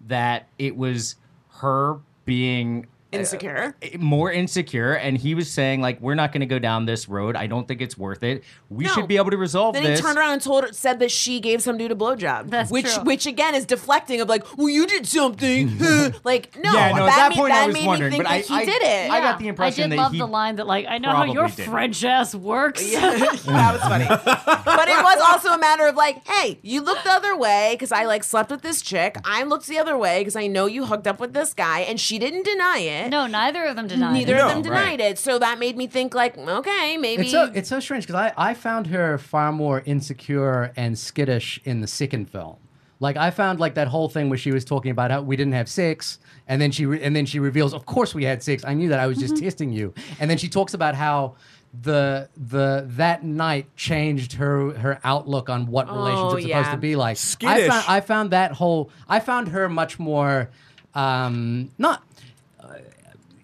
that 0.07 0.47
it 0.57 0.77
was 0.77 1.15
her 1.59 1.97
being 2.25 2.88
Uh, 3.14 3.18
insecure. 3.20 3.76
more 3.97 4.30
insecure 4.32 4.91
and 4.93 5.18
he 5.18 5.34
was 5.34 5.49
saying 5.49 5.80
like 5.80 6.01
we're 6.01 6.14
not 6.16 6.34
going 6.34 6.41
to 6.41 6.45
go 6.45 6.60
down 6.60 6.86
this 6.86 7.08
road 7.08 7.38
i 7.38 7.47
don't 7.47 7.66
think 7.66 7.82
it's 7.82 7.97
worth 7.97 8.22
it 8.22 8.43
we 8.70 8.84
No. 8.84 8.89
should 8.91 9.08
be 9.08 9.16
able 9.16 9.32
to 9.32 9.38
resolve 9.38 9.76
Then 9.76 9.84
this 9.84 9.99
he 9.99 10.05
turned 10.05 10.18
around 10.18 10.34
and 10.34 10.41
told 10.41 10.66
her, 10.66 10.74
said 10.74 10.99
that 10.99 11.10
she 11.10 11.39
gave 11.39 11.62
some 11.62 11.78
dude 11.78 11.91
a 11.91 11.95
blowjob. 11.95 12.49
That's 12.49 12.70
which, 12.70 12.93
true. 12.93 13.03
which 13.05 13.26
again 13.26 13.55
is 13.55 13.66
deflecting 13.66 14.20
of 14.20 14.28
like, 14.28 14.43
well, 14.58 14.68
you 14.68 14.86
did 14.88 15.08
something. 15.08 15.78
like, 16.26 16.53
no, 16.62 16.74
yeah 16.74 16.91
no 16.91 17.05
that 17.05 17.12
at 17.12 17.16
that 17.16 17.30
made, 17.30 17.38
point 17.38 17.53
that 17.53 17.64
i 17.64 17.68
was 17.68 17.86
wondering 17.86 18.12
me 18.12 18.18
think 18.18 18.24
but 18.26 18.32
I, 18.32 18.38
that 18.39 18.47
he 18.47 18.53
I 18.55 18.66
did 18.66 18.82
it. 18.82 19.12
i 19.12 19.20
got 19.22 19.39
the 19.39 19.47
impression 19.47 19.84
I 19.86 19.88
did 19.88 19.97
that 19.97 20.01
love 20.03 20.12
he 20.12 20.18
the 20.20 20.26
line 20.28 20.55
that 20.58 20.68
like 20.68 20.86
I 20.89 20.97
know 20.97 21.12
how 21.12 21.24
your 21.24 21.47
did. 21.47 21.66
French 21.70 22.03
ass 22.03 22.36
works. 22.36 22.82
that 22.91 23.70
was 23.72 23.82
funny. 23.82 24.05
but 24.08 24.88
it 24.89 25.01
was 25.03 25.18
also 25.30 25.49
a 25.53 25.58
matter 25.58 25.88
of 25.88 25.95
like, 25.95 26.28
hey, 26.28 26.60
you 26.62 26.82
looked 26.82 27.05
the 27.05 27.12
other 27.12 27.38
way 27.38 27.74
because 27.76 27.93
I 27.93 28.03
like 28.03 28.26
slept 28.26 28.51
with 28.51 28.64
this 28.64 28.82
chick. 28.82 29.18
I 29.24 29.43
looked 29.43 29.68
the 29.68 29.78
other 29.80 29.97
way 29.97 30.20
because 30.20 30.36
I 30.36 30.47
know 30.47 30.66
you 30.66 30.86
hooked 30.86 31.08
up 31.08 31.20
with 31.22 31.34
this 31.34 31.53
guy, 31.53 31.80
and 31.82 31.99
she 31.99 32.20
didn't 32.20 32.43
deny 32.43 32.80
it. 32.80 32.97
No, 33.10 33.28
neither 33.28 33.66
of 33.66 33.76
them 33.76 33.88
denied. 33.88 34.14
Neither 34.14 34.36
it. 34.36 34.41
of 34.41 34.50
them 34.50 34.58
No, 34.62 34.64
denied 34.64 35.00
it. 35.00 35.20
So 35.20 35.39
that 35.39 35.60
made 35.60 35.78
me 35.78 35.88
think 35.88 36.16
like, 36.16 36.38
okay, 36.38 36.98
maybe. 36.98 37.24
It's 37.24 37.32
so 37.32 37.52
it's 37.54 37.70
so 37.70 37.80
strange 37.80 38.08
because 38.08 38.20
I, 38.20 38.34
I 38.52 38.54
found 38.54 38.88
her 38.88 39.18
far 39.18 39.52
more 39.52 39.84
insecure 39.86 40.72
and 40.76 40.98
skittish 40.98 41.60
in 41.64 41.82
the 41.82 41.88
second 41.88 42.30
film. 42.30 42.58
Like 43.00 43.16
I 43.16 43.30
found 43.30 43.60
like 43.60 43.76
that 43.76 43.88
whole 43.88 44.10
thing 44.10 44.30
where 44.30 44.39
she 44.39 44.52
was 44.52 44.66
talking 44.66 44.91
about 44.91 45.12
how 45.12 45.22
we 45.22 45.36
didn't 45.36 45.54
have 45.54 45.70
sex, 45.70 46.18
and 46.48 46.60
then 46.62 46.72
she 46.72 46.86
re- 46.86 47.02
and 47.02 47.16
then 47.16 47.26
she 47.26 47.39
reveals, 47.39 47.74
of 47.74 47.86
course 47.86 48.16
we 48.16 48.24
had 48.24 48.41
sex. 48.41 48.64
I 48.66 48.74
knew 48.74 48.89
that 48.89 49.00
I 49.00 49.08
was 49.08 49.18
just 49.20 49.38
testing 49.38 49.72
you. 49.72 49.93
And 50.20 50.30
then 50.30 50.38
she 50.38 50.50
talks 50.50 50.74
about 50.74 50.95
how 50.95 51.36
the 51.80 52.28
the 52.36 52.86
that 52.88 53.24
night 53.24 53.76
changed 53.76 54.34
her 54.34 54.72
her 54.80 55.00
outlook 55.04 55.48
on 55.50 55.68
what 55.68 55.88
relationships 55.88 56.34
are 56.34 56.41
supposed 56.41 56.48
yeah. 56.48 56.72
to 56.72 56.78
be 56.78 56.95
like. 56.95 57.12
I 57.12 57.14
Skittish. 57.14 57.68
found, 57.68 57.86
I 57.88 58.00
found 58.02 58.32
that 58.32 58.54
whole 58.54 58.89
I 59.08 59.20
found 59.20 59.50
her 59.50 59.70
much 59.70 60.00
more 60.00 60.50
um, 60.95 61.72
not 61.78 62.04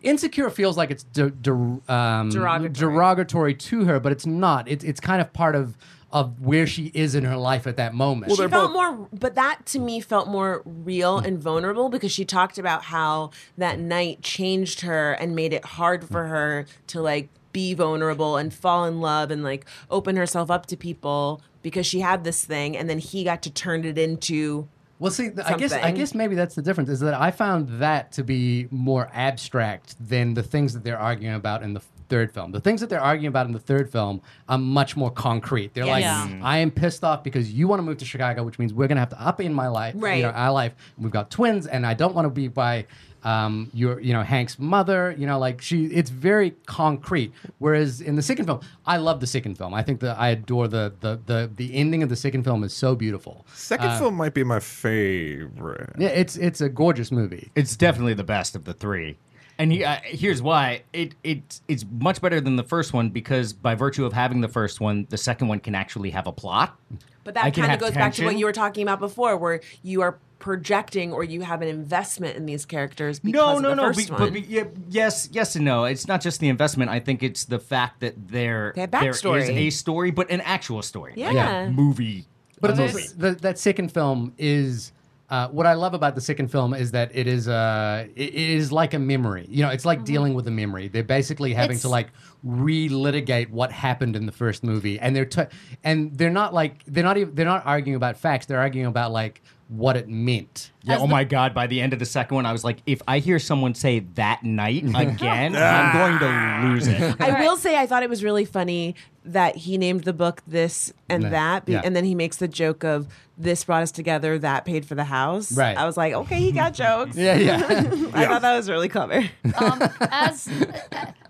insecure 0.04 0.50
feels 0.50 0.78
like 0.78 0.92
it's 0.92 1.04
de- 1.04 1.32
de- 1.32 1.52
um, 1.52 2.30
Derogatory. 2.30 2.70
derogatory 2.94 3.54
to 3.56 3.86
her, 3.86 4.00
but 4.00 4.12
it's 4.12 4.26
not. 4.26 4.68
It's 4.68 4.84
it's 4.84 5.00
kind 5.00 5.22
of 5.22 5.34
part 5.34 5.56
of 5.56 5.78
of 6.12 6.40
where 6.42 6.68
she 6.68 6.92
is 6.94 7.16
in 7.16 7.24
her 7.24 7.36
life 7.38 7.66
at 7.66 7.76
that 7.78 7.96
moment. 7.96 8.28
Well, 8.28 8.36
she 8.36 8.48
felt 8.48 8.72
both- 8.72 8.74
more 8.74 9.08
but 9.12 9.34
that 9.34 9.66
to 9.68 9.80
me 9.80 10.00
felt 10.00 10.28
more 10.28 10.62
real 10.66 11.18
and 11.18 11.42
vulnerable 11.42 11.90
because 11.90 12.12
she 12.12 12.24
talked 12.24 12.60
about 12.60 12.84
how 12.84 13.32
that 13.58 13.80
night 13.80 14.22
changed 14.22 14.82
her 14.82 15.14
and 15.14 15.36
made 15.36 15.54
it 15.54 15.66
hard 15.66 16.04
for 16.08 16.26
her 16.28 16.68
to 16.88 17.02
like 17.02 17.30
be 17.52 17.74
vulnerable 17.74 18.38
and 18.38 18.54
fall 18.54 18.86
in 18.86 19.00
love 19.02 19.32
and 19.32 19.44
like 19.44 19.66
open 19.90 20.16
herself 20.16 20.52
up 20.52 20.66
to 20.68 20.78
people 20.78 21.42
because 21.64 21.86
she 21.86 22.02
had 22.02 22.24
this 22.24 22.46
thing 22.46 22.76
and 22.78 22.90
then 22.90 23.00
he 23.00 23.24
got 23.24 23.42
to 23.44 23.50
turn 23.50 23.84
it 23.86 23.98
into 23.98 24.68
Well, 25.00 25.12
see, 25.12 25.30
th- 25.32 25.46
I 25.46 25.58
guess 25.58 25.74
I 25.74 25.92
guess 25.92 26.14
maybe 26.16 26.36
that's 26.36 26.56
the 26.56 26.62
difference. 26.62 26.90
Is 26.90 27.00
that 27.02 27.14
I 27.14 27.32
found 27.32 27.82
that 27.82 28.12
to 28.14 28.24
be 28.24 28.68
more 28.72 29.10
abstract 29.14 29.96
than 30.00 30.34
the 30.34 30.44
things 30.44 30.74
that 30.74 30.84
they're 30.84 31.00
arguing 31.00 31.36
about 31.36 31.64
in 31.64 31.74
the 31.74 31.80
f- 31.80 31.88
third 32.10 32.32
film. 32.32 32.52
The 32.52 32.60
things 32.62 32.80
that 32.82 32.90
they're 32.90 33.02
arguing 33.02 33.28
about 33.28 33.48
in 33.48 33.54
the 33.54 33.60
third 33.60 33.92
film 33.92 34.22
are 34.48 34.58
much 34.58 34.96
more 34.96 35.10
concrete. 35.12 35.74
They're 35.74 35.86
like, 35.86 36.04
Yeah. 36.04 36.28
Mm. 36.28 36.42
I 36.44 36.60
am 36.60 36.70
pissed 36.72 37.04
off 37.04 37.24
because 37.24 37.52
you 37.52 37.68
want 37.68 37.80
to 37.80 37.84
move 37.84 37.98
to 37.98 38.06
Chicago, 38.06 38.44
which 38.44 38.60
means 38.60 38.74
we're 38.74 38.88
gonna 38.88 39.00
have 39.00 39.10
to 39.10 39.22
up 39.22 39.42
in 39.42 39.54
my 39.54 39.68
life, 39.68 39.96
Right. 39.98 40.18
You 40.18 40.24
know, 40.24 40.30
our 40.30 40.52
life. 40.52 40.74
We've 40.98 41.12
got 41.12 41.30
twins, 41.32 41.66
and 41.68 41.86
I 41.86 41.94
don't 41.96 42.14
want 42.14 42.26
to 42.26 42.30
be 42.30 42.48
by. 42.48 42.86
Um, 43.24 43.70
your, 43.74 44.00
you 44.02 44.12
know, 44.12 44.22
Hank's 44.22 44.60
mother, 44.60 45.16
you 45.18 45.26
know, 45.26 45.40
like 45.40 45.62
she, 45.62 45.86
it's 45.86 46.10
very 46.10 46.52
concrete. 46.66 47.32
Whereas 47.58 48.02
in 48.02 48.16
the 48.16 48.22
second 48.22 48.46
film, 48.46 48.60
I 48.86 48.98
love 48.98 49.22
the 49.22 49.28
second 49.28 49.58
film. 49.58 49.74
I 49.74 49.82
think 49.82 50.02
that 50.02 50.20
I 50.20 50.30
adore 50.30 50.68
the, 50.68 50.94
the, 51.00 51.20
the, 51.26 51.50
the 51.56 51.74
ending 51.74 52.04
of 52.04 52.10
the 52.10 52.16
second 52.18 52.44
film 52.44 52.64
is 52.64 52.74
so 52.74 52.96
beautiful. 52.96 53.46
Second 53.54 53.98
film 53.98 54.16
might 54.16 54.34
be 54.34 54.44
my 54.44 54.60
favorite. 54.60 55.96
Yeah, 55.98 56.10
it's, 56.10 56.36
it's 56.36 56.60
a 56.60 56.70
gorgeous 56.70 57.12
movie. 57.12 57.52
It's 57.56 57.76
definitely 57.78 58.14
the 58.14 58.24
best 58.26 58.56
of 58.56 58.66
the 58.66 58.74
three. 58.74 59.18
And 59.60 59.72
he, 59.72 59.84
uh, 59.84 59.98
here's 60.04 60.42
why 60.42 60.84
it 60.94 61.14
it 61.24 61.60
it's 61.68 61.86
much 62.00 62.22
better 62.22 62.42
than 62.42 62.56
the 62.56 62.64
first 62.64 62.92
one 62.94 63.10
because 63.10 63.54
by 63.54 63.76
virtue 63.76 64.06
of 64.06 64.14
having 64.14 64.42
the 64.42 64.48
first 64.48 64.82
one, 64.82 65.06
the 65.10 65.18
second 65.18 65.48
one 65.48 65.60
can 65.60 65.76
actually 65.76 66.10
have 66.10 66.26
a 66.28 66.32
plot. 66.32 66.78
But 67.24 67.38
I 67.38 67.44
that 67.46 67.54
can 67.54 67.62
kind 67.62 67.66
of 67.66 67.70
have 67.70 67.80
goes 67.80 67.92
back 67.94 68.14
to 68.16 68.26
what 68.26 68.38
you 68.38 68.46
were 68.46 68.52
talking 68.52 68.84
about 68.84 69.00
before, 69.00 69.38
where 69.38 69.62
you 69.84 70.02
are 70.02 70.18
projecting 70.40 71.14
or 71.14 71.24
you 71.24 71.40
have 71.42 71.62
an 71.62 71.70
investment 71.70 72.36
in 72.36 72.46
these 72.46 72.66
characters 72.66 73.20
because 73.20 73.34
No, 73.40 73.56
of 73.58 73.62
no, 73.62 73.70
the 73.70 73.76
no. 73.76 73.84
first 73.94 74.08
be- 74.08 74.12
one. 74.14 74.20
But 74.22 74.34
be- 74.34 74.42
yeah, 74.42 74.64
yes, 74.90 75.30
yes, 75.32 75.56
and 75.56 75.64
no. 75.64 75.86
It's 75.86 76.06
not 76.08 76.20
just 76.20 76.42
the 76.42 76.50
investment. 76.50 76.92
I 76.92 77.00
think 77.00 77.24
it's 77.24 77.46
the 77.46 77.60
fact 77.60 78.02
that 78.02 78.28
there 78.28 78.74
They 78.76 78.82
have 78.82 78.92
there 78.92 79.10
is 79.12 79.22
backstory. 79.22 79.50
a 79.50 79.70
story, 79.70 80.12
but 80.12 80.30
an 80.30 80.42
actual 80.42 80.82
story, 80.82 81.14
like 81.16 81.34
Yeah. 81.36 81.62
a 81.62 81.70
movie. 81.72 82.26
But 82.60 82.72
a 82.72 82.76
movie. 82.76 83.04
the, 83.16 83.32
that 83.36 83.58
second 83.60 83.94
film 83.94 84.34
is 84.38 84.92
uh, 85.34 85.48
what 85.50 85.66
I 85.66 85.74
love 85.74 85.96
about 85.96 86.14
the 86.14 86.22
second 86.22 86.50
film 86.50 86.76
is 86.76 86.92
that 86.92 87.10
it 87.16 87.26
is 87.26 87.48
uh, 87.48 88.06
it, 88.16 88.36
is 88.36 88.72
like 88.72 88.94
a 88.94 89.00
memory. 89.00 89.48
You 89.50 89.64
know, 89.64 89.70
it's 89.70 89.84
like 89.92 90.06
dealing 90.06 90.36
with 90.36 90.48
a 90.48 90.52
memory. 90.52 90.90
They're 90.90 91.04
basically 91.20 91.54
having 91.56 91.78
to 91.78 91.88
It's- 91.88 91.92
like 91.92 92.10
relitigate 92.46 93.50
what 93.50 93.72
happened 93.72 94.16
in 94.16 94.26
the 94.28 94.32
first 94.32 94.64
movie, 94.64 95.00
and 95.00 95.16
they're 95.16 95.26
t- 95.26 95.50
and 95.84 96.16
they're 96.18 96.30
not 96.30 96.54
like 96.54 96.84
they're 96.86 97.04
not 97.04 97.18
even 97.18 97.34
they're 97.36 97.48
not 97.48 97.66
arguing 97.66 97.96
about 97.96 98.18
facts. 98.18 98.46
They're 98.46 98.60
arguing 98.60 98.86
about 98.88 99.12
like 99.12 99.42
what 99.76 99.98
it 99.98 100.08
meant. 100.08 100.72
Yeah, 100.84 100.96
As 100.96 101.00
oh 101.00 101.04
the- 101.04 101.12
my 101.12 101.24
god! 101.24 101.54
By 101.54 101.68
the 101.68 101.82
end 101.82 101.94
of 101.94 102.00
the 102.00 102.06
second 102.06 102.36
one, 102.36 102.46
I 102.46 102.52
was 102.52 102.64
like, 102.64 102.78
if 102.86 103.02
I 103.08 103.20
hear 103.20 103.40
someone 103.40 103.74
say 103.74 104.00
that 104.16 104.44
night 104.44 104.84
again, 104.96 105.56
I'm 105.56 106.20
going 106.20 106.20
to 106.20 106.68
lose 106.70 106.88
it. 106.88 107.16
I 107.20 107.42
will 107.42 107.58
say 107.58 107.78
I 107.78 107.86
thought 107.88 108.04
it 108.04 108.10
was 108.10 108.24
really 108.24 108.46
funny 108.46 108.96
that 109.26 109.56
he 109.56 109.78
named 109.78 110.04
the 110.04 110.12
book 110.14 110.42
this 110.46 110.94
and 111.08 111.24
Nah, 111.24 111.30
that, 111.30 111.66
be- 111.66 111.72
yeah. 111.74 111.82
and 111.84 111.96
then 111.96 112.04
he 112.04 112.14
makes 112.14 112.38
the 112.38 112.48
joke 112.48 112.84
of 112.84 113.08
this 113.38 113.64
brought 113.64 113.82
us 113.82 113.92
together, 113.92 114.38
that 114.38 114.66
paid 114.66 114.86
for 114.86 114.96
the 114.96 115.06
house. 115.06 115.52
Right. 115.54 115.76
I 115.78 115.86
was 115.86 115.96
like, 115.98 116.14
okay, 116.14 116.40
he 116.40 116.52
got 116.52 116.74
jokes. 116.74 117.16
Yeah, 117.16 117.38
yeah. 117.38 117.56
I 118.14 118.26
thought 118.28 118.42
that 118.42 118.56
was 118.58 118.70
really 118.70 118.90
clever. 118.90 119.24
um, 119.60 119.82
as 120.02 120.50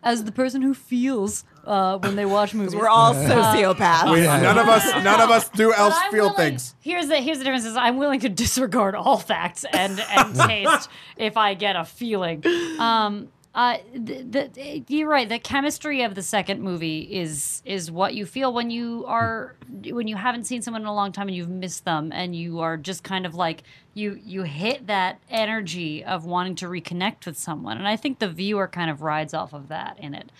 as 0.01 0.23
the 0.25 0.31
person 0.31 0.61
who 0.63 0.73
feels 0.73 1.45
uh, 1.65 1.97
when 1.99 2.15
they 2.15 2.25
watch 2.25 2.53
movies. 2.53 2.75
We're 2.75 2.87
all 2.89 3.13
sociopaths. 3.13 4.11
We- 4.11 4.21
None 4.21 4.57
of 4.57 4.67
us, 4.67 4.85
none 5.03 5.21
of 5.21 5.29
us 5.29 5.49
do 5.49 5.73
else 5.73 5.95
I'm 5.97 6.11
feel 6.11 6.23
willing- 6.25 6.35
things. 6.37 6.75
Here's 6.81 7.07
the 7.07 7.17
here's 7.17 7.37
the 7.39 7.43
difference: 7.43 7.65
is 7.65 7.77
I'm 7.77 7.97
willing 7.97 8.19
to 8.21 8.29
disregard 8.29 8.95
all 8.95 9.17
facts 9.17 9.65
and 9.71 9.99
and 10.09 10.35
taste 10.47 10.89
if 11.17 11.37
I 11.37 11.53
get 11.53 11.75
a 11.75 11.85
feeling. 11.85 12.43
Um, 12.79 13.29
uh, 13.55 13.77
the, 13.93 14.23
the, 14.51 14.83
you're 14.87 15.07
right. 15.07 15.29
The 15.29 15.37
chemistry 15.37 16.01
of 16.01 16.15
the 16.15 16.23
second 16.23 16.61
movie 16.63 17.01
is 17.01 17.61
is 17.65 17.91
what 17.91 18.15
you 18.15 18.25
feel 18.25 18.51
when 18.51 18.71
you 18.71 19.05
are 19.07 19.55
when 19.91 20.07
you 20.07 20.15
haven't 20.15 20.45
seen 20.45 20.63
someone 20.63 20.81
in 20.81 20.87
a 20.87 20.93
long 20.93 21.11
time 21.11 21.27
and 21.27 21.37
you've 21.37 21.49
missed 21.49 21.85
them 21.85 22.11
and 22.11 22.35
you 22.35 22.61
are 22.61 22.77
just 22.77 23.03
kind 23.03 23.27
of 23.27 23.35
like 23.35 23.61
you 23.93 24.19
you 24.25 24.41
hit 24.41 24.87
that 24.87 25.19
energy 25.29 26.03
of 26.03 26.25
wanting 26.25 26.55
to 26.55 26.65
reconnect 26.65 27.27
with 27.27 27.37
someone. 27.37 27.77
And 27.77 27.87
I 27.87 27.95
think 27.95 28.17
the 28.17 28.27
viewer 28.29 28.67
kind 28.67 28.89
of 28.89 29.03
rides 29.03 29.35
off 29.35 29.53
of 29.53 29.67
that 29.67 29.99
in 29.99 30.15
it. 30.15 30.31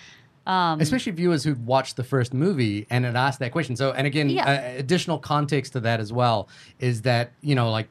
Especially 0.46 1.12
viewers 1.14 1.44
who've 1.44 1.66
watched 1.66 1.96
the 1.96 2.04
first 2.04 2.34
movie 2.34 2.86
and 2.90 3.06
had 3.06 3.16
asked 3.16 3.40
that 3.40 3.52
question. 3.52 3.76
So, 3.76 3.92
and 3.92 4.06
again, 4.06 4.30
Yeah. 4.30 4.50
uh, 4.76 4.80
additional 4.80 5.18
context 5.20 5.74
to 5.74 5.80
that 5.82 6.00
as 6.00 6.12
well 6.12 6.50
is 6.80 7.02
that 7.04 7.32
you 7.42 7.56
know, 7.56 7.72
like. 7.72 7.88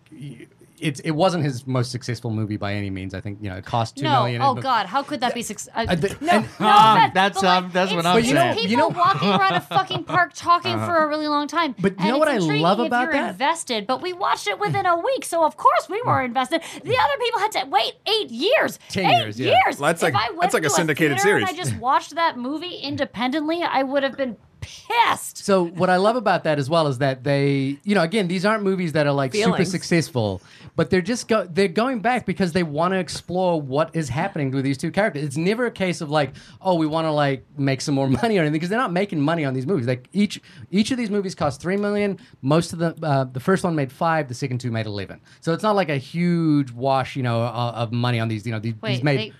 Y- 0.83 0.89
It's, 0.89 1.01
it 1.01 1.13
wasn't 1.13 1.45
his 1.45 1.67
most 1.67 1.91
successful 1.93 2.31
movie 2.31 2.57
by 2.57 2.75
any 2.75 2.91
means. 2.91 3.15
I 3.15 3.21
think 3.21 3.39
you 3.41 3.49
know 3.49 3.57
it 3.57 3.65
cost 3.65 3.97
two 3.97 4.03
no, 4.05 4.23
million. 4.25 4.43
oh 4.43 4.55
but- 4.55 4.63
God, 4.63 4.87
how 4.87 5.03
could 5.03 5.21
that 5.21 5.35
be 5.35 5.43
successful? 5.43 5.83
Uh, 5.89 5.95
the- 5.95 6.17
no, 6.21 6.33
and- 6.33 6.49
no, 6.61 6.67
Um, 6.69 7.11
that's, 7.15 7.41
but, 7.41 7.47
like, 7.47 7.63
um, 7.65 7.71
that's 7.73 7.93
what 7.93 8.07
I'm 8.07 8.17
But 8.17 8.25
you 8.25 8.35
know- 8.35 8.41
saying. 8.41 8.55
people 8.57 8.71
you 8.71 8.77
know- 8.77 8.89
walking 9.05 9.29
around 9.29 9.55
a 9.55 9.61
fucking 9.61 10.05
park 10.05 10.33
talking 10.35 10.77
for 10.79 10.97
a 10.97 11.07
really 11.09 11.29
long 11.29 11.47
time. 11.49 11.75
But 11.81 11.99
you 12.01 12.09
know 12.09 12.19
what 12.19 12.29
I 12.29 12.35
intriguing 12.35 12.63
love 12.63 12.81
if 12.81 12.87
about 12.89 13.05
you're 13.05 13.13
that? 13.13 13.31
invested, 13.33 13.87
but 13.87 14.03
we 14.03 14.13
watched 14.13 14.47
it 14.49 14.59
within 14.59 14.85
a 14.87 14.97
week, 14.99 15.25
so 15.25 15.45
of 15.45 15.57
course 15.57 15.89
we 15.89 16.03
were 16.03 16.23
invested. 16.23 16.63
The 16.83 16.99
other 16.99 17.17
people 17.21 17.41
had 17.41 17.53
to 17.53 17.65
wait 17.69 17.95
eight 18.07 18.31
years. 18.31 18.79
Ten 18.89 19.07
eight 19.07 19.19
years, 19.19 19.41
yeah. 19.41 19.47
years. 19.67 19.79
Well, 19.79 19.89
that's 19.89 20.03
if 20.03 20.13
like- 20.13 20.23
I 20.23 20.31
went 20.31 20.41
that's 20.43 20.55
like 20.55 20.65
a 20.65 20.71
syndicated 20.71 21.19
theater 21.19 21.23
series. 21.41 21.49
And 21.49 21.59
I 21.59 21.63
just 21.63 21.77
watched 21.79 22.15
that 22.17 22.37
movie 22.39 22.77
independently, 22.77 23.63
I 23.63 23.83
would 23.83 24.03
have 24.03 24.17
been 24.17 24.37
pissed. 24.63 25.39
So 25.39 25.65
what 25.65 25.91
I 25.91 25.97
love 25.97 26.17
about 26.17 26.45
that 26.45 26.59
as 26.59 26.71
well 26.71 26.87
is 26.87 26.99
that 26.99 27.25
they, 27.25 27.79
you 27.85 27.95
know, 27.95 28.03
again, 28.03 28.29
these 28.29 28.47
aren't 28.47 28.63
movies 28.63 28.93
that 28.93 29.07
are 29.07 29.13
like 29.13 29.35
super 29.35 29.65
successful, 29.65 30.41
but 30.77 30.91
they're 30.91 31.03
just 31.03 31.29
go 31.29 31.45
they're 31.45 31.69
going 31.69 32.01
back 32.01 32.25
because 32.25 32.53
they 32.53 32.63
want 32.63 32.93
to 32.95 32.99
explore 32.99 33.61
what 33.61 33.95
is 33.95 34.09
happening 34.09 34.51
with 34.51 34.65
these 34.65 34.79
two 34.79 34.91
characters. 34.91 35.25
It's 35.25 35.37
never 35.37 35.67
a 35.67 35.71
case 35.71 36.01
of 36.01 36.11
like, 36.11 36.33
oh, 36.61 36.75
we 36.77 36.87
want 36.87 37.07
to 37.07 37.13
like 37.13 37.45
make 37.59 37.81
some 37.81 37.95
more 37.95 38.09
money 38.23 38.39
or 38.39 38.41
anything 38.41 38.55
because 38.55 38.71
they're 38.71 38.79
not 38.79 38.93
making 38.93 39.21
money 39.21 39.45
on 39.45 39.55
these 39.55 39.67
movies. 39.67 39.87
Like 39.87 40.09
each 40.13 40.41
each 40.71 40.91
of 40.91 40.97
these 40.97 41.11
movies 41.11 41.35
cost 41.35 41.61
three 41.61 41.77
million. 41.77 42.19
Most 42.41 42.73
of 42.73 42.79
the 42.79 42.95
uh, 43.03 43.25
the 43.25 43.41
first 43.41 43.65
one 43.65 43.75
made 43.75 43.93
five, 43.93 44.29
the 44.29 44.35
second 44.35 44.59
two 44.59 44.71
made 44.71 44.87
eleven. 44.87 45.21
So 45.41 45.53
it's 45.53 45.63
not 45.63 45.77
like 45.77 45.89
a 45.89 45.99
huge 45.99 46.71
wash, 46.71 47.17
you 47.17 47.23
know, 47.23 47.43
uh, 47.43 47.73
of 47.75 47.93
money 47.93 48.21
on 48.21 48.29
these. 48.29 48.47
You 48.47 48.53
know, 48.53 48.59
these, 48.59 48.75
Wait, 48.81 48.95
these 48.95 49.03
made. 49.03 49.19
they 49.19 49.33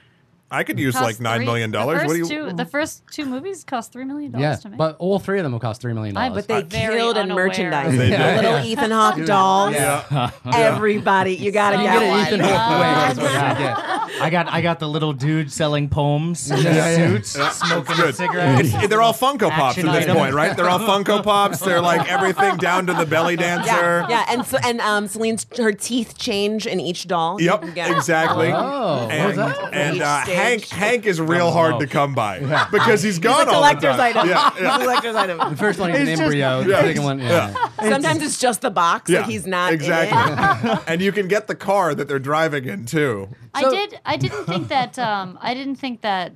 I 0.53 0.63
could 0.65 0.79
use 0.79 0.95
like 0.95 1.19
nine 1.21 1.39
three- 1.39 1.47
million 1.47 1.71
the 1.71 1.79
dollars. 1.79 2.05
What 2.05 2.13
do 2.13 2.19
you? 2.19 2.27
Two, 2.29 2.53
the 2.53 2.65
first 2.67 3.03
two 3.11 3.25
movies 3.25 3.65
cost 3.65 3.93
three 3.93 4.05
million 4.05 4.33
dollars 4.33 4.43
yeah, 4.43 4.57
to 4.57 4.69
make. 4.69 4.79
but 4.79 4.97
all 4.99 5.19
three 5.19 5.39
of 5.39 5.43
them 5.45 5.53
will 5.53 5.61
cost 5.61 5.81
three 5.81 5.93
million 5.95 6.15
dollars. 6.15 6.35
But 6.35 6.49
they 6.49 6.63
Very 6.63 6.99
killed 6.99 7.17
in 7.17 7.23
unaware. 7.25 7.47
merchandising. 7.49 7.99
They 7.99 8.11
The 8.11 8.17
did. 8.19 8.37
little 8.43 8.59
Ethan 8.65 8.91
Hawke 8.91 9.25
dolls. 9.27 9.75
Yeah. 9.83 10.31
Everybody, 10.45 11.35
you 11.35 11.51
gotta 11.51 11.77
So 11.79 11.83
get 11.83 11.93
Get 11.95 12.03
an 12.03 12.09
one. 12.11 12.27
Ethan 12.27 12.41
Hawke 12.41 12.79
wig, 12.81 13.17
that's 13.17 13.19
what 13.19 13.31
you 13.31 13.37
Yeah. 13.65 14.09
get. 14.09 14.23
I 14.23 14.31
got 14.31 14.49
I 14.53 14.61
got 14.61 14.79
the 14.79 14.89
little 14.89 15.13
dude 15.13 15.51
selling 15.51 15.89
poems 15.89 16.51
in 16.51 16.59
Yeah, 16.59 16.73
yeah. 16.73 16.97
suits, 17.09 17.31
smoking 17.31 18.01
a 18.01 18.13
cigarette. 18.13 18.65
It's- 18.65 18.89
they're 18.89 19.01
all 19.03 19.15
Funko 19.15 19.51
Pops 19.51 19.77
Action 19.79 19.89
at 19.89 19.93
this 19.95 20.05
item. 20.05 20.17
point, 20.17 20.35
right? 20.35 20.57
They're 20.57 20.69
all 20.69 20.79
Funko 20.79 21.23
Pops. 21.23 21.61
They're 21.61 21.81
like 21.81 22.11
everything 22.11 22.57
down 22.59 22.87
to 22.87 22.95
the 22.95 23.07
belly 23.07 23.37
dancer. 23.37 23.71
Yeah, 23.71 24.07
yeah, 24.09 24.25
and 24.29 24.45
so 24.47 24.59
and 24.65 24.81
um, 24.81 25.07
Celine's 25.09 25.47
her 25.57 25.73
teeth 25.73 26.19
change 26.19 26.67
in 26.67 26.79
each 26.81 27.07
doll. 27.09 27.41
Yep, 27.41 27.77
exactly. 27.77 28.53
Oh, 28.53 29.07
what 29.07 29.09
was 29.09 29.11
and 29.11 29.39
that? 29.39 29.75
and 29.75 29.97
Each 29.97 30.03
uh, 30.03 30.23
stage. 30.25 30.37
Hank 30.43 30.69
Hank 30.69 31.07
is 31.07 31.21
real 31.21 31.51
hard 31.51 31.81
to 31.81 31.87
come 31.87 32.15
by 32.15 32.41
because 32.71 33.03
he's 33.03 33.17
It's 33.17 33.23
gone 33.25 33.35
a 33.35 33.39
all 33.39 33.45
the 33.47 33.53
collector's 33.53 33.97
time. 33.97 34.17
item. 34.17 34.29
Yeah, 34.29 34.51
yeah. 34.61 34.79
collector's 34.79 35.17
item. 35.17 35.39
The 35.51 35.57
first 35.57 35.79
one 35.79 35.91
is 35.91 35.97
an 35.97 36.03
It's 36.03 36.11
just- 36.13 36.23
embryo. 36.23 36.63
The 36.65 36.71
Yeah. 36.71 36.81
second 36.83 37.03
one, 37.05 37.19
yeah. 37.21 37.55
Sometimes 37.81 38.23
it's 38.23 38.39
just 38.39 38.61
the 38.61 38.71
box 38.71 39.11
Yeah, 39.11 39.21
that 39.21 39.29
he's 39.31 39.47
not 39.47 39.73
exactly. 39.73 40.71
in. 40.71 40.79
and 40.87 41.03
you 41.03 41.13
can 41.13 41.29
get 41.29 41.47
the 41.47 41.55
car 41.55 41.95
that 41.95 42.09
they're 42.09 42.19
driving 42.19 42.65
in 42.67 42.85
too. 42.87 43.29
I 43.55 43.63
did. 43.71 43.99
I 44.05 44.17
didn't 44.17 44.45
think 44.47 44.69
that. 44.69 44.99
Um, 44.99 45.39
I 45.43 45.55
didn't 45.55 45.77
think 45.77 46.01
that 46.03 46.33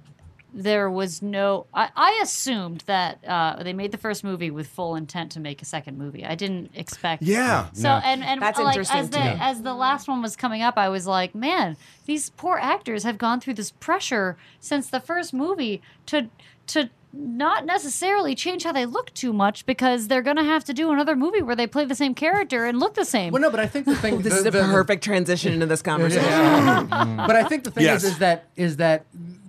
there 0.59 0.90
was 0.90 1.20
no. 1.20 1.66
I, 1.74 1.90
I 1.94 2.20
assumed 2.22 2.82
that 2.86 3.22
uh, 3.26 3.62
they 3.62 3.72
made 3.74 3.92
the 3.92 3.98
first 3.98 4.24
movie 4.24 4.50
with 4.50 4.66
full 4.66 4.96
intent 4.96 5.30
to 5.32 5.40
make 5.40 5.61
a 5.61 5.66
second 5.66 5.98
movie. 5.98 6.24
I 6.24 6.34
didn't 6.34 6.70
expect. 6.74 7.22
Yeah. 7.22 7.66
So 7.74 7.88
Yeah. 7.88 8.00
and 8.04 8.24
and 8.24 8.40
That's 8.40 8.59
like 8.59 8.68
interesting, 8.74 8.98
as 9.00 9.11
the 9.11 9.18
too. 9.18 9.22
as 9.22 9.62
the 9.62 9.74
last 9.74 10.09
one 10.09 10.22
was 10.22 10.34
coming 10.34 10.62
up, 10.62 10.78
I 10.78 10.88
was 10.88 11.07
like, 11.07 11.34
man, 11.34 11.76
these 12.07 12.30
poor 12.30 12.57
actors 12.61 13.02
have 13.04 13.18
gone 13.18 13.40
through 13.40 13.54
this 13.54 13.70
pressure 13.70 14.36
since 14.59 14.88
the 14.88 14.98
first 15.00 15.34
movie 15.34 15.82
to 16.07 16.28
to 16.68 16.88
not 17.18 17.64
necessarily 17.64 18.34
change 18.34 18.64
how 18.64 18.72
they 18.72 18.84
look 18.84 19.12
too 19.14 19.32
much 19.32 19.64
because 19.64 20.08
they're 20.08 20.20
gonna 20.22 20.45
have 20.45 20.64
to 20.64 20.74
do 20.74 20.91
another 20.91 21.16
movie 21.16 21.41
where 21.41 21.57
they 21.57 21.66
play 21.66 21.84
the 21.84 21.95
same 21.95 22.14
character 22.14 22.66
and 22.66 22.78
look 22.80 22.95
the 22.95 23.04
same. 23.07 23.33
Well, 23.33 23.41
no, 23.41 23.50
but 23.50 23.61
I 23.61 23.66
think 23.66 23.87
the 23.87 23.95
thing. 23.96 24.20
This 24.22 24.33
the, 24.34 24.38
is 24.41 24.46
a 24.46 24.50
the- 24.50 24.62
perfect 24.64 25.03
transition 25.04 25.53
into 25.53 25.66
this 25.66 25.80
conversation. 25.92 26.88
but 26.88 27.37
I 27.37 27.45
think 27.45 27.64
the 27.64 27.70
thing 27.70 27.84
Yes. 27.84 28.04
is, 28.04 28.12
is 28.12 28.18
that 28.18 28.49
is 28.57 28.76
that 28.78 29.07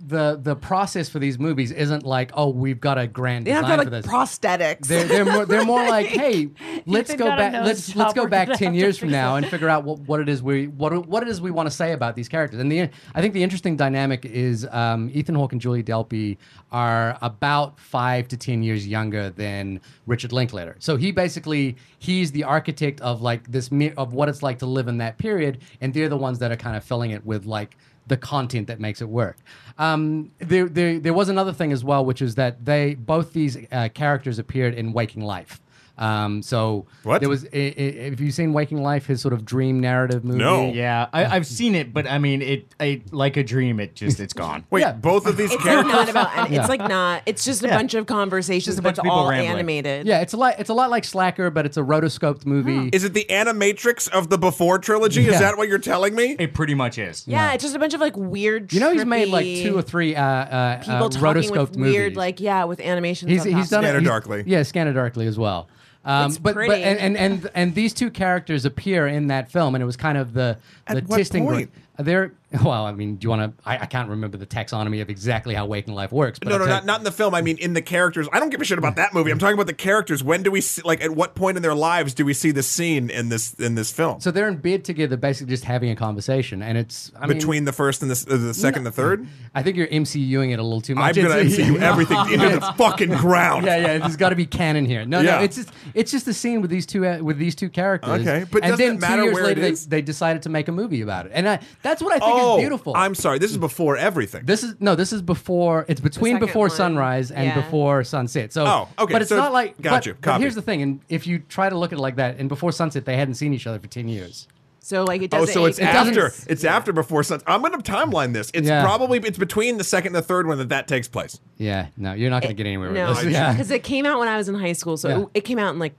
the 0.08 0.38
the 0.42 0.56
process 0.56 1.08
for 1.08 1.18
these 1.18 1.38
movies 1.38 1.70
isn't 1.70 2.04
like, 2.04 2.30
oh, 2.34 2.48
we've 2.48 2.80
got 2.80 2.96
a 2.98 3.06
grand 3.06 3.46
They 3.46 3.50
have 3.52 3.64
design 3.64 3.78
to 3.78 3.84
for 3.84 3.90
like 3.90 4.02
this. 4.02 4.10
prosthetics. 4.12 4.86
They're, 4.88 5.04
they're 5.04 5.24
more 5.24 5.44
they're 5.46 5.64
more 5.64 5.86
like, 5.88 6.06
hey, 6.06 6.48
let's 6.86 7.10
Ethan 7.10 7.18
go 7.18 7.24
got 7.26 7.34
a 7.38 7.42
back 7.42 7.52
nose 7.52 7.66
let's 7.66 7.86
job, 7.88 7.96
let's 7.96 8.14
go 8.14 8.22
we're 8.22 8.28
back 8.28 8.46
gonna 8.48 8.58
ten 8.58 8.66
have 8.68 8.74
to 8.74 8.78
years 8.78 8.98
from 8.98 9.08
fix 9.08 9.12
now 9.12 9.36
and 9.36 9.46
figure 9.50 9.68
out 9.68 9.84
what, 9.84 9.98
what 10.00 10.20
it 10.20 10.28
is 10.28 10.42
we 10.42 10.68
what 10.68 11.06
what 11.06 11.22
it 11.22 11.28
is 11.28 11.40
we 11.40 11.50
want 11.50 11.68
to 11.68 11.74
say 11.74 11.92
about 11.92 12.16
these 12.16 12.28
characters. 12.28 12.58
And 12.58 12.72
the 12.72 12.88
I 13.14 13.20
think 13.20 13.34
the 13.34 13.42
interesting 13.42 13.76
dynamic 13.76 14.24
is 14.24 14.66
um, 14.70 15.10
Ethan 15.12 15.34
Hawke 15.34 15.52
and 15.52 15.60
Julie 15.60 15.82
Delpy 15.82 16.38
are 16.72 17.18
about 17.20 17.78
five 17.78 18.28
to 18.28 18.36
ten 18.36 18.62
years 18.62 18.86
younger 18.86 19.30
than 19.30 19.80
Richard 20.06 20.32
Linklater. 20.32 20.76
So 20.78 20.96
he 20.96 21.12
basically 21.12 21.76
he's 21.98 22.32
the 22.32 22.44
architect 22.44 23.00
of 23.02 23.20
like 23.20 23.50
this 23.50 23.70
mi- 23.70 23.92
of 23.98 24.14
what 24.14 24.28
it's 24.30 24.42
like 24.42 24.58
to 24.60 24.66
live 24.66 24.88
in 24.88 24.98
that 24.98 25.18
period, 25.18 25.58
and 25.82 25.92
they're 25.92 26.08
the 26.08 26.16
ones 26.16 26.38
that 26.38 26.50
are 26.50 26.56
kind 26.56 26.76
of 26.76 26.82
filling 26.84 27.10
it 27.10 27.24
with 27.26 27.44
like 27.44 27.76
the 28.08 28.16
content 28.16 28.66
that 28.66 28.80
makes 28.80 29.00
it 29.00 29.08
work. 29.08 29.36
Um, 29.78 30.32
there, 30.38 30.68
there, 30.68 30.98
there 30.98 31.14
was 31.14 31.28
another 31.28 31.52
thing 31.52 31.72
as 31.72 31.84
well, 31.84 32.04
which 32.04 32.20
is 32.20 32.34
that 32.34 32.64
they 32.64 32.94
both 32.94 33.32
these 33.32 33.56
uh, 33.70 33.88
characters 33.94 34.38
appeared 34.38 34.74
in 34.74 34.92
Waking 34.92 35.22
Life. 35.22 35.60
Um, 35.98 36.42
so 36.42 36.86
What? 37.02 37.20
there 37.20 37.28
was. 37.28 37.44
i- 37.52 37.74
i- 37.78 38.04
Have 38.10 38.20
you 38.20 38.30
seen 38.30 38.52
Waking 38.52 38.82
Life? 38.82 39.06
His 39.06 39.20
sort 39.20 39.34
of 39.34 39.44
dream 39.44 39.80
narrative 39.80 40.24
movie. 40.24 40.38
No. 40.38 40.72
Yeah, 40.72 41.08
I, 41.12 41.24
I've 41.26 41.46
seen 41.46 41.74
it, 41.74 41.92
but 41.92 42.06
I 42.06 42.18
mean, 42.18 42.40
it, 42.42 42.74
I, 42.78 43.02
like 43.10 43.36
a 43.36 43.42
dream. 43.42 43.80
It 43.80 43.94
just, 43.94 44.20
it's 44.20 44.32
gone. 44.32 44.64
Wait, 44.70 44.80
Yeah. 44.82 44.92
both 44.92 45.26
of 45.26 45.36
these 45.36 45.52
it's 45.52 45.56
like 45.64 45.64
characters. 45.74 45.92
not 45.92 46.08
about. 46.08 46.36
and 46.36 46.54
It's 46.54 46.68
like 46.68 46.80
not. 46.80 47.22
It's 47.26 47.44
just 47.44 47.62
a 47.64 47.66
Yeah. 47.68 47.76
bunch 47.76 47.94
of 47.94 48.06
conversations, 48.06 48.66
Just 48.66 48.78
a 48.78 48.82
bunch 48.82 48.92
it's 48.94 48.98
of 49.00 49.04
people 49.04 49.18
all 49.18 49.28
rambling. 49.30 49.50
animated. 49.52 50.06
Yeah, 50.06 50.20
it's 50.20 50.32
a 50.32 50.36
lot. 50.36 50.54
It's 50.58 50.70
a 50.70 50.74
lot 50.74 50.90
like 50.90 51.04
Slacker, 51.04 51.50
but 51.50 51.66
it's 51.66 51.76
a 51.76 51.82
rotoscoped 51.82 52.46
movie. 52.46 52.90
Is 52.92 53.04
it 53.04 53.12
the 53.14 53.26
Animatrix 53.28 54.08
of 54.10 54.28
the 54.30 54.38
Before 54.38 54.78
trilogy? 54.78 55.26
Is 55.26 55.38
that 55.40 55.56
what 55.56 55.68
you're 55.68 55.78
telling 55.78 56.14
me? 56.14 56.36
It 56.38 56.54
pretty 56.54 56.74
much 56.74 56.98
is. 56.98 57.24
Yeah, 57.26 57.52
it's 57.52 57.62
just 57.64 57.74
a 57.74 57.78
bunch 57.78 57.94
of 57.94 58.00
like 58.00 58.16
weird. 58.16 58.72
you 58.72 58.80
know, 58.80 58.92
he's 58.92 59.04
made 59.04 59.28
like 59.28 59.44
trippy 59.46 59.62
two 59.62 59.76
or 59.78 59.82
three 59.82 60.14
uh, 60.14 60.22
uh, 60.22 60.76
people 60.78 60.94
uh, 60.94 61.08
talking 61.08 61.20
rotoscoped 61.42 61.58
with 61.70 61.76
movies. 61.76 61.92
weird, 61.94 62.16
like 62.16 62.40
yeah, 62.40 62.64
with 62.64 62.80
animations. 62.80 63.30
he's 63.30 63.40
on 63.46 63.52
he's 63.52 63.70
done 63.70 63.80
of 63.80 63.84
it. 63.84 63.88
Scanner 63.88 64.00
he's- 64.00 64.08
Darkly. 64.08 64.44
Yeah, 64.46 64.62
Scanner 64.62 64.92
Darkly 64.92 65.26
as 65.26 65.38
well. 65.38 65.68
Um, 66.08 66.30
It's 66.30 66.38
but, 66.38 66.54
but 66.54 66.70
and, 66.70 66.98
and 66.98 67.16
and 67.18 67.50
and 67.54 67.74
these 67.74 67.92
two 67.92 68.10
characters 68.10 68.64
appear 68.64 69.06
in 69.06 69.26
that 69.26 69.50
film, 69.52 69.74
and 69.74 69.82
it 69.82 69.84
was 69.86 69.96
kind 69.98 70.16
of 70.16 70.32
the 70.32 70.56
the 70.86 70.96
At 70.96 71.04
what 71.06 71.18
testing. 71.18 71.44
gr- 71.46 71.52
point? 71.54 71.70
They're 71.98 72.32
well, 72.64 72.86
I 72.86 72.92
mean, 72.92 73.16
do 73.16 73.26
you 73.26 73.28
want 73.28 73.58
to? 73.58 73.68
I, 73.68 73.78
I 73.80 73.86
can't 73.86 74.08
remember 74.08 74.38
the 74.38 74.46
taxonomy 74.46 75.02
of 75.02 75.10
exactly 75.10 75.54
how 75.54 75.66
Waking 75.66 75.94
Life 75.94 76.12
works. 76.12 76.38
But 76.38 76.48
No, 76.48 76.56
no, 76.56 76.64
not, 76.64 76.86
not 76.86 76.98
in 77.00 77.04
the 77.04 77.12
film. 77.12 77.34
I 77.34 77.42
mean, 77.42 77.58
in 77.58 77.74
the 77.74 77.82
characters. 77.82 78.26
I 78.32 78.40
don't 78.40 78.48
give 78.48 78.60
a 78.62 78.64
shit 78.64 78.78
about 78.78 78.96
that 78.96 79.12
movie. 79.12 79.30
I'm 79.30 79.38
talking 79.38 79.54
about 79.54 79.66
the 79.66 79.74
characters. 79.74 80.24
When 80.24 80.42
do 80.42 80.50
we 80.50 80.62
see, 80.62 80.80
like, 80.82 81.02
at 81.02 81.10
what 81.10 81.34
point 81.34 81.58
in 81.58 81.62
their 81.62 81.74
lives 81.74 82.14
do 82.14 82.24
we 82.24 82.32
see 82.32 82.50
this 82.50 82.66
scene 82.66 83.10
in 83.10 83.28
this 83.28 83.52
in 83.54 83.74
this 83.74 83.92
film? 83.92 84.20
So 84.20 84.30
they're 84.30 84.48
in 84.48 84.56
bed 84.56 84.82
together, 84.84 85.18
basically 85.18 85.50
just 85.50 85.64
having 85.64 85.90
a 85.90 85.96
conversation, 85.96 86.62
and 86.62 86.78
it's 86.78 87.12
I 87.20 87.26
mean, 87.26 87.36
Between 87.36 87.64
the 87.66 87.72
first 87.72 88.00
and 88.00 88.10
the, 88.10 88.34
uh, 88.34 88.36
the 88.38 88.54
second 88.54 88.78
and 88.78 88.86
the 88.86 88.92
third? 88.92 89.26
I 89.54 89.62
think 89.62 89.76
you're 89.76 89.88
MCUing 89.88 90.52
it 90.52 90.58
a 90.58 90.62
little 90.62 90.80
too 90.80 90.94
much 90.94 91.18
I'm 91.18 91.24
going 91.24 91.36
to 91.36 91.52
It's- 91.52 91.68
MCU 91.68 91.78
everything 91.82 92.18
into 92.32 92.60
the 92.60 92.74
fucking 92.78 93.10
ground. 93.10 93.66
yeah, 93.66 93.76
yeah. 93.76 93.98
There's 93.98 94.16
got 94.16 94.30
to 94.30 94.36
be 94.36 94.46
canon 94.46 94.86
here. 94.86 95.04
No, 95.04 95.20
Yeah. 95.20 95.38
no. 95.38 95.42
It's 95.42 95.56
just 95.56 95.70
it's 95.92 96.10
just 96.12 96.26
a 96.28 96.32
scene 96.32 96.62
with 96.62 96.70
these 96.70 96.86
two 96.86 97.06
uh, 97.06 97.18
with 97.18 97.36
these 97.36 97.54
two 97.54 97.68
characters. 97.68 98.20
Okay, 98.22 98.46
but 98.50 98.62
and 98.62 98.70
doesn't 98.70 99.00
then 99.00 99.18
two 99.18 99.22
years 99.24 99.34
where 99.34 99.44
it 99.44 99.58
later, 99.58 99.60
they, 99.60 99.72
they 99.72 100.02
decided 100.02 100.42
to 100.44 100.48
make 100.48 100.68
a 100.68 100.72
movie 100.72 101.02
about 101.02 101.26
it, 101.26 101.32
and 101.34 101.46
I, 101.46 101.58
that's 101.88 102.02
what 102.02 102.12
I 102.12 102.18
think 102.18 102.32
Oh, 102.34 102.56
is 102.56 102.60
beautiful. 102.62 102.92
I'm 102.96 103.14
sorry. 103.14 103.38
This 103.38 103.50
is 103.50 103.58
before 103.58 103.96
everything. 103.96 104.44
This 104.44 104.62
is 104.62 104.74
no. 104.80 104.94
This 104.94 105.12
is 105.12 105.22
before. 105.22 105.84
It's 105.88 106.00
between 106.00 106.38
before 106.38 106.68
one. 106.68 106.76
sunrise 106.76 107.30
and 107.30 107.46
Yeah. 107.46 107.54
before 107.60 108.04
sunset. 108.04 108.52
So, 108.52 108.64
Oh, 108.66 108.88
okay, 108.98 109.12
But 109.12 109.22
it's 109.22 109.28
so- 109.30 109.36
not 109.36 109.52
like. 109.52 109.80
got 109.80 109.90
but, 109.90 110.06
you. 110.06 110.14
but 110.20 110.40
here's 110.40 110.54
the 110.54 110.62
thing, 110.62 110.82
and 110.82 111.00
if 111.08 111.26
you 111.26 111.38
try 111.40 111.68
to 111.68 111.76
look 111.78 111.92
at 111.92 111.98
it 111.98 112.02
like 112.02 112.16
that, 112.16 112.36
and 112.38 112.48
before 112.48 112.72
sunset, 112.72 113.04
they 113.04 113.16
hadn't 113.16 113.34
seen 113.34 113.52
each 113.54 113.66
other 113.66 113.78
for 113.78 113.86
ten 113.88 114.08
years. 114.08 114.46
So 114.80 115.04
like 115.04 115.20
it 115.20 115.34
Oh, 115.34 115.40
doesn't. 115.40 115.52
so 115.52 115.66
it's 115.66 115.78
it 115.78 115.82
after. 115.84 116.32
It's 116.46 116.64
after 116.64 116.92
before 116.94 117.22
sun. 117.22 117.40
I'm 117.46 117.60
going 117.60 117.78
to 117.78 117.92
timeline 117.92 118.32
this. 118.32 118.50
It's 118.54 118.66
Yeah. 118.68 118.82
probably 118.82 119.18
it's 119.18 119.36
between 119.36 119.76
the 119.76 119.84
second 119.84 120.08
and 120.14 120.16
the 120.16 120.22
third 120.26 120.46
one 120.46 120.56
that 120.58 120.70
that 120.70 120.88
takes 120.88 121.06
place. 121.08 121.38
Yeah, 121.58 121.88
no, 121.98 122.14
you're 122.14 122.30
not 122.30 122.40
going 122.42 122.56
to 122.56 122.62
get 122.62 122.66
anywhere 122.66 122.90
No, 122.92 123.10
with 123.10 123.22
this. 123.22 123.32
Yeah. 123.34 123.52
because 123.52 123.70
it 123.70 123.82
came 123.82 124.06
out 124.06 124.18
when 124.18 124.28
I 124.28 124.38
was 124.38 124.48
in 124.48 124.54
high 124.54 124.72
school, 124.72 124.96
so 124.96 125.08
Yeah. 125.08 125.18
it, 125.20 125.28
it 125.34 125.40
came 125.42 125.58
out 125.58 125.74
in 125.74 125.78
like 125.78 125.92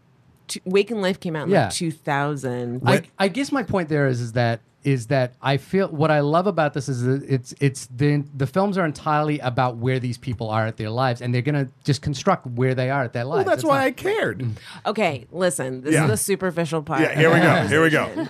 two, 0.47 0.59
Waking 0.65 1.01
Life 1.01 1.19
came 1.19 1.35
out 1.35 1.45
in 1.45 1.53
Yeah. 1.53 1.65
like 1.65 1.73
2000. 1.73 2.81
I, 2.83 3.03
I 3.19 3.27
guess 3.27 3.51
my 3.51 3.61
point 3.61 3.89
there 3.89 4.07
is 4.07 4.21
is 4.21 4.31
that 4.31 4.61
is 4.83 5.07
that 5.07 5.33
I 5.41 5.57
feel 5.57 5.87
what 5.89 6.09
I 6.11 6.21
love 6.21 6.47
about 6.47 6.73
this 6.73 6.87
is 6.87 7.03
that 7.03 7.23
it's 7.23 7.53
it's 7.59 7.87
the 7.87 8.23
the 8.35 8.47
films 8.47 8.77
are 8.77 8.85
entirely 8.85 9.39
about 9.39 9.77
where 9.77 9.99
these 9.99 10.17
people 10.17 10.49
are 10.49 10.65
at 10.65 10.77
their 10.77 10.89
lives, 10.89 11.21
and 11.21 11.33
they're 11.33 11.41
gonna 11.41 11.69
just 11.83 12.01
construct 12.01 12.45
where 12.47 12.73
they 12.73 12.89
are 12.89 13.03
at 13.03 13.13
their 13.13 13.25
lives. 13.25 13.45
Well, 13.45 13.55
that's 13.55 13.63
It's 13.63 13.69
why 13.69 13.79
not- 13.79 13.87
I 13.87 13.91
cared. 13.91 14.39
Mm-hmm. 14.39 14.89
Okay, 14.89 15.27
listen, 15.31 15.81
this 15.81 15.93
Yeah. 15.93 16.05
is 16.05 16.09
the 16.11 16.17
superficial 16.17 16.81
part. 16.81 17.01
Yeah, 17.01 17.15
here 17.15 17.33
we 17.33 17.39
go. 17.39 17.67
Here 17.67 17.83
we 17.83 17.89
go. 17.89 18.27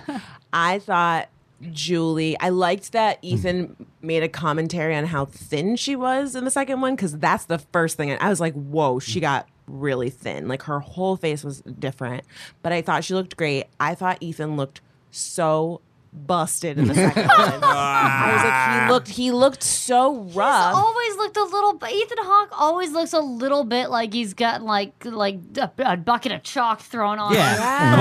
I 0.52 0.80
thought 0.80 1.28
Julie, 1.72 2.38
I 2.40 2.48
liked 2.48 2.92
that 2.92 3.18
Ethan 3.22 3.86
made 4.00 4.22
a 4.22 4.28
commentary 4.28 4.96
on 4.96 5.06
how 5.06 5.26
thin 5.26 5.76
she 5.76 5.94
was 5.94 6.34
in 6.34 6.44
the 6.44 6.50
second 6.50 6.80
one 6.80 6.96
because 6.96 7.18
that's 7.18 7.44
the 7.44 7.58
first 7.58 7.96
thing. 7.96 8.16
I 8.18 8.30
was 8.30 8.40
like, 8.40 8.54
whoa, 8.54 8.98
she 8.98 9.18
mm. 9.18 9.22
got 9.22 9.48
really 9.66 10.10
thin. 10.10 10.48
Like 10.48 10.62
her 10.62 10.80
whole 10.80 11.16
face 11.16 11.44
was 11.44 11.60
different. 11.60 12.24
But 12.62 12.72
I 12.72 12.82
thought 12.82 13.04
she 13.04 13.14
looked 13.14 13.36
great. 13.36 13.66
I 13.78 13.94
thought 13.94 14.18
Ethan 14.20 14.56
looked 14.56 14.80
so 15.10 15.80
busted 16.12 16.78
in 16.78 16.88
the 16.88 16.94
second 16.94 17.26
one. 17.28 17.60
I 17.62 18.32
was 18.32 18.44
like, 18.44 18.82
he 18.86 18.92
looked 18.92 19.08
he 19.08 19.30
looked 19.32 19.62
so 19.62 20.22
rough. 20.34 20.74
always 20.74 21.16
looked 21.16 21.36
a 21.36 21.44
little. 21.44 21.74
Ethan 21.88 22.18
Hawke 22.20 22.48
always 22.52 22.92
looks 22.92 23.12
a 23.12 23.20
little 23.20 23.64
bit 23.64 23.90
like 23.90 24.12
he's 24.12 24.34
got 24.34 24.62
like 24.62 24.92
like 25.04 25.38
a, 25.56 25.70
a 25.78 25.96
bucket 25.96 26.32
of 26.32 26.42
chalk 26.42 26.80
thrown 26.80 27.18
on. 27.18 27.32
Yeah. 27.34 27.92
him. 27.94 28.00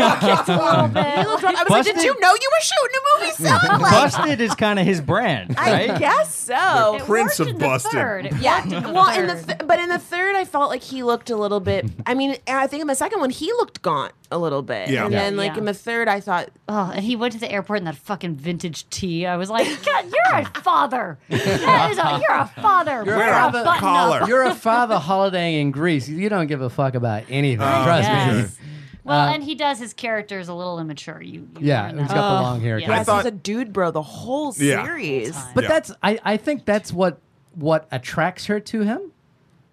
like, 0.00 0.20
just 0.20 0.48
a 0.48 0.56
little 0.56 0.88
bit. 0.88 1.04
I 1.04 1.24
was 1.26 1.42
like, 1.42 1.66
Busted- 1.68 1.96
did 1.96 2.04
you 2.04 2.18
know 2.20 2.32
you 2.34 2.50
were 2.50 2.62
shooting 2.62 2.96
a 2.96 3.20
movie 3.20 3.32
son? 3.32 3.80
Like, 3.80 3.92
Busted 4.12 4.40
is 4.40 4.54
kind 4.54 4.78
of 4.78 4.86
his 4.86 5.00
brand, 5.00 5.54
I 5.58 5.98
guess 5.98 6.34
so. 6.34 6.96
It 6.96 7.02
Prince 7.02 7.38
worked 7.38 7.40
of 7.40 7.48
in 7.48 7.54
the 7.58 7.64
Busted. 7.66 7.90
third. 7.92 8.26
It 8.26 8.36
Yeah, 8.38 8.60
worked 8.62 8.72
in 8.72 8.82
the 8.82 8.92
well, 8.92 9.18
in 9.20 9.26
the 9.26 9.34
third. 9.36 9.46
th- 9.58 9.68
but 9.68 9.78
in 9.78 9.88
the 9.88 9.98
third, 9.98 10.34
I 10.36 10.44
felt 10.44 10.70
like 10.70 10.82
he 10.82 11.02
looked 11.02 11.30
a 11.30 11.36
little 11.36 11.60
bit. 11.60 11.86
I 12.06 12.14
mean, 12.14 12.36
I 12.48 12.66
think 12.66 12.80
in 12.82 12.86
the 12.88 12.94
second 12.94 13.20
one, 13.20 13.30
he 13.30 13.46
looked 13.52 13.82
gaunt 13.82 14.12
a 14.32 14.38
little 14.38 14.62
bit, 14.62 14.88
Yeah. 14.90 15.04
and 15.04 15.12
Yeah. 15.12 15.18
then 15.20 15.36
like 15.36 15.52
Yeah. 15.52 15.58
in 15.58 15.64
the 15.64 15.74
third, 15.74 16.08
I 16.08 16.20
thought, 16.20 16.48
Oh, 16.68 16.92
and 16.94 17.04
he 17.04 17.16
went 17.16 17.32
to 17.34 17.38
the 17.40 17.49
airport 17.50 17.78
in 17.80 17.84
that 17.84 17.96
fucking 17.96 18.36
vintage 18.36 18.88
tee. 18.90 19.26
I 19.26 19.36
was 19.36 19.50
like, 19.50 19.66
God, 19.84 20.04
you're 20.06 20.40
a 20.40 20.44
father. 20.62 21.18
That 21.28 21.90
is 21.90 21.98
a, 21.98 22.20
you're 22.22 22.38
a 22.38 22.46
father. 22.62 23.02
You're 23.04 23.14
a 23.14 23.18
Wear 23.18 23.32
father. 23.32 23.64
button-up. 23.64 23.78
Collar. 23.80 24.26
You're 24.28 24.44
a 24.44 24.54
father 24.54 24.98
holidaying 24.98 25.60
in 25.60 25.70
Greece. 25.70 26.08
You 26.08 26.28
don't 26.28 26.46
give 26.46 26.60
a 26.62 26.70
fuck 26.70 26.94
about 26.94 27.24
anything. 27.28 27.60
Oh, 27.66 27.84
Trust 27.84 28.08
Yes. 28.08 28.58
me. 28.60 28.66
Well, 29.02 29.18
Uh, 29.28 29.32
and 29.34 29.42
he 29.42 29.54
does. 29.54 29.78
His 29.78 29.94
character 29.94 30.38
is 30.38 30.48
a 30.48 30.54
little 30.54 30.78
immature. 30.78 31.22
You, 31.22 31.40
you 31.40 31.48
Yeah, 31.60 31.86
learn 31.88 31.98
he's 32.00 32.08
that. 32.08 32.14
got 32.14 32.36
the 32.36 32.42
long 32.42 32.60
hair. 32.60 32.78
yeah. 32.78 32.92
I 32.92 32.96
yes, 32.96 33.06
thought- 33.06 33.24
he's 33.24 33.32
a 33.32 33.36
dude, 33.36 33.72
bro, 33.72 33.90
the 33.90 34.02
whole 34.02 34.54
Yeah. 34.58 34.84
series. 34.84 35.34
Whole. 35.34 35.52
But 35.54 35.64
Yeah. 35.64 35.68
that's 35.68 35.92
I, 36.02 36.18
I 36.24 36.36
think 36.36 36.64
that's 36.66 36.92
what 36.92 37.18
what 37.54 37.88
attracts 37.90 38.46
her 38.46 38.60
to 38.60 38.82
him. 38.82 39.00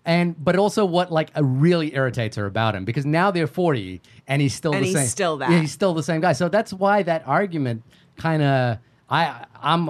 And 0.07 0.41
but 0.43 0.55
also 0.55 0.85
what 0.85 1.11
like 1.11 1.31
uh, 1.37 1.43
really 1.43 1.93
irritates 1.93 2.37
her 2.37 2.45
about 2.45 2.75
him 2.75 2.85
because 2.85 3.05
now 3.05 3.29
they're 3.29 3.45
40 3.45 4.01
and 4.25 4.41
he's 4.41 4.55
still 4.55 4.73
And 4.73 4.81
the 4.81 4.87
he's 4.87 4.95
same. 4.95 5.07
still 5.07 5.37
that. 5.37 5.51
Yeah, 5.51 5.59
he's 5.59 5.73
still 5.73 5.93
the 5.93 6.01
same 6.01 6.21
guy. 6.21 6.31
So 6.31 6.47
that's 6.47 6.71
why 6.71 7.03
that 7.03 7.23
argument 7.27 7.83
kind 8.15 8.41
of 8.41 8.77
I 9.09 9.45
I'm 9.61 9.89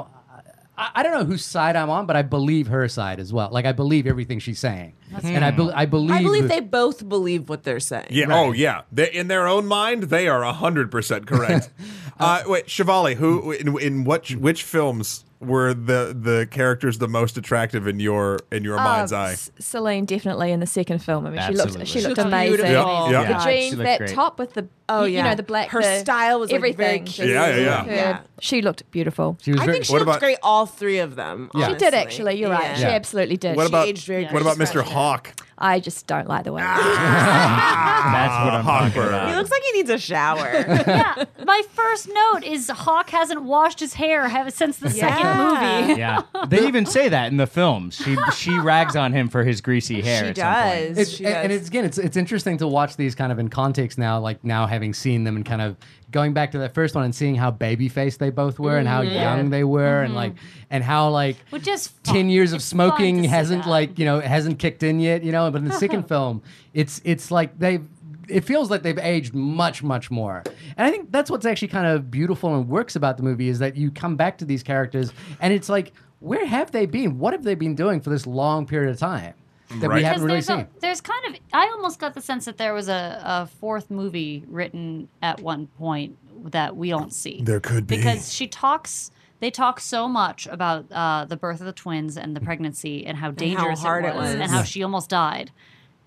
I, 0.77 0.89
I 0.95 1.03
don't 1.03 1.14
know 1.14 1.23
whose 1.23 1.45
side 1.45 1.76
I'm 1.76 1.89
on, 1.89 2.06
but 2.06 2.15
I 2.15 2.22
believe 2.22 2.68
her 2.68 2.88
side 2.88 3.19
as 3.19 3.34
well. 3.34 3.49
Like 3.52 3.65
I 3.65 3.72
believe 3.72 4.07
everything 4.07 4.39
she's 4.39 4.60
saying, 4.60 4.94
and 5.23 5.44
I, 5.44 5.52
be, 5.52 5.69
I 5.72 5.85
believe 5.85 6.11
I 6.11 6.22
believe 6.23 6.48
they 6.48 6.60
both 6.61 7.07
believe 7.07 7.49
what 7.49 7.64
they're 7.64 7.80
saying. 7.80 8.07
Yeah. 8.10 8.26
Oh, 8.30 8.52
yeah. 8.52 8.81
They, 8.91 9.11
in 9.11 9.27
their 9.27 9.48
own 9.48 9.65
mind, 9.65 10.03
they 10.03 10.27
are 10.27 10.44
hundred 10.53 10.91
percent 10.91 11.26
correct. 11.27 11.69
uh, 12.19 12.44
wait, 12.45 12.68
Shivali, 12.68 13.15
who 13.15 13.52
in, 13.52 13.77
in 13.80 14.03
what 14.03 14.30
which 14.31 14.64
films 14.64 15.26
were 15.39 15.73
the 15.73 16.18
the 16.19 16.47
characters 16.49 16.97
the 16.97 17.07
most 17.07 17.38
attractive 17.38 17.85
in 17.88 17.99
your 17.99 18.39
in 18.51 18.64
your 18.64 18.77
mind's 18.77 19.14
Uh, 19.14 19.18
eye? 19.18 19.31
S- 19.34 19.51
Celine 19.59 20.05
definitely 20.05 20.51
in 20.51 20.59
the 20.59 20.65
second 20.68 20.99
film. 20.99 21.27
I 21.27 21.30
mean, 21.30 21.41
she 21.47 21.53
looked 21.53 21.77
she 21.80 21.85
She 21.85 22.01
looked 22.01 22.18
looked 22.18 22.27
amazing. 22.27 22.65
beautiful. 22.65 23.11
Yeah, 23.11 23.22
yeah. 23.22 23.38
The 23.38 23.43
jeans, 23.51 23.77
that 23.77 23.97
great. 23.99 24.14
top 24.14 24.39
with 24.39 24.53
the 24.53 24.68
Oh, 24.89 25.03
you, 25.03 25.18
you 25.18 25.23
know 25.23 25.35
the 25.35 25.43
black, 25.43 25.68
Her 25.68 25.81
the- 25.81 25.99
style 25.99 26.39
was, 26.39 26.49
like, 26.49 26.61
very 26.61 26.72
everything. 26.72 27.03
cute. 27.03 27.27
Yeah, 27.27 27.47
yeah, 27.49 27.55
yeah. 27.57 27.84
Her- 27.84 27.91
Yeah. 27.93 28.19
She 28.39 28.61
looked 28.61 28.89
beautiful. 28.89 29.38
she 29.41 29.51
was 29.51 29.59
I 29.59 29.65
very, 29.65 29.73
think 29.76 29.85
she 29.85 29.91
looked 29.91 30.03
about- 30.03 30.19
great, 30.22 30.38
all 30.41 30.65
three 30.65 30.99
of 30.99 31.15
them. 31.18 31.51
Yeah. 31.53 31.68
She 31.68 31.76
did 31.76 31.93
actually. 31.93 32.35
You're 32.39 32.49
right. 32.51 32.77
She 32.77 32.85
absolutely 32.85 33.35
did. 33.35 33.57
What 33.57 33.64
She- 33.64 33.68
about 33.68 33.88
aged 33.88 34.07
very 34.07 34.26
what 34.27 34.41
about. 34.41 34.57
Mr. 34.57 34.81
Hawke? 34.81 35.34
I 35.57 35.80
just 35.81 36.07
don't 36.07 36.27
like 36.30 36.45
the 36.45 36.53
way. 36.53 36.61
That's 36.61 38.45
what 38.45 38.53
I'm 38.53 38.64
talking 38.64 39.01
about. 39.03 39.30
He 39.30 39.35
looks 39.35 39.51
like 39.51 39.61
he 39.64 39.72
needs 39.73 39.89
a 39.89 39.97
shower. 39.97 40.38
yeah, 40.88 41.23
my 41.48 41.61
first 41.74 42.10
note 42.10 42.44
is 42.44 42.69
Hawke 42.69 43.10
hasn't 43.10 43.41
washed 43.44 43.80
his 43.80 43.94
hair 43.94 44.28
have, 44.28 44.52
since 44.52 44.78
the 44.78 44.90
Yeah. 44.90 45.15
second 45.15 45.38
movie. 45.38 45.99
Yeah, 45.99 46.22
they 46.49 46.68
even 46.68 46.86
say 46.86 47.07
that 47.07 47.32
in 47.32 47.38
the 47.38 47.48
films. 47.48 47.95
She 47.95 48.18
she 48.36 48.60
rags 48.60 48.98
on 48.98 49.14
him 49.14 49.30
for 49.30 49.45
his 49.45 49.61
greasy 49.61 50.02
hair. 50.02 50.24
she 50.24 50.30
at 50.30 50.38
some 50.38 50.53
point. 50.53 50.88
does. 50.90 50.98
It's, 50.98 51.11
she 51.11 51.26
and, 51.26 51.36
and 51.36 51.53
it's 51.53 51.69
again, 51.69 51.86
it's 51.86 51.98
it's 51.98 52.18
interesting 52.18 52.57
to 52.57 52.68
watch 52.68 52.98
these 52.98 53.15
kind 53.15 53.32
of 53.32 53.40
in 53.40 53.48
context 53.48 53.98
now, 53.98 54.19
like 54.19 54.44
now 54.44 54.68
having 54.68 54.94
seen 54.94 55.24
them 55.24 55.38
and 55.38 55.45
kind 55.45 55.61
of 55.61 55.78
going 56.11 56.34
back 56.34 56.52
to 56.52 56.57
that 56.60 56.74
first 56.74 56.95
one 56.95 57.06
and 57.06 57.15
seeing 57.15 57.36
how 57.36 57.49
baby 57.49 57.88
faced 57.90 58.19
they 58.19 58.30
both 58.30 58.60
were 58.60 58.78
and 58.78 58.88
how 58.88 59.02
mm-hmm. 59.02 59.14
young 59.14 59.49
they 59.49 59.64
were 59.64 60.02
and 60.02 60.10
mm-hmm. 60.10 60.15
like 60.15 60.34
and 60.69 60.84
how 60.84 61.10
like 61.10 61.38
Which 61.49 61.68
is 61.68 61.94
ten 62.03 62.30
years 62.30 62.52
of 62.52 62.57
It's 62.57 62.69
fun 62.74 62.90
smoking 62.90 63.22
see 63.24 63.28
hasn't 63.28 63.64
that. 63.64 63.69
like 63.69 63.98
you 63.98 64.03
know 64.06 64.19
hasn't 64.19 64.60
kicked 64.60 64.84
in 64.84 64.99
yet, 64.99 65.24
you 65.24 65.32
know. 65.32 65.49
But 65.49 65.60
in 65.60 65.65
the 65.69 65.74
second 65.74 66.07
film, 66.10 66.41
it's 66.74 66.99
it's 67.06 67.32
like 67.32 67.57
they've 67.57 67.86
it 68.30 68.41
feels 68.41 68.70
like 68.70 68.84
they've 68.84 68.98
aged 68.99 69.34
much 69.34 69.84
much 69.84 70.10
more, 70.12 70.44
and 70.78 70.88
I 70.88 70.91
think 70.91 71.12
that's 71.12 71.30
what's 71.32 71.45
actually 71.45 71.70
kind 71.70 71.88
of 71.88 72.10
beautiful 72.12 72.56
and 72.56 72.68
works 72.68 72.95
about 72.95 73.18
the 73.18 73.24
movie 73.24 73.49
is 73.49 73.60
that 73.60 73.76
you 73.76 73.91
come 73.91 74.16
back 74.16 74.38
to 74.40 74.45
these 74.45 74.64
characters 74.64 75.12
and 75.40 75.54
it's 75.54 75.70
like 75.70 75.94
where 76.20 76.45
have 76.48 76.72
they 76.72 76.86
been? 76.88 77.20
What 77.20 77.34
have 77.34 77.44
they 77.44 77.54
been 77.56 77.76
doing 77.76 78.02
for 78.02 78.10
this 78.10 78.26
long 78.26 78.66
period 78.66 78.90
of 78.90 78.98
time 78.99 79.36
that 79.80 79.88
Right. 79.90 79.98
we 79.98 80.04
haven't 80.04 80.24
really 80.24 80.36
there's, 80.36 80.48
seen? 80.48 80.60
a, 80.62 80.68
there's 80.80 80.99
kind 81.02 81.26
of 81.28 81.40
I 81.54 81.68
almost 81.76 81.99
got 81.99 82.14
the 82.16 82.22
sense 82.22 82.45
that 82.45 82.58
there 82.58 82.74
was 82.74 82.90
a, 82.90 83.22
a 83.24 83.45
fourth 83.45 83.91
movie 83.91 84.44
written 84.48 85.10
at 85.22 85.40
one 85.41 85.68
point 85.68 86.18
that 86.52 86.76
we 86.76 86.90
don't 86.90 87.14
see. 87.14 87.41
There 87.44 87.60
could 87.60 87.86
be. 87.88 87.98
because 87.98 88.34
she 88.34 88.48
talks. 88.48 89.12
They 89.40 89.52
talk 89.52 89.80
so 89.80 90.08
much 90.08 90.48
about 90.48 90.91
uh, 90.91 91.26
the 91.26 91.38
birth 91.38 91.60
of 91.60 91.68
the 91.68 91.72
twins 91.74 92.18
and 92.18 92.36
the 92.36 92.41
pregnancy 92.41 93.06
and 93.06 93.16
how 93.16 93.30
dangerous 93.30 93.82
hard 93.82 94.04
it 94.04 94.10
it 94.10 94.16
was, 94.16 94.32
was. 94.34 94.41
and 94.41 94.49
how 94.49 94.64
she 94.64 94.82
almost 94.82 95.12
died. 95.12 95.52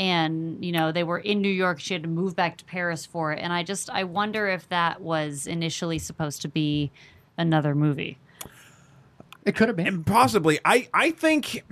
And 0.00 0.64
you 0.64 0.72
know 0.72 0.90
they 0.90 1.04
were 1.04 1.18
in 1.18 1.40
New 1.42 1.50
York. 1.50 1.78
She 1.78 1.94
had 1.94 2.02
to 2.02 2.08
move 2.08 2.34
back 2.34 2.56
to 2.56 2.64
Paris 2.64 3.06
for 3.06 3.32
it. 3.32 3.38
And 3.40 3.52
I 3.52 3.62
just 3.62 3.88
I 3.90 4.02
wonder 4.02 4.48
if 4.48 4.68
that 4.70 5.00
was 5.02 5.46
initially 5.46 5.98
supposed 5.98 6.42
to 6.42 6.48
be 6.48 6.90
another 7.36 7.74
movie. 7.74 8.18
It 9.44 9.54
could 9.56 9.68
have 9.68 9.76
been. 9.76 10.04
possibly 10.04 10.58
i 10.64 10.88
i 10.92 11.10
think 11.12 11.64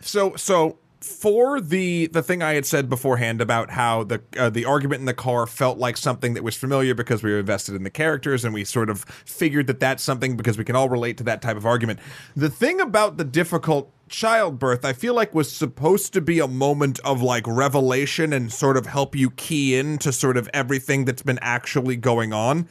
so 0.00 0.34
so 0.34 0.78
for 1.00 1.60
the 1.60 2.08
the 2.08 2.22
thing 2.22 2.42
i 2.42 2.54
had 2.54 2.66
said 2.66 2.88
beforehand 2.88 3.40
about 3.40 3.70
how 3.70 4.02
the 4.02 4.20
uh, 4.36 4.50
the 4.50 4.64
argument 4.64 4.98
in 4.98 5.06
the 5.06 5.14
car 5.14 5.46
felt 5.46 5.78
like 5.78 5.96
something 5.96 6.34
that 6.34 6.42
was 6.42 6.56
familiar 6.56 6.92
because 6.94 7.22
we 7.22 7.30
were 7.30 7.38
invested 7.38 7.76
in 7.76 7.84
the 7.84 7.90
characters 7.90 8.44
and 8.44 8.52
we 8.52 8.64
sort 8.64 8.90
of 8.90 9.04
figured 9.24 9.68
that 9.68 9.78
that's 9.78 10.02
something 10.02 10.36
because 10.36 10.58
we 10.58 10.64
can 10.64 10.74
all 10.74 10.88
relate 10.88 11.16
to 11.16 11.24
that 11.24 11.40
type 11.40 11.56
of 11.56 11.64
argument 11.64 12.00
the 12.34 12.50
thing 12.50 12.80
about 12.80 13.16
the 13.16 13.24
difficult 13.24 13.92
childbirth 14.08 14.84
i 14.84 14.92
feel 14.92 15.14
like 15.14 15.34
was 15.34 15.50
supposed 15.50 16.12
to 16.12 16.20
be 16.20 16.38
a 16.38 16.48
moment 16.48 16.98
of 17.00 17.22
like 17.22 17.46
revelation 17.46 18.32
and 18.32 18.52
sort 18.52 18.76
of 18.76 18.86
help 18.86 19.16
you 19.16 19.30
key 19.30 19.76
in 19.76 19.98
to 19.98 20.12
sort 20.12 20.36
of 20.36 20.48
everything 20.52 21.04
that's 21.04 21.22
been 21.22 21.38
actually 21.42 21.96
going 21.96 22.32
on 22.32 22.68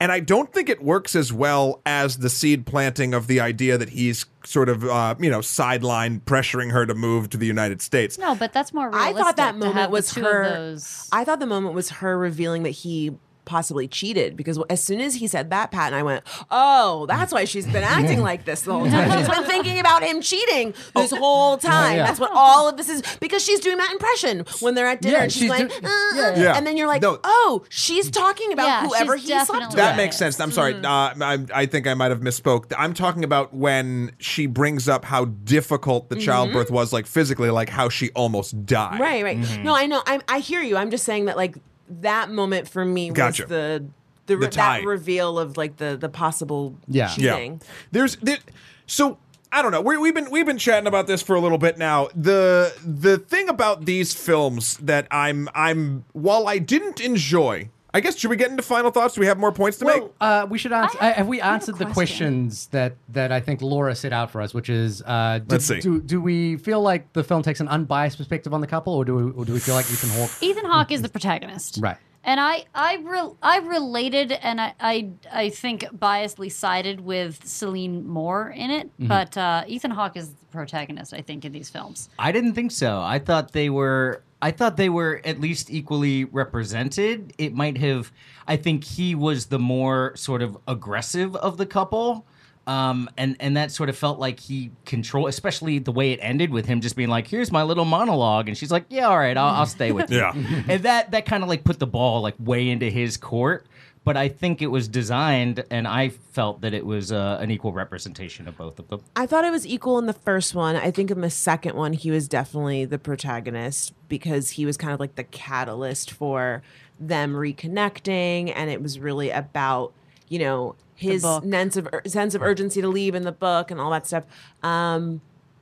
and 0.00 0.12
I 0.12 0.20
don't 0.20 0.52
think 0.52 0.68
it 0.68 0.82
works 0.82 1.16
as 1.16 1.32
well 1.32 1.82
as 1.84 2.18
the 2.18 2.30
seed 2.30 2.66
planting 2.66 3.14
of 3.14 3.26
the 3.26 3.40
idea 3.40 3.76
that 3.76 3.88
he's 3.88 4.26
sort 4.44 4.68
of, 4.68 4.84
uh, 4.84 5.16
you 5.18 5.28
know, 5.28 5.40
sideline 5.40 6.20
pressuring 6.20 6.70
her 6.70 6.86
to 6.86 6.94
move 6.94 7.30
to 7.30 7.36
the 7.36 7.46
United 7.46 7.82
States. 7.82 8.16
No, 8.16 8.36
but 8.36 8.52
that's 8.52 8.72
more 8.72 8.90
I 8.94 9.12
thought 9.12 9.36
that 9.36 9.56
moment 9.56 9.90
was 9.90 10.12
two 10.12 10.22
her. 10.22 10.76
I 11.10 11.24
thought 11.24 11.40
the 11.40 11.46
moment 11.46 11.74
was 11.74 11.90
her 11.90 12.16
revealing 12.16 12.62
that 12.62 12.70
he 12.70 13.16
possibly 13.48 13.88
cheated 13.88 14.36
because 14.36 14.60
as 14.70 14.82
soon 14.84 15.00
as 15.00 15.14
he 15.16 15.26
said 15.26 15.50
that, 15.50 15.70
Pat 15.72 15.86
and 15.88 15.94
I 15.96 16.02
went, 16.02 16.22
"Oh, 16.50 17.06
that's 17.06 17.32
why 17.32 17.44
she's 17.44 17.66
been 17.66 17.82
acting 17.82 18.20
like 18.20 18.44
this 18.44 18.62
the 18.62 18.72
whole 18.72 18.86
time. 18.90 19.18
She's 19.18 19.28
been 19.28 19.44
thinking 19.44 19.80
about 19.80 20.02
him 20.04 20.20
cheating 20.20 20.74
this 20.94 21.10
whole 21.10 21.56
time. 21.56 21.96
yeah. 21.96 22.06
That's 22.06 22.20
what 22.20 22.30
all 22.32 22.68
of 22.68 22.76
this 22.76 22.88
is 22.88 23.02
because 23.20 23.42
she's 23.44 23.60
doing 23.60 23.78
that 23.78 23.90
impression 23.92 24.44
when 24.60 24.74
they're 24.74 24.86
at 24.86 25.00
dinner 25.00 25.16
Yeah, 25.16 25.22
and 25.24 25.32
she's, 25.32 25.42
she's 25.42 25.50
like, 25.50 25.68
do- 25.68 25.86
uh, 25.86 26.12
yeah, 26.14 26.36
yeah. 26.38 26.56
and 26.56 26.66
then 26.66 26.76
you're 26.76 26.86
like, 26.86 27.02
No. 27.02 27.18
oh, 27.24 27.64
she's 27.70 28.10
talking 28.10 28.52
about 28.52 28.66
Yeah, 28.66 28.86
whoever 28.86 29.18
she's 29.18 29.28
he 29.30 29.44
slept 29.44 29.68
with. 29.68 29.76
That 29.76 29.96
makes 29.96 30.16
sense. 30.16 30.38
I'm 30.38 30.52
sorry. 30.52 30.74
Uh, 30.74 30.80
I, 31.20 31.44
I 31.54 31.66
think 31.66 31.86
I 31.86 31.94
might 31.94 32.10
have 32.10 32.20
misspoke. 32.20 32.72
I'm 32.76 32.94
talking 32.94 33.24
about 33.24 33.54
when 33.54 34.12
she 34.18 34.46
brings 34.46 34.88
up 34.88 35.04
how 35.04 35.24
difficult 35.26 36.10
the 36.10 36.16
childbirth 36.16 36.70
was, 36.70 36.92
like 36.92 37.06
physically, 37.06 37.50
like 37.50 37.68
how 37.70 37.88
she 37.88 38.10
almost 38.10 38.66
died. 38.66 39.00
Right, 39.00 39.24
right. 39.24 39.38
No, 39.62 39.74
I 39.74 39.86
know. 39.86 40.02
I'm, 40.06 40.20
I 40.28 40.40
hear 40.40 40.60
you. 40.62 40.76
I'm 40.76 40.90
just 40.90 41.04
saying 41.04 41.24
that 41.26 41.36
like 41.36 41.56
that 41.88 42.30
moment 42.30 42.68
for 42.68 42.84
me 42.84 43.10
Gotcha. 43.10 43.42
was 43.44 43.48
the 43.50 43.84
the, 44.26 44.36
re- 44.36 44.48
tie. 44.48 44.80
that 44.80 44.86
reveal 44.86 45.38
of 45.38 45.56
like 45.56 45.76
the 45.78 45.96
the 45.96 46.08
possible 46.08 46.76
Yeah. 46.86 47.12
Yeah. 47.16 47.34
cheating. 47.36 47.62
There's 47.92 48.16
there, 48.16 48.38
so 48.86 49.18
I 49.50 49.62
don't 49.62 49.72
know. 49.72 49.80
we 49.80 49.96
we've 49.96 50.14
been 50.14 50.30
we've 50.30 50.44
been 50.46 50.58
chatting 50.58 50.86
about 50.86 51.06
this 51.06 51.22
for 51.22 51.34
a 51.34 51.40
little 51.40 51.56
bit 51.58 51.78
now. 51.78 52.08
The 52.14 52.74
the 52.84 53.16
thing 53.18 53.48
about 53.48 53.86
these 53.86 54.12
films 54.12 54.76
that 54.78 55.06
I'm 55.10 55.48
I'm 55.54 56.04
while 56.12 56.46
I 56.46 56.58
didn't 56.58 57.00
enjoy. 57.00 57.70
I 57.94 58.00
guess 58.00 58.18
should 58.18 58.28
we 58.30 58.36
get 58.36 58.50
into 58.50 58.62
final 58.62 58.90
thoughts? 58.90 59.14
Do 59.14 59.20
we 59.20 59.26
have 59.26 59.38
more 59.38 59.50
points 59.52 59.78
to 59.78 59.86
make? 59.86 60.02
Well, 60.02 60.12
uh, 60.20 60.46
we 60.48 60.58
should 60.58 60.72
answer. 60.72 60.98
Have- 60.98 61.16
have 61.16 61.26
we 61.26 61.40
I 61.40 61.46
have 61.46 61.52
a 61.52 61.54
answered 61.54 61.78
the 61.78 61.86
questions 61.86 62.66
that 62.68 62.96
that 63.08 63.32
I 63.32 63.40
think 63.40 63.62
Laura 63.62 63.94
set 63.94 64.12
out 64.12 64.30
for 64.30 64.40
us, 64.42 64.52
which 64.52 64.68
is, 64.68 65.02
uh, 65.06 65.38
do, 65.38 65.44
Let's 65.54 65.64
see. 65.66 65.80
Do, 65.80 66.00
do 66.00 66.20
we 66.20 66.56
feel 66.58 66.82
like 66.82 67.12
the 67.14 67.24
film 67.24 67.42
takes 67.42 67.60
an 67.60 67.68
unbiased 67.68 68.18
perspective 68.18 68.52
on 68.52 68.60
the 68.60 68.66
couple, 68.66 68.92
or 68.94 69.04
do 69.04 69.14
we, 69.14 69.22
or 69.32 69.44
do 69.44 69.52
we 69.54 69.58
feel 69.60 69.74
like 69.74 69.90
Ethan 69.90 70.10
Hawke? 70.10 70.30
Ethan 70.42 70.64
Hawke 70.66 70.92
is 70.92 71.00
the 71.02 71.08
protagonist. 71.08 71.78
Right. 71.80 71.96
And 72.24 72.40
I, 72.40 72.64
I, 72.74 72.96
re- 72.96 73.32
I 73.42 73.58
related 73.58 74.32
and 74.32 74.60
I, 74.60 74.74
I, 74.80 75.10
I 75.32 75.48
think 75.48 75.84
biasedly 75.96 76.52
sided 76.52 77.00
with 77.00 77.46
Celine 77.46 78.06
more 78.06 78.50
in 78.50 78.70
it, 78.70 78.88
Mm-hmm. 78.98 79.06
but 79.06 79.34
uh, 79.38 79.64
Ethan 79.66 79.92
Hawke 79.92 80.16
is 80.18 80.28
the 80.30 80.44
protagonist, 80.50 81.14
I 81.14 81.22
think, 81.22 81.46
in 81.46 81.52
these 81.52 81.70
films. 81.70 82.10
I 82.18 82.32
didn't 82.32 82.52
think 82.54 82.72
so. 82.72 83.00
I 83.00 83.18
thought 83.18 83.52
they 83.52 83.70
were. 83.70 84.22
I 84.40 84.50
thought 84.52 84.76
they 84.76 84.88
were 84.88 85.20
at 85.24 85.40
least 85.40 85.70
equally 85.70 86.24
represented. 86.24 87.32
It 87.38 87.54
might 87.54 87.78
have. 87.78 88.12
I 88.46 88.56
think 88.56 88.84
he 88.84 89.14
was 89.14 89.46
the 89.46 89.58
more 89.58 90.12
sort 90.16 90.42
of 90.42 90.56
aggressive 90.66 91.34
of 91.36 91.56
the 91.56 91.66
couple. 91.66 92.26
Um, 92.66 93.08
and 93.16 93.34
and 93.40 93.56
that 93.56 93.72
sort 93.72 93.88
of 93.88 93.96
felt 93.96 94.18
like 94.18 94.38
he 94.38 94.70
control, 94.84 95.26
especially 95.26 95.78
the 95.78 95.90
way 95.90 96.12
it 96.12 96.18
ended 96.20 96.50
with 96.50 96.66
him 96.66 96.82
just 96.82 96.96
being 96.96 97.08
like, 97.08 97.26
"Here's 97.26 97.50
my 97.50 97.62
little 97.62 97.86
monologue," 97.86 98.46
and 98.46 98.58
she's 98.58 98.70
like, 98.70 98.84
"Yeah, 98.90 99.08
all 99.08 99.18
right, 99.18 99.36
I'll, 99.38 99.54
I'll 99.60 99.66
stay 99.66 99.90
with 99.90 100.10
you." 100.10 100.18
Yeah. 100.18 100.32
and 100.68 100.82
that 100.82 101.12
that 101.12 101.24
kind 101.24 101.42
of 101.42 101.48
like 101.48 101.64
put 101.64 101.78
the 101.78 101.86
ball 101.86 102.20
like 102.20 102.34
way 102.38 102.68
into 102.68 102.90
his 102.90 103.16
court. 103.16 103.66
But 104.04 104.16
I 104.16 104.28
think 104.28 104.62
it 104.62 104.68
was 104.68 104.88
designed, 104.88 105.64
and 105.70 105.86
I 105.86 106.08
felt 106.08 106.62
that 106.62 106.72
it 106.72 106.86
was 106.86 107.12
uh, 107.12 107.38
an 107.40 107.50
equal 107.50 107.72
representation 107.72 108.48
of 108.48 108.56
both 108.56 108.78
of 108.78 108.88
them. 108.88 109.02
I 109.16 109.26
thought 109.26 109.44
it 109.44 109.50
was 109.50 109.66
equal 109.66 109.98
in 109.98 110.06
the 110.06 110.12
first 110.12 110.54
one. 110.54 110.76
I 110.76 110.90
think 110.90 111.10
in 111.10 111.20
the 111.20 111.30
second 111.30 111.76
one, 111.76 111.92
he 111.92 112.10
was 112.10 112.28
definitely 112.28 112.84
the 112.84 112.98
protagonist 112.98 113.92
because 114.08 114.50
he 114.50 114.64
was 114.64 114.76
kind 114.76 114.92
of 114.92 115.00
like 115.00 115.16
the 115.16 115.24
catalyst 115.24 116.10
for 116.10 116.62
them 116.98 117.34
reconnecting, 117.34 118.52
and 118.54 118.70
it 118.70 118.82
was 118.82 118.98
really 118.98 119.30
about 119.30 119.92
you 120.28 120.38
know 120.38 120.74
his 120.94 121.22
sense 121.22 121.76
of 121.76 121.88
ur- 121.92 122.02
sense 122.06 122.34
of 122.34 122.42
urgency 122.42 122.80
to 122.80 122.88
leave 122.88 123.14
in 123.14 123.22
the 123.22 123.32
book 123.32 123.70
and 123.70 123.80
all 123.80 123.90
that 123.90 124.06
stuff. 124.06 124.24
Um, 124.62 125.20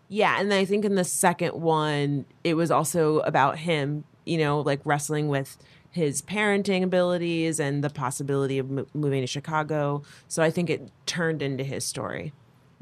yeah, 0.09 0.41
and 0.41 0.51
then 0.51 0.59
I 0.59 0.65
think 0.65 0.85
in 0.85 0.95
the 0.95 1.05
second 1.05 1.61
one, 1.61 2.25
it 2.45 2.55
was 2.55 2.71
also 2.71 3.19
about 3.21 3.59
him, 3.59 4.05
you 4.25 4.39
know, 4.39 4.61
like 4.61 4.81
wrestling 4.85 5.29
with 5.29 5.59
his 5.97 6.23
parenting 6.23 6.83
abilities 6.85 7.59
and 7.59 7.83
the 7.83 7.91
possibility 7.91 8.59
of 8.59 8.71
mo- 8.71 8.87
moving 8.95 9.23
to 9.23 9.27
Chicago. 9.27 10.03
So 10.29 10.43
I 10.43 10.51
think 10.51 10.71
it 10.71 10.91
turned 11.07 11.43
into 11.43 11.65
his 11.65 11.85
story. 11.85 12.33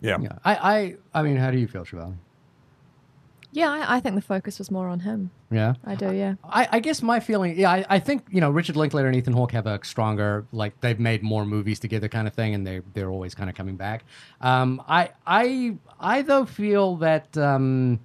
yeah. 0.00 0.18
Yeah. 0.20 0.38
I, 0.44 0.54
I, 0.54 1.20
I 1.20 1.22
mean, 1.22 1.36
how 1.36 1.50
do 1.50 1.58
you 1.58 1.66
feel, 1.66 1.84
Shivali? 1.84 2.16
Yeah, 3.52 3.70
I, 3.70 3.96
I 3.96 4.00
think 4.00 4.16
the 4.16 4.20
focus 4.20 4.58
was 4.58 4.68
more 4.68 4.88
on 4.88 4.98
him. 5.00 5.30
Yeah. 5.52 5.74
I 5.84 5.94
do, 5.94 6.12
yeah. 6.12 6.34
I, 6.42 6.66
I 6.72 6.80
guess 6.80 7.02
my 7.02 7.20
feeling, 7.20 7.56
yeah, 7.56 7.70
I, 7.70 7.86
I 7.88 7.98
think 8.00 8.26
you 8.32 8.40
know 8.40 8.50
Richard 8.50 8.74
Linklater 8.74 9.06
and 9.06 9.16
Ethan 9.16 9.32
Hawke 9.32 9.52
have 9.52 9.68
a 9.68 9.78
stronger, 9.84 10.44
like 10.50 10.80
they've 10.80 10.98
made 10.98 11.22
more 11.22 11.44
movies 11.46 11.78
together, 11.78 12.08
kind 12.08 12.26
of 12.26 12.34
thing, 12.34 12.52
and 12.56 12.66
they 12.66 12.80
they're 12.94 13.10
always 13.10 13.32
kind 13.32 13.48
of 13.48 13.54
coming 13.54 13.76
back. 13.76 14.02
Um, 14.40 14.82
I 14.88 15.10
I 15.24 15.76
I 16.00 16.22
though 16.22 16.46
feel 16.46 16.96
that 16.96 17.38
um, 17.38 18.00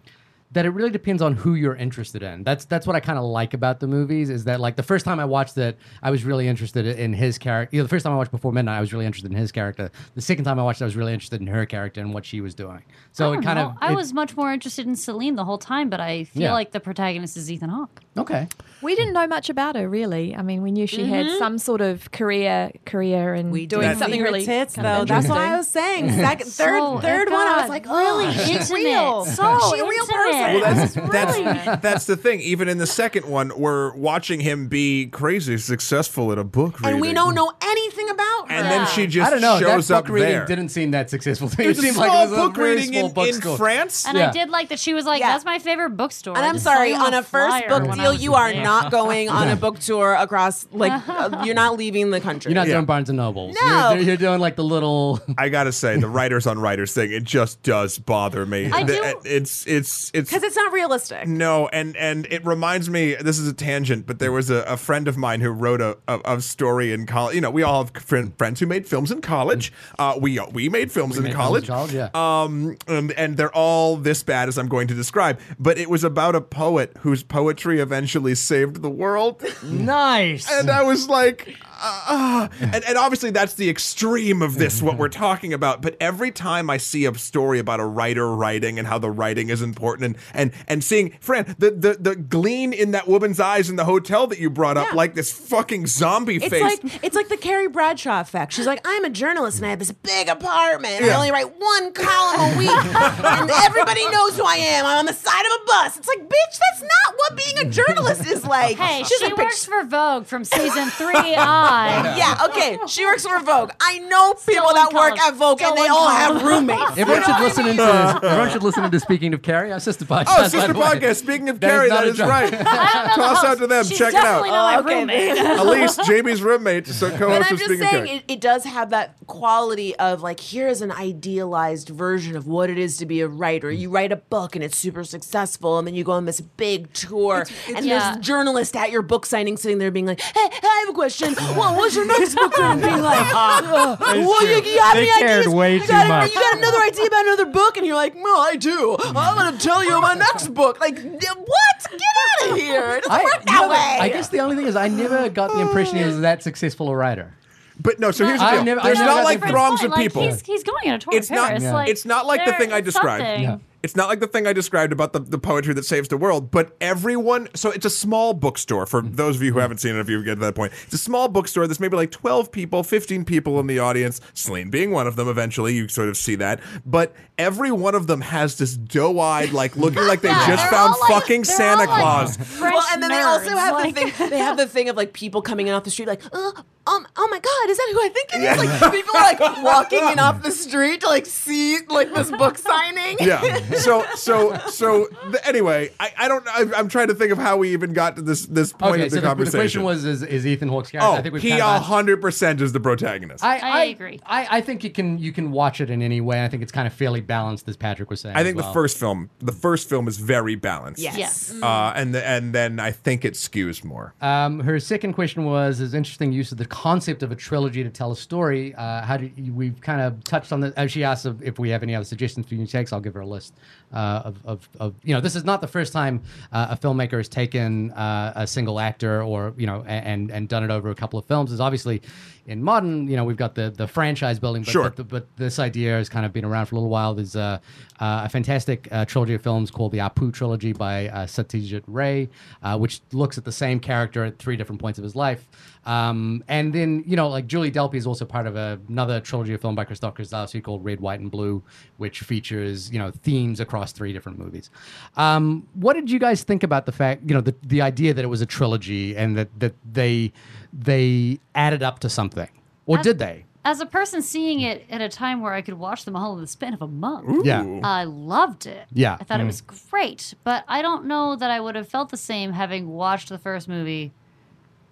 that 0.51 0.65
it 0.65 0.69
really 0.69 0.89
depends 0.89 1.21
on 1.21 1.35
who 1.35 1.53
you're 1.53 1.75
interested 1.75 2.23
in. 2.23 2.43
That's 2.43 2.65
that's 2.65 2.87
what 2.87 2.95
I 2.95 2.99
kind 2.99 3.19
of 3.19 3.25
like 3.25 3.53
about 3.53 3.79
the 3.79 3.87
movies 3.87 4.29
is 4.31 4.45
that 4.45 4.59
like 4.59 4.77
the 4.77 4.83
first 4.83 5.05
time 5.05 5.19
I 5.19 5.25
watched 5.25 5.57
it, 5.57 5.77
I 6.01 6.09
was 6.09 6.25
really 6.25 6.47
interested 6.47 6.87
in 6.87 7.13
his 7.13 7.37
character. 7.37 7.75
You 7.75 7.81
know, 7.81 7.83
the 7.83 7.89
first 7.89 8.03
time 8.03 8.13
I 8.13 8.17
watched 8.17 8.31
Before 8.31 8.51
Midnight, 8.51 8.77
I 8.77 8.81
was 8.81 8.91
really 8.91 9.05
interested 9.05 9.31
in 9.31 9.37
his 9.37 9.51
character. 9.51 9.91
The 10.15 10.21
second 10.21 10.45
time 10.45 10.59
I 10.59 10.63
watched, 10.63 10.81
it, 10.81 10.85
I 10.85 10.87
was 10.87 10.95
really 10.95 11.13
interested 11.13 11.39
in 11.39 11.47
her 11.47 11.65
character 11.67 12.01
and 12.01 12.13
what 12.13 12.25
she 12.25 12.41
was 12.41 12.55
doing. 12.55 12.81
So 13.11 13.31
it 13.33 13.43
kind 13.43 13.59
know. 13.59 13.67
of 13.69 13.77
I 13.79 13.91
it- 13.91 13.95
was 13.95 14.11
much 14.13 14.35
more 14.35 14.51
interested 14.51 14.87
in 14.87 14.95
Celine 14.95 15.35
the 15.35 15.45
whole 15.45 15.59
time, 15.59 15.89
but 15.89 15.99
I 15.99 16.23
feel 16.23 16.43
Yeah. 16.43 16.53
like 16.53 16.71
the 16.71 16.79
protagonist 16.79 17.37
is 17.37 17.51
Ethan 17.51 17.69
Hawke. 17.69 18.01
okay. 18.17 18.47
We 18.81 18.95
didn't 18.95 19.13
know 19.13 19.27
much 19.27 19.49
about 19.49 19.75
her, 19.75 19.89
really. 19.89 20.33
I 20.35 20.41
mean, 20.41 20.61
we 20.61 20.71
knew 20.71 20.87
she 20.87 21.05
had 21.05 21.25
mm-hmm. 21.25 21.37
some 21.37 21.57
sort 21.57 21.81
of 21.81 22.11
career 22.11 22.71
career 22.85 23.33
and 23.33 23.51
We 23.51 23.65
doing 23.65 23.89
did 23.89 23.97
something 23.99 24.21
really 24.21 24.45
tits 24.45 24.73
though. 24.73 25.03
That's 25.05 25.27
what. 25.27 25.37
I 25.37 25.57
was 25.57 25.67
saying. 25.67 26.11
Second, 26.13 26.47
third, 26.61 26.79
So- 26.79 26.99
third 26.99 27.27
oh 27.29 27.33
one. 27.33 27.47
I 27.47 27.55
was 27.57 27.63
God, 27.63 27.69
like, 27.69 27.85
really 27.85 28.27
oh, 28.27 28.31
she's 28.31 28.71
intimate. 28.71 28.83
real. 28.83 29.25
So 29.25 29.59
she 29.73 29.79
a 29.81 29.85
real 29.87 30.05
person. 30.07 30.38
Well, 30.39 30.59
that's 30.61 30.93
that's 30.93 31.81
that's 31.81 32.05
the 32.05 32.17
thing. 32.17 32.39
Even 32.41 32.67
in 32.69 32.77
the 32.77 32.87
second 32.87 33.25
one, 33.25 33.51
we're 33.57 33.93
watching 33.95 34.39
him 34.39 34.67
be 34.67 35.07
crazy 35.07 35.57
successful 35.57 36.31
at 36.31 36.37
a 36.37 36.43
book 36.43 36.79
reading, 36.79 36.93
and 36.93 37.01
we 37.01 37.13
don't 37.13 37.35
know 37.35 37.51
anything 37.61 38.09
about 38.09 38.49
her. 38.49 38.55
And 38.55 38.65
then 38.67 38.87
she 38.87 39.07
just 39.07 39.27
I 39.27 39.29
don't 39.31 39.41
know. 39.41 39.59
shows 39.59 39.87
that 39.89 39.95
up 39.97 40.05
book 40.05 40.13
reading 40.15 40.29
there. 40.31 40.45
didn't 40.45 40.69
seem 40.69 40.91
that 40.91 41.09
successful 41.09 41.49
to 41.49 41.57
me. 41.57 41.65
There's 41.65 41.77
it 41.77 41.81
a 41.81 41.83
seemed 41.83 41.95
small 41.95 42.07
like 42.07 42.27
it 42.27 42.31
was 42.31 42.39
book 42.39 42.57
a 42.57 42.59
very 42.59 42.75
reading 42.77 42.91
small 42.93 43.05
in, 43.07 43.13
bookstore. 43.13 43.51
in 43.51 43.57
France. 43.57 44.05
And 44.07 44.17
Yeah. 44.17 44.29
I 44.29 44.31
did 44.31 44.49
like 44.49 44.69
that 44.69 44.79
she 44.79 44.93
was 44.93 45.05
like, 45.05 45.19
Yeah. 45.19 45.31
"That's 45.33 45.45
my 45.45 45.59
favorite 45.59 45.91
bookstore." 45.91 46.35
And 46.35 46.45
I 46.45 46.49
I'm 46.49 46.55
just 46.55 46.63
sorry, 46.65 46.91
saw 46.93 46.99
you 46.99 47.05
on 47.05 47.13
a 47.13 47.23
first 47.23 47.49
flyer 47.57 47.69
book 47.69 47.81
when 47.89 47.99
I 47.99 48.03
deal, 48.03 48.11
was 48.13 48.23
you 48.23 48.33
are 48.35 48.51
there. 48.51 48.63
not 48.63 48.91
going 48.91 49.29
on 49.29 49.47
a 49.49 49.55
book 49.55 49.79
tour 49.79 50.13
across, 50.13 50.67
like, 50.71 50.91
uh, 51.09 51.43
you're 51.45 51.55
not 51.55 51.77
leaving 51.77 52.09
the 52.11 52.19
country. 52.21 52.51
You're 52.51 52.55
not 52.55 52.67
Yeah. 52.67 52.75
doing 52.75 52.85
Barnes 52.85 53.09
and 53.09 53.17
Nobles. 53.17 53.55
No. 53.61 53.91
You're, 53.93 54.01
you're 54.03 54.17
doing 54.17 54.39
like 54.39 54.55
the 54.55 54.63
little. 54.63 55.19
I 55.37 55.49
gotta 55.49 55.71
say, 55.71 55.97
the 55.97 56.07
writers 56.09 56.47
on 56.47 56.59
writers 56.59 56.93
thing, 56.93 57.11
it 57.11 57.23
just 57.23 57.61
does 57.63 57.97
bother 57.97 58.45
me. 58.45 58.71
I 58.71 58.83
The- 58.83 58.93
do- 58.93 59.19
It's 59.29 59.65
it's 59.67 60.11
it's 60.13 60.28
because 60.29 60.43
it's 60.43 60.55
not 60.55 60.71
realistic. 60.71 61.27
No, 61.27 61.67
and 61.69 61.95
and 61.97 62.27
it 62.29 62.45
reminds 62.45 62.89
me. 62.89 63.15
This 63.15 63.39
is 63.39 63.47
a 63.47 63.53
tangent, 63.53 64.05
but 64.05 64.19
there 64.19 64.31
was 64.31 64.49
a, 64.49 64.63
a 64.63 64.77
friend 64.77 65.07
of 65.07 65.17
mine 65.17 65.41
who 65.41 65.49
wrote 65.49 65.81
a, 65.81 65.97
a, 66.07 66.19
a 66.25 66.41
story 66.41 66.93
in 66.93 67.05
college. 67.05 67.35
You 67.35 67.41
know, 67.41 67.49
we 67.49 67.63
all 67.63 67.83
have 67.83 68.03
friend, 68.03 68.37
friends 68.37 68.59
who 68.59 68.67
made 68.67 68.87
films 68.87 69.11
in 69.11 69.21
college. 69.21 69.73
Uh, 69.97 70.17
we 70.19 70.39
we 70.51 70.69
made 70.69 70.91
films 70.91 71.17
in 71.17 71.23
made 71.23 71.33
films 71.33 71.57
in 71.59 71.65
college. 71.65 71.67
college, 71.67 71.93
yeah. 71.93 72.09
Um, 72.13 72.77
and, 72.87 73.11
and 73.13 73.37
they're 73.37 73.55
all 73.55 73.97
this 73.97 74.23
bad 74.23 74.47
as 74.47 74.57
I'm 74.57 74.67
going 74.67 74.87
to 74.87 74.93
describe. 74.93 75.39
But 75.59 75.77
it 75.77 75.89
was 75.89 76.03
about 76.03 76.35
a 76.35 76.41
poet 76.41 76.95
whose 76.99 77.23
poetry 77.23 77.79
eventually 77.79 78.35
saved 78.35 78.81
the 78.81 78.89
world. 78.89 79.43
Nice. 79.63 80.49
And 80.51 80.69
I 80.69 80.83
was 80.83 81.09
like, 81.09 81.57
uh, 81.81 82.47
and, 82.59 82.83
and 82.83 82.97
obviously 82.97 83.31
that's 83.31 83.53
the 83.55 83.69
extreme 83.69 84.41
of 84.41 84.55
this, 84.55 84.81
what 84.81 84.97
we're 84.97 85.09
talking 85.09 85.53
about. 85.53 85.81
But 85.81 85.95
every 85.99 86.31
time 86.31 86.69
I 86.69 86.77
see 86.77 87.05
a 87.05 87.13
story 87.15 87.59
about 87.59 87.79
a 87.79 87.85
writer 87.85 88.35
writing 88.35 88.77
and 88.79 88.87
how 88.87 88.97
the 88.99 89.09
writing 89.11 89.49
is 89.49 89.61
important 89.61 90.05
and 90.05 90.17
and, 90.33 90.51
and 90.67 90.83
seeing, 90.83 91.11
Fran, 91.19 91.55
the, 91.57 91.71
the, 91.71 91.97
the 91.99 92.15
gleam 92.15 92.73
in 92.73 92.91
that 92.91 93.07
woman's 93.07 93.39
eyes 93.39 93.69
in 93.69 93.75
the 93.75 93.85
hotel 93.85 94.27
that 94.27 94.39
you 94.39 94.49
brought 94.49 94.77
up, 94.77 94.87
Yeah. 94.89 94.95
like 94.95 95.15
this 95.15 95.31
fucking 95.31 95.87
zombie 95.87 96.35
It's 96.37 96.47
face. 96.47 96.61
like 96.61 97.03
it's 97.03 97.15
like 97.15 97.29
the 97.29 97.37
Carrie 97.37 97.67
Bradshaw 97.67 98.21
effect. 98.21 98.53
She's 98.53 98.65
like, 98.67 98.81
I'm 98.85 99.05
a 99.05 99.09
journalist 99.09 99.57
and 99.57 99.65
I 99.67 99.69
have 99.71 99.79
this 99.79 99.91
big 99.91 100.27
apartment. 100.27 101.01
and 101.01 101.09
I 101.09 101.15
only 101.15 101.31
write 101.31 101.51
one 101.59 101.93
column 101.93 102.53
a 102.53 102.57
week, 102.57 102.69
and 103.25 103.49
everybody 103.51 104.07
knows 104.09 104.37
who 104.37 104.43
I 104.43 104.55
am. 104.57 104.85
I'm 104.85 104.99
on 104.99 105.05
the 105.05 105.13
side 105.13 105.45
of 105.45 105.61
a 105.61 105.65
bus. 105.65 105.97
It's 105.97 106.07
like, 106.07 106.19
bitch, 106.19 106.59
that's 106.59 106.81
not 106.81 107.15
what 107.15 107.35
being 107.37 107.67
a 107.67 107.69
journalist 107.69 108.25
is 108.27 108.45
like. 108.45 108.77
Hey, 108.77 109.03
She's 109.03 109.19
she 109.19 109.25
a 109.25 109.29
bitch- 109.31 109.37
works 109.37 109.65
for 109.65 109.83
Vogue 109.83 110.25
from 110.25 110.43
season 110.43 110.89
three 110.91 111.35
on. 111.35 111.68
Yeah, 111.69 112.45
okay. 112.49 112.77
She 112.87 113.05
works 113.05 113.25
for 113.25 113.39
Vogue. 113.39 113.71
I 113.79 113.99
know 113.99 114.33
people 114.33 114.39
Still 114.53 114.69
in 114.69 114.75
that 114.75 114.93
work 114.93 115.15
college. 115.17 115.19
at 115.21 115.33
Vogue 115.35 115.59
Still 115.59 115.69
and 115.71 115.77
they 115.77 115.85
in 115.85 115.91
all 115.91 116.09
have 116.09 116.41
roommates. 116.43 116.97
Everyone 116.97 117.23
should 117.23 117.39
listen 117.41 117.65
what 117.65 117.79
I 117.79 118.15
into 118.17 118.27
everyone 118.27 118.49
should 118.51 118.63
listen 118.63 118.83
into 118.85 118.99
Speaking 118.99 119.33
of 119.33 119.41
Carrie, 119.41 119.71
our 119.71 119.79
sister 119.79 120.05
podcast. 120.05 120.25
Oh, 120.29 120.47
sister 120.47 120.73
the 120.73 120.79
podcast. 120.79 121.15
Speaking 121.17 121.49
of 121.49 121.59
That 121.59 121.67
is 121.67 121.71
Carrie, 121.71 121.89
not 121.89 121.95
that 122.01 122.07
a 122.07 122.09
is 122.09 122.17
joke. 122.17 122.29
right. 122.29 122.53
I 122.67 123.15
don't 123.15 123.17
know 123.17 123.29
the 123.29 123.33
Toss 123.35 123.43
out 123.43 123.57
to 123.59 123.67
them. 123.67 123.85
She's 123.85 123.97
Check 123.97 124.13
it 124.13 124.15
out. 124.15 124.23
definitely 124.23 124.49
not 124.51 124.79
Oh, 124.79 124.83
my 124.83 124.89
okay. 124.91 124.99
roommate. 124.99 125.37
Elise, 125.59 125.97
Jamie's 126.07 126.41
roommate, 126.41 126.87
so 126.87 127.09
But 127.09 127.19
co-host 127.19 127.35
I'm 127.47 127.53
of 127.53 127.59
just 127.59 127.63
Speaking 127.65 127.85
of 127.85 127.89
saying, 127.91 128.05
Carrie. 128.05 128.17
it, 128.17 128.23
it 128.27 128.41
does 128.41 128.63
have 128.65 128.89
that 128.91 129.15
quality 129.27 129.95
of 129.97 130.21
like, 130.21 130.39
here's 130.39 130.81
an 130.81 130.91
idealized 130.91 131.89
version 131.89 132.35
of 132.35 132.47
what 132.47 132.69
it 132.69 132.77
is 132.77 132.97
to 132.97 133.05
be 133.05 133.21
a 133.21 133.27
writer. 133.27 133.71
You 133.71 133.89
write 133.89 134.11
a 134.11 134.15
book 134.17 134.55
and 134.55 134.63
it's 134.63 134.77
super 134.77 135.03
successful, 135.03 135.77
and 135.77 135.87
then 135.87 135.93
you 135.95 136.03
go 136.03 136.11
on 136.13 136.25
this 136.25 136.41
big 136.41 136.91
tour, 136.93 137.45
and 137.75 137.85
Yeah. 137.85 137.99
there's 137.99 138.17
a 138.17 138.19
journalist 138.19 138.75
at 138.75 138.91
your 138.91 139.01
book 139.01 139.25
signing 139.25 139.57
sitting 139.57 139.77
there 139.77 139.91
being 139.91 140.05
like, 140.05 140.21
hey, 140.21 140.33
I 140.63 140.83
have 140.85 140.89
a 140.89 140.93
question. 140.93 141.35
Well, 141.59 141.75
what's 141.75 141.95
your 141.95 142.05
next 142.07 142.35
book? 142.35 142.57
And 142.59 142.81
being 142.81 143.01
like, 143.01 143.19
uh, 143.33 143.97
well, 143.99 144.45
you, 144.47 144.55
you 144.63 144.77
got 144.77 144.93
They 144.95 145.09
any 145.09 145.19
cared 145.19 145.39
ideas? 145.41 145.53
way 145.53 145.73
you 145.75 145.79
too 145.81 145.87
got, 145.87 145.99
any- 146.01 146.09
much. 146.09 146.33
You 146.35 146.39
got 146.41 146.57
another 146.57 146.77
idea 146.79 147.05
about 147.05 147.25
another 147.25 147.45
book? 147.47 147.77
And 147.77 147.85
you're 147.85 147.95
like, 147.95 148.15
no, 148.15 148.37
I 148.39 148.55
do. 148.55 148.97
I'm 148.99 149.37
going 149.37 149.53
to 149.57 149.59
tell 149.63 149.83
you 149.83 149.89
about 149.97 150.01
my 150.01 150.15
next 150.15 150.49
book. 150.53 150.79
Like, 150.79 150.95
what? 150.99 151.87
Get 151.91 152.01
out 152.43 152.51
of 152.51 152.57
here. 152.57 152.95
It 152.97 153.03
doesn't 153.03 153.11
I, 153.11 153.23
work 153.23 153.33
you 153.39 153.45
that 153.45 153.61
know, 153.61 153.69
way. 153.69 153.97
I 154.01 154.09
guess 154.09 154.29
the 154.29 154.39
only 154.39 154.55
thing 154.55 154.67
is 154.67 154.75
I 154.75 154.87
never 154.87 155.29
got 155.29 155.51
the 155.51 155.59
impression 155.61 155.97
he 155.97 156.05
was 156.05 156.19
that 156.21 156.43
successful 156.43 156.89
a 156.89 156.95
writer. 156.95 157.33
But 157.81 157.99
no, 157.99 158.11
so 158.11 158.25
here's 158.25 158.39
the 158.39 158.45
I've 158.45 158.55
deal. 158.55 158.63
never- 158.65 158.81
There's 158.81 158.97
I've 158.99 159.05
never 159.05 159.15
not 159.15 159.17
got 159.19 159.23
like 159.25 159.39
the 159.41 159.47
throngs 159.47 159.79
Point, 159.79 159.85
of 159.85 159.91
like, 159.91 159.99
people. 160.01 160.21
He's, 160.23 160.41
he's 160.41 160.63
going 160.63 160.89
on 160.89 160.95
a 160.95 160.99
tour 160.99 161.13
It's 161.15 161.27
to 161.29 161.35
not- 161.35 161.47
Paris. 161.47 161.63
Yeah. 161.63 161.73
Like, 161.73 161.89
it's 161.89 162.05
not 162.05 162.25
like 162.25 162.45
the 162.45 162.53
thing 162.53 162.73
I 162.73 162.79
is 162.79 162.85
described. 162.85 163.23
something. 163.23 163.43
Yeah. 163.43 163.57
It's 163.81 163.95
not 163.95 164.09
like 164.09 164.19
the 164.19 164.27
thing 164.27 164.45
I 164.45 164.51
described 164.51 164.91
about 164.91 165.13
the, 165.13 165.19
the 165.19 165.39
poetry 165.39 165.73
that 165.73 165.85
saves 165.85 166.09
the 166.09 166.17
world, 166.17 166.51
but 166.51 166.75
everyone. 166.81 167.47
So 167.55 167.71
it's 167.71 167.85
a 167.85 167.89
small 167.89 168.33
bookstore 168.33 168.85
for 168.85 169.01
those 169.01 169.37
of 169.37 169.41
you 169.43 169.53
who 169.53 169.59
haven't 169.59 169.77
seen 169.77 169.95
it. 169.95 169.99
If 169.99 170.09
you 170.09 170.21
get 170.23 170.35
to 170.35 170.41
that 170.41 170.55
point, 170.55 170.73
it's 170.83 170.93
a 170.95 170.97
small 170.97 171.29
bookstore. 171.29 171.65
There's 171.65 171.79
maybe 171.79 171.95
like 171.95 172.11
12 172.11 172.51
people, 172.51 172.83
15 172.83 173.23
people 173.23 173.57
in 173.59 173.67
the 173.67 173.79
audience. 173.79 174.19
Celine 174.33 174.69
being 174.69 174.91
one 174.91 175.07
of 175.07 175.15
them. 175.15 175.29
Eventually, 175.29 175.75
you 175.75 175.87
sort 175.87 176.09
of 176.09 176.17
see 176.17 176.35
that. 176.35 176.59
But 176.85 177.13
every 177.37 177.71
one 177.71 177.95
of 177.95 178.07
them 178.07 178.19
has 178.21 178.57
this 178.57 178.75
doe-eyed, 178.75 179.53
like 179.53 179.77
looking 179.77 180.05
like 180.05 180.21
they 180.21 180.27
Yeah, 180.29 180.47
just 180.47 180.63
they're 180.63 180.71
found 180.77 180.95
like- 180.99 181.11
fucking 181.21 181.45
Santa 181.45 181.85
like 181.85 181.89
Claus. 181.89 182.37
Well, 182.59 182.83
and 182.91 183.01
then 183.01 183.09
they 183.11 183.21
also 183.21 183.51
have 183.51 183.75
like- 183.75 183.95
the 183.95 184.09
thing. 184.11 184.29
They 184.29 184.39
have 184.39 184.57
the 184.57 184.67
thing 184.67 184.89
of 184.89 184.97
like 184.97 185.13
people 185.13 185.41
coming 185.41 185.67
in 185.67 185.73
off 185.73 185.85
the 185.85 185.91
street, 185.91 186.07
like, 186.09 186.21
uh, 186.33 186.51
um, 186.89 187.07
oh 187.17 187.27
my 187.29 187.39
god, 187.39 187.69
is 187.69 187.77
that 187.77 187.89
who 187.93 187.99
I 188.03 188.09
think 188.09 188.29
it 188.33 188.41
is? 188.41 188.81
Like 188.81 188.91
people 188.93 189.15
are 189.15 189.21
like 189.23 189.63
walking 189.63 189.99
in 190.11 190.19
off 190.19 190.41
the 190.43 190.51
street 190.51 191.01
to 191.01 191.07
like 191.07 191.25
see 191.25 191.77
like 191.89 192.13
this 192.13 192.31
book 192.31 192.57
signing. 192.57 193.17
yeah. 193.19 193.57
So 193.79 194.03
so 194.15 194.57
so 194.67 195.07
th- 195.31 195.35
anyway, 195.45 195.91
I, 195.99 196.11
I 196.17 196.27
don't. 196.27 196.45
I, 196.47 196.65
I'm 196.77 196.89
trying 196.89 197.07
to 197.07 197.13
think 197.13 197.31
of 197.31 197.37
how 197.37 197.57
we 197.57 197.71
even 197.73 197.93
got 197.93 198.15
to 198.17 198.21
this 198.21 198.45
this 198.47 198.73
point 198.73 198.95
Okay, 198.95 199.05
of 199.05 199.11
so 199.11 199.21
the 199.21 199.35
the, 199.35 199.45
the 199.45 199.51
question 199.51 199.83
was: 199.83 200.03
Is, 200.05 200.21
is 200.23 200.45
Ethan 200.45 200.67
Hawke's 200.69 200.91
character? 200.91 201.09
oh, 201.09 201.13
I 201.13 201.21
think 201.21 201.33
we've 201.33 201.41
he 201.41 201.49
kind 201.49 201.61
of 201.61 201.67
answered- 201.69 201.85
hundred 201.85 202.21
percent 202.21 202.61
is 202.61 202.71
the 202.73 202.79
protagonist. 202.79 203.43
I, 203.43 203.57
I, 203.57 203.69
I 203.79 203.83
agree. 203.85 204.19
I, 204.25 204.57
I 204.57 204.61
think 204.61 204.83
you 204.83 204.89
can 204.89 205.17
you 205.17 205.31
can 205.31 205.51
watch 205.51 205.79
it 205.81 205.89
in 205.89 206.01
any 206.01 206.19
way. 206.21 206.43
I 206.43 206.47
think 206.49 206.61
it's 206.63 206.71
kind 206.71 206.87
of 206.87 206.93
fairly 206.93 207.21
balanced, 207.21 207.67
as 207.69 207.77
Patrick 207.77 208.09
was 208.09 208.21
saying. 208.21 208.35
I 208.35 208.43
think 208.43 208.57
as 208.59 208.65
the 208.65 208.73
first 208.73 208.97
film, 208.97 209.29
the 209.39 209.51
first 209.53 209.87
film 209.87 210.07
is 210.07 210.17
very 210.17 210.55
balanced. 210.55 211.01
Yes. 211.01 211.17
Yes. 211.17 211.53
Uh, 211.61 211.93
and 211.95 212.13
the, 212.15 212.25
and 212.27 212.53
then 212.53 212.79
I 212.79 212.91
think 212.91 213.23
it 213.25 213.33
skews 213.35 213.83
more. 213.83 214.13
Um, 214.21 214.59
her 214.61 214.79
second 214.79 215.13
question 215.13 215.45
was: 215.45 215.79
Is 215.79 215.93
interesting 215.93 216.31
use 216.33 216.51
of 216.51 216.57
the 216.57 216.65
concept 216.79 217.23
of 217.23 217.31
a 217.31 217.35
trilogy 217.35 217.83
to 217.83 217.89
tell 217.89 218.09
a 218.13 218.15
story. 218.15 218.73
Uh, 218.73 219.01
how 219.01 219.17
did 219.17 219.33
you, 219.35 219.53
we've 219.53 219.81
kind 219.81 219.99
of 219.99 220.23
touched 220.23 220.53
on 220.53 220.61
the? 220.61 220.79
Uh, 220.79 220.87
she 220.87 221.03
asked 221.03 221.25
if, 221.25 221.35
if 221.41 221.59
we 221.59 221.69
have 221.69 221.83
any 221.83 221.93
other 221.93 222.05
suggestions 222.05 222.47
for 222.47 222.53
new 222.53 222.65
takes. 222.65 222.93
I'll 222.93 223.01
give 223.01 223.15
her 223.15 223.19
a 223.19 223.25
list 223.25 223.53
uh, 223.93 224.21
of, 224.23 224.37
of, 224.45 224.69
of 224.79 224.95
you 225.03 225.13
know. 225.13 225.19
This 225.19 225.35
is 225.35 225.43
not 225.43 225.59
the 225.59 225.67
first 225.67 225.91
time 225.91 226.21
uh, 226.53 226.67
a 226.71 226.77
filmmaker 226.77 227.17
has 227.17 227.27
taken 227.27 227.91
uh, 227.91 228.31
a 228.33 228.47
single 228.47 228.79
actor 228.79 229.21
or 229.21 229.53
you 229.57 229.67
know 229.67 229.83
and 229.87 230.31
and 230.31 230.47
done 230.47 230.63
it 230.63 230.71
over 230.71 230.89
a 230.89 230.95
couple 230.95 231.19
of 231.19 231.25
films. 231.25 231.51
Is 231.51 231.59
obviously 231.59 232.01
in 232.49 232.63
modern 232.63 233.07
you 233.07 233.15
know 233.15 233.23
we've 233.23 233.37
got 233.37 233.55
the 233.55 233.69
the 233.69 233.87
franchise 233.87 234.39
building, 234.39 234.63
but, 234.63 234.71
Sure. 234.71 234.83
but, 234.83 234.95
the, 234.95 235.03
but 235.03 235.27
this 235.37 235.59
idea 235.59 235.93
has 235.93 236.09
kind 236.09 236.25
of 236.25 236.33
been 236.33 236.43
around 236.43 236.65
for 236.65 236.75
a 236.75 236.77
little 236.79 236.89
while. 236.89 237.13
There's 237.13 237.35
uh, 237.35 237.59
uh, 237.99 238.21
a 238.25 238.29
fantastic 238.29 238.87
uh, 238.91 239.05
trilogy 239.05 239.35
of 239.35 239.41
films 239.41 239.71
called 239.71 239.91
the 239.91 239.99
Apu 239.99 240.33
trilogy 240.33 240.73
by 240.73 241.07
uh, 241.09 241.25
Satyajit 241.25 241.83
Ray, 241.87 242.29
uh, 242.63 242.77
which 242.77 243.01
looks 243.13 243.37
at 243.37 243.45
the 243.45 243.51
same 243.51 243.79
character 243.79 244.25
at 244.25 244.39
three 244.39 244.57
different 244.57 244.81
points 244.81 244.97
of 244.97 245.03
his 245.03 245.15
life. 245.15 245.47
Um, 245.85 246.43
and 246.47 246.73
then, 246.73 247.03
you 247.07 247.15
know, 247.15 247.29
like 247.29 247.47
Julie 247.47 247.71
Delpy 247.71 247.95
is 247.95 248.05
also 248.05 248.25
part 248.25 248.47
of 248.47 248.55
a, 248.55 248.79
another 248.89 249.19
trilogy 249.21 249.53
of 249.53 249.61
film 249.61 249.75
by 249.75 249.85
Krzysztof 249.85 250.15
Kieślowski 250.15 250.61
called 250.63 250.83
Red, 250.83 250.99
White, 250.99 251.19
and 251.19 251.31
Blue, 251.31 251.63
which 251.97 252.19
features, 252.19 252.91
you 252.91 252.99
know, 252.99 253.11
themes 253.23 253.59
across 253.59 253.91
three 253.91 254.13
different 254.13 254.37
movies. 254.37 254.69
Um, 255.17 255.67
what 255.73 255.93
did 255.93 256.11
you 256.11 256.19
guys 256.19 256.43
think 256.43 256.63
about 256.63 256.85
the 256.85 256.91
fact, 256.91 257.23
you 257.25 257.33
know, 257.33 257.41
the, 257.41 257.55
the 257.63 257.81
idea 257.81 258.13
that 258.13 258.23
it 258.23 258.27
was 258.27 258.41
a 258.41 258.45
trilogy 258.45 259.15
and 259.15 259.37
that, 259.37 259.47
that 259.59 259.73
they 259.91 260.31
they 260.73 261.39
added 261.55 261.83
up 261.83 261.99
to 261.99 262.09
something? 262.09 262.49
Or 262.85 262.99
As- 262.99 263.03
did 263.03 263.19
they? 263.19 263.45
As 263.65 263.81
a 263.81 263.85
person 263.85 264.21
seeing 264.21 264.61
it 264.61 264.85
at 264.89 265.01
a 265.01 265.09
time 265.09 265.41
where 265.41 265.53
I 265.53 265.61
could 265.61 265.73
watch 265.73 266.05
them 266.05 266.15
all 266.15 266.33
in 266.33 266.39
the 266.41 266.47
span 266.47 266.73
of 266.73 266.81
a 266.81 266.87
month, 266.87 267.45
Yeah. 267.45 267.81
I 267.83 268.05
loved 268.05 268.65
it. 268.65 268.87
Yeah. 268.93 269.17
I 269.19 269.25
thought 269.25 269.41
it 269.41 269.45
was 269.45 269.61
great, 269.61 270.33
but 270.45 270.63
I 270.67 270.81
don't 270.81 271.05
know 271.05 271.35
that 271.35 271.51
I 271.51 271.59
would 271.59 271.75
have 271.75 271.87
felt 271.87 272.09
the 272.09 272.17
same 272.17 272.53
having 272.53 272.87
watched 272.87 273.27
the 273.27 273.37
first 273.37 273.67
movie 273.67 274.13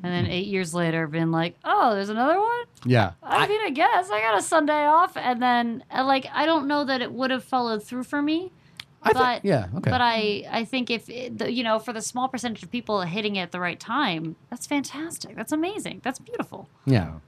and 0.04 0.14
then 0.14 0.28
eight 0.28 0.48
years 0.48 0.74
later 0.74 1.08
been 1.08 1.32
like, 1.32 1.56
oh, 1.64 1.96
there's 1.96 2.10
another 2.10 2.40
one? 2.40 2.66
Yeah. 2.86 3.14
I, 3.24 3.48
mean, 3.48 3.62
I 3.64 3.72
guess 3.72 4.10
I 4.12 4.22
got 4.22 4.38
a 4.38 4.42
Sunday 4.42 4.86
off, 4.86 5.18
and 5.18 5.42
then 5.42 5.84
uh, 5.92 6.04
like 6.06 6.28
I 6.34 6.46
don't 6.46 6.68
know 6.68 6.86
that 6.86 7.02
it 7.02 7.12
would 7.12 7.32
have 7.32 7.44
followed 7.44 7.84
through 7.84 8.04
for 8.04 8.22
me. 8.22 8.52
I 9.10 9.14
but 9.14 9.34
think, 9.34 9.44
yeah, 9.44 9.68
okay. 9.78 9.92
But 9.92 10.02
I, 10.02 10.48
I 10.50 10.66
think 10.66 10.90
if 10.90 11.10
it, 11.10 11.38
the, 11.38 11.52
you 11.52 11.64
know, 11.64 11.80
for 11.80 11.94
the 11.94 12.02
small 12.02 12.28
percentage 12.28 12.64
of 12.64 12.72
people 12.72 13.02
hitting 13.02 13.36
it 13.36 13.42
at 13.42 13.52
the 13.52 13.60
right 13.60 13.80
time, 13.80 14.36
that's 14.50 14.68
fantastic. 14.68 15.36
That's 15.36 15.52
amazing. 15.52 16.02
That's 16.04 16.20
beautiful. 16.20 16.70
yeah. 16.86 17.20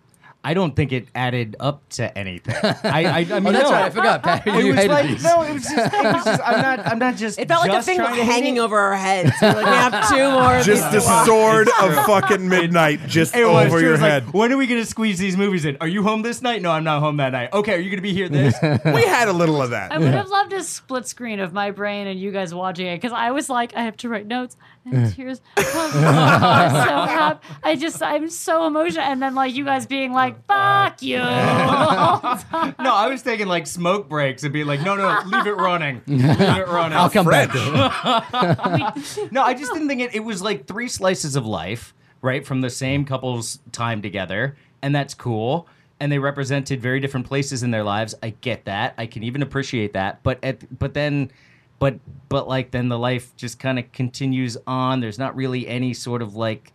I 0.42 0.54
don't 0.54 0.74
think 0.74 0.94
it 0.94 1.08
added 1.14 1.58
up 1.60 1.88
to 1.90 2.18
anything. 2.18 2.56
I, 2.64 3.04
I, 3.04 3.18
I 3.20 3.24
mean, 3.42 3.48
Oh, 3.48 3.52
that's 3.52 3.70
no. 3.70 3.72
right. 3.72 3.84
I 3.84 3.90
forgot, 3.90 4.24
Pat. 4.24 4.48
It 4.48 4.54
You 4.64 4.68
was 4.68 4.76
hated 4.78 4.90
like 4.92 5.08
these. 5.10 5.24
no, 5.24 5.42
it 5.44 5.54
was 5.54 5.64
just, 5.64 5.94
it 5.94 6.04
was 6.14 6.24
just 6.24 6.42
I'm 6.46 6.62
not 6.62 6.88
I'm 6.88 6.98
not 7.00 7.16
just. 7.18 7.40
It 7.40 7.48
felt 7.50 7.62
like 7.64 7.72
a 7.72 7.74
just 7.74 7.88
thing 7.88 7.98
trying 7.98 8.16
to 8.16 8.24
hate 8.24 8.32
hanging 8.32 8.56
it. 8.56 8.60
over 8.62 8.78
our 8.80 8.96
heads. 8.96 9.32
We're 9.42 9.50
like, 9.54 9.66
we 9.66 9.72
have 9.72 10.10
two 10.10 10.32
more. 10.32 10.56
of 10.56 10.66
Just 10.66 10.92
the 10.92 11.00
these 11.00 11.08
to 11.08 11.26
sword 11.26 11.68
of 11.82 12.06
fucking 12.06 12.48
midnight 12.48 13.02
just 13.08 13.36
It 13.36 13.46
was 13.46 13.66
over 13.68 13.70
true. 13.70 13.80
It 13.80 13.82
your 13.84 13.92
was 13.92 14.02
like, 14.02 14.12
head. 14.12 14.34
when 14.34 14.54
are 14.54 14.58
we 14.58 14.66
gonna 14.68 14.86
squeeze 14.86 15.20
these 15.20 15.36
movies 15.36 15.66
in? 15.66 15.76
Are 15.82 15.88
you 15.90 16.04
home 16.04 16.22
this 16.22 16.42
night? 16.42 16.62
No, 16.62 16.72
I'm 16.72 16.86
not 16.86 17.02
home 17.02 17.18
that 17.18 17.34
night. 17.34 17.52
Okay, 17.52 17.74
are 17.74 17.80
you 17.80 17.90
gonna 17.90 18.02
be 18.02 18.14
here 18.14 18.30
this? 18.30 18.56
we 18.62 19.04
had 19.04 19.28
a 19.28 19.34
little 19.34 19.62
of 19.62 19.72
that. 19.72 19.92
I 19.92 19.98
would 19.98 20.08
have 20.14 20.30
loved 20.30 20.54
a 20.54 20.64
split 20.64 21.06
screen 21.06 21.42
of 21.42 21.52
my 21.52 21.72
brain 21.72 22.08
and 22.08 22.18
you 22.18 22.32
guys 22.32 22.54
watching 22.56 22.88
it 22.88 22.96
because 22.96 23.12
I 23.12 23.32
was 23.32 23.50
like, 23.50 23.76
I 23.76 23.82
have 23.84 23.98
to 23.98 24.08
write 24.10 24.26
notes 24.26 24.56
Eh. 24.94 24.98
and 24.98 25.14
tears. 25.14 25.42
come. 25.56 25.92
I 26.04 26.64
was 26.74 26.84
so 26.84 26.96
happy. 27.14 27.48
I 27.64 27.76
just, 27.76 28.02
I'm 28.02 28.30
so 28.30 28.66
emotional. 28.68 29.04
And 29.04 29.22
then 29.22 29.36
like 29.36 29.54
you 29.54 29.66
guys 29.66 29.86
being 29.86 30.12
like, 30.14 30.46
fuck 30.46 31.02
you. 31.02 31.18
no, 31.18 31.24
I 31.24 33.08
was 33.10 33.22
taking 33.22 33.48
like 33.48 33.68
smoke 33.68 34.10
breaks 34.10 34.44
and 34.44 34.54
being 34.54 34.68
like, 34.68 34.82
no, 34.82 34.96
no, 34.96 35.22
leave 35.26 35.48
it 35.48 35.56
running, 35.56 36.02
leave 36.08 36.24
it 36.26 36.68
running. 36.68 36.98
I'll 36.98 37.10
come 37.10 37.26
back. 37.26 37.50
No, 39.32 39.44
I 39.44 39.54
just 39.54 39.74
didn't 39.74 39.88
think 39.88 40.02
it. 40.02 40.16
It 40.16 40.24
was 40.24 40.42
like 40.42 40.66
three 40.68 40.88
slices 40.88 41.36
of 41.36 41.46
life, 41.46 41.94
right, 42.22 42.46
from 42.46 42.62
the 42.62 42.70
same 42.70 43.06
couple's 43.06 43.60
time 43.72 44.02
together, 44.02 44.56
and 44.82 44.94
that's 44.94 45.14
cool. 45.14 45.68
And 46.00 46.12
they 46.12 46.20
represented 46.20 46.82
very 46.82 47.00
different 47.00 47.28
places 47.28 47.64
in 47.64 47.72
their 47.72 47.84
lives. 47.84 48.16
I 48.24 48.32
get 48.42 48.66
that. 48.66 48.94
I 48.98 49.06
can 49.06 49.24
even 49.24 49.42
appreciate 49.42 49.94
that. 49.94 50.24
But 50.24 50.44
at 50.44 50.78
but 50.80 50.94
then, 50.94 51.32
but 51.80 52.00
but 52.30 52.48
like 52.48 52.72
then 52.72 52.90
the 52.90 53.00
life 53.00 53.36
just 53.36 53.58
kind 53.58 53.80
of 53.80 53.92
continues 53.92 54.58
on. 54.68 55.00
There's 55.00 55.18
not 55.18 55.36
really 55.36 55.68
any 55.68 55.94
sort 55.94 56.22
of 56.22 56.36
like 56.36 56.74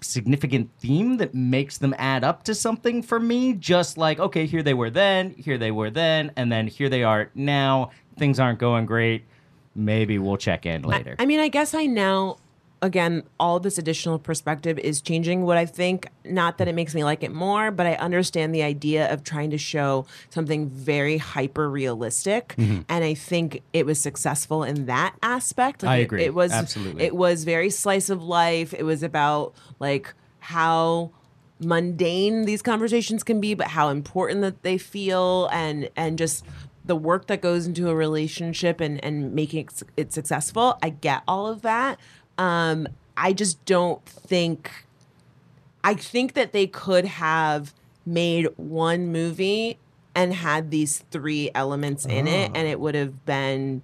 significant 0.00 0.70
theme 0.78 1.18
that 1.18 1.34
makes 1.34 1.78
them 1.78 1.94
add 1.98 2.24
up 2.24 2.42
to 2.44 2.54
something 2.54 3.02
for 3.02 3.20
me. 3.20 3.52
Just 3.52 3.98
like, 3.98 4.18
okay, 4.18 4.46
here 4.46 4.62
they 4.62 4.74
were 4.74 4.90
then, 4.90 5.30
here 5.36 5.58
they 5.58 5.70
were 5.70 5.90
then, 5.90 6.32
and 6.36 6.50
then 6.50 6.66
here 6.66 6.88
they 6.88 7.04
are 7.04 7.30
now. 7.34 7.90
Things 8.16 8.40
aren't 8.40 8.58
going 8.58 8.86
great. 8.86 9.24
maybe 9.74 10.18
we'll 10.18 10.36
check 10.36 10.66
in 10.66 10.82
later. 10.82 11.16
I 11.18 11.26
mean, 11.26 11.40
I 11.40 11.48
guess 11.48 11.74
I 11.74 11.86
now, 11.86 12.36
again, 12.82 13.22
all 13.38 13.60
this 13.60 13.78
additional 13.78 14.18
perspective 14.18 14.78
is 14.80 15.00
changing 15.00 15.44
what 15.44 15.56
I 15.56 15.64
think. 15.64 16.08
Not 16.24 16.58
that 16.58 16.68
it 16.68 16.74
makes 16.74 16.94
me 16.94 17.04
like 17.04 17.22
it 17.22 17.32
more, 17.32 17.70
but 17.70 17.86
I 17.86 17.94
understand 17.94 18.54
the 18.54 18.62
idea 18.62 19.10
of 19.10 19.24
trying 19.24 19.50
to 19.50 19.58
show 19.58 20.04
something 20.30 20.68
very 20.68 21.16
hyper 21.16 21.70
realistic, 21.70 22.54
mm-hmm. 22.58 22.82
and 22.88 23.04
I 23.04 23.14
think 23.14 23.62
it 23.72 23.86
was 23.86 23.98
successful 23.98 24.64
in 24.64 24.86
that 24.86 25.14
aspect. 25.22 25.82
Like, 25.82 25.90
I 25.90 25.96
it- 25.98 26.02
agree. 26.02 26.24
It, 26.24 26.34
was 26.34 26.52
Absolutely. 26.52 27.04
It 27.04 27.14
was 27.14 27.44
very 27.44 27.70
slice 27.70 28.10
of 28.10 28.22
life. 28.22 28.74
It 28.74 28.82
was 28.82 29.02
about 29.02 29.54
like 29.78 30.12
how 30.40 31.12
mundane 31.60 32.44
these 32.44 32.60
conversations 32.60 33.22
can 33.22 33.40
be 33.40 33.54
but 33.54 33.68
how 33.68 33.88
important 33.88 34.40
that 34.40 34.64
they 34.64 34.76
feel 34.76 35.48
and 35.52 35.88
and 35.94 36.18
just 36.18 36.44
the 36.84 36.96
work 36.96 37.28
that 37.28 37.40
goes 37.40 37.66
into 37.66 37.88
a 37.88 37.94
relationship 37.94 38.80
and 38.80 39.02
and 39.04 39.32
making 39.32 39.60
it, 39.60 39.82
it 39.96 40.12
successful 40.12 40.76
i 40.82 40.88
get 40.88 41.22
all 41.28 41.46
of 41.46 41.62
that 41.62 42.00
um 42.42 42.88
i 43.16 43.32
just 43.32 43.62
don't 43.64 44.04
think 44.06 44.70
i 45.84 45.94
think 45.94 46.32
that 46.34 46.52
they 46.52 46.66
could 46.66 47.04
have 47.04 47.72
made 48.04 48.46
one 48.56 49.02
movie 49.12 49.78
and 50.14 50.34
had 50.34 50.70
these 50.70 51.04
three 51.10 51.50
elements 51.54 52.04
in 52.04 52.26
it 52.26 52.50
and 52.54 52.66
it 52.68 52.78
would 52.80 52.94
have 52.94 53.24
been 53.24 53.82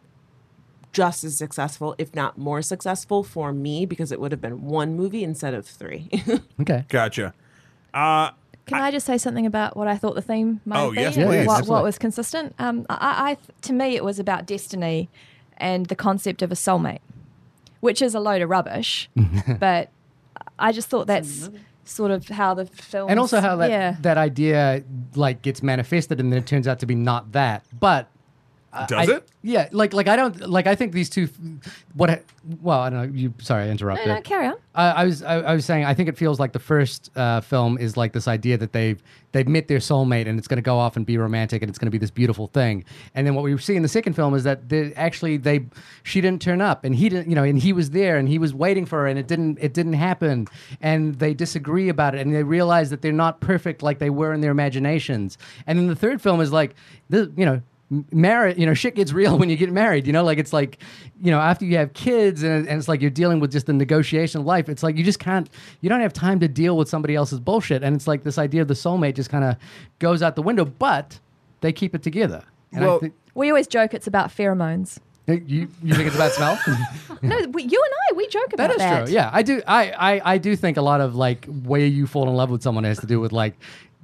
just 0.92 1.22
as 1.24 1.36
successful 1.36 1.94
if 1.98 2.14
not 2.14 2.36
more 2.36 2.60
successful 2.62 3.22
for 3.22 3.52
me 3.52 3.86
because 3.86 4.10
it 4.10 4.20
would 4.20 4.32
have 4.32 4.40
been 4.40 4.64
one 4.64 4.96
movie 4.96 5.22
instead 5.22 5.54
of 5.54 5.64
three 5.66 6.08
Okay. 6.60 6.84
Gotcha. 6.88 7.32
Uh, 7.94 8.30
Can 8.66 8.80
I 8.80 8.90
just 8.90 9.06
say 9.06 9.16
something 9.18 9.46
about 9.46 9.76
what 9.76 9.86
I 9.88 9.96
thought 9.96 10.14
the 10.14 10.22
theme 10.22 10.60
might 10.64 10.80
Oh, 10.82 10.90
be? 10.90 11.00
yes, 11.00 11.14
please. 11.14 11.46
What, 11.46 11.66
what 11.68 11.82
was 11.82 11.96
consistent? 11.98 12.54
Um, 12.58 12.84
I, 12.90 13.30
I, 13.30 13.36
to 13.62 13.72
me, 13.72 13.96
it 13.96 14.04
was 14.04 14.18
about 14.18 14.44
destiny 14.46 15.08
and 15.56 15.86
the 15.86 15.96
concept 15.96 16.42
of 16.42 16.50
a 16.52 16.54
soulmate, 16.54 16.98
which 17.80 18.02
is 18.02 18.14
a 18.14 18.20
load 18.20 18.42
of 18.42 18.50
rubbish. 18.50 19.08
Mm-hmm. 19.16 19.54
but 19.60 19.90
I 20.58 20.72
just 20.72 20.88
thought 20.88 21.06
that's 21.06 21.50
sort 21.84 22.10
of 22.10 22.28
how 22.28 22.54
the 22.54 22.66
film 22.66 23.08
and 23.10 23.18
also 23.18 23.40
how 23.40 23.56
that 23.56 23.70
yeah. 23.70 23.96
that 24.00 24.18
idea 24.18 24.84
like 25.14 25.40
gets 25.40 25.62
manifested 25.62 26.20
and 26.20 26.30
then 26.30 26.38
it 26.38 26.46
turns 26.46 26.68
out 26.68 26.78
to 26.78 26.86
be 26.86 26.94
not 26.94 27.32
that 27.32 27.64
but 27.80 28.10
does 28.86 29.08
I- 29.08 29.14
it? 29.16 29.28
yeah 29.42 29.68
like 29.72 29.92
like 29.92 30.08
i 30.08 30.16
don't 30.16 30.48
like 30.48 30.66
i 30.66 30.74
think 30.74 30.92
these 30.92 31.08
two 31.08 31.28
what 31.94 32.10
I- 32.10 32.22
well 32.60 32.80
i 32.80 32.90
don't 32.90 32.98
know 33.02 33.18
you 33.18 33.32
sorry 33.38 33.64
i 33.64 33.68
interrupted 33.68 34.06
no, 34.08 34.20
carry 34.20 34.46
on. 34.46 34.56
I, 34.74 34.90
I 34.90 35.04
was 35.04 35.22
I, 35.22 35.34
I 35.40 35.54
was 35.54 35.64
saying 35.64 35.84
I 35.84 35.94
think 35.94 36.08
it 36.08 36.16
feels 36.16 36.38
like 36.38 36.52
the 36.52 36.58
first 36.60 37.10
uh, 37.16 37.40
film 37.40 37.78
is 37.78 37.96
like 37.96 38.12
this 38.12 38.28
idea 38.28 38.56
that 38.58 38.72
they've 38.72 39.02
they've 39.32 39.48
met 39.48 39.66
their 39.68 39.78
soulmate 39.78 40.28
and 40.28 40.38
it's 40.38 40.46
going 40.46 40.56
to 40.58 40.62
go 40.62 40.78
off 40.78 40.96
and 40.96 41.04
be 41.04 41.18
romantic 41.18 41.62
and 41.62 41.68
it's 41.68 41.78
going 41.78 41.86
to 41.86 41.90
be 41.90 41.98
this 41.98 42.10
beautiful 42.10 42.46
thing 42.46 42.84
and 43.14 43.26
then 43.26 43.34
what 43.34 43.42
we 43.42 43.56
see 43.58 43.74
in 43.74 43.82
the 43.82 43.88
second 43.88 44.12
film 44.12 44.34
is 44.34 44.44
that 44.44 44.68
they, 44.68 44.92
actually 44.94 45.36
they 45.36 45.66
she 46.04 46.20
didn't 46.20 46.40
turn 46.40 46.60
up 46.60 46.84
and 46.84 46.94
he 46.94 47.08
didn't 47.08 47.28
you 47.28 47.34
know 47.34 47.42
and 47.42 47.58
he 47.58 47.72
was 47.72 47.90
there 47.90 48.16
and 48.18 48.28
he 48.28 48.38
was 48.38 48.54
waiting 48.54 48.86
for 48.86 49.00
her 49.00 49.06
and 49.06 49.18
it 49.18 49.26
didn't 49.26 49.58
it 49.60 49.74
didn't 49.74 49.94
happen 49.94 50.46
and 50.80 51.18
they 51.18 51.34
disagree 51.34 51.88
about 51.88 52.14
it 52.14 52.20
and 52.20 52.34
they 52.34 52.42
realize 52.44 52.90
that 52.90 53.02
they're 53.02 53.12
not 53.12 53.40
perfect 53.40 53.82
like 53.82 53.98
they 53.98 54.10
were 54.10 54.32
in 54.32 54.40
their 54.40 54.52
imaginations 54.52 55.38
and 55.66 55.78
then 55.78 55.86
the 55.88 55.96
third 55.96 56.20
film 56.22 56.40
is 56.40 56.52
like 56.52 56.74
this 57.08 57.26
you 57.36 57.44
know 57.46 57.60
married 58.10 58.58
you 58.58 58.66
know 58.66 58.74
shit 58.74 58.94
gets 58.94 59.12
real 59.12 59.38
when 59.40 59.48
you 59.48 59.56
get 59.56 59.72
married 59.72 60.06
you 60.06 60.12
know 60.12 60.22
like 60.22 60.36
it's 60.38 60.52
like 60.52 60.78
you 61.22 61.30
know 61.30 61.40
after 61.40 61.64
you 61.64 61.76
have 61.78 61.92
kids 61.94 62.42
and, 62.42 62.68
and 62.68 62.78
it's 62.78 62.86
like 62.88 63.00
you're 63.00 63.10
dealing 63.10 63.40
with 63.40 63.50
just 63.50 63.64
the 63.66 63.72
negotiation 63.72 64.40
of 64.40 64.46
life 64.46 64.68
it's 64.68 64.82
like 64.82 64.96
you 64.96 65.02
just 65.04 65.18
can't 65.18 65.48
you 65.80 65.88
don't 65.88 66.00
have 66.02 66.12
time 66.12 66.38
to 66.38 66.48
deal 66.48 66.76
with 66.76 66.86
somebody 66.88 67.14
else's 67.14 67.40
bullshit 67.40 67.82
and 67.82 67.96
it's 67.96 68.06
like 68.06 68.24
this 68.24 68.36
idea 68.36 68.60
of 68.60 68.68
the 68.68 68.74
soulmate 68.74 69.14
just 69.14 69.30
kind 69.30 69.42
of 69.44 69.56
goes 70.00 70.22
out 70.22 70.36
the 70.36 70.42
window 70.42 70.66
but 70.66 71.18
they 71.62 71.72
keep 71.72 71.94
it 71.94 72.02
together 72.02 72.42
and 72.72 72.84
Well- 72.84 72.96
I 72.96 72.98
think, 73.00 73.14
We 73.34 73.48
always 73.48 73.66
joke 73.66 73.94
it's 73.94 74.06
about 74.06 74.28
pheromones. 74.28 74.98
you, 75.26 75.68
you 75.82 75.94
think 75.94 76.06
it's 76.08 76.16
about 76.16 76.32
smell 76.32 76.58
No, 77.22 77.36
we, 77.52 77.62
you 77.62 77.82
and 77.84 77.94
I, 78.10 78.14
we 78.16 78.26
joke 78.28 78.52
about 78.52 78.68
That 78.68 78.78
that. 78.78 79.02
is 79.04 79.08
true. 79.08 79.14
Yeah, 79.14 79.30
I 79.32 79.42
do. 79.42 79.60
I, 79.66 79.90
I 79.90 80.34
I 80.34 80.38
do 80.38 80.54
think 80.54 80.76
a 80.76 80.82
lot 80.82 81.00
of 81.00 81.16
like 81.16 81.46
where 81.64 81.80
you 81.84 82.06
fall 82.06 82.28
in 82.28 82.34
love 82.36 82.48
with 82.50 82.62
someone 82.62 82.84
has 82.84 83.00
to 83.00 83.06
do 83.06 83.18
with 83.18 83.32
like 83.32 83.54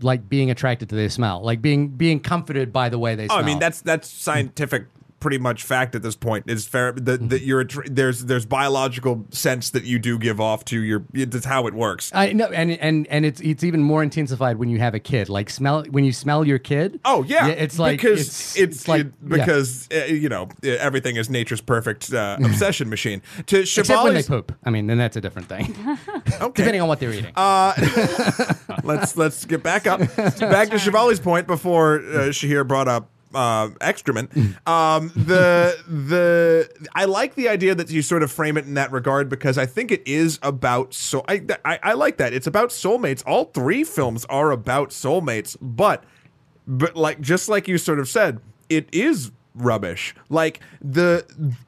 like 0.01 0.29
being 0.29 0.51
attracted 0.51 0.89
to 0.91 0.95
their 0.95 1.09
smell, 1.09 1.41
like 1.43 1.62
being 1.62 1.89
being 1.89 2.21
comforted 2.21 2.73
by 2.73 2.89
the 2.89 2.99
way 2.99 3.15
they 3.15 3.25
Oh, 3.25 3.29
smell. 3.29 3.39
I 3.39 3.43
mean 3.43 3.59
that's 3.59 3.81
that's 3.81 4.09
scientific 4.09 4.87
pretty 5.24 5.38
much 5.38 5.62
fact 5.62 5.94
at 5.94 6.02
this 6.02 6.14
point 6.14 6.44
is 6.46 6.68
fair 6.68 6.92
that, 6.92 7.30
that 7.30 7.40
you're 7.40 7.64
attr- 7.64 7.88
there's 7.88 8.26
there's 8.26 8.44
biological 8.44 9.24
sense 9.30 9.70
that 9.70 9.84
you 9.84 9.98
do 9.98 10.18
give 10.18 10.38
off 10.38 10.66
to 10.66 10.82
your 10.82 11.02
that's 11.14 11.46
how 11.46 11.66
it 11.66 11.72
works. 11.72 12.12
I 12.14 12.34
know, 12.34 12.48
and 12.48 12.72
and 12.72 13.06
and 13.06 13.24
it's 13.24 13.40
it's 13.40 13.64
even 13.64 13.82
more 13.82 14.02
intensified 14.02 14.59
when 14.59 14.68
you 14.68 14.80
have 14.80 14.94
a 14.94 14.98
kid. 14.98 15.30
Like 15.30 15.48
smell 15.48 15.82
when 15.84 16.05
you 16.05 16.12
smell 16.12 16.46
your 16.46 16.59
kid. 16.59 17.01
Oh 17.06 17.22
yeah, 17.22 17.46
it's 17.46 17.78
like 17.78 18.02
because 18.02 18.20
it's, 18.20 18.59
it's, 18.59 18.86
like 18.86 19.06
it- 19.06 19.14
yeah. 19.22 19.28
because 19.38 19.88
uh, 19.94 20.05
you 20.05 20.28
know 20.28 20.51
uh, 20.62 20.68
everything 20.72 21.16
is 21.16 21.30
nature's 21.30 21.62
perfect 21.62 22.12
uh, 22.12 22.36
obsession 22.44 22.90
machine. 22.90 23.22
To 23.46 23.60
except 23.60 23.88
when 23.88 24.12
they 24.12 24.22
poop. 24.22 24.52
I 24.62 24.68
mean, 24.68 24.88
then 24.88 24.98
that's 24.98 25.16
a 25.16 25.22
different 25.22 25.48
thing. 25.48 25.74
okay. 26.38 26.52
Depending 26.55 26.82
on 26.82 26.88
what 26.88 27.01
they're 27.01 27.14
eating. 27.14 27.32
Uh, 27.34 27.72
let's 28.84 29.16
let's 29.16 29.46
get 29.46 29.62
back 29.62 29.86
up 29.86 30.01
back 30.01 30.68
to 30.68 30.76
Shivali's 30.76 31.18
point 31.18 31.46
before 31.46 32.01
uh, 32.01 32.28
Shahir 32.28 32.68
brought 32.68 32.88
up 32.88 33.09
uh, 33.35 33.70
excrement. 33.81 34.31
Um, 34.66 35.12
the 35.15 35.77
the 35.86 36.69
I 36.94 37.05
like 37.05 37.35
the 37.35 37.48
idea 37.48 37.74
that 37.74 37.90
you 37.90 38.02
sort 38.02 38.23
of 38.23 38.32
frame 38.32 38.56
it 38.56 38.65
in 38.65 38.74
that 38.74 38.93
regard 38.93 39.28
because 39.28 39.59
I 39.59 39.66
think 39.66 39.90
it 39.90 40.06
is 40.06 40.39
about 40.43 40.94
so 40.94 41.24
I 41.28 41.44
I, 41.65 41.78
I 41.82 41.93
like 41.94 42.16
that 42.19 42.32
it's 42.32 42.47
about 42.47 42.70
soulmates. 42.70 43.23
All 43.27 43.47
three 43.47 43.85
films 43.85 44.24
are 44.27 44.51
about 44.51 44.90
soulmates, 44.90 45.56
but 45.61 46.05
but 46.66 46.97
like 46.97 47.20
just 47.20 47.48
like 47.48 47.69
you 47.69 47.78
sort 47.78 47.98
of 47.98 48.09
said, 48.09 48.40
it 48.69 48.89
is 48.93 49.31
rubbish. 49.55 50.14
Like 50.28 50.60
the 50.81 51.24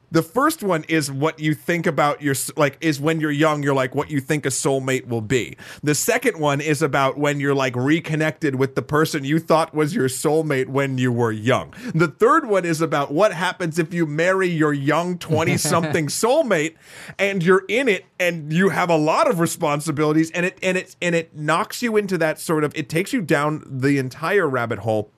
the 0.09 0.23
first 0.23 0.63
one 0.63 0.83
is 0.87 1.11
what 1.11 1.39
you 1.39 1.53
think 1.53 1.85
about 1.85 2.21
your 2.21 2.35
like 2.55 2.77
is 2.79 2.99
when 2.99 3.19
you're 3.19 3.31
young 3.31 3.61
you're 3.61 3.75
like 3.75 3.93
what 3.93 4.09
you 4.09 4.19
think 4.19 4.45
a 4.45 4.49
soulmate 4.49 5.07
will 5.07 5.21
be. 5.21 5.57
The 5.83 5.95
second 5.95 6.39
one 6.39 6.61
is 6.61 6.81
about 6.81 7.17
when 7.17 7.39
you're 7.39 7.55
like 7.55 7.75
reconnected 7.75 8.55
with 8.55 8.75
the 8.75 8.81
person 8.81 9.23
you 9.23 9.39
thought 9.39 9.73
was 9.73 9.95
your 9.95 10.07
soulmate 10.07 10.67
when 10.67 10.97
you 10.97 11.11
were 11.11 11.31
young. 11.31 11.73
The 11.93 12.07
third 12.07 12.47
one 12.47 12.65
is 12.65 12.81
about 12.81 13.11
what 13.11 13.33
happens 13.33 13.79
if 13.79 13.93
you 13.93 14.05
marry 14.05 14.47
your 14.47 14.73
young 14.73 15.17
20 15.17 15.57
something 15.57 16.07
soulmate 16.07 16.75
and 17.17 17.43
you're 17.43 17.63
in 17.67 17.87
it 17.87 18.05
and 18.19 18.51
you 18.51 18.69
have 18.69 18.89
a 18.89 18.97
lot 18.97 19.29
of 19.29 19.39
responsibilities 19.39 20.31
and 20.31 20.45
it 20.45 20.57
and 20.61 20.77
it 20.77 20.95
and 21.01 21.15
it 21.15 21.35
knocks 21.35 21.81
you 21.81 21.95
into 21.95 22.17
that 22.17 22.39
sort 22.39 22.63
of 22.63 22.75
it 22.75 22.89
takes 22.89 23.13
you 23.13 23.21
down 23.21 23.63
the 23.65 23.97
entire 23.97 24.47
rabbit 24.47 24.79
hole 24.79 25.11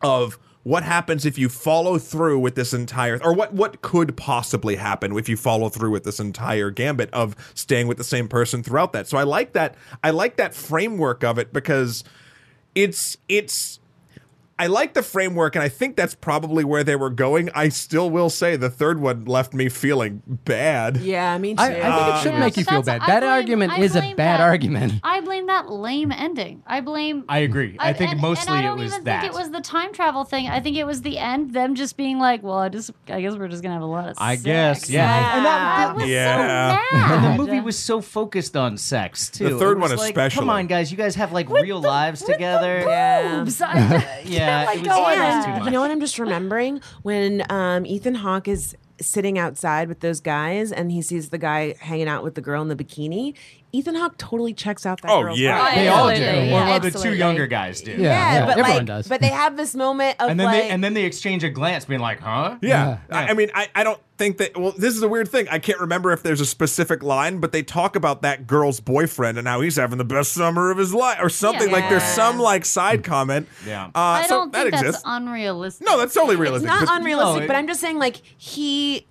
of 0.00 0.38
what 0.64 0.82
happens 0.82 1.24
if 1.24 1.38
you 1.38 1.48
follow 1.48 1.98
through 1.98 2.38
with 2.38 2.54
this 2.56 2.74
entire 2.74 3.22
or 3.22 3.32
what 3.32 3.52
what 3.52 3.82
could 3.82 4.16
possibly 4.16 4.76
happen 4.76 5.16
if 5.16 5.28
you 5.28 5.36
follow 5.36 5.68
through 5.68 5.90
with 5.90 6.04
this 6.04 6.18
entire 6.18 6.70
gambit 6.70 7.10
of 7.12 7.36
staying 7.54 7.86
with 7.86 7.98
the 7.98 8.04
same 8.04 8.26
person 8.28 8.62
throughout 8.62 8.92
that? 8.94 9.06
So 9.06 9.16
i 9.16 9.22
like 9.22 9.52
that 9.52 9.76
i 10.02 10.10
like 10.10 10.36
that 10.36 10.54
framework 10.54 11.22
of 11.22 11.38
it 11.38 11.52
because 11.52 12.02
it's 12.74 13.16
it's 13.28 13.78
I 14.56 14.68
like 14.68 14.94
the 14.94 15.02
framework, 15.02 15.56
and 15.56 15.62
I 15.64 15.68
think 15.68 15.96
that's 15.96 16.14
probably 16.14 16.62
where 16.62 16.84
they 16.84 16.94
were 16.94 17.10
going. 17.10 17.50
I 17.56 17.70
still 17.70 18.08
will 18.08 18.30
say 18.30 18.54
the 18.54 18.70
third 18.70 19.00
one 19.00 19.24
left 19.24 19.52
me 19.52 19.68
feeling 19.68 20.22
bad. 20.26 20.98
Yeah, 20.98 21.36
me 21.38 21.54
too. 21.56 21.60
I, 21.62 21.66
I 21.66 21.70
think 21.72 21.84
it 21.84 21.88
um, 21.88 22.22
should 22.22 22.32
Yeah, 22.34 22.38
make 22.40 22.54
but 22.54 22.58
you 22.58 22.64
feel 22.64 22.82
bad. 22.82 23.00
That 23.02 23.20
blame- 23.20 23.30
argument 23.32 23.72
I 23.72 23.80
is 23.80 23.96
a 23.96 24.00
bad 24.00 24.16
that- 24.16 24.40
argument. 24.40 24.94
I 25.02 25.20
blame 25.22 25.46
that 25.46 25.68
lame 25.70 26.12
ending. 26.12 26.62
I 26.66 26.80
blame. 26.82 27.24
I 27.28 27.38
agree. 27.40 27.76
I, 27.80 27.92
think 27.94 28.12
and- 28.12 28.20
mostly 28.20 28.52
and 28.56 28.58
I 28.58 28.60
it 28.60 28.66
don't 28.68 28.78
was 28.78 28.92
even 28.92 29.04
that. 29.04 29.22
think 29.22 29.32
it 29.34 29.36
was 29.36 29.50
the 29.50 29.60
time 29.60 29.92
travel 29.92 30.22
thing. 30.24 30.46
I 30.46 30.60
think 30.60 30.76
it 30.76 30.84
was 30.84 31.02
the 31.02 31.18
end. 31.18 31.52
Them 31.52 31.74
just 31.74 31.96
being 31.96 32.18
like, 32.20 32.42
"Well, 32.44 32.58
I 32.58 32.68
just, 32.68 32.92
I 33.08 33.20
guess 33.20 33.34
we're 33.34 33.48
just 33.48 33.62
gonna 33.62 33.74
have 33.74 33.82
a 33.82 33.86
lot 33.86 34.08
of." 34.08 34.16
Sex. 34.16 34.20
I 34.20 34.34
sex. 34.36 34.44
guess, 34.44 34.90
yeah. 34.90 35.04
Yeah. 35.08 35.36
And 35.36 35.46
that, 35.46 35.88
I 35.90 35.92
was 35.94 36.06
Yeah. 36.06 36.36
so 36.36 36.42
mad. 36.98 37.12
And 37.24 37.24
the 37.40 37.42
movie 37.44 37.60
was 37.60 37.76
so 37.78 38.00
focused 38.00 38.56
on 38.56 38.76
sex 38.76 39.30
too. 39.30 39.50
The 39.50 39.58
third 39.58 39.78
It 39.78 39.80
was 39.80 39.90
one 39.90 39.98
like, 39.98 40.10
especially. 40.10 40.38
Come 40.38 40.50
on, 40.50 40.66
guys, 40.68 40.92
you 40.92 40.96
guys 40.96 41.16
have 41.16 41.32
like 41.32 41.48
real 41.50 41.80
lives 41.80 42.22
together. 42.22 42.84
Yeah. 42.86 43.38
Boobs. 43.44 43.60
I- 44.44 44.60
Yeah, 44.62 44.64
Like, 44.66 44.76
it 44.76 44.80
was, 44.80 44.88
go 44.88 45.08
it 45.10 45.18
on. 45.18 45.36
was 45.36 45.44
too 45.44 45.50
And 45.50 45.58
much. 45.60 45.64
you 45.66 45.70
know 45.72 45.80
what 45.80 45.90
I'm 45.90 46.00
just 46.00 46.18
remembering 46.18 46.80
when 47.02 47.44
um, 47.50 47.86
Ethan 47.86 48.16
Hawke 48.16 48.48
is 48.48 48.76
sitting 49.00 49.38
outside 49.38 49.88
with 49.88 50.00
those 50.00 50.20
guys 50.20 50.70
and 50.70 50.92
he 50.92 51.02
sees 51.02 51.30
the 51.30 51.38
guy 51.38 51.74
hanging 51.80 52.06
out 52.06 52.22
with 52.22 52.36
the 52.36 52.40
girl 52.40 52.62
in 52.62 52.68
the 52.68 52.76
bikini. 52.76 53.34
Ethan 53.72 53.96
Hawke 53.96 54.16
totally 54.18 54.54
checks 54.54 54.86
out 54.86 55.02
that 55.02 55.10
Oh, 55.10 55.20
girl's 55.22 55.38
yeah. 55.40 55.58
vibe. 55.68 55.74
They 55.74 55.88
all 55.88 56.06
do. 56.06 56.12
Absolutely, 56.12 56.38
or 56.38 56.44
yeah, 56.52 56.64
well, 56.68 56.80
the 56.80 56.90
two 56.92 57.14
younger 57.16 57.46
guys 57.48 57.80
do. 57.80 57.90
Yeah. 57.90 57.98
Yeah, 57.98 58.46
but 58.46 58.50
everyone 58.58 58.76
like, 58.78 58.86
does. 58.86 59.08
but 59.08 59.20
they 59.20 59.28
have 59.30 59.56
this 59.56 59.74
moment 59.74 60.14
of 60.20 60.30
And 60.30 60.38
then 60.38 60.46
like, 60.46 60.62
they 60.62 60.68
and 60.70 60.84
then 60.84 60.94
they 60.94 61.04
exchange 61.06 61.42
a 61.42 61.50
glance, 61.50 61.84
being 61.86 62.00
like, 62.00 62.20
"Huh?" 62.20 62.56
Yeah. 62.62 62.98
Yeah. 63.10 63.18
I, 63.18 63.30
I 63.30 63.34
mean, 63.34 63.50
I, 63.52 63.66
I 63.74 63.82
don't 63.82 64.00
think 64.16 64.38
that. 64.38 64.56
Well, 64.56 64.72
this 64.76 64.94
is 64.96 65.02
a 65.02 65.08
weird 65.08 65.28
thing. 65.28 65.48
I 65.50 65.58
can't 65.58 65.80
remember 65.80 66.12
if 66.12 66.22
there's 66.22 66.40
a 66.40 66.46
specific 66.46 67.02
line, 67.02 67.38
but 67.40 67.52
they 67.52 67.62
talk 67.62 67.96
about 67.96 68.22
that 68.22 68.46
girl's 68.46 68.80
boyfriend 68.80 69.38
and 69.38 69.46
how 69.48 69.60
he's 69.60 69.76
having 69.76 69.98
the 69.98 70.04
best 70.04 70.32
summer 70.32 70.70
of 70.70 70.78
his 70.78 70.94
life 70.94 71.18
or 71.20 71.28
something. 71.28 71.70
Like 71.70 71.88
there's 71.88 72.02
some 72.04 72.38
like 72.38 72.64
side 72.64 73.04
comment. 73.04 73.48
Yeah. 73.66 73.86
Uh, 73.86 73.90
I 73.94 74.22
so 74.26 74.36
don't 74.36 74.52
that 74.52 74.62
think 74.64 74.74
exists. 74.74 75.02
that's 75.02 75.04
unrealistic. 75.06 75.86
no, 75.86 75.98
that's 75.98 76.14
totally 76.14 76.34
it's 76.34 76.40
realistic. 76.40 76.66
not 76.68 76.86
but- 76.86 76.96
unrealistic, 77.00 77.36
No, 77.38 77.44
it- 77.44 77.46
but 77.48 77.56
I'm 77.56 77.66
just 77.66 77.80
saying 77.80 77.98
like 77.98 78.16
he 78.36 79.06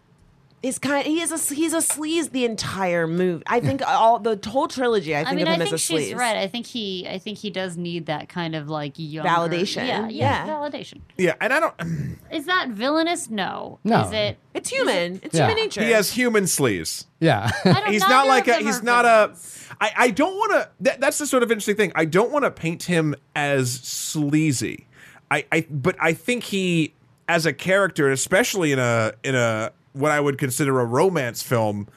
is 0.64 0.80
kind. 0.80 1.06
he 1.06 1.22
is 1.22 1.32
a 1.32 1.54
he's 1.54 1.74
a 1.74 1.78
sleaze 1.78 2.32
the 2.32 2.46
entire 2.46 3.06
movie. 3.06 3.44
I 3.48 3.60
think 3.60 3.82
all 3.88 4.18
the 4.18 4.40
whole 4.50 4.68
trilogy. 4.68 5.16
I 5.16 5.20
think 5.26 5.28
I 5.34 5.36
mean, 5.36 5.48
of 5.48 5.54
I 5.54 5.58
think 5.58 5.68
as 5.68 5.74
a 5.74 5.78
she's 5.78 6.14
sleaze. 6.14 6.18
right. 6.18 6.38
I 6.38 6.48
think 6.48 6.66
he, 6.66 7.06
I 7.08 7.20
think 7.20 7.38
he 7.38 7.50
does 7.50 7.78
need 7.78 8.06
that 8.08 8.30
kind 8.30 8.56
of 8.56 8.70
like 8.70 8.94
younger, 8.96 9.30
Validation. 9.30 9.86
Yeah, 9.86 10.08
yeah, 10.08 10.46
Yeah. 10.46 10.48
validation. 10.48 11.02
Yeah, 11.18 11.36
and 11.42 11.54
I 11.54 11.60
don't. 11.60 12.20
Is 12.32 12.46
that 12.48 12.70
villainous? 12.70 13.30
No. 13.30 13.80
No. 13.84 14.08
Is 14.08 14.14
it? 14.14 14.38
It's 14.54 14.70
human. 14.70 15.20
It's 15.22 15.36
Yeah. 15.36 15.48
human 15.48 15.64
nature. 15.64 15.84
He 15.84 15.92
has 15.92 16.12
human 16.12 16.46
sleaze. 16.46 17.06
Yeah. 17.20 17.52
I 17.66 17.74
don't, 17.74 17.88
He's 17.90 18.02
neither 18.02 18.14
not 18.14 18.28
like 18.28 18.48
of 18.48 18.56
a. 18.56 18.58
them 18.60 18.66
He's 18.66 18.80
are 18.80 18.84
not 18.84 19.06
a. 19.06 19.28
villains. 19.28 19.60
I, 19.82 19.92
I 19.98 20.10
don't 20.12 20.36
want 20.36 20.52
to. 20.54 20.70
That, 20.82 21.02
that's 21.02 21.18
the 21.18 21.28
sort 21.28 21.44
of 21.44 21.52
interesting 21.52 21.76
thing. 21.76 21.92
I 21.96 22.06
don't 22.06 22.32
want 22.32 22.46
to 22.46 22.52
paint 22.52 22.84
him 22.84 23.16
as 23.36 23.72
sleazy. 23.74 24.88
I, 25.30 25.46
I 25.52 25.68
but 25.70 25.96
I 26.00 26.14
think 26.14 26.44
he 26.44 26.94
as 27.28 27.46
a 27.46 27.54
character, 27.54 28.10
especially 28.12 28.72
in 28.72 28.80
a 28.80 29.14
in 29.24 29.36
a 29.36 29.72
what 29.94 30.12
I 30.12 30.20
would 30.20 30.38
consider 30.38 30.80
a 30.80 30.86
romance 30.86 31.42
film, 31.42 31.88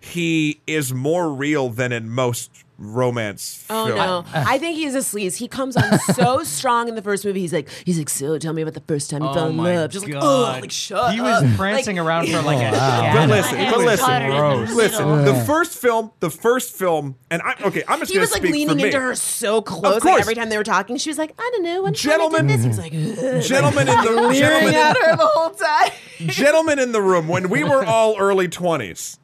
he 0.00 0.60
is 0.66 0.92
more 0.92 1.32
real 1.32 1.70
than 1.70 1.92
in 1.92 2.08
most 2.08 2.63
romance 2.92 3.64
Oh 3.70 3.86
films. 3.86 3.98
no! 3.98 4.24
I 4.34 4.58
think 4.58 4.76
he's 4.76 4.94
a 4.94 4.98
sleaze. 4.98 5.36
He 5.36 5.48
comes 5.48 5.76
on 5.76 5.98
so 6.14 6.42
strong 6.44 6.88
in 6.88 6.94
the 6.94 7.02
first 7.02 7.24
movie. 7.24 7.40
He's 7.40 7.52
like, 7.52 7.68
he's 7.84 7.98
like, 7.98 8.08
so 8.08 8.38
tell 8.38 8.52
me 8.52 8.62
about 8.62 8.74
the 8.74 8.80
first 8.82 9.10
time 9.10 9.22
you 9.22 9.28
oh 9.28 9.34
fell 9.34 9.44
Oh 9.44 9.48
in 9.50 9.56
love. 9.56 9.90
Just 9.90 10.06
like, 10.06 10.16
oh, 10.22 10.58
like 10.60 10.70
shut 10.70 11.14
He 11.14 11.20
up. 11.20 11.42
was 11.42 11.56
prancing 11.56 11.96
Like- 11.96 12.06
around 12.06 12.26
for 12.28 12.42
like 12.42 12.58
a 12.62 12.68
oh, 12.68 12.70
But 12.70 12.78
shadow. 12.80 13.32
listen, 13.34 13.58
but 13.58 13.76
was 13.76 13.84
listen, 13.86 14.22
the 14.30 14.36
gross. 14.36 14.72
listen. 14.74 15.08
middle. 15.18 15.34
The 15.34 15.44
first 15.44 15.78
film, 15.78 16.10
the 16.20 16.30
first 16.30 16.74
film, 16.74 17.16
and 17.30 17.42
I 17.42 17.54
okay. 17.64 17.82
I'm 17.88 17.98
just 18.00 18.10
He 18.10 18.16
gonna 18.16 18.22
was 18.24 18.32
like 18.32 18.42
speak 18.42 18.50
for 18.52 18.56
leaning 18.74 18.80
into 18.80 19.00
her 19.00 19.14
so 19.14 19.62
close. 19.62 19.94
course. 20.02 20.04
Like 20.04 20.20
every 20.20 20.34
time 20.34 20.48
they 20.48 20.58
were 20.58 20.64
talking, 20.64 20.96
she 20.96 21.10
was 21.10 21.18
like, 21.18 21.32
I 21.38 21.50
don't 21.54 21.62
know. 21.62 21.82
One 21.82 21.94
Gentlemen- 21.94 22.46
time 22.48 22.50
I 22.50 22.56
did 22.56 22.58
this. 22.58 22.62
He 22.64 22.68
was 22.68 22.78
like, 22.78 23.34
"Ugh." 23.34 23.42
Gentlemen 23.42 23.88
in 23.88 24.00
the 24.04 24.10
leering 24.28 24.34
gentlemen, 24.34 24.74
at 24.74 24.96
her 24.98 25.16
the 25.16 25.26
whole 25.26 25.50
time. 25.50 25.92
gentlemen 26.28 26.78
in 26.78 26.92
the 26.92 27.02
room 27.02 27.28
when 27.28 27.48
we 27.48 27.64
were 27.64 27.84
all 27.84 28.16
early 28.18 28.48
20s 28.48 29.18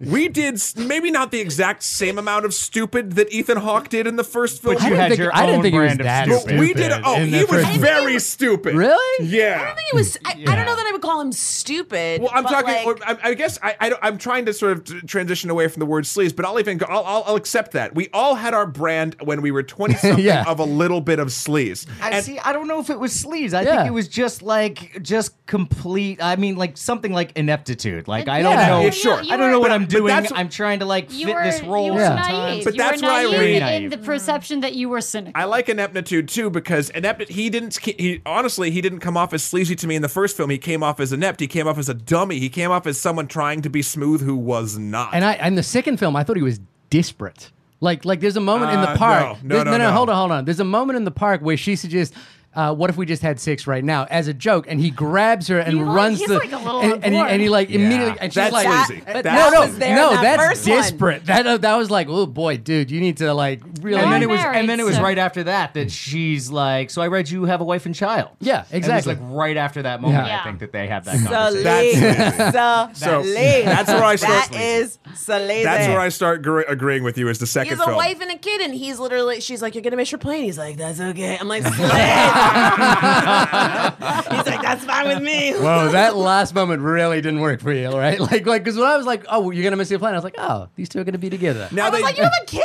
we 0.00 0.28
did 0.28 0.60
maybe 0.76 1.10
not 1.10 1.30
the 1.30 1.40
exact 1.40 1.82
same 1.82 2.18
amount 2.18 2.44
of 2.46 2.54
stupid 2.54 3.12
that 3.12 3.30
Ethan 3.30 3.58
Hawke 3.58 3.88
did 3.90 4.06
in 4.06 4.16
the 4.16 4.24
first 4.24 4.62
film 4.62 4.74
But 4.74 4.82
you 4.82 4.88
didn't 4.90 5.00
had 5.00 5.08
think- 5.10 5.20
your 5.20 5.34
I 5.36 5.40
didn't 5.46 5.56
own 5.56 5.62
think 5.62 5.74
he 5.74 5.78
was 5.78 5.86
brand 5.88 6.00
of 6.00 6.04
that 6.06 6.28
but 6.28 6.38
stupid. 6.40 6.58
we 6.60 6.72
did 6.74 6.92
oh 7.04 7.16
he 7.16 7.30
was 7.40 7.46
first- 7.50 7.66
I 7.66 7.70
think 7.70 7.82
very 7.82 8.12
he 8.14 8.18
stupid 8.18 8.74
Really? 8.74 9.26
yeah 9.26 9.74
i 9.76 9.80
He 9.90 9.96
was. 9.96 10.16
I, 10.24 10.30
I 10.30 10.56
don't 10.56 10.64
know 10.66 10.76
that 10.76 10.86
I 10.86 10.92
would 10.92 11.02
call 11.02 11.20
him 11.20 11.32
stupid. 11.32 12.22
well, 12.22 12.30
I'm 12.32 12.44
but, 12.44 12.50
talking. 12.50 12.74
like- 12.74 12.86
or 12.86 12.96
I, 13.04 13.18
I 13.30 13.34
guess 13.34 13.58
I, 13.62 13.76
I, 13.80 13.92
I'm 14.02 14.16
trying 14.18 14.46
to 14.46 14.52
sort 14.54 14.72
of 14.90 15.06
transition 15.06 15.50
away 15.50 15.68
from 15.68 15.80
the 15.80 15.86
word 15.86 16.04
sleaze, 16.04 16.34
but 16.34 16.44
I'll 16.46 16.58
even 16.58 16.78
go, 16.78 16.86
I'll, 16.88 17.04
I'll, 17.04 17.22
I'll 17.26 17.36
accept 17.36 17.72
that. 17.72 17.94
We 17.94 18.08
all 18.12 18.34
had 18.36 18.54
our 18.54 18.66
brand 18.66 19.16
when 19.22 19.42
we 19.42 19.50
were 19.50 19.62
20 19.62 19.94
something 19.94 20.24
Yeah. 20.24 20.44
of 20.46 20.58
a 20.60 20.64
little 20.64 21.00
bit 21.00 21.18
of 21.18 21.28
sleaze. 21.28 21.86
I 22.00 22.10
And- 22.10 22.24
see. 22.24 22.38
I 22.38 22.52
don't 22.52 22.68
know 22.68 22.80
if 22.80 22.88
it 22.90 22.98
was 22.98 23.12
sleaze. 23.12 23.52
I 23.52 23.62
Yeah. 23.62 23.76
think 23.76 23.88
it 23.88 23.92
was 23.92 24.08
just 24.08 24.42
like 24.42 25.02
just 25.02 25.34
complete. 25.46 26.22
I 26.22 26.36
mean, 26.36 26.56
like 26.56 26.76
something 26.76 27.12
like 27.12 27.32
ineptitude. 27.36 28.08
Like 28.08 28.28
I 28.28 28.42
don't 28.42 28.52
Yeah. 28.52 28.66
know. 28.68 28.80
Yeah, 28.82 28.90
sure. 28.90 29.20
I 29.30 29.36
don't 29.36 29.50
know 29.50 29.60
what 29.60 29.70
I'm 29.72 29.82
but 29.82 29.89
doing. 29.90 30.26
I'm 30.34 30.48
trying 30.48 30.78
to 30.80 30.84
like 30.86 31.10
fit 31.10 31.26
were, 31.34 31.42
this 31.42 31.62
role 31.62 31.86
you 31.86 31.94
were 31.94 32.00
Yeah. 32.00 32.14
naive. 32.14 32.64
But 32.64 32.74
you 32.74 32.78
that's 32.78 33.02
were 33.02 33.08
what 33.08 33.16
I 33.16 33.38
read. 33.38 33.82
in 33.84 33.90
the 33.90 33.98
perception 33.98 34.60
that 34.60 34.74
you 34.74 34.88
were 34.88 35.00
cynical. 35.00 35.40
I 35.40 35.44
like 35.44 35.68
ineptitude 35.68 36.28
too 36.28 36.50
because 36.50 36.90
inept. 36.90 37.28
He 37.28 37.50
didn't. 37.50 37.76
He 37.84 38.22
honestly, 38.24 38.70
he 38.70 38.80
didn't 38.80 39.00
come 39.00 39.16
off 39.16 39.32
as 39.32 39.42
sleazy 39.42 39.74
to 39.76 39.86
me 39.86 39.96
in 39.96 40.02
the 40.02 40.08
first 40.08 40.36
film. 40.36 40.50
He 40.50 40.58
came 40.58 40.82
off 40.82 41.00
as 41.00 41.12
inept. 41.12 41.40
He 41.40 41.46
came 41.46 41.66
off 41.68 41.78
as 41.78 41.88
a 41.88 41.94
dummy. 41.94 42.38
He 42.38 42.48
came 42.48 42.70
off 42.70 42.86
as 42.86 42.98
someone 43.00 43.26
trying 43.28 43.62
to 43.62 43.70
be 43.70 43.82
smooth 43.82 44.22
who 44.22 44.36
was 44.36 44.78
not. 44.78 45.10
And 45.12 45.24
I 45.24 45.32
and 45.34 45.56
the 45.58 45.62
second 45.62 45.98
film, 45.98 46.16
I 46.16 46.24
thought 46.24 46.36
he 46.36 46.42
was 46.42 46.60
desperate. 46.90 47.50
Like 47.80 48.04
like 48.04 48.20
there's 48.20 48.36
a 48.36 48.40
moment 48.40 48.72
in 48.72 48.78
Uh, 48.78 48.92
the 48.92 48.98
park. 48.98 49.42
no, 49.42 49.56
no, 49.56 49.64
There's- 49.64 49.78
no, 49.78 49.78
no. 49.78 49.92
Hold 49.92 50.10
on, 50.10 50.16
hold 50.16 50.32
on. 50.32 50.44
There's 50.44 50.60
a 50.60 50.64
moment 50.64 50.96
in 50.98 51.04
the 51.04 51.10
park 51.10 51.40
where 51.40 51.56
she 51.56 51.76
suggests. 51.76 52.14
Uh, 52.52 52.74
what 52.74 52.90
if 52.90 52.96
we 52.96 53.06
just 53.06 53.22
had 53.22 53.38
sex 53.38 53.68
right 53.68 53.84
now 53.84 54.04
as 54.10 54.26
a 54.26 54.34
joke? 54.34 54.66
And 54.68 54.80
he 54.80 54.90
grabs 54.90 55.46
her 55.46 55.60
and 55.60 55.74
He, 55.76 55.82
like- 55.84 55.94
runs 55.96 56.18
he's, 56.18 56.26
the 56.28 56.38
like, 56.38 56.50
a 56.50 56.56
little 56.58 56.80
and, 56.80 57.04
and, 57.04 57.14
he, 57.14 57.20
and 57.20 57.40
he 57.40 57.48
like 57.48 57.70
immediately 57.70 58.18
and 58.20 58.32
she's 58.32 58.34
That's 58.34 58.52
like 58.52 58.86
sleazy. 58.86 59.02
But 59.06 59.22
That's- 59.22 59.24
no 59.24 59.50
that 59.50 59.52
no 59.54 59.60
was 59.60 59.78
there 59.78 59.90
in 59.90 59.94
no 59.96 60.10
that 60.10 60.22
that's 60.22 60.42
first 60.42 60.68
one. 60.68 60.76
desperate 60.78 61.26
that 61.26 61.46
uh, 61.46 61.56
that 61.58 61.76
was 61.76 61.90
like 61.92 62.08
oh 62.10 62.26
boy 62.26 62.56
dude 62.56 62.90
you 62.90 63.00
need 63.00 63.18
to 63.18 63.32
like 63.34 63.62
really 63.82 64.00
And 64.00 64.10
then 64.12 64.22
it 64.24 64.28
was, 64.28 64.40
married, 64.40 64.58
and 64.58 64.68
then 64.68 64.80
it 64.80 64.84
was 64.84 64.96
so- 64.96 65.02
right 65.02 65.16
after 65.16 65.44
that 65.44 65.74
that 65.74 65.92
she's 65.92 66.50
like, 66.50 66.90
"So 66.90 67.00
I 67.02 67.06
read 67.06 67.30
you 67.30 67.44
have 67.44 67.60
a 67.60 67.64
wife 67.64 67.86
and 67.86 67.94
child." 67.94 68.30
Yeah, 68.40 68.64
And 68.70 68.74
exactly. 68.78 69.12
It 69.12 69.20
was 69.20 69.28
like 69.30 69.36
right 69.38 69.56
after 69.56 69.82
that 69.82 70.00
moment, 70.00 70.26
Yeah. 70.26 70.40
I 70.40 70.44
think 70.44 70.58
that 70.58 70.72
they 70.72 70.88
have 70.88 71.04
that 71.04 71.24
conversation. 71.24 72.02
That's 72.02 72.52
That's 72.52 72.98
So, 73.00 73.22
that's 73.22 73.88
where 73.90 74.04
I 74.04 74.16
start- 74.16 74.50
That 74.50 74.60
is 74.60 74.98
sleazy. 75.14 75.62
That's 75.64 75.86
where 75.86 76.00
I 76.00 76.08
start 76.08 76.42
gr- 76.42 76.60
agreeing 76.62 77.04
with 77.04 77.16
you. 77.16 77.28
Is 77.28 77.38
the 77.38 77.44
He 77.44 77.50
second 77.50 77.70
has 77.70 77.80
a 77.80 77.84
film. 77.84 77.96
wife 77.96 78.20
and 78.20 78.30
a 78.32 78.36
kid, 78.38 78.60
and 78.60 78.74
he's 78.74 78.98
literally. 78.98 79.40
She's 79.40 79.62
like, 79.62 79.74
"You're 79.76 79.82
gonna 79.82 79.96
miss 79.96 80.10
your 80.10 80.18
plane." 80.18 80.42
He's 80.44 80.58
like, 80.58 80.76
"That's 80.76 81.00
okay." 81.00 81.38
I'm 81.40 81.48
like, 81.48 81.62
"Slay." 81.74 82.39
He's 84.30 84.46
like, 84.46 84.62
"That's 84.62 84.84
fine 84.84 85.08
with 85.08 85.22
me." 85.22 85.52
Whoa, 85.58 85.90
that 85.92 86.16
last 86.16 86.54
moment 86.54 86.82
really 86.82 87.20
didn't 87.20 87.40
work 87.40 87.60
for 87.60 87.72
you, 87.72 87.90
right? 87.90 88.18
Like, 88.30 88.46
like, 88.46 88.62
because 88.64 88.76
when 88.78 88.86
I 88.86 88.96
was 88.96 89.06
like, 89.06 89.24
"Oh, 89.28 89.50
you're 89.50 89.64
gonna 89.64 89.76
miss 89.76 89.90
your 89.90 89.98
plane," 89.98 90.12
I 90.12 90.16
was 90.16 90.24
like, 90.24 90.36
"Oh, 90.38 90.68
these 90.76 90.88
two 90.88 91.00
are 91.00 91.04
gonna 91.04 91.18
be 91.18 91.30
together." 91.30 91.68
now 91.72 91.86
I 91.86 91.90
was 91.90 91.98
they, 91.98 92.02
like, 92.04 92.16
"You 92.16 92.24
have 92.24 92.32
a 92.42 92.44
kid. 92.46 92.62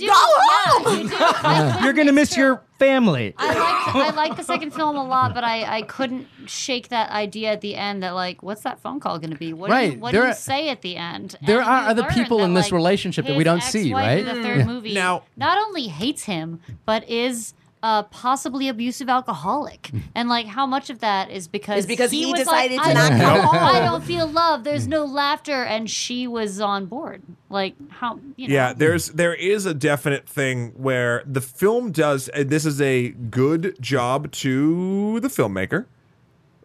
you 0.00 0.06
do, 0.06 0.06
Go 0.06 0.12
home. 0.14 0.82
Yeah, 0.84 1.02
you 1.02 1.08
do. 1.08 1.14
Yeah. 1.14 1.84
You're 1.84 1.92
gonna 1.94 2.12
miss 2.12 2.36
your 2.36 2.62
family. 2.78 3.34
I 3.38 3.46
liked 3.46 3.96
I 3.96 4.10
liked 4.10 4.36
the 4.36 4.42
second 4.42 4.72
film 4.72 4.96
a 4.96 5.04
lot, 5.04 5.34
but 5.34 5.44
I, 5.44 5.78
I 5.78 5.82
couldn't 5.82 6.26
shake 6.46 6.88
that 6.88 7.10
idea 7.10 7.52
at 7.52 7.60
the 7.60 7.76
end 7.76 8.02
that 8.02 8.10
like, 8.10 8.42
what's 8.42 8.62
that 8.62 8.80
phone 8.80 8.98
call 9.00 9.18
going 9.18 9.30
to 9.30 9.36
be? 9.38 9.52
What 9.52 9.68
do 9.68 9.72
Right, 9.72 9.92
you, 9.94 9.98
what 10.00 10.12
there 10.12 10.22
do 10.22 10.26
you 10.26 10.32
are- 10.32 10.36
say 10.36 10.68
at 10.68 10.82
the 10.82 10.96
end? 10.96 11.36
there 11.46 11.60
And 11.60 11.68
are 11.68 11.88
other 11.90 12.04
people 12.04 12.38
that, 12.38 12.44
in 12.44 12.54
this 12.54 12.66
like, 12.66 12.72
relationship 12.72 13.26
that 13.26 13.36
we 13.36 13.44
don't 13.44 13.62
see, 13.62 13.92
right? 13.94 14.18
In 14.18 14.26
the 14.26 14.42
third 14.42 14.58
mm. 14.62 14.66
movie, 14.66 14.94
Now- 14.94 15.22
not 15.36 15.58
only 15.58 15.86
hates 15.86 16.24
him, 16.24 16.60
but 16.84 17.08
is. 17.08 17.54
Uh, 17.82 18.04
possibly 18.04 18.68
abusive 18.68 19.08
alcoholic, 19.08 19.90
and 20.14 20.28
like 20.28 20.46
how 20.46 20.64
much 20.64 20.88
of 20.88 21.00
that 21.00 21.32
is 21.32 21.48
because 21.48 21.78
Is 21.80 21.86
because 21.86 22.12
he 22.12 22.26
was 22.26 22.42
decided 22.42 22.76
like, 22.76 22.86
to 22.88 22.94
not 22.94 23.10
don't- 23.10 23.20
come 23.20 23.40
home. 23.40 23.56
I 23.56 23.80
don't 23.80 24.04
feel 24.04 24.28
love. 24.28 24.62
There's 24.62 24.86
no 24.86 25.04
laughter, 25.04 25.64
and 25.64 25.90
she 25.90 26.28
was 26.28 26.60
on 26.60 26.86
board. 26.86 27.22
Like 27.50 27.74
how 27.90 28.20
you 28.36 28.46
know? 28.46 28.54
Yeah, 28.54 28.72
there's 28.72 29.08
there 29.08 29.34
is 29.34 29.66
a 29.66 29.74
definite 29.74 30.28
thing 30.28 30.68
where 30.76 31.24
the 31.26 31.40
film 31.40 31.90
does. 31.90 32.28
And 32.28 32.50
this 32.50 32.64
is 32.64 32.80
a 32.80 33.08
good 33.08 33.76
job 33.80 34.30
to 34.30 35.18
the 35.18 35.28
filmmaker, 35.28 35.86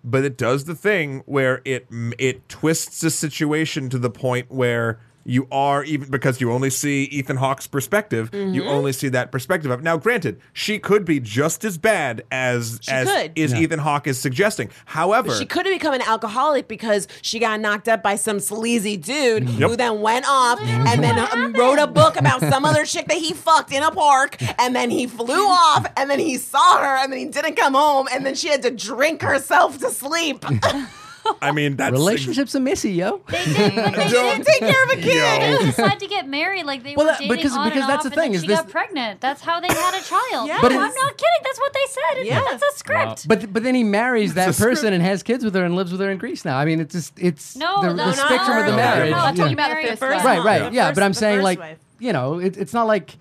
but 0.04 0.24
it 0.24 0.38
does 0.38 0.66
the 0.66 0.76
thing 0.76 1.24
where 1.26 1.62
it 1.66 1.88
it 2.20 2.48
twists 2.48 3.02
the 3.02 3.10
situation 3.10 3.90
to 3.90 3.98
the 3.98 4.12
point 4.12 4.52
where 4.52 5.00
you 5.28 5.48
are 5.52 5.84
even 5.84 6.10
because 6.10 6.40
you 6.42 6.52
only 6.52 6.70
see 6.70 7.04
Ethan 7.04 7.38
Hawke's 7.38 7.68
perspective. 7.68 8.30
You 8.34 8.62
Mm-hmm. 8.64 8.68
only 8.70 8.94
see 8.94 9.10
that 9.10 9.32
perspective 9.32 9.70
of. 9.70 9.84
Now, 9.84 9.98
granted, 9.98 10.40
she 10.54 10.80
could 10.80 11.04
be 11.06 11.20
just 11.20 11.64
as 11.66 11.78
bad 11.78 12.24
as 12.32 12.80
She 12.82 12.92
as 12.92 13.08
could. 13.12 13.34
is 13.36 13.54
Ethan 13.54 13.80
Hawke 13.80 14.08
is 14.08 14.18
suggesting. 14.18 14.70
However, 14.86 15.32
She 15.36 15.46
could 15.46 15.66
have 15.66 15.76
become 15.76 15.94
an 15.94 16.02
alcoholic 16.02 16.68
because 16.70 17.08
she 17.22 17.40
got 17.40 17.60
knocked 17.60 17.88
up 17.88 18.02
by 18.02 18.16
some 18.16 18.40
sleazy 18.40 18.96
dude 18.98 19.50
Yep. 19.50 19.70
who 19.70 19.76
then 19.76 20.00
went 20.02 20.26
off 20.28 20.60
and 20.62 21.04
then 21.04 21.20
um, 21.20 21.54
wrote 21.54 21.80
a 21.80 21.88
book 21.88 22.16
about 22.16 22.40
some 22.42 22.64
other 22.66 22.86
chick 22.86 23.08
that 23.10 23.18
he 23.18 23.34
fucked 23.34 23.74
in 23.74 23.84
a 23.84 23.92
park 23.92 24.38
and 24.60 24.74
then 24.76 24.90
he 24.90 25.08
flew 25.08 25.46
off 25.48 25.86
and 25.98 26.10
then 26.10 26.20
he 26.20 26.38
saw 26.38 26.78
her 26.78 26.98
and 27.04 27.12
then 27.12 27.20
he 27.20 27.26
didn't 27.26 27.56
come 27.56 27.74
home 27.74 28.08
and 28.14 28.26
then 28.26 28.34
she 28.34 28.48
had 28.48 28.62
to 28.64 28.72
drink 28.72 29.22
herself 29.22 29.78
to 29.80 29.90
sleep. 29.90 30.46
I 31.42 31.52
mean, 31.52 31.76
that's 31.76 31.92
Relationships 31.92 32.56
are 32.56 32.60
messy, 32.60 32.92
yo. 32.94 33.22
They 33.28 33.46
did, 33.46 33.76
but 33.76 33.96
they 33.96 34.08
she 34.08 34.14
Don't- 34.14 34.36
didn't 34.36 34.46
take 34.46 34.60
care 34.60 34.84
of 34.84 34.90
a 34.92 34.96
kid. 34.96 35.06
Yo. 35.52 35.58
they 35.58 35.66
decided 35.66 36.00
to 36.00 36.08
get 36.08 36.28
married. 36.28 36.66
Like 36.66 36.84
they 36.84 36.96
Well, 36.96 37.06
were 37.06 37.12
that- 37.12 37.20
dating 37.20 37.36
because- 37.38 37.56
on 37.58 37.68
because 37.70 37.82
and 37.84 37.90
that's 37.90 38.06
off, 38.06 38.12
the 38.14 38.16
thing, 38.20 38.26
and 38.28 38.36
is 38.36 38.42
then 38.42 38.50
she 38.50 38.56
this- 38.56 38.62
got 38.62 38.70
pregnant. 38.72 39.22
That's 39.22 39.42
how 39.42 39.60
they 39.60 39.68
had 39.68 39.94
a 40.00 40.04
child. 40.04 40.48
Yeah. 40.48 40.58
But 40.62 40.70
But 40.70 40.74
I'm 40.74 40.94
not 40.94 41.18
kidding. 41.18 41.42
That's 41.44 41.60
what 41.60 41.74
they 41.74 41.86
said. 41.90 42.26
Yeah. 42.26 42.42
That's 42.50 42.64
a 42.64 42.78
script. 42.78 43.28
But 43.28 43.54
but 43.54 43.64
then 43.64 43.76
he 43.76 43.84
marries 43.84 44.34
that 44.36 44.56
person 44.56 44.94
and 44.94 45.04
has 45.04 45.24
kids 45.24 45.44
with 45.44 45.54
her 45.56 45.64
and 45.64 45.76
lives 45.76 45.92
with 45.92 46.02
her 46.02 46.10
in 46.10 46.18
Greece 46.18 46.44
now. 46.46 46.58
I 46.58 46.66
mean, 46.66 46.80
it's 46.80 46.94
just 46.94 47.14
it's 47.18 47.56
No, 47.56 47.82
the, 47.82 47.88
no, 47.94 47.96
the 47.96 48.06
no, 48.06 48.12
spectrum 48.12 48.58
of 48.58 48.66
the 48.66 48.72
no, 48.72 48.78
marriage. 48.78 49.12
no, 49.12 49.18
I'm 49.18 49.36
you 49.36 49.38
know. 49.40 49.44
talking 49.44 49.54
about 49.54 49.70
the 49.70 49.76
Marry 49.76 49.96
first 49.96 50.02
a 50.02 50.16
one. 50.16 50.26
right, 50.26 50.44
right, 50.44 50.70
The 50.70 50.76
yeah. 50.76 50.86
first- 50.88 50.96
but 50.96 51.04
I'm 51.04 51.12
the 51.12 51.20
saying 51.20 51.36
first 51.38 51.44
like 51.44 51.60
wife. 51.60 51.78
you 52.00 52.14
know, 52.14 52.40
it, 52.40 52.58
it's 52.58 52.74
not 52.74 52.88
like. 52.88 53.16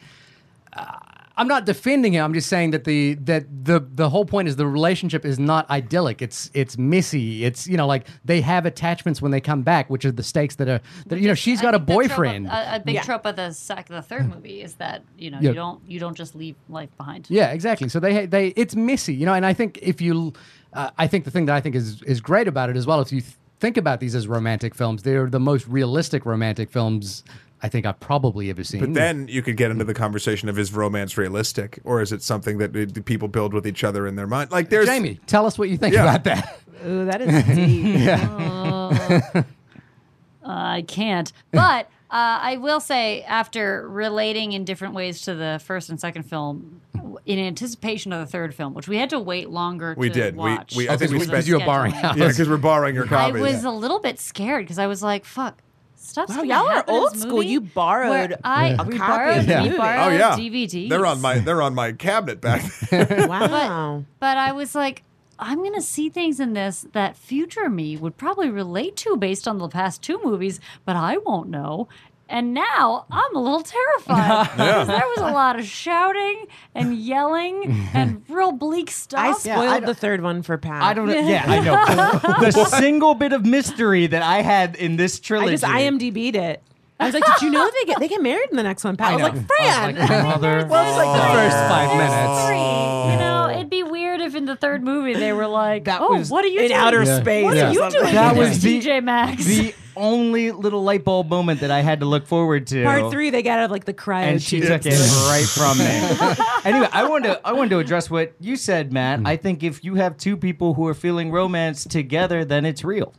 I'm 1.38 1.48
not 1.48 1.66
defending 1.66 2.14
him. 2.14 2.24
I'm 2.24 2.32
just 2.32 2.48
saying 2.48 2.70
that 2.70 2.84
the 2.84 3.14
that 3.24 3.44
the 3.64 3.80
the 3.94 4.08
whole 4.08 4.24
point 4.24 4.48
is 4.48 4.56
the 4.56 4.66
relationship 4.66 5.24
is 5.26 5.38
not 5.38 5.68
idyllic. 5.68 6.22
It's 6.22 6.50
it's 6.54 6.78
messy. 6.78 7.44
It's 7.44 7.66
you 7.68 7.76
know 7.76 7.86
like 7.86 8.06
they 8.24 8.40
have 8.40 8.64
attachments 8.64 9.20
when 9.20 9.32
they 9.32 9.40
come 9.40 9.62
back, 9.62 9.90
which 9.90 10.04
are 10.06 10.12
the 10.12 10.22
stakes 10.22 10.54
that 10.56 10.68
are 10.68 10.80
that 11.08 11.20
you 11.20 11.28
know 11.28 11.34
she's 11.34 11.60
I 11.60 11.62
got 11.62 11.74
a 11.74 11.78
think 11.78 11.86
the 11.88 11.92
trope 11.94 12.04
of- 12.04 12.08
boyfriend. 12.10 12.46
A, 12.46 12.76
a 12.76 12.80
big 12.80 12.94
Yeah. 12.94 13.02
trope 13.02 13.26
of 13.26 13.36
the 13.36 13.52
sec, 13.52 13.86
the 13.88 14.00
third 14.02 14.28
movie 14.34 14.62
is 14.62 14.74
that 14.76 15.02
you 15.18 15.30
know 15.30 15.38
Yeah. 15.40 15.50
you 15.50 15.54
don't 15.54 15.80
you 15.86 16.00
don't 16.00 16.16
just 16.16 16.34
leave 16.34 16.56
life 16.70 16.88
behind. 16.96 17.26
Yeah, 17.28 17.50
exactly. 17.52 17.88
So 17.90 18.00
they 18.00 18.24
they 18.26 18.48
it's 18.56 18.74
messy, 18.74 19.14
you 19.14 19.26
know. 19.26 19.34
And 19.34 19.44
I 19.44 19.52
think 19.52 19.78
if 19.82 20.00
you, 20.00 20.32
uh, 20.72 20.90
I 20.96 21.06
think 21.06 21.24
the 21.24 21.30
thing 21.30 21.44
that 21.46 21.54
I 21.54 21.60
think 21.60 21.74
is 21.74 22.02
is 22.04 22.20
great 22.22 22.48
about 22.48 22.70
it 22.70 22.76
as 22.76 22.86
well, 22.86 23.00
if 23.00 23.12
you 23.12 23.20
th- 23.20 23.34
think 23.60 23.76
about 23.76 24.00
these 24.00 24.14
as 24.14 24.26
romantic 24.28 24.74
films, 24.74 25.02
they're 25.02 25.28
the 25.28 25.40
most 25.40 25.66
realistic 25.68 26.24
romantic 26.24 26.70
films 26.70 27.24
I 27.62 27.68
think 27.68 27.86
I've 27.86 27.98
probably 28.00 28.50
ever 28.50 28.62
seen. 28.64 28.80
But 28.80 28.94
then 28.94 29.28
you 29.28 29.42
could 29.42 29.56
get 29.56 29.70
into 29.70 29.84
the 29.84 29.94
conversation 29.94 30.48
of 30.48 30.58
is 30.58 30.72
romance 30.72 31.16
realistic, 31.16 31.78
or 31.84 32.02
is 32.02 32.12
it 32.12 32.22
something 32.22 32.58
that 32.58 32.76
uh, 32.76 33.00
people 33.04 33.28
build 33.28 33.54
with 33.54 33.66
each 33.66 33.82
other 33.84 34.06
in 34.06 34.14
their 34.16 34.26
mind? 34.26 34.50
Like 34.50 34.68
there's 34.68 34.86
Jamie, 34.86 35.18
tell 35.26 35.46
us 35.46 35.58
what 35.58 35.68
you 35.70 35.76
think 35.78 35.94
Yeah. 35.94 36.02
about 36.02 36.24
that. 36.24 36.60
Ooh, 36.86 37.04
that 37.06 37.20
is 37.22 37.44
deep. 37.56 39.44
I 40.44 40.82
can't. 40.86 41.32
But 41.52 41.88
Uh, 42.08 42.38
I 42.40 42.56
will 42.58 42.78
say, 42.78 43.22
after 43.22 43.88
relating 43.88 44.52
in 44.52 44.64
different 44.64 44.94
ways 44.94 45.22
to 45.22 45.34
the 45.34 45.60
first 45.64 45.90
and 45.90 45.98
second 45.98 46.22
film, 46.22 46.80
in 47.24 47.38
anticipation 47.40 48.12
of 48.12 48.20
the 48.20 48.26
third 48.30 48.54
film, 48.54 48.74
which 48.74 48.86
we 48.86 48.96
had 48.96 49.10
to 49.10 49.18
wait 49.18 49.50
longer 49.50 49.94
We 49.98 50.08
to 50.08 50.14
did. 50.14 50.36
We- 50.36 50.40
watch. 50.42 50.76
we- 50.76 50.88
I 50.88 50.96
think 50.96 51.10
we 51.10 51.18
because 51.18 51.28
of 51.30 51.34
spent- 51.34 51.46
you 51.48 51.54
were 51.58 51.64
borrowing 51.66 51.92
scheduling. 51.92 52.04
out. 52.04 52.16
Yeah, 52.16 52.28
because 52.28 52.48
we're 52.48 52.56
borrowing 52.58 52.94
your 52.94 53.06
I 53.06 53.08
copies. 53.08 53.42
was 53.42 53.64
a 53.64 53.70
little 53.72 53.98
bit 53.98 54.20
scared 54.20 54.64
because 54.64 54.78
I 54.78 54.86
was 54.86 55.02
like, 55.02 55.24
"Fuck, 55.24 55.60
stuff's 56.06 56.36
Wow, 56.36 56.42
y'all 56.42 56.68
are 56.68 56.84
old 56.88 57.16
school. 57.16 57.42
You 57.42 57.60
borrowed 57.60 58.10
where 58.30 58.38
I 58.44 58.76
a 58.78 58.84
we 58.84 58.96
copy 58.96 58.98
borrowed, 58.98 59.38
of 59.38 59.46
the 59.46 59.54
we 59.54 59.62
movie. 59.64 59.76
borrowed 59.76 60.12
oh 60.12 60.16
yeah, 60.16 60.30
DVDs. 60.36 60.88
They're 60.88 61.06
on 61.06 61.20
my 61.20 61.38
they're 61.38 61.62
on 61.62 61.74
my 61.74 61.92
cabinet 61.92 62.40
back. 62.40 62.62
there. 62.90 63.26
Wow. 63.28 64.04
But 64.18 64.36
I 64.38 64.52
was 64.52 64.74
like, 64.74 65.02
I'm 65.38 65.62
gonna 65.62 65.82
see 65.82 66.08
things 66.08 66.40
in 66.40 66.54
this 66.54 66.86
that 66.92 67.16
future 67.16 67.68
me 67.68 67.96
would 67.96 68.16
probably 68.16 68.50
relate 68.50 68.96
to 68.98 69.16
based 69.16 69.46
on 69.46 69.58
the 69.58 69.68
past 69.68 70.02
two 70.02 70.20
movies, 70.24 70.60
but 70.84 70.96
I 70.96 71.18
won't 71.18 71.48
know. 71.48 71.88
And 72.28 72.54
now 72.54 73.06
I'm 73.10 73.36
a 73.36 73.38
little 73.40 73.62
terrified 73.62 74.50
because 74.56 74.88
there 74.88 74.98
was 75.06 75.18
a 75.18 75.32
lot 75.32 75.58
of 75.60 75.64
shouting 75.64 76.46
and 76.74 76.94
yelling 76.96 77.88
and 77.94 78.22
real 78.28 78.50
bleak 78.52 78.90
stuff. 78.90 79.20
I 79.20 79.32
stuff. 79.32 79.40
spoiled 79.58 79.82
don't- 79.82 79.86
the 79.86 79.94
third 79.94 80.22
one 80.22 80.42
for 80.42 80.58
Pat. 80.58 80.82
I 80.82 80.92
don't 80.92 81.06
know. 81.06 81.14
Yeah, 81.28 81.44
I 81.46 81.60
know. 81.60 82.40
the 82.50 82.64
single 82.64 83.14
bit 83.14 83.32
of 83.32 83.46
mystery 83.46 84.06
that 84.08 84.22
I 84.22 84.42
had 84.42 84.74
in 84.74 84.96
this 84.96 85.20
trilogy. 85.20 85.54
I 85.54 85.56
trilogy. 85.58 86.10
just 86.10 86.14
IMDb'd 86.14 86.34
it. 86.36 86.62
I 86.98 87.04
was 87.06 87.14
like, 87.14 87.24
did 87.26 87.42
you 87.42 87.50
know 87.50 87.70
they 87.70 87.84
get 87.84 88.00
they 88.00 88.08
get 88.08 88.22
married 88.22 88.48
in 88.50 88.56
the 88.56 88.62
next 88.62 88.82
one? 88.82 88.96
Pat 88.96 89.12
I, 89.12 89.12
was 89.16 89.20
know. 89.22 89.28
like, 89.38 89.46
Fran. 89.46 89.96
like, 89.96 90.08
mother. 90.24 90.66
Well, 90.66 90.88
it's 90.88 90.96
like 90.96 91.20
the 91.20 91.34
first 91.34 91.56
five 91.68 91.96
minutes. 91.96 92.46
Three. 92.46 93.12
You 93.12 93.18
know, 93.20 93.50
it'd 93.54 93.68
be 93.70 93.82
weird 93.82 94.20
if 94.22 94.34
in 94.34 94.46
the 94.46 94.56
third 94.56 94.82
movie 94.82 95.12
they 95.14 95.32
were 95.34 95.46
like, 95.46 95.84
That 95.84 96.00
"Oh, 96.00 96.16
was 96.16 96.30
what 96.30 96.44
are 96.44 96.48
you 96.48 96.60
in 96.62 96.68
doing? 96.68 96.80
outer 96.80 97.02
Yeah. 97.04 97.20
space. 97.20 97.44
What 97.44 97.56
Yeah. 97.56 97.68
are 97.68 97.72
you 97.72 97.90
doing? 97.90 98.14
That 98.14 98.32
in 98.32 98.38
was 98.38 98.48
this 98.48 98.62
the- 98.62 98.80
TJ 98.80 99.04
Maxx?" 99.04 99.44
the 99.44 99.74
only 99.96 100.52
little 100.52 100.82
light 100.82 101.04
bulb 101.04 101.28
moment 101.28 101.60
that 101.60 101.70
I 101.70 101.80
had 101.80 102.00
to 102.00 102.06
look 102.06 102.26
forward 102.26 102.66
to. 102.68 102.84
Part 102.84 103.10
three, 103.10 103.30
they 103.30 103.42
got 103.42 103.58
out 103.58 103.66
of 103.66 103.70
like 103.70 103.84
the 103.84 103.94
cryo 103.94 104.22
and 104.22 104.42
she 104.42 104.60
tubes. 104.60 104.68
took 104.68 104.86
it 104.86 105.28
right 105.28 105.46
from 105.46 105.78
me. 105.78 105.84
anyway, 106.64 106.88
I 106.92 107.08
wanted 107.08 107.28
to 107.28 107.46
I 107.46 107.52
wanted 107.52 107.70
to 107.70 107.78
address 107.78 108.10
what 108.10 108.34
you 108.40 108.56
said, 108.56 108.92
Matt. 108.92 109.20
Hmm. 109.20 109.26
I 109.26 109.36
think 109.36 109.62
if 109.62 109.84
you 109.84 109.96
have 109.96 110.16
two 110.16 110.36
people 110.36 110.74
who 110.74 110.86
are 110.86 110.94
feeling 110.94 111.30
romance 111.30 111.84
together, 111.84 112.44
then 112.44 112.64
it's 112.64 112.84
real. 112.84 113.14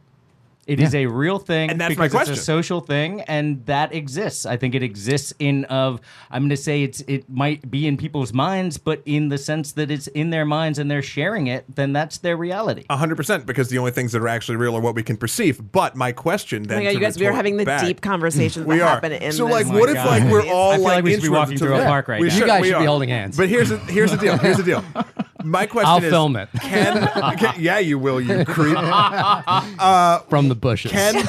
It 0.68 0.80
is 0.82 0.94
a 0.94 1.06
real 1.08 1.40
thing, 1.40 1.70
And 1.72 1.80
that's 1.80 1.98
my 1.98 2.10
question. 2.10 2.34
it's 2.34 2.42
a 2.42 2.46
social 2.46 2.82
thing, 2.82 3.22
and 3.22 3.66
that 3.68 3.94
exists. 3.96 4.46
I 4.46 4.58
think 4.58 4.76
it 4.76 4.84
exists 4.84 5.34
in 5.40 5.64
of 5.66 6.02
I'm 6.30 6.44
going 6.44 6.50
to 6.50 6.58
say 6.58 6.84
it's 6.84 7.00
it 7.08 7.30
might 7.30 7.72
be 7.72 7.88
in 7.88 7.96
people's 7.96 8.34
minds, 8.34 8.78
but 8.78 9.02
in 9.06 9.30
the 9.30 9.38
sense 9.38 9.72
that 9.72 9.90
it's 9.90 10.08
in 10.08 10.30
their 10.30 10.44
minds 10.46 10.78
and 10.78 10.92
they're 10.92 11.02
sharing 11.02 11.48
it, 11.48 11.64
then 11.74 11.94
that's 11.94 12.18
their 12.18 12.36
reality. 12.36 12.84
hundred 12.90 13.16
percent, 13.16 13.46
because 13.46 13.70
the 13.70 13.78
only 13.78 13.92
things 13.92 14.12
that 14.12 14.22
are 14.22 14.28
actually 14.28 14.58
real 14.58 14.76
are 14.76 14.82
what 14.82 14.94
we 14.94 15.04
can 15.04 15.16
perceive. 15.18 15.72
But 15.72 15.96
my 15.96 16.12
question 16.12 16.66
Oh 16.70 16.76
my 16.76 16.84
god, 16.84 16.90
to 16.90 16.94
you 16.96 17.00
guys, 17.00 17.18
we 17.18 17.26
are 17.28 17.32
having 17.32 17.56
the 17.58 17.64
back- 17.66 17.86
deep 17.86 18.02
conversations 18.02 18.66
We 18.66 18.78
that 18.80 18.84
are. 18.84 18.90
happen 18.96 19.14
in 19.14 19.32
so, 19.32 19.46
this. 19.46 19.54
like, 19.54 19.66
Oh 19.68 19.72
my 19.72 19.80
what 19.80 19.90
if 19.90 19.96
like 19.96 20.24
we're 20.30 20.42
all 20.52 20.72
I 20.72 20.74
all 20.74 20.74
feel 20.76 20.84
like, 20.84 20.96
like 20.96 21.04
we 21.06 21.14
should 21.14 21.22
be 21.24 21.30
walking 21.30 21.58
through 21.58 21.76
a 21.76 21.84
park 21.86 22.10
right 22.10 22.20
we 22.22 22.28
now. 22.28 22.36
You 22.36 22.46
guys 22.46 22.62
we 22.62 22.68
should 22.72 22.80
be 22.80 22.86
holding 22.86 23.10
hands. 23.10 23.38
But 23.38 23.48
here's 23.48 23.70
the, 23.70 23.78
here's 23.78 24.12
the 24.12 24.18
deal. 24.18 24.38
Here's 24.38 24.58
the 24.58 24.64
deal. 24.72 24.84
My 25.50 25.66
question 25.66 25.90
I'll 25.90 26.04
is, 26.04 26.10
film 26.12 26.36
it 26.36 26.50
Can, 26.62 27.08
can 27.38 27.56
yeah, 27.60 27.80
you 27.80 27.98
will, 28.00 28.20
you 28.22 28.44
creep. 28.46 28.78
Uh, 29.80 30.20
from 30.30 30.50
the 30.50 30.56
bushes. 30.56 30.92
Can 30.92 31.14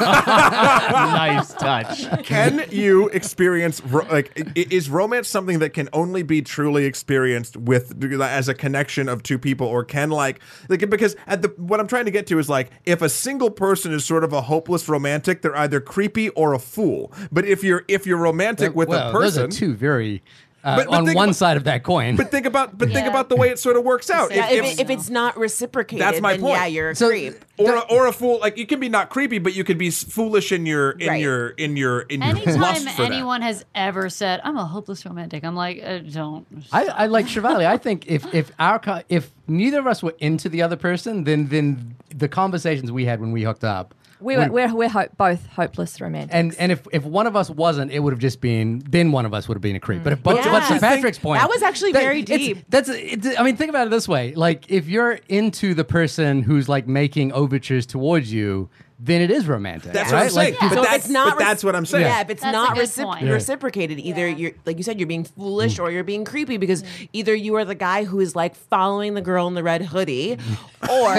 nice 0.00 1.52
touch. 1.54 2.24
can 2.24 2.64
you 2.70 3.08
experience 3.08 3.80
ro- 3.84 4.06
like 4.10 4.32
i- 4.56 4.66
is 4.70 4.88
romance 4.90 5.28
something 5.28 5.58
that 5.60 5.70
can 5.70 5.88
only 5.92 6.22
be 6.22 6.42
truly 6.42 6.84
experienced 6.84 7.56
with 7.56 7.94
as 8.22 8.48
a 8.48 8.54
connection 8.54 9.08
of 9.08 9.22
two 9.22 9.38
people 9.38 9.66
or 9.66 9.84
can 9.84 10.10
like 10.10 10.40
like 10.68 10.88
because 10.90 11.16
at 11.26 11.42
the 11.42 11.48
what 11.56 11.80
I'm 11.80 11.86
trying 11.86 12.04
to 12.06 12.10
get 12.10 12.26
to 12.28 12.38
is 12.38 12.48
like 12.48 12.70
if 12.84 13.02
a 13.02 13.08
single 13.08 13.50
person 13.50 13.92
is 13.92 14.04
sort 14.04 14.24
of 14.24 14.32
a 14.32 14.42
hopeless 14.42 14.88
romantic 14.88 15.42
they're 15.42 15.56
either 15.56 15.80
creepy 15.80 16.28
or 16.30 16.52
a 16.52 16.58
fool 16.58 17.12
but 17.32 17.44
if 17.44 17.62
you're 17.64 17.84
if 17.88 18.06
you're 18.06 18.18
romantic 18.18 18.74
with 18.74 18.88
well, 18.88 19.08
a 19.10 19.12
person 19.12 19.44
those 19.44 19.56
are 19.56 19.58
two 19.58 19.74
very 19.74 20.22
uh, 20.66 20.76
But- 20.76 20.86
but 20.88 20.94
on 20.96 21.04
one 21.14 21.28
about- 21.28 21.36
side 21.36 21.56
of 21.56 21.64
that 21.64 21.82
coin. 21.84 22.16
but 22.16 22.30
think 22.30 22.44
about 22.44 22.76
but 22.76 22.90
think 22.90 23.06
about 23.06 23.28
the 23.28 23.36
way 23.36 23.48
it 23.50 23.58
sort 23.58 23.76
of 23.76 23.84
works 23.84 24.10
out 24.10 24.34
yeah, 24.34 24.48
if, 24.50 24.64
if, 24.64 24.72
it, 24.72 24.80
if 24.80 24.90
it's 24.90 25.08
not 25.08 25.38
reciprocated, 25.38 26.04
That's 26.04 26.20
my 26.20 26.32
then 26.32 26.40
point. 26.40 26.56
yeah, 26.56 26.66
you're 26.66 26.90
a 26.90 26.94
So- 26.96 27.08
creep. 27.08 27.34
or 27.58 27.74
a, 27.76 27.80
or 27.90 28.06
a 28.08 28.12
fool 28.12 28.38
like 28.40 28.58
you 28.58 28.66
can 28.66 28.80
be 28.80 28.88
not 28.88 29.08
creepy 29.08 29.38
but 29.38 29.54
you 29.54 29.64
could 29.64 29.78
be 29.78 29.90
foolish 29.90 30.52
in 30.52 30.66
your 30.66 30.90
in 30.92 31.08
Right. 31.08 31.20
your 31.22 31.48
in 31.50 31.76
your 31.76 32.00
in 32.00 32.20
your 32.20 32.30
Anytime 32.36 32.60
lust 32.60 32.88
for 32.90 33.02
that. 33.02 33.12
anyone 33.12 33.40
has 33.42 33.64
ever 33.74 34.10
said, 34.10 34.40
"I'm 34.44 34.56
a 34.56 34.64
hopeless 34.66 35.06
romantic," 35.06 35.44
I'm 35.44 35.56
like, 35.56 35.80
uh, 35.82 35.98
"Don't." 35.98 36.46
I, 36.72 36.84
I 36.86 37.06
like 37.06 37.26
Shivali. 37.26 37.64
I 37.66 37.76
think 37.78 38.06
if 38.08 38.22
if 38.34 38.50
our 38.58 38.80
if 39.08 39.30
neither 39.46 39.78
of 39.78 39.86
us 39.86 40.02
were 40.02 40.14
into 40.18 40.48
the 40.48 40.62
other 40.62 40.76
person, 40.76 41.24
then 41.24 41.48
then 41.48 41.94
the 42.14 42.28
conversations 42.28 42.90
we 42.92 43.04
had 43.04 43.20
when 43.20 43.32
we 43.32 43.42
hooked 43.42 43.64
up. 43.64 43.94
We 44.20 44.36
were, 44.36 44.42
would- 44.44 44.50
we're 44.52 44.74
we're 44.74 45.08
both 45.16 45.46
hopeless 45.46 46.00
romantics. 46.00 46.32
and 46.34 46.54
and 46.58 46.72
if, 46.72 46.86
if 46.92 47.04
one 47.04 47.26
of 47.26 47.36
us 47.36 47.50
wasn't, 47.50 47.92
it 47.92 48.00
would 48.00 48.12
have 48.12 48.20
just 48.20 48.40
been 48.40 48.82
then 48.88 49.12
one 49.12 49.26
of 49.26 49.34
us 49.34 49.48
would 49.48 49.56
have 49.56 49.62
been 49.62 49.76
a 49.76 49.80
creep. 49.80 50.02
But 50.04 50.12
if 50.14 50.22
but, 50.22 50.36
Yeah. 50.36 50.50
but 50.50 50.74
to 50.74 50.80
Patrick's 50.80 51.18
point, 51.18 51.40
that 51.40 51.48
was 51.50 51.62
actually 51.62 51.92
very 51.92 52.20
it's- 52.20 52.38
deep. 52.38 52.64
That's 52.68 52.88
it's, 52.88 53.28
I 53.38 53.42
mean, 53.42 53.56
think 53.56 53.70
about 53.70 53.86
it 53.86 53.90
this 53.90 54.08
way: 54.08 54.34
like 54.34 54.70
if 54.70 54.88
you're 54.88 55.18
into 55.28 55.74
the 55.74 55.84
person 55.84 56.42
who's 56.42 56.68
like 56.68 56.86
making 56.86 57.32
overtures 57.32 57.84
towards 57.86 58.32
you, 58.32 58.68
then 58.98 59.20
it 59.20 59.30
is 59.30 59.46
romantic. 59.46 59.92
That's 59.92 60.10
right? 60.10 60.18
what 60.20 60.24
I'm 60.24 60.30
saying. 60.30 60.54
Like, 60.54 60.60
But 60.60 60.68
So 60.76 60.82
that's- 60.82 60.96
it's 61.04 61.08
not 61.10 61.36
but 61.36 61.44
that's 61.44 61.62
what 61.62 61.76
I'm 61.76 61.84
saying. 61.84 62.06
Yeah, 62.06 62.20
if 62.22 62.30
it's 62.30 62.40
That's 62.42 62.52
not 62.52 62.74
good 62.74 62.88
recip- 62.88 63.04
point. 63.04 63.24
Yeah. 63.26 63.32
reciprocated, 63.32 63.98
either 64.00 64.26
Yeah. 64.26 64.36
you're 64.36 64.52
like 64.64 64.78
you 64.78 64.82
said, 64.84 64.98
you're 64.98 65.06
being 65.06 65.24
foolish 65.24 65.78
or 65.78 65.90
you're 65.90 66.02
being 66.04 66.24
creepy 66.24 66.56
because 66.56 66.82
mm-hmm. 66.82 67.04
either 67.12 67.34
you 67.34 67.56
are 67.56 67.64
the 67.66 67.74
guy 67.74 68.04
who 68.04 68.20
is 68.20 68.34
like 68.34 68.54
following 68.54 69.12
the 69.14 69.20
girl 69.20 69.46
in 69.48 69.54
the 69.54 69.62
red 69.62 69.82
hoodie, 69.82 70.38
or 70.90 71.14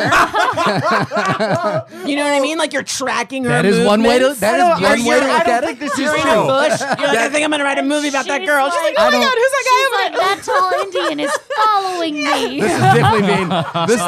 you 2.06 2.16
know 2.16 2.24
what 2.24 2.34
I 2.34 2.40
mean, 2.42 2.58
like 2.58 2.74
you're 2.74 2.84
tracking 2.84 3.44
her. 3.44 3.50
That 3.50 3.66
is 3.66 3.86
one 3.86 4.02
way 4.04 4.20
to- 4.20 4.34
movements. 4.34 4.40
that 4.42 4.56
is 4.58 4.64
I 4.64 4.68
don't- 4.70 4.82
one 4.82 5.00
you're- 5.00 5.10
way 5.10 5.20
to 5.20 5.26
I 5.26 5.34
look 5.38 5.46
don't 5.46 5.54
at 5.56 5.64
it. 5.64 5.68
think 5.68 5.80
This 5.80 5.94
is 5.94 6.00
You're 6.00 6.14
true. 6.18 6.24
bush. 6.48 6.80
You're 6.82 7.08
like, 7.08 7.18
I 7.20 7.30
think 7.30 7.44
I'm 7.46 7.52
gonna 7.52 7.64
write 7.64 7.78
a 7.78 7.84
movie 7.84 8.08
about 8.10 8.26
that 8.28 8.46
girl. 8.46 8.70
She's 8.72 8.76
like- 8.82 8.84
like, 8.88 8.96
oh 8.98 9.02
I 9.02 9.06
my 9.06 9.12
don't- 9.12 9.22
god, 9.22 9.34
who's 9.36 9.52
that 9.52 9.64
She's 9.68 9.90
guy? 9.90 10.04
like, 10.04 10.14
oh. 10.16 10.18
that 10.18 10.44
tall 10.44 10.72
Indian 11.06 11.20
is 11.20 11.32
following 11.56 12.14
me. 12.24 12.62
this 12.62 12.72
is 12.72 12.80
definitely 12.80 13.28
being. 13.28 13.50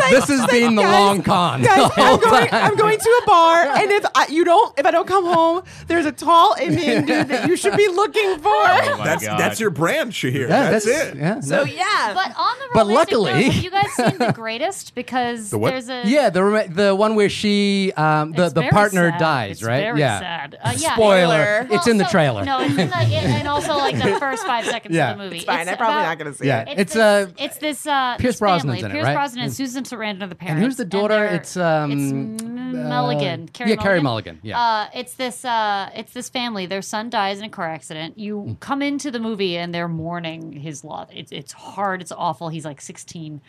this. 0.10 0.30
is 0.30 0.48
being 0.48 0.76
the 0.76 0.82
long 0.84 1.22
con. 1.22 1.62
Guys, 1.62 1.92
I'm 1.98 2.20
going. 2.20 2.48
I'm 2.52 2.76
going 2.76 2.98
to 3.00 3.20
a 3.24 3.26
bar, 3.28 3.59
and 3.82 3.92
if 3.92 4.06
I, 4.16 4.28
you 4.28 4.44
don't, 4.46 4.78
if 4.80 4.86
I 4.86 4.92
don't 4.92 5.08
come 5.08 5.26
home, 5.26 5.64
there's 5.88 6.06
a 6.06 6.12
tall 6.12 6.56
Indian 6.60 7.06
dude 7.06 7.28
that 7.30 7.48
you 7.48 7.56
should 7.56 7.76
be 7.78 7.88
looking 8.02 8.38
for. 8.40 8.50
Oh 8.52 9.02
that's 9.04 9.26
God. 9.26 9.40
that's 9.40 9.60
your 9.60 9.70
brand 9.70 10.12
Shahir. 10.12 10.48
Yeah, 10.50 10.72
that's, 10.72 10.86
it 10.88 11.16
Yeah, 11.16 11.40
So 11.40 11.64
yeah, 11.64 12.14
But 12.14 12.34
on 12.38 12.60
the 12.60 12.70
But 12.74 12.88
luckily- 12.88 13.34
note, 13.34 13.54
have 13.54 13.64
you 13.64 13.72
guys 13.72 13.92
seen 13.94 14.18
The 14.18 14.32
Greatest? 14.34 14.94
Because 15.00 15.50
The 15.50 15.60
there's 15.60 15.90
a 15.90 16.04
Yeah, 16.06 16.30
the 16.30 16.68
the 16.70 16.96
one 16.96 17.16
where 17.16 17.30
she 17.30 17.92
um 17.96 18.32
the, 18.32 18.50
the 18.50 18.64
partner 18.70 19.12
sad. 19.12 19.20
dies, 19.20 19.52
It's 19.58 19.64
right? 19.64 19.80
very 19.82 20.00
yeah. 20.00 20.20
sad. 20.20 20.58
Uh, 20.62 20.74
yeah, 20.78 20.94
Spoiler. 20.94 21.68
Well, 21.70 21.78
It's 21.80 21.88
in 21.88 21.98
the 21.98 22.06
so- 22.06 22.12
trailer. 22.12 22.44
No, 22.46 22.60
it's 22.62 22.70
in 22.78 22.90
the 22.90 22.96
and 22.98 23.48
also 23.48 23.76
like 23.78 23.96
the 23.98 24.20
first 24.20 24.46
five 24.46 24.66
seconds 24.66 24.96
Yeah. 24.96 25.12
of 25.12 25.18
the 25.18 25.24
movie. 25.26 25.38
it's 25.38 25.46
fine. 25.46 25.68
I'm 25.70 25.78
probably 25.78 26.04
not 26.04 26.18
gonna 26.18 26.34
see 26.34 26.48
Yeah. 26.48 26.62
it. 26.68 26.80
It's, 26.80 26.94
this, 26.94 27.02
uh, 27.02 27.28
it's 27.38 27.58
this 27.58 27.86
uh 27.88 28.16
Pierce 28.18 28.36
this 28.36 28.40
family. 28.40 28.78
Brosnan's 28.80 28.84
in 28.84 28.92
it, 28.92 28.94
Pierce 28.94 29.06
right? 29.06 29.14
Brosnan 29.14 29.44
and 29.46 29.54
Susan 29.54 29.84
Sarandon 29.84 30.24
are 30.24 30.28
the 30.28 30.36
parents. 30.36 30.58
And 30.58 30.64
who's 30.66 30.76
the 30.78 30.86
daughter? 30.86 31.16
they're- 31.16 31.36
It's, 31.36 31.56
um, 31.58 31.92
it's 31.92 32.12
M- 32.12 32.88
Mulligan. 32.90 33.49
Carey 33.54 33.70
yeah, 33.72 33.76
Mulligan. 33.78 34.04
Mulligan, 34.04 34.40
yeah. 34.44 34.60
Uh, 34.60 34.90
it's 34.94 35.14
this 35.14 35.44
uh, 35.46 35.90
it's 35.96 36.14
this 36.14 36.30
family. 36.30 36.66
Their 36.66 36.82
son 36.82 37.10
dies 37.10 37.40
in 37.40 37.46
a 37.46 37.50
car 37.50 37.70
accident. 37.70 38.18
You 38.18 38.38
Mm. 38.50 38.60
come 38.60 38.82
into 38.82 39.12
the 39.12 39.20
movie 39.20 39.58
and 39.58 39.74
they're 39.74 39.88
mourning 39.88 40.52
his 40.54 40.84
loss. 40.84 41.10
It's 41.14 41.32
it's 41.32 41.52
hard. 41.52 42.02
It's 42.02 42.12
awful. 42.12 42.50
He's 42.50 42.66
like 42.66 42.82
16 42.82 43.42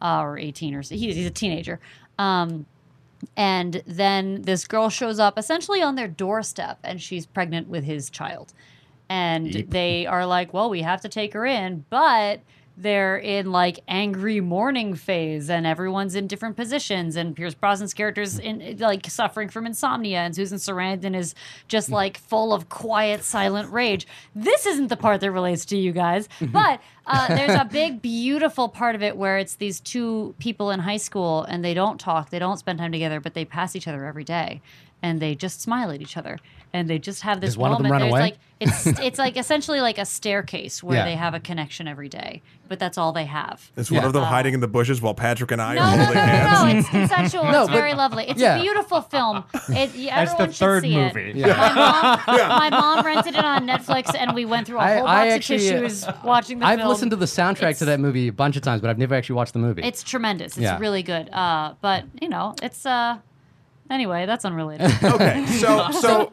uh, 0.00 0.20
or 0.22 0.38
18 0.38 0.74
or 0.74 0.82
so. 0.82 0.94
He's, 0.96 1.14
he's 1.16 1.26
a 1.26 1.30
teenager. 1.30 1.78
Um, 2.18 2.66
and 3.36 3.82
then 3.86 4.42
this 4.42 4.66
girl 4.66 4.90
shows 4.90 5.18
up 5.20 5.38
essentially 5.38 5.80
on 5.80 5.94
their 5.94 6.08
doorstep 6.08 6.78
and 6.82 7.00
she's 7.00 7.24
pregnant 7.24 7.68
with 7.68 7.84
his 7.84 8.10
child. 8.10 8.52
And 9.08 9.52
they 9.68 10.06
are 10.06 10.26
like, 10.26 10.52
well, 10.54 10.70
we 10.70 10.82
have 10.82 11.00
to 11.02 11.08
take 11.08 11.34
her 11.34 11.44
in, 11.46 11.84
but 11.90 12.40
they're 12.76 13.18
in 13.18 13.52
like 13.52 13.80
angry 13.86 14.40
mourning 14.40 14.94
phase 14.94 15.50
and 15.50 15.66
everyone's 15.66 16.14
in 16.14 16.26
different 16.26 16.56
positions 16.56 17.16
and 17.16 17.36
Pierce 17.36 17.54
Brosnan's 17.54 17.94
character's 17.94 18.38
in 18.38 18.78
like 18.78 19.06
suffering 19.08 19.48
from 19.48 19.66
insomnia 19.66 20.18
and 20.20 20.34
Susan 20.34 20.58
Sarandon 20.58 21.14
is 21.14 21.34
just 21.68 21.90
like 21.90 22.18
full 22.18 22.52
of 22.52 22.68
quiet 22.68 23.24
silent 23.24 23.70
rage. 23.70 24.06
This 24.34 24.66
isn't 24.66 24.88
the 24.88 24.96
part 24.96 25.20
that 25.20 25.30
relates 25.30 25.64
to 25.66 25.76
you 25.76 25.92
guys, 25.92 26.28
but 26.40 26.80
uh, 27.06 27.28
there's 27.28 27.58
a 27.58 27.64
big 27.64 28.00
beautiful 28.00 28.68
part 28.68 28.94
of 28.94 29.02
it 29.02 29.16
where 29.16 29.38
it's 29.38 29.56
these 29.56 29.80
two 29.80 30.34
people 30.38 30.70
in 30.70 30.80
high 30.80 30.96
school 30.96 31.42
and 31.44 31.64
they 31.64 31.74
don't 31.74 32.00
talk, 32.00 32.30
they 32.30 32.38
don't 32.38 32.58
spend 32.58 32.78
time 32.78 32.92
together, 32.92 33.20
but 33.20 33.34
they 33.34 33.44
pass 33.44 33.76
each 33.76 33.86
other 33.86 34.04
every 34.06 34.24
day 34.24 34.62
and 35.02 35.20
they 35.20 35.34
just 35.34 35.60
smile 35.60 35.90
at 35.90 36.00
each 36.00 36.16
other 36.16 36.38
and 36.74 36.88
they 36.88 36.98
just 36.98 37.22
have 37.22 37.40
this 37.40 37.50
Does 37.50 37.58
one 37.58 37.70
of 37.72 37.78
them 37.78 37.88
moment. 37.88 38.02
run 38.02 38.10
away? 38.10 38.20
like 38.20 38.36
it's 38.60 38.86
it's 39.00 39.18
like 39.18 39.36
essentially 39.36 39.80
like 39.80 39.98
a 39.98 40.04
staircase 40.04 40.82
where 40.82 40.98
Yeah. 40.98 41.04
they 41.04 41.16
have 41.16 41.34
a 41.34 41.40
connection 41.40 41.88
every 41.88 42.08
day, 42.08 42.42
but 42.68 42.78
that's 42.78 42.96
all 42.96 43.12
they 43.12 43.24
have. 43.24 43.70
Is 43.76 43.90
one 43.90 44.04
of 44.04 44.12
them 44.12 44.22
hiding 44.22 44.54
in 44.54 44.60
the 44.60 44.68
bushes 44.68 45.02
while 45.02 45.14
Patrick 45.14 45.50
and 45.50 45.60
I 45.60 45.74
No, 45.74 45.80
are 45.82 45.90
no, 45.90 45.96
no, 45.96 46.04
holding 46.04 46.14
no, 46.14 46.20
hands? 46.22 46.72
no, 46.74 46.78
It's 46.78 46.88
consensual. 46.88 47.44
No, 47.50 47.62
it's 47.64 47.72
very 47.72 47.94
lovely. 47.94 48.24
It's 48.28 48.40
yeah. 48.40 48.56
a 48.58 48.62
beautiful 48.62 49.00
film. 49.02 49.44
It, 49.68 49.94
yeah, 49.96 50.24
That's 50.24 50.34
the 50.34 50.42
everyone 50.44 50.50
should 50.52 50.58
third 50.58 50.82
see 50.84 50.94
it. 50.94 51.14
movie. 51.14 51.38
Yeah. 51.40 51.46
My 51.56 51.72
mom, 51.74 52.20
my 52.60 52.70
mom 52.70 53.04
rented 53.04 53.34
it 53.34 53.44
on 53.44 53.66
Netflix, 53.66 54.14
and 54.16 54.32
we 54.34 54.44
went 54.44 54.66
through 54.68 54.78
a 54.78 54.80
whole 54.86 55.06
I 55.06 55.24
box 55.30 55.34
actually, 55.34 55.70
uh, 55.70 55.74
of 55.76 55.82
tissues 55.82 56.06
watching 56.24 56.60
the 56.60 56.66
I've 56.66 56.78
film. 56.78 56.88
listened 56.88 57.10
to 57.10 57.16
the 57.16 57.26
soundtrack 57.26 57.56
It's- 57.62 57.78
to 57.80 57.84
that 57.86 58.00
movie 58.00 58.28
a 58.28 58.32
bunch 58.32 58.56
of 58.56 58.62
times, 58.62 58.80
but 58.80 58.88
I've 58.90 58.98
never 58.98 59.14
actually 59.14 59.34
watched 59.36 59.52
the 59.54 59.58
movie. 59.58 59.82
It's 59.82 60.02
tremendous. 60.04 60.52
It's 60.56 60.62
Yeah. 60.62 60.78
really 60.78 61.02
good. 61.02 61.28
Uh, 61.30 61.74
but 61.80 62.04
you 62.20 62.28
know, 62.28 62.54
it's 62.62 62.86
uh, 62.86 63.18
Anyway, 63.92 64.24
that's 64.24 64.46
unrelated. 64.46 64.90
Okay, 65.02 65.44
so 65.46 65.90
so 66.00 66.30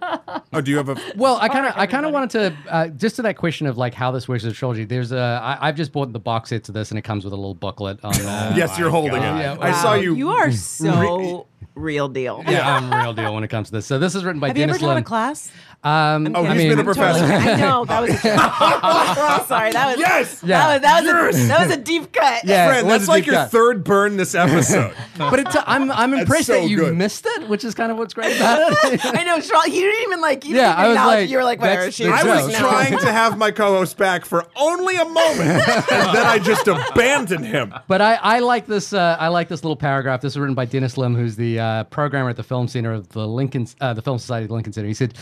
oh, 0.54 0.62
do 0.62 0.72
you 0.72 0.78
have 0.78 0.88
a 0.88 0.96
Well, 1.18 1.38
I 1.42 1.50
kind 1.50 1.66
of, 1.66 1.74
I 1.76 1.86
kind 1.88 2.06
of 2.06 2.14
wanted 2.14 2.30
to, 2.32 2.72
uh, 2.74 2.88
just 2.88 3.18
to 3.18 3.22
that 3.24 3.36
question 3.36 3.68
of 3.68 3.78
like 3.78 3.94
how 3.94 4.12
this 4.12 4.28
works 4.30 4.46
as 4.46 4.54
a 4.54 4.56
trilogy. 4.56 4.86
There's 4.86 5.12
a, 5.12 5.42
I, 5.44 5.68
I've 5.68 5.76
just 5.76 5.92
bought 5.92 6.14
the 6.14 6.20
box 6.20 6.50
set 6.52 6.64
to 6.66 6.72
this, 6.72 6.92
and 6.92 6.98
it 6.98 7.02
comes 7.02 7.26
with 7.26 7.34
a 7.34 7.36
little 7.36 7.54
booklet 7.56 8.00
on. 8.04 8.14
Uh, 8.16 8.54
yes? 8.56 8.80
You're 8.80 8.90
holding 8.90 9.16
it. 9.16 9.22
Yeah. 9.22 9.58
I 9.60 9.74
saw 9.74 9.90
Wow, 9.90 9.94
you. 9.96 10.16
You 10.16 10.30
are 10.30 10.52
so 10.52 11.48
real 11.76 12.08
deal. 12.08 12.44
yeah, 12.48 12.78
I'm 12.78 12.92
real 12.94 13.14
deal 13.14 13.34
when 13.34 13.44
it 13.44 13.50
comes 13.50 13.68
to 13.68 13.74
this. 13.74 13.86
So 13.86 14.00
this 14.00 14.16
is 14.16 14.24
written 14.24 14.40
by 14.40 14.48
Have 14.48 14.58
you 14.58 14.64
ever 14.64 14.74
Dennis 14.74 14.82
taught 14.82 14.98
a 14.98 15.04
class? 15.04 15.52
Um, 15.82 16.34
Oh, 16.36 16.44
I 16.44 16.50
he's 16.50 16.58
mean, 16.58 16.70
been 16.72 16.80
a 16.80 16.84
professor. 16.84 17.24
I 17.24 17.56
know 17.56 17.86
that 17.86 18.02
was. 18.02 18.12
A 18.26 18.36
I'm 18.38 19.46
sorry. 19.46 19.72
That 19.72 19.92
was 19.96 20.00
Yes! 20.00 20.44
Yeah. 20.44 20.58
That 20.58 20.74
was 20.74 20.82
that 20.82 21.26
was, 21.32 21.36
a, 21.46 21.48
that 21.48 21.68
was 21.68 21.78
a 21.78 21.80
deep 21.80 22.12
cut. 22.12 22.44
Yeah. 22.44 22.68
Friend, 22.68 22.90
that's 22.90 23.08
like 23.08 23.26
your 23.26 23.36
cut. 23.36 23.52
third 23.52 23.84
burn 23.86 24.18
this 24.18 24.36
episode. 24.36 24.94
but 25.18 25.40
it's, 25.40 25.56
I'm, 25.66 25.90
I'm 25.92 26.14
impressed 26.14 26.48
so 26.48 26.54
that 26.62 26.70
you 26.70 26.78
good. 26.78 26.98
missed 26.98 27.26
it, 27.26 27.48
which 27.48 27.64
is 27.64 27.76
kind 27.76 27.92
of 27.94 27.98
what's 27.98 28.14
great 28.14 28.36
about 28.36 28.60
it. 28.74 29.00
I 29.06 29.24
know. 29.24 29.40
Sean, 29.40 29.68
you 29.72 29.82
didn't 29.82 30.02
even 30.04 30.20
like. 30.22 30.44
You 30.46 30.56
Yeah, 30.58 30.76
didn't 30.76 30.80
I 30.80 30.88
was 30.90 30.98
like, 31.16 31.30
you 31.30 31.38
were 31.38 31.44
like, 31.46 31.60
whatever. 31.62 31.84
that's 31.84 31.96
She 31.96 32.08
I 32.08 32.24
joke. 32.24 32.46
was 32.46 32.48
No. 32.54 32.60
trying 32.60 32.98
to 33.00 33.12
have 33.12 33.38
my 33.38 33.52
co-host 33.52 33.96
back 33.98 34.26
for 34.26 34.46
only 34.58 34.98
a 34.98 35.06
moment, 35.06 35.40
and 35.50 36.14
then 36.16 36.26
I 36.26 36.40
just 36.44 36.68
abandoned 36.68 37.46
him. 37.46 37.74
But 37.88 38.02
I, 38.02 38.16
I 38.16 38.40
like 38.40 38.66
this. 38.66 38.92
Uh, 38.92 39.16
I 39.18 39.30
like 39.30 39.48
this 39.48 39.64
little 39.64 39.78
paragraph. 39.78 40.20
This 40.20 40.34
is 40.34 40.40
written 40.40 40.56
by 40.56 40.66
Dennis 40.66 40.98
Lim, 40.98 41.16
who's 41.16 41.38
the 41.38 41.60
uh, 41.60 41.84
programmer 41.86 42.30
at 42.30 42.36
the 42.36 42.44
Film 42.44 42.68
Center 42.68 42.92
of 42.92 43.08
the 43.10 43.26
Lincoln, 43.26 43.66
uh, 43.80 43.94
the 43.94 44.02
Film 44.02 44.20
Society 44.20 44.44
of 44.44 44.50
the 44.50 44.56
Lincoln 44.56 44.74
Center. 44.74 44.88
He 44.90 44.94
said, 44.94 45.14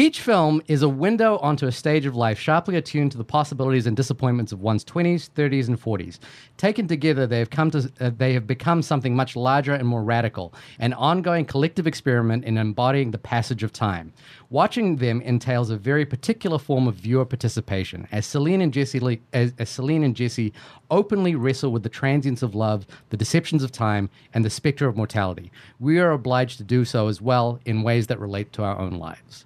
"Each 0.00 0.22
film 0.22 0.62
is 0.66 0.80
a 0.80 0.88
window 0.88 1.36
onto 1.42 1.66
a 1.66 1.72
stage 1.72 2.06
of 2.06 2.16
life, 2.16 2.38
sharply 2.38 2.74
attuned 2.76 3.12
to 3.12 3.18
the 3.18 3.32
possibilities 3.38 3.86
and 3.86 3.94
disappointments 3.94 4.50
of 4.50 4.62
one's 4.62 4.82
twenties, 4.82 5.28
thirties, 5.34 5.68
and 5.68 5.78
forties. 5.78 6.18
Taken 6.56 6.88
together, 6.88 7.26
they 7.26 7.38
have 7.38 7.50
come 7.50 7.70
to. 7.72 7.92
Uh, 8.00 8.10
they 8.16 8.32
have 8.32 8.46
become 8.46 8.80
something 8.80 9.14
much 9.14 9.36
larger 9.36 9.74
and 9.74 9.86
more 9.86 10.02
radical, 10.02 10.54
an 10.78 10.94
ongoing 10.94 11.44
collective 11.44 11.86
experiment 11.86 12.46
in 12.46 12.56
embodying 12.56 13.10
the 13.10 13.18
passage 13.18 13.62
of 13.62 13.74
time. 13.74 14.14
Watching 14.48 14.96
them 14.96 15.20
entails 15.20 15.68
a 15.68 15.76
very 15.76 16.06
particular 16.06 16.58
form 16.58 16.88
of 16.88 16.94
viewer 16.94 17.26
participation, 17.26 18.08
as 18.10 18.24
Celine 18.24 18.62
and 18.62 18.72
Jesse, 18.72 19.20
as, 19.34 19.52
as 19.58 19.68
Celine 19.68 20.02
and 20.02 20.16
Jesse 20.16 20.54
openly 20.90 21.34
wrestle 21.34 21.72
with 21.72 21.82
the 21.82 21.90
transience 21.90 22.42
of 22.42 22.54
love, 22.54 22.86
the 23.10 23.18
deceptions 23.18 23.62
of 23.62 23.70
time, 23.70 24.08
and 24.32 24.46
the 24.46 24.48
specter 24.48 24.88
of 24.88 24.96
mortality. 24.96 25.52
We 25.78 25.98
are 25.98 26.12
obliged 26.12 26.56
to 26.56 26.64
do 26.64 26.86
so 26.86 27.08
as 27.08 27.20
well 27.20 27.60
in 27.66 27.82
ways 27.82 28.06
that 28.06 28.18
relate 28.18 28.50
to 28.54 28.62
our 28.62 28.78
own 28.78 28.92
lives. 28.92 29.44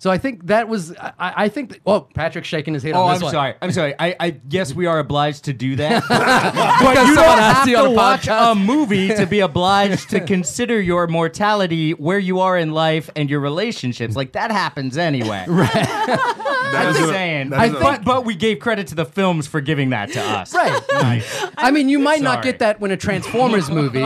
So 0.00 0.10
I 0.10 0.18
think 0.18 0.46
that 0.46 0.68
was. 0.68 0.94
I, 0.96 1.12
I 1.18 1.48
think. 1.48 1.70
That, 1.70 1.80
oh, 1.86 2.00
Patrick's 2.00 2.46
shaking 2.48 2.72
his 2.74 2.82
head. 2.82 2.92
Oh, 2.94 3.02
on 3.02 3.14
this 3.14 3.20
I'm 3.20 3.24
one. 3.24 3.32
sorry. 3.32 3.54
I'm 3.60 3.72
sorry. 3.72 3.94
I, 3.98 4.14
I 4.20 4.40
yes, 4.48 4.72
we 4.72 4.86
are 4.86 4.98
obliged 5.00 5.44
to 5.46 5.52
do 5.52 5.76
that. 5.76 6.04
But 6.88 7.06
you 7.06 7.14
don't 7.16 7.38
have 7.38 7.68
you 7.68 7.76
to 7.76 7.84
a 7.84 7.90
watch 7.90 8.22
podcast. 8.26 8.52
a 8.52 8.54
movie 8.54 9.08
to 9.08 9.26
be 9.26 9.40
obliged 9.50 10.10
to 10.10 10.20
consider 10.20 10.80
your 10.80 11.06
mortality, 11.08 11.92
where 11.94 12.18
you 12.18 12.40
are 12.40 12.56
in 12.56 12.72
life, 12.72 13.10
and 13.16 13.28
your 13.28 13.40
relationships. 13.40 14.14
Like 14.16 14.32
that 14.32 14.50
happens 14.52 14.96
anyway. 14.96 15.44
That 16.68 16.82
I'm 16.84 16.88
is 16.90 16.96
just 16.98 17.08
saying. 17.08 17.48
that 17.50 17.68
is 17.68 17.74
a- 17.74 17.80
but, 17.80 18.04
but 18.04 18.24
we 18.26 18.34
gave 18.34 18.58
credit 18.58 18.88
to 18.88 18.94
the 18.94 19.06
films 19.06 19.46
for 19.46 19.62
giving 19.62 19.88
that 19.90 20.12
to 20.12 20.20
us. 20.20 20.52
Right. 20.54 20.78
Nice. 20.92 21.46
I 21.56 21.70
mean, 21.70 21.88
you 21.88 21.98
might 21.98 22.20
not 22.20 22.42
get 22.42 22.58
that 22.58 22.78
when 22.78 22.90
a 22.90 22.96
Transformers 22.98 23.70
movie. 23.70 24.00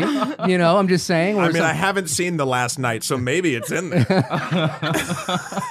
You 0.48 0.58
know, 0.58 0.78
I'm 0.78 0.86
just 0.86 1.04
saying. 1.06 1.40
I 1.40 1.46
mean, 1.46 1.54
some- 1.56 1.64
I 1.64 1.72
haven't 1.72 2.06
seen 2.08 2.36
the 2.36 2.46
last 2.46 2.78
night, 2.78 3.02
so 3.02 3.16
maybe 3.18 3.56
it's 3.56 3.72
in 3.72 3.90
there. 3.90 4.04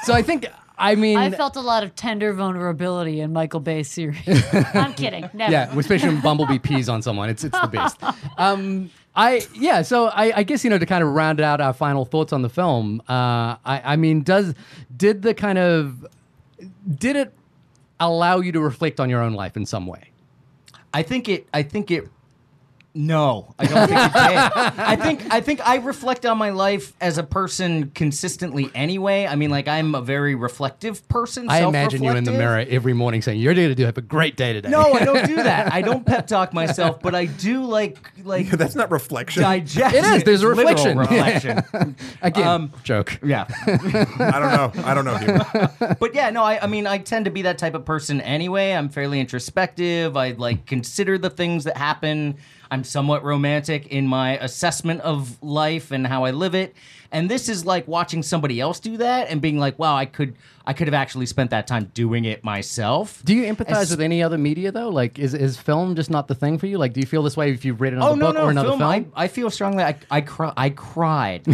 so 0.03 0.10
I 0.13 0.21
think. 0.21 0.47
I 0.77 0.95
mean, 0.95 1.17
I 1.17 1.29
felt 1.29 1.55
a 1.57 1.61
lot 1.61 1.83
of 1.83 1.95
tender 1.95 2.33
vulnerability 2.33 3.19
in 3.19 3.31
Michael 3.33 3.59
Bay's 3.59 3.87
series. 3.87 4.17
I'm 4.73 4.93
kidding. 4.93 5.29
Never. 5.31 5.51
Yeah, 5.51 5.77
especially 5.77 6.09
when 6.09 6.21
Bumblebee 6.23 6.57
pees 6.57 6.89
on 6.89 7.03
someone. 7.03 7.29
It's 7.29 7.43
it's 7.43 7.59
the 7.59 7.67
best. 7.67 7.97
Um, 8.37 8.89
I 9.15 9.45
yeah. 9.53 9.83
So 9.83 10.07
I, 10.07 10.37
I 10.37 10.43
guess 10.43 10.63
you 10.63 10.69
know 10.69 10.79
to 10.79 10.85
kind 10.85 11.03
of 11.03 11.09
round 11.11 11.39
out 11.39 11.61
our 11.61 11.73
final 11.73 12.05
thoughts 12.05 12.33
on 12.33 12.41
the 12.41 12.49
film. 12.49 13.01
Uh, 13.07 13.57
I 13.63 13.81
I 13.83 13.95
mean, 13.95 14.21
does 14.23 14.55
did 14.95 15.21
the 15.21 15.33
kind 15.35 15.59
of 15.59 16.07
did 16.97 17.15
it 17.15 17.33
allow 17.99 18.39
you 18.39 18.51
to 18.53 18.59
reflect 18.59 18.99
on 18.99 19.09
your 19.09 19.21
own 19.21 19.33
life 19.33 19.55
in 19.55 19.65
some 19.65 19.85
way? 19.85 20.09
I 20.93 21.03
think 21.03 21.29
it. 21.29 21.47
I 21.53 21.61
think 21.63 21.91
it. 21.91 22.07
No, 22.93 23.55
I 23.57 23.65
don't 23.67 23.87
think 23.87 23.99
it 24.01 24.13
did. 24.13 24.79
I 24.79 24.95
think 24.97 25.21
I 25.33 25.39
think 25.39 25.65
I 25.65 25.77
reflect 25.77 26.25
on 26.25 26.37
my 26.37 26.49
life 26.49 26.91
as 26.99 27.17
a 27.17 27.23
person 27.23 27.89
consistently 27.91 28.69
anyway. 28.75 29.25
I 29.27 29.35
mean, 29.35 29.49
like 29.49 29.69
I'm 29.69 29.95
a 29.95 30.01
very 30.01 30.35
reflective 30.35 31.07
person. 31.07 31.49
I 31.49 31.61
imagine 31.65 32.03
you 32.03 32.11
in 32.11 32.25
the 32.25 32.31
mirror 32.33 32.65
every 32.69 32.91
morning 32.91 33.21
saying, 33.21 33.39
"You're 33.39 33.53
going 33.53 33.69
to 33.69 33.75
do 33.75 33.85
have 33.85 33.97
a 33.97 34.01
great 34.01 34.35
day 34.35 34.51
today." 34.51 34.69
No, 34.69 34.91
I 34.91 35.05
don't 35.05 35.25
do 35.25 35.37
that. 35.37 35.71
I 35.71 35.81
don't 35.81 36.05
pep 36.05 36.27
talk 36.27 36.53
myself, 36.53 37.01
but 37.01 37.15
I 37.15 37.25
do 37.27 37.63
like 37.63 37.97
like 38.25 38.49
That's 38.61 38.75
not 38.75 38.91
reflection. 38.91 39.41
digest. 39.43 39.95
It 39.95 40.03
is. 40.03 40.23
There's 40.25 40.43
a 40.43 40.47
Literal 40.49 40.95
reflection. 40.95 41.55
reflection. 41.57 41.95
again, 42.21 42.47
Um, 42.47 42.73
joke. 42.83 43.17
yeah. 43.23 43.45
I 43.67 44.39
don't 44.39 44.51
know. 44.51 44.83
I 44.83 44.93
don't 44.93 45.05
know. 45.05 45.15
Hugh. 45.17 45.95
but 45.97 46.13
yeah, 46.13 46.29
no, 46.29 46.43
I, 46.43 46.61
I 46.63 46.67
mean, 46.67 46.87
I 46.87 46.97
tend 46.97 47.23
to 47.25 47.31
be 47.31 47.43
that 47.43 47.57
type 47.57 47.73
of 47.73 47.85
person 47.85 48.19
anyway. 48.19 48.73
I'm 48.73 48.89
fairly 48.89 49.21
introspective. 49.21 50.17
I 50.17 50.31
like 50.31 50.65
consider 50.65 51.17
the 51.17 51.29
things 51.29 51.63
that 51.63 51.77
happen. 51.77 52.35
I'm 52.71 52.85
somewhat 52.85 53.23
romantic 53.25 53.87
in 53.87 54.07
my 54.07 54.37
assessment 54.37 55.01
of 55.01 55.41
life 55.43 55.91
and 55.91 56.07
how 56.07 56.23
I 56.23 56.31
live 56.31 56.55
it. 56.55 56.73
And 57.11 57.29
this 57.29 57.49
is 57.49 57.65
like 57.65 57.85
watching 57.85 58.23
somebody 58.23 58.61
else 58.61 58.79
do 58.79 58.95
that 58.95 59.27
and 59.27 59.41
being 59.41 59.59
like, 59.59 59.77
wow, 59.77 59.97
I 59.97 60.05
could, 60.05 60.37
I 60.65 60.73
could 60.73 60.87
have 60.87 60.93
actually 60.93 61.25
spent 61.25 61.49
that 61.51 61.65
time 61.67 61.91
doing 61.93 62.25
it 62.25 62.43
myself. 62.43 63.21
Do 63.25 63.33
you 63.33 63.43
empathize 63.53 63.71
As- 63.81 63.91
with 63.91 64.01
any 64.01 64.21
other 64.23 64.37
media 64.37 64.71
though? 64.71 64.89
Like, 64.89 65.17
is 65.19 65.33
is 65.33 65.57
film 65.57 65.95
just 65.95 66.09
not 66.09 66.27
the 66.27 66.35
thing 66.35 66.57
for 66.57 66.67
you? 66.67 66.77
Like, 66.77 66.93
do 66.93 66.99
you 66.99 67.05
feel 67.05 67.23
this 67.23 67.35
way 67.35 67.51
if 67.51 67.65
you've 67.65 67.81
read 67.81 67.93
another 67.93 68.11
Oh 68.11 68.15
no, 68.15 68.27
book 68.27 68.35
no, 68.35 68.43
or 68.45 68.51
another 68.51 68.69
film. 68.69 68.79
film? 68.79 69.11
I, 69.15 69.23
I 69.23 69.27
feel 69.27 69.49
strongly. 69.49 69.83
I 69.83 69.95
I, 70.09 70.21
cry, 70.21 70.53
I 70.55 70.69
cried 70.69 71.45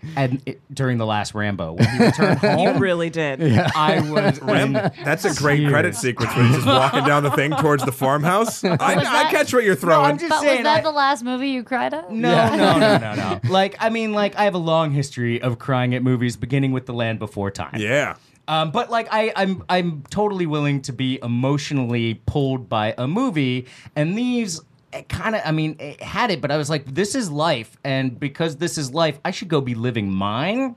and 0.16 0.42
it, 0.46 0.60
during 0.74 0.98
the 0.98 1.06
last 1.06 1.34
Rambo 1.34 1.74
when 1.74 1.88
he 1.88 2.04
returned 2.04 2.38
home. 2.40 2.58
You 2.58 2.72
really 2.80 3.10
did. 3.10 3.40
I 3.76 4.00
was 4.10 4.40
Ram- 4.40 4.72
That's 4.72 5.24
a 5.24 5.34
great 5.34 5.58
Tears. 5.58 5.70
credit 5.70 5.94
sequence 5.94 6.34
when 6.36 6.46
he's 6.46 6.56
just 6.56 6.66
walking 6.66 7.04
down 7.04 7.22
the 7.22 7.30
thing 7.30 7.52
towards 7.52 7.84
the 7.84 7.92
farmhouse. 7.92 8.64
I, 8.64 8.72
I 8.74 8.94
that- 8.96 9.28
catch 9.30 9.52
what 9.54 9.64
you're 9.64 9.74
throwing. 9.76 10.04
I'm 10.06 10.18
just 10.18 10.28
But 10.30 10.44
was 10.44 10.62
that 10.62 10.78
I- 10.78 10.80
the 10.80 10.90
last 10.90 11.22
movie 11.24 11.50
you 11.50 11.62
cried 11.62 11.94
at? 11.94 12.10
No, 12.10 12.56
no, 12.56 12.78
no, 12.78 12.98
no, 12.98 13.14
no. 13.14 13.40
Like, 13.48 13.76
I 13.78 13.90
mean, 13.90 14.12
like, 14.12 14.36
I 14.36 14.44
have 14.44 14.54
a 14.54 14.58
long 14.58 14.90
history 14.90 15.40
of 15.40 15.58
crying 15.58 15.94
at 15.94 16.02
movies, 16.02 16.36
beginning 16.36 16.72
with 16.72 16.86
The 16.86 16.92
Land 16.94 17.18
Before 17.18 17.50
Time. 17.50 17.76
yeah. 17.80 18.16
Um, 18.48 18.70
but 18.70 18.90
like, 18.90 19.08
I, 19.10 19.32
I'm, 19.36 19.64
I'm 19.68 20.02
totally 20.10 20.46
willing 20.46 20.82
to 20.82 20.92
be 20.92 21.18
emotionally 21.22 22.14
pulled 22.26 22.68
by 22.68 22.94
a 22.98 23.06
movie, 23.06 23.66
and 23.94 24.16
these. 24.16 24.60
Kind 25.08 25.34
of, 25.34 25.42
I 25.44 25.50
mean, 25.52 25.76
it 25.78 26.00
had 26.00 26.30
it, 26.30 26.40
but 26.40 26.50
I 26.50 26.56
was 26.56 26.70
like, 26.70 26.86
"This 26.86 27.14
is 27.14 27.30
life," 27.30 27.76
and 27.84 28.18
because 28.18 28.56
this 28.56 28.78
is 28.78 28.94
life, 28.94 29.18
I 29.26 29.30
should 29.30 29.48
go 29.48 29.60
be 29.60 29.74
living 29.74 30.10
mine. 30.10 30.74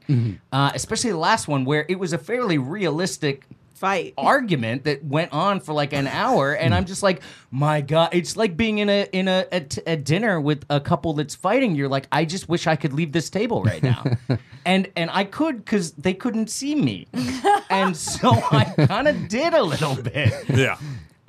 Uh, 0.51 0.71
especially 0.73 1.11
the 1.11 1.17
last 1.17 1.47
one, 1.47 1.63
where 1.63 1.85
it 1.87 1.97
was 1.97 2.11
a 2.11 2.17
fairly 2.17 2.57
realistic 2.57 3.45
Fight. 3.79 4.13
argument 4.17 4.83
that 4.83 5.03
went 5.05 5.31
on 5.31 5.61
for 5.61 5.71
like 5.73 5.93
an 5.93 6.05
hour 6.05 6.53
and 6.53 6.75
i'm 6.75 6.83
just 6.85 7.01
like 7.01 7.21
my 7.49 7.79
god 7.79 8.09
it's 8.11 8.35
like 8.35 8.57
being 8.57 8.79
in 8.79 8.89
a 8.89 9.07
in 9.13 9.27
a, 9.29 9.45
a, 9.53 9.61
t- 9.61 9.81
a 9.87 9.95
dinner 9.95 10.41
with 10.41 10.65
a 10.69 10.81
couple 10.81 11.13
that's 11.13 11.33
fighting 11.33 11.75
you're 11.75 11.87
like 11.87 12.05
i 12.11 12.25
just 12.25 12.49
wish 12.49 12.67
i 12.67 12.75
could 12.75 12.91
leave 12.91 13.13
this 13.13 13.29
table 13.29 13.63
right 13.63 13.81
now 13.81 14.03
and 14.65 14.89
and 14.97 15.09
i 15.13 15.23
could 15.23 15.63
because 15.63 15.93
they 15.93 16.13
couldn't 16.13 16.49
see 16.49 16.75
me 16.75 17.07
and 17.69 17.95
so 17.95 18.31
i 18.51 18.65
kind 18.85 19.07
of 19.07 19.27
did 19.29 19.53
a 19.53 19.63
little 19.63 19.95
bit 19.95 20.33
Yeah. 20.49 20.77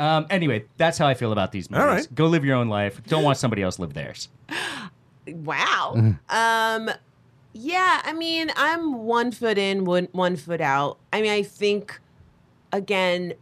um 0.00 0.26
anyway 0.28 0.64
that's 0.76 0.98
how 0.98 1.06
i 1.06 1.14
feel 1.14 1.30
about 1.30 1.52
these 1.52 1.70
movies 1.70 1.82
All 1.84 1.88
right. 1.88 2.14
go 2.16 2.26
live 2.26 2.44
your 2.44 2.56
own 2.56 2.68
life 2.68 3.00
don't 3.06 3.22
watch 3.22 3.36
somebody 3.36 3.62
else 3.62 3.78
live 3.78 3.94
theirs 3.94 4.28
Wow. 5.26 6.14
Um, 6.28 6.90
yeah, 7.52 8.00
I 8.04 8.12
mean, 8.12 8.50
I'm 8.56 8.94
one 9.04 9.32
foot 9.32 9.58
in, 9.58 9.84
one, 9.84 10.06
one 10.12 10.36
foot 10.36 10.60
out. 10.60 10.98
I 11.12 11.20
mean, 11.20 11.32
I 11.32 11.42
think, 11.42 11.98
again, 12.72 13.34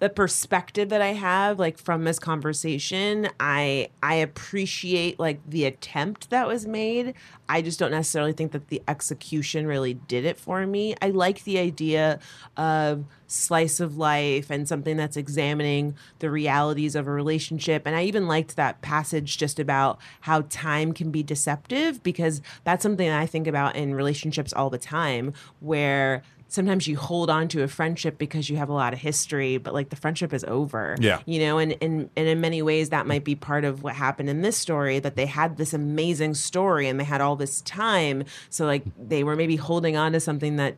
the 0.00 0.08
perspective 0.08 0.88
that 0.88 1.02
I 1.02 1.12
have, 1.12 1.58
like 1.58 1.78
from 1.78 2.04
this 2.04 2.18
conversation, 2.18 3.28
I 3.38 3.90
I 4.02 4.14
appreciate 4.14 5.20
like 5.20 5.40
the 5.46 5.66
attempt 5.66 6.30
that 6.30 6.48
was 6.48 6.66
made. 6.66 7.14
I 7.50 7.60
just 7.60 7.78
don't 7.78 7.90
necessarily 7.90 8.32
think 8.32 8.52
that 8.52 8.68
the 8.68 8.82
execution 8.88 9.66
really 9.66 9.94
did 9.94 10.24
it 10.24 10.38
for 10.38 10.66
me. 10.66 10.94
I 11.02 11.10
like 11.10 11.44
the 11.44 11.58
idea 11.58 12.18
of 12.56 13.04
slice 13.26 13.78
of 13.78 13.98
life 13.98 14.50
and 14.50 14.66
something 14.66 14.96
that's 14.96 15.18
examining 15.18 15.94
the 16.20 16.30
realities 16.30 16.96
of 16.96 17.06
a 17.06 17.12
relationship. 17.12 17.82
And 17.84 17.94
I 17.94 18.04
even 18.04 18.26
liked 18.26 18.56
that 18.56 18.80
passage 18.80 19.36
just 19.36 19.60
about 19.60 19.98
how 20.22 20.42
time 20.48 20.94
can 20.94 21.10
be 21.10 21.22
deceptive 21.22 22.02
because 22.02 22.40
that's 22.64 22.82
something 22.82 23.06
that 23.06 23.20
I 23.20 23.26
think 23.26 23.46
about 23.46 23.76
in 23.76 23.94
relationships 23.94 24.54
all 24.54 24.70
the 24.70 24.78
time 24.78 25.34
where 25.60 26.22
sometimes 26.50 26.88
you 26.88 26.96
hold 26.96 27.30
on 27.30 27.46
to 27.46 27.62
a 27.62 27.68
friendship 27.68 28.18
because 28.18 28.50
you 28.50 28.56
have 28.56 28.68
a 28.68 28.72
lot 28.72 28.92
of 28.92 28.98
history, 28.98 29.56
but 29.56 29.72
like 29.72 29.88
the 29.88 29.96
friendship 29.96 30.34
is 30.34 30.44
over. 30.44 30.96
Yeah. 31.00 31.20
You 31.24 31.38
know, 31.38 31.58
and, 31.58 31.76
and 31.80 32.10
and 32.16 32.28
in 32.28 32.40
many 32.40 32.60
ways 32.60 32.90
that 32.90 33.06
might 33.06 33.24
be 33.24 33.36
part 33.36 33.64
of 33.64 33.82
what 33.84 33.94
happened 33.94 34.28
in 34.28 34.42
this 34.42 34.56
story, 34.56 34.98
that 34.98 35.14
they 35.14 35.26
had 35.26 35.56
this 35.56 35.72
amazing 35.72 36.34
story 36.34 36.88
and 36.88 36.98
they 36.98 37.04
had 37.04 37.20
all 37.20 37.36
this 37.36 37.62
time. 37.62 38.24
So 38.50 38.66
like 38.66 38.82
they 38.98 39.22
were 39.24 39.36
maybe 39.36 39.56
holding 39.56 39.96
on 39.96 40.12
to 40.12 40.20
something 40.20 40.56
that 40.56 40.76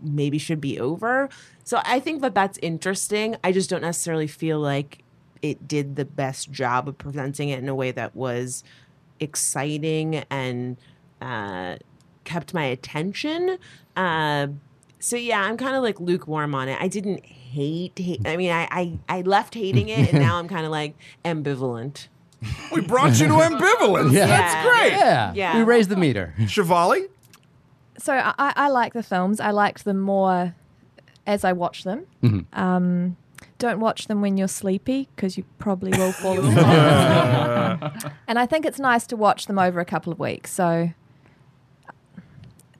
maybe 0.00 0.38
should 0.38 0.60
be 0.60 0.80
over. 0.80 1.28
So 1.62 1.80
I 1.84 2.00
think 2.00 2.20
that 2.22 2.34
that's 2.34 2.58
interesting. 2.60 3.36
I 3.44 3.52
just 3.52 3.70
don't 3.70 3.82
necessarily 3.82 4.26
feel 4.26 4.58
like 4.58 5.04
it 5.40 5.68
did 5.68 5.94
the 5.94 6.04
best 6.04 6.50
job 6.50 6.88
of 6.88 6.98
presenting 6.98 7.48
it 7.48 7.60
in 7.60 7.68
a 7.68 7.74
way 7.74 7.92
that 7.92 8.16
was 8.16 8.64
exciting 9.20 10.24
and 10.30 10.76
uh 11.20 11.76
kept 12.24 12.54
my 12.54 12.64
attention. 12.64 13.58
Uh, 13.96 14.48
so 15.02 15.16
yeah, 15.16 15.42
I'm 15.42 15.56
kind 15.56 15.74
of 15.74 15.82
like 15.82 15.98
lukewarm 15.98 16.54
on 16.54 16.68
it. 16.68 16.80
I 16.80 16.86
didn't 16.86 17.26
hate, 17.26 17.98
hate. 17.98 18.20
I 18.24 18.36
mean, 18.36 18.52
I, 18.52 18.68
I 18.70 18.98
I 19.08 19.20
left 19.22 19.54
hating 19.54 19.88
it, 19.88 20.12
and 20.12 20.22
now 20.22 20.38
I'm 20.38 20.46
kind 20.46 20.64
of 20.64 20.70
like 20.70 20.94
ambivalent. 21.24 22.06
We 22.72 22.82
brought 22.82 23.18
you 23.18 23.26
to 23.26 23.34
ambivalence. 23.34 24.12
Yeah. 24.16 24.26
That's 24.26 24.68
great. 24.68 24.92
Yeah. 24.92 25.32
Yeah. 25.34 25.56
We 25.58 25.64
raised 25.64 25.88
the 25.88 25.96
meter. 25.96 26.34
Shivali? 26.42 27.08
So 27.98 28.12
I, 28.14 28.32
I 28.38 28.52
I 28.56 28.68
like 28.68 28.92
the 28.92 29.02
films. 29.02 29.40
I 29.40 29.50
liked 29.50 29.84
them 29.84 29.98
more 30.00 30.54
as 31.26 31.42
I 31.44 31.52
watch 31.52 31.82
them. 31.82 32.06
Um, 32.52 33.16
don't 33.58 33.80
watch 33.80 34.06
them 34.06 34.20
when 34.20 34.36
you're 34.36 34.46
sleepy 34.48 35.08
because 35.16 35.36
you 35.36 35.44
probably 35.58 35.90
will 35.98 36.12
fall 36.12 36.38
asleep. 36.38 38.12
and 38.28 38.38
I 38.38 38.46
think 38.46 38.66
it's 38.66 38.78
nice 38.78 39.04
to 39.08 39.16
watch 39.16 39.46
them 39.46 39.58
over 39.58 39.80
a 39.80 39.84
couple 39.84 40.12
of 40.12 40.20
weeks. 40.20 40.52
So 40.52 40.90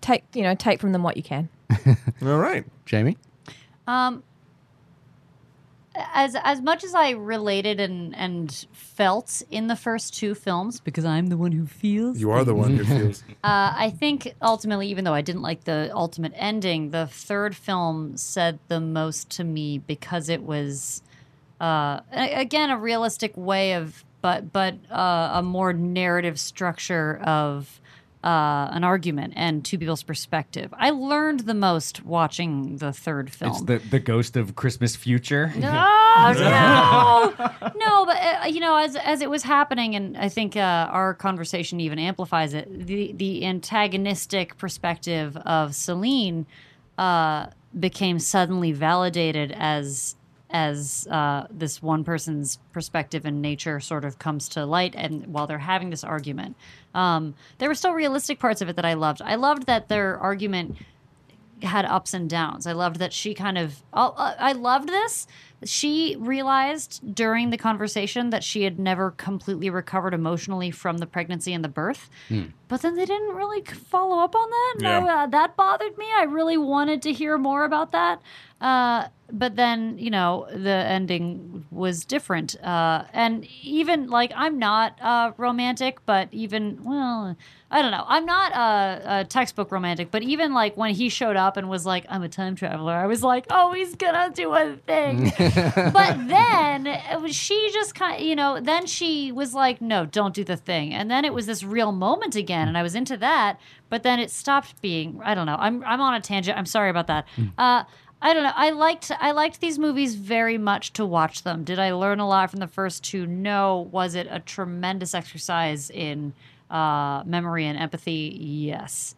take 0.01 0.25
you 0.35 0.43
know 0.43 0.55
take 0.55 0.81
from 0.81 0.93
them 0.93 1.03
what 1.03 1.17
you 1.17 1.23
can. 1.25 1.49
All 2.23 2.39
right. 2.39 2.65
Jamie? 2.87 3.17
Um, 3.87 4.23
as 5.95 6.37
as 6.43 6.61
much 6.61 6.85
as 6.85 6.95
I 6.95 7.11
related 7.11 7.81
and 7.81 8.15
and 8.17 8.67
felt 8.73 9.43
in 9.51 9.67
the 9.67 9.77
first 9.77 10.15
two 10.15 10.35
films, 10.35 10.81
because 10.81 11.05
I'm 11.05 11.27
the 11.27 11.37
one 11.37 11.53
who 11.53 11.67
feels. 11.67 12.19
You 12.19 12.31
are 12.31 12.45
the 12.45 12.55
one 12.55 12.77
who 12.77 12.85
feels. 12.85 13.25
Uh, 13.45 13.75
I 13.77 13.91
think 13.91 14.35
ultimately, 14.41 14.87
even 14.89 15.05
though 15.05 15.15
I 15.15 15.21
didn't 15.21 15.43
like 15.43 15.65
the 15.65 15.91
ultimate 15.93 16.33
ending, 16.37 16.91
the 16.91 17.09
third 17.09 17.57
film 17.57 18.17
said 18.17 18.61
the 18.69 18.79
most 18.79 19.31
to 19.31 19.45
me 19.45 19.79
because 19.79 20.29
it 20.29 20.45
was, 20.45 21.03
uh, 21.61 22.01
again, 22.13 22.71
a 22.71 22.79
realistic 22.79 23.37
way 23.37 23.73
of, 23.73 24.05
but 24.21 24.53
but 24.53 24.77
uh, 24.93 25.33
a 25.35 25.43
more 25.43 25.73
narrative 25.73 26.39
structure 26.39 27.21
of 27.25 27.81
uh, 28.25 28.69
an 28.71 28.85
argument 28.85 29.33
and 29.37 29.65
two 29.65 29.79
people's 29.79 30.03
perspective. 30.03 30.73
I 30.77 30.91
learned 30.91 31.41
the 31.41 31.55
most 31.55 32.05
watching 32.05 32.77
the 32.77 32.93
third 32.93 33.33
film. 33.33 33.51
It's 33.53 33.63
the, 33.63 33.79
the 33.79 33.99
ghost 33.99 34.37
of 34.37 34.55
Christmas 34.55 34.95
future. 34.95 35.53
No, 35.57 35.63
no, 36.39 37.35
no. 37.77 38.07
But 38.07 38.17
uh, 38.17 38.47
you 38.47 38.61
know, 38.61 38.77
as 38.77 38.95
as 38.97 39.23
it 39.23 39.31
was 39.31 39.43
happening, 39.43 39.97
and 39.97 40.17
I 40.17 40.29
think 40.29 40.57
uh, 40.57 40.89
our 40.91 41.15
conversation 41.15 41.81
even 41.81 41.99
amplifies 41.99 42.55
it. 42.55 42.87
The 42.87 43.13
the 43.13 43.45
antagonistic 43.45 44.57
perspective 44.57 45.37
of 45.39 45.75
Celine 45.75 46.47
uh, 46.99 47.47
became 47.79 48.19
suddenly 48.19 48.73
validated 48.73 49.53
as 49.53 50.15
as 50.53 51.09
uh, 51.11 51.47
this 51.51 51.83
one 51.83 52.05
person's 52.05 52.59
perspective 52.73 53.25
and 53.25 53.41
nature 53.41 53.81
sort 53.81 54.05
of 54.05 54.19
comes 54.19 54.49
to 54.51 54.67
light, 54.67 54.95
and 54.97 55.27
while 55.29 55.47
they're 55.47 55.59
having 55.59 55.91
this 55.91 56.05
argument, 56.05 56.57
um, 56.95 57.35
there 57.59 57.69
were 57.69 57.75
still 57.75 57.93
realistic 57.93 58.39
parts 58.39 58.61
of 58.61 58.69
it 58.69 58.77
that 58.77 58.85
I 58.85 58.95
loved. 58.95 59.23
I 59.23 59.35
loved 59.37 59.67
that 59.67 59.89
their 59.89 60.19
argument 60.19 60.77
had 61.63 61.85
ups 61.85 62.13
and 62.13 62.29
downs. 62.29 62.67
I 62.67 62.73
loved 62.73 62.97
that 62.97 63.13
she 63.13 63.35
kind 63.35 63.57
of. 63.57 63.83
uh, 63.93 64.35
I 64.39 64.53
loved 64.53 64.89
this. 64.89 65.27
She 65.65 66.17
realized 66.19 67.15
during 67.15 67.51
the 67.51 67.57
conversation 67.57 68.31
that 68.31 68.43
she 68.43 68.65
had 68.65 68.81
never 68.81 69.13
completely 69.13 69.71
recovered 69.71 70.13
emotionally 70.13 70.73
from 70.73 70.99
the 70.99 71.07
pregnancy 71.07 71.53
and 71.53 71.63
the 71.63 71.69
birth. 71.69 72.11
But 72.67 72.83
then 72.83 72.97
they 72.97 73.05
didn't 73.05 73.37
really 73.37 73.63
follow 73.63 74.19
up 74.19 74.35
on 74.35 74.51
that. 74.51 74.75
and 74.79 74.89
I- 74.89 74.99
Yeah. 75.05 75.23
uh, 75.23 75.27
that 75.29 75.55
bothered 75.57 75.97
me. 75.97 76.07
I 76.17 76.25
really 76.25 76.57
wanted 76.57 77.01
to 77.03 77.13
hear 77.13 77.39
more 77.39 77.65
about 77.65 77.93
that. 77.93 78.21
Uh, 78.63 79.09
but 79.33 79.57
then, 79.57 79.97
you 79.99 80.11
know, 80.11 80.47
the 80.53 80.71
ending 80.71 81.65
was 81.71 82.05
different. 82.05 82.55
Uh, 82.63 83.05
and 83.13 83.47
even 83.63 84.09
like, 84.09 84.31
I'm 84.37 84.59
not 84.59 85.01
uh, 85.01 85.33
romantic, 85.39 86.05
but 86.05 86.29
even, 86.33 86.79
well, 86.85 87.35
I 87.71 87.81
don't 87.81 87.91
know. 87.91 88.05
I'm 88.07 88.27
not 88.27 88.53
a, 88.53 89.21
a 89.21 89.25
textbook 89.25 89.73
romantic, 89.73 90.11
but 90.11 90.23
even 90.23 90.53
like 90.53 90.77
when 90.77 90.95
he 90.95 91.09
showed 91.09 91.37
up 91.37 91.57
and 91.57 91.71
was 91.71 91.87
like, 91.87 92.05
I'm 92.11 92.23
a 92.23 92.29
time 92.29 92.55
traveler, 92.55 92.93
I 92.93 93.07
was 93.07 93.23
like, 93.23 93.47
oh, 93.49 93.73
he's 93.73 93.95
gonna 93.97 94.31
do 94.35 94.53
a 94.53 94.77
thing. 94.77 95.33
but 95.39 96.29
then 96.29 96.87
she 97.31 97.71
just 97.73 97.95
kind 97.95 98.21
of, 98.21 98.27
you 98.27 98.37
know, 98.37 98.61
then 98.61 98.85
she 98.85 99.33
was 99.33 99.55
like, 99.55 99.81
no, 99.81 100.05
don't 100.05 100.35
do 100.35 100.45
the 100.45 100.59
thing. 100.59 100.93
And 100.93 101.11
then 101.11 101.25
it 101.25 101.33
was 101.33 101.47
this 101.47 101.65
real 101.65 101.93
moment 101.93 102.37
again, 102.37 102.69
and 102.69 102.77
I 102.77 102.83
was 102.83 102.95
into 102.95 103.17
that. 103.17 103.59
But 103.89 104.03
then 104.03 104.21
it 104.21 104.31
stopped 104.31 104.81
being. 104.81 105.21
I 105.23 105.35
don't 105.35 105.45
know. 105.45 105.57
I'm 105.59 105.85
I'm 105.85 106.01
on 106.01 106.15
a 106.15 106.21
tangent. 106.21 106.57
I'm 106.57 106.65
sorry 106.65 106.89
about 106.89 107.09
that. 107.09 107.27
I 108.23 108.35
don't 108.35 108.45
know. 108.45 108.53
I 108.55 108.71
liked 108.71 109.11
I 109.21 109.33
liked 109.33 109.61
these 109.61 109.81
movies 109.81 110.15
very 110.15 110.57
much 110.57 110.93
to 110.95 111.05
watch 111.05 111.43
them. 111.43 111.65
Did 111.65 111.81
I 111.81 111.93
learn 111.93 112.21
a 112.21 112.29
lot 112.29 112.51
from 112.51 112.61
the 112.61 112.69
first 112.69 113.03
two? 113.03 113.27
No. 113.27 113.89
Was 113.91 114.15
it 114.15 114.29
a 114.31 114.39
tremendous 114.39 115.13
exercise 115.13 115.91
in 115.91 116.33
uh, 116.71 117.25
memory 117.27 117.67
and 117.67 117.77
empathy? 117.77 118.37
Yes. 118.41 119.17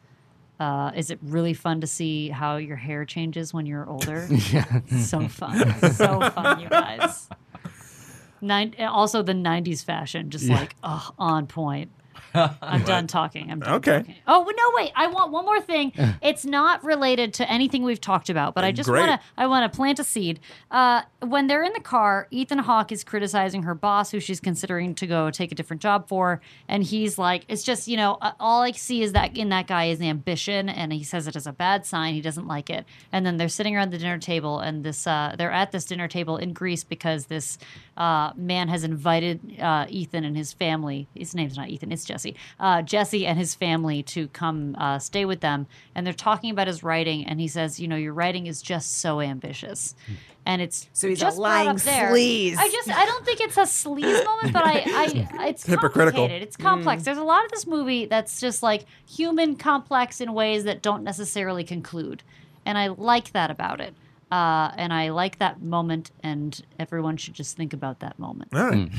Uh, 0.59 0.91
is 0.97 1.11
it 1.11 1.19
really 1.23 1.53
fun 1.53 1.83
to 1.83 1.87
see 1.87 2.31
how 2.31 2.57
your 2.57 2.77
hair 2.77 3.05
changes 3.05 3.53
when 3.53 3.67
you're 3.67 3.87
older? 3.89 4.27
yeah. 4.51 4.81
So 5.03 5.29
fun. 5.29 5.75
So 5.93 6.31
fun, 6.31 6.61
you 6.61 6.69
guys. 6.71 7.29
Nine, 8.41 8.75
also, 8.79 9.23
the 9.23 9.33
90s 9.33 9.85
fashion, 9.85 10.31
just 10.31 10.49
like, 10.49 10.77
oh, 10.85 11.11
on 11.19 11.47
point. 11.47 11.91
I'm 12.63 12.83
done 12.85 13.07
talking. 13.07 13.51
I'm 13.51 13.61
done 13.61 13.75
Okay. 13.75 13.99
talking. 13.99 14.15
Oh 14.27 14.45
no! 14.57 14.71
Wait, 14.75 14.93
I 14.97 15.07
want 15.07 15.31
one 15.31 15.45
more 15.45 15.61
thing. 15.61 15.93
it's 16.23 16.45
not 16.45 16.83
related 16.85 17.35
to 17.35 17.51
anything 17.51 17.83
we've 17.85 18.01
talked 18.01 18.29
about, 18.29 18.55
but 18.55 18.65
I 18.65 18.73
just 18.73 18.91
want 18.91 19.09
to. 19.09 19.21
I 19.37 19.47
want 19.47 19.71
to 19.71 19.77
plant 19.77 19.99
a 19.99 20.05
seed. 20.05 20.41
Uh, 20.71 21.03
when 21.21 21.47
they're 21.47 21.63
in 21.63 21.73
the 21.73 21.81
car, 21.81 22.27
Ethan 22.31 22.59
Hawke 22.59 22.91
is 22.93 23.05
criticizing 23.05 23.63
her 23.63 23.75
boss, 23.75 24.11
who 24.11 24.21
she's 24.21 24.41
considering 24.41 24.95
to 24.97 25.07
go 25.07 25.31
take 25.31 25.53
a 25.53 25.55
different 25.55 25.81
job 25.81 26.09
for, 26.09 26.41
and 26.69 26.83
he's 26.83 27.19
like, 27.19 27.45
"It's 27.49 27.63
just 27.63 27.87
you 27.89 27.97
know, 27.97 28.19
uh, 28.21 28.33
all 28.41 28.63
I 28.63 28.73
see 28.73 29.03
is 29.03 29.13
that 29.13 29.37
in 29.37 29.51
that 29.51 29.67
guy 29.67 29.85
is 29.87 30.01
ambition, 30.01 30.69
and 30.69 30.93
he 30.93 31.05
says 31.05 31.29
it 31.29 31.37
as 31.37 31.47
a 31.47 31.53
bad 31.53 31.87
sign. 31.87 32.15
He 32.15 32.21
doesn't 32.21 32.47
like 32.47 32.69
it." 32.71 32.85
And 33.13 33.25
then 33.25 33.37
they're 33.37 33.49
sitting 33.49 33.77
around 33.77 33.93
the 33.93 33.99
dinner 33.99 34.19
table, 34.19 34.59
and 34.59 34.83
this 34.85 35.07
uh, 35.07 35.35
they're 35.39 35.53
at 35.53 35.71
this 35.73 35.85
dinner 35.85 36.09
table 36.09 36.37
in 36.37 36.53
Greece 36.53 36.83
because 36.85 37.27
this 37.27 37.59
uh, 37.97 38.33
man 38.35 38.69
has 38.69 38.83
invited 38.83 39.61
uh, 39.61 39.87
Ethan 39.89 40.25
and 40.25 40.37
his 40.37 40.53
family. 40.53 41.07
His 41.15 41.35
name's 41.35 41.57
not 41.57 41.69
Ethan; 41.69 41.93
it's 41.93 42.05
Jesse. 42.25 42.37
Uh, 42.59 42.83
Jesse 42.83 43.27
and 43.27 43.39
his 43.39 43.55
family 43.55 44.03
to 44.05 44.29
come 44.29 44.77
uh, 44.79 44.99
stay 44.99 45.25
with 45.25 45.41
them, 45.41 45.67
and 45.95 46.07
they're 46.07 46.13
talking 46.15 46.51
about 46.51 46.67
his 46.67 46.83
writing. 46.83 47.27
And 47.27 47.41
he 47.41 47.49
says, 47.49 47.79
"You 47.81 47.89
know, 47.89 47.97
your 47.97 48.13
writing 48.13 48.47
is 48.47 48.63
just 48.63 49.01
so 49.01 49.21
ambitious." 49.21 49.95
And 50.47 50.61
it's 50.61 50.89
So 50.93 51.09
he's 51.09 51.19
just 51.21 51.39
brought 51.39 51.43
lying 51.43 51.69
up 51.71 51.77
there. 51.79 52.13
sleaze. 52.13 52.57
I 52.59 52.69
just 52.69 52.91
I 52.91 53.07
don't 53.07 53.25
think 53.25 53.41
it's 53.41 53.57
a 53.57 53.63
sleaze 53.63 54.25
moment, 54.27 54.53
but 54.53 54.63
I, 54.65 54.85
I 54.87 55.49
it's 55.49 55.65
hypocritical. 55.67 56.27
It's 56.27 56.57
complex. 56.57 57.05
There's 57.05 57.19
a 57.19 57.25
lot 57.25 57.45
of 57.45 57.51
this 57.51 57.67
movie 57.67 58.07
that's 58.07 58.41
just 58.41 58.63
like 58.63 58.85
human 59.09 59.57
complex 59.57 60.21
in 60.21 60.35
ways 60.35 60.65
that 60.65 60.83
don't 60.83 61.03
necessarily 61.03 61.65
conclude, 61.65 62.23
and 62.67 62.77
I 62.79 62.89
like 62.89 63.33
that 63.33 63.51
about 63.51 63.81
it. 63.81 63.95
Uh, 64.31 64.73
and 64.77 64.93
I 64.93 65.11
like 65.11 65.39
that 65.39 65.63
moment, 65.63 66.11
and 66.23 66.61
everyone 66.79 67.17
should 67.17 67.35
just 67.35 67.57
think 67.57 67.73
about 67.73 68.01
that 68.01 68.19
moment. 68.19 68.53
All 68.55 68.69
right. 68.69 68.91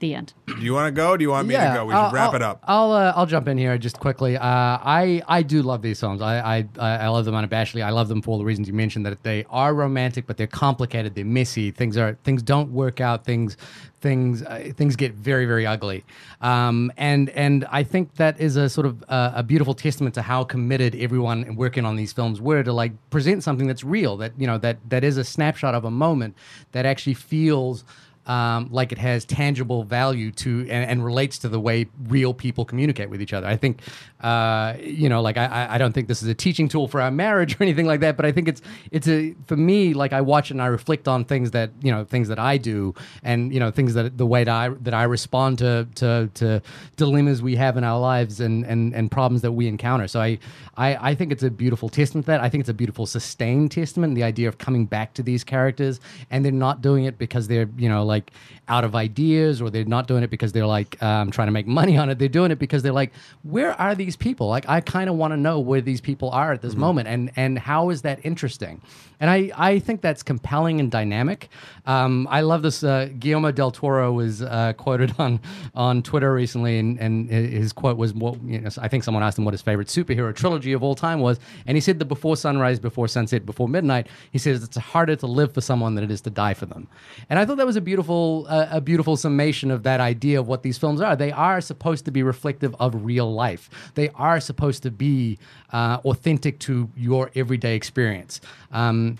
The 0.00 0.14
end. 0.14 0.34
Do 0.46 0.56
you 0.60 0.74
want 0.74 0.88
to 0.88 0.92
go? 0.92 1.10
Or 1.10 1.18
do 1.18 1.22
you 1.22 1.30
want 1.30 1.48
me 1.48 1.54
to 1.54 1.60
go? 1.74 1.86
We 1.86 1.92
should 1.92 1.98
I'll- 1.98 2.12
wrap 2.12 2.30
I'll- 2.30 2.34
it 2.36 2.42
up. 2.42 2.64
I'll 2.64 2.92
uh, 2.92 3.12
I'll 3.16 3.26
jump 3.26 3.48
in 3.48 3.56
here 3.56 3.78
just 3.78 4.00
quickly. 4.00 4.36
Uh, 4.36 4.42
I 4.42 5.22
I 5.28 5.42
do 5.42 5.62
love 5.62 5.82
these 5.82 5.98
songs. 5.98 6.20
I, 6.20 6.58
I 6.58 6.68
I 7.04 7.08
love 7.08 7.24
them 7.24 7.34
unabashedly. 7.34 7.82
I 7.82 7.90
love 7.90 8.08
them 8.08 8.20
for 8.20 8.32
all 8.32 8.38
the 8.38 8.44
reasons 8.44 8.66
you 8.68 8.74
mentioned 8.74 9.06
that 9.06 9.22
they 9.22 9.46
are 9.50 9.72
romantic, 9.72 10.26
but 10.26 10.36
they're 10.36 10.46
complicated. 10.48 11.14
They're 11.14 11.24
messy. 11.24 11.70
Things 11.70 11.96
are 11.96 12.18
things 12.24 12.42
don't 12.42 12.72
work 12.72 13.00
out. 13.00 13.24
Things 13.24 13.56
things 14.00 14.42
uh, 14.42 14.70
things 14.76 14.96
get 14.96 15.14
very 15.14 15.46
very 15.46 15.64
ugly. 15.64 16.04
Um, 16.42 16.92
and 16.96 17.30
and 17.30 17.64
I 17.70 17.84
think 17.84 18.16
that 18.16 18.38
is 18.40 18.56
a 18.56 18.68
sort 18.68 18.86
of 18.86 19.02
uh, 19.08 19.32
a 19.36 19.42
beautiful 19.42 19.74
testament 19.74 20.14
to 20.16 20.22
how 20.22 20.44
committed 20.44 20.94
everyone 20.96 21.56
working 21.56 21.84
on 21.86 21.96
these 21.96 22.12
films 22.12 22.40
were 22.40 22.62
to 22.62 22.72
like 22.72 22.92
present 23.10 23.42
something 23.42 23.66
that's 23.68 23.84
real. 23.84 24.16
That 24.18 24.32
you 24.38 24.46
know 24.46 24.58
that 24.58 24.78
that 24.90 25.04
is 25.04 25.16
a 25.16 25.24
snapshot 25.24 25.74
of 25.74 25.84
a 25.84 25.90
moment 25.90 26.34
that 26.72 26.84
actually 26.84 27.14
feels 27.14 27.84
um, 28.26 28.68
like 28.70 28.92
it 28.92 28.98
has 28.98 29.24
tangible 29.24 29.84
value 29.84 30.30
to 30.32 30.60
and, 30.62 30.90
and 30.90 31.04
relates 31.04 31.38
to 31.40 31.48
the 31.48 31.60
way 31.60 31.86
real 32.08 32.32
people 32.32 32.64
communicate 32.64 33.10
with 33.10 33.20
each 33.20 33.32
other. 33.32 33.46
I 33.46 33.56
think, 33.56 33.80
uh, 34.22 34.74
you 34.80 35.08
know, 35.08 35.20
like 35.20 35.36
I- 35.36 35.68
I, 35.74 35.78
don't 35.78 35.92
think 35.92 36.08
this 36.08 36.22
is 36.22 36.28
a 36.28 36.34
teaching 36.34 36.68
tool 36.68 36.88
for 36.88 37.00
our 37.00 37.10
marriage 37.10 37.54
or 37.54 37.62
anything 37.62 37.86
like 37.86 38.00
that, 38.00 38.16
but 38.16 38.24
I 38.24 38.32
think 38.32 38.48
it's 38.48 38.62
it's 38.90 39.08
a 39.08 39.34
for 39.46 39.56
me 39.56 39.92
like 39.92 40.12
I 40.12 40.20
watch 40.22 40.50
and 40.50 40.62
I 40.62 40.66
reflect 40.66 41.08
on 41.08 41.24
things 41.24 41.50
that 41.50 41.70
you 41.82 41.90
know 41.92 42.04
things 42.04 42.28
that 42.28 42.38
I 42.38 42.56
do 42.56 42.94
and 43.22 43.52
you 43.52 43.60
know 43.60 43.70
things 43.70 43.94
that 43.94 44.16
the 44.16 44.26
way 44.26 44.44
that 44.44 44.54
I 44.54 44.68
that 44.68 44.94
I 44.94 45.02
respond 45.02 45.58
to 45.58 45.86
to, 45.96 46.30
to 46.34 46.62
dilemmas 46.96 47.42
we 47.42 47.56
have 47.56 47.76
in 47.76 47.84
our 47.84 48.00
lives 48.00 48.40
and, 48.40 48.64
and 48.64 48.94
and 48.94 49.10
problems 49.10 49.42
that 49.42 49.52
we 49.52 49.66
encounter. 49.68 50.08
So 50.08 50.20
I, 50.20 50.38
I 50.76 51.10
I 51.10 51.14
think 51.14 51.32
it's 51.32 51.42
a 51.42 51.50
beautiful 51.50 51.88
testament 51.88 52.24
to 52.26 52.32
that. 52.32 52.40
I 52.40 52.48
think 52.48 52.60
it's 52.60 52.70
a 52.70 52.74
beautiful 52.74 53.06
sustained 53.06 53.70
testament. 53.72 54.14
The 54.14 54.22
idea 54.24 54.48
of 54.48 54.56
coming 54.58 54.86
back 54.86 55.12
to 55.14 55.22
these 55.22 55.44
characters 55.44 56.00
and 56.30 56.44
they're 56.44 56.52
not 56.52 56.80
doing 56.80 57.04
it 57.04 57.18
because 57.18 57.48
they're 57.48 57.68
you 57.76 57.88
know 57.88 58.04
like 58.04 58.13
like 58.14 58.30
out 58.68 58.84
of 58.84 58.94
ideas 58.94 59.60
or 59.60 59.68
they're 59.70 59.84
not 59.84 60.06
doing 60.06 60.22
it 60.22 60.30
because 60.30 60.52
they're 60.52 60.66
like 60.66 61.00
um, 61.02 61.30
trying 61.30 61.48
to 61.48 61.52
make 61.52 61.66
money 61.66 61.96
on 61.98 62.08
it. 62.10 62.18
They're 62.18 62.28
doing 62.28 62.50
it 62.50 62.58
because 62.58 62.82
they're 62.82 62.92
like, 62.92 63.12
where 63.42 63.78
are 63.80 63.94
these 63.94 64.16
people? 64.16 64.48
Like, 64.48 64.68
I 64.68 64.80
kind 64.80 65.10
of 65.10 65.16
want 65.16 65.32
to 65.32 65.36
know 65.36 65.60
where 65.60 65.80
these 65.80 66.00
people 66.00 66.30
are 66.30 66.52
at 66.52 66.62
this 66.62 66.74
moment, 66.74 67.08
and 67.08 67.30
and 67.36 67.58
how 67.58 67.90
is 67.90 68.02
that 68.02 68.24
interesting? 68.24 68.80
And 69.20 69.30
I 69.30 69.50
I 69.56 69.78
think 69.78 70.00
that's 70.00 70.22
compelling 70.22 70.80
and 70.80 70.90
dynamic. 70.90 71.48
Um, 71.86 72.26
I 72.30 72.40
love 72.40 72.62
this. 72.62 72.82
Uh, 72.82 73.08
Guillermo 73.18 73.52
del 73.52 73.70
Toro 73.70 74.12
was 74.12 74.42
uh, 74.42 74.72
quoted 74.76 75.14
on 75.18 75.40
on 75.74 76.02
Twitter 76.02 76.32
recently, 76.32 76.78
and, 76.78 76.98
and 76.98 77.30
his 77.30 77.72
quote 77.72 77.96
was, 77.96 78.12
"What 78.14 78.42
you 78.44 78.60
know, 78.60 78.70
I 78.78 78.88
think 78.88 79.04
someone 79.04 79.22
asked 79.22 79.38
him 79.38 79.44
what 79.44 79.54
his 79.54 79.62
favorite 79.62 79.88
superhero 79.88 80.34
trilogy 80.34 80.72
of 80.72 80.82
all 80.82 80.94
time 80.94 81.20
was, 81.20 81.38
and 81.66 81.76
he 81.76 81.80
said 81.80 81.98
the 81.98 82.04
Before 82.04 82.36
Sunrise, 82.36 82.78
Before 82.78 83.08
Sunset, 83.08 83.46
Before 83.46 83.68
Midnight. 83.68 84.08
He 84.32 84.38
says 84.38 84.62
it's 84.62 84.76
harder 84.76 85.16
to 85.16 85.26
live 85.26 85.52
for 85.52 85.60
someone 85.60 85.94
than 85.94 86.04
it 86.04 86.10
is 86.10 86.20
to 86.22 86.30
die 86.30 86.54
for 86.54 86.66
them, 86.66 86.88
and 87.28 87.38
I 87.38 87.44
thought 87.44 87.56
that 87.58 87.66
was 87.66 87.76
a 87.76 87.80
beautiful 87.80 88.03
uh, 88.10 88.68
a 88.70 88.80
beautiful 88.80 89.16
summation 89.16 89.70
of 89.70 89.82
that 89.82 90.00
idea 90.00 90.40
of 90.40 90.48
what 90.48 90.62
these 90.62 90.78
films 90.78 91.00
are. 91.00 91.16
They 91.16 91.32
are 91.32 91.60
supposed 91.60 92.04
to 92.04 92.10
be 92.10 92.22
reflective 92.22 92.74
of 92.78 93.04
real 93.04 93.32
life. 93.32 93.70
They 93.94 94.08
are 94.10 94.40
supposed 94.40 94.82
to 94.84 94.90
be 94.90 95.38
uh, 95.72 95.98
authentic 96.04 96.58
to 96.60 96.90
your 96.96 97.30
everyday 97.34 97.76
experience. 97.76 98.40
Um, 98.72 99.18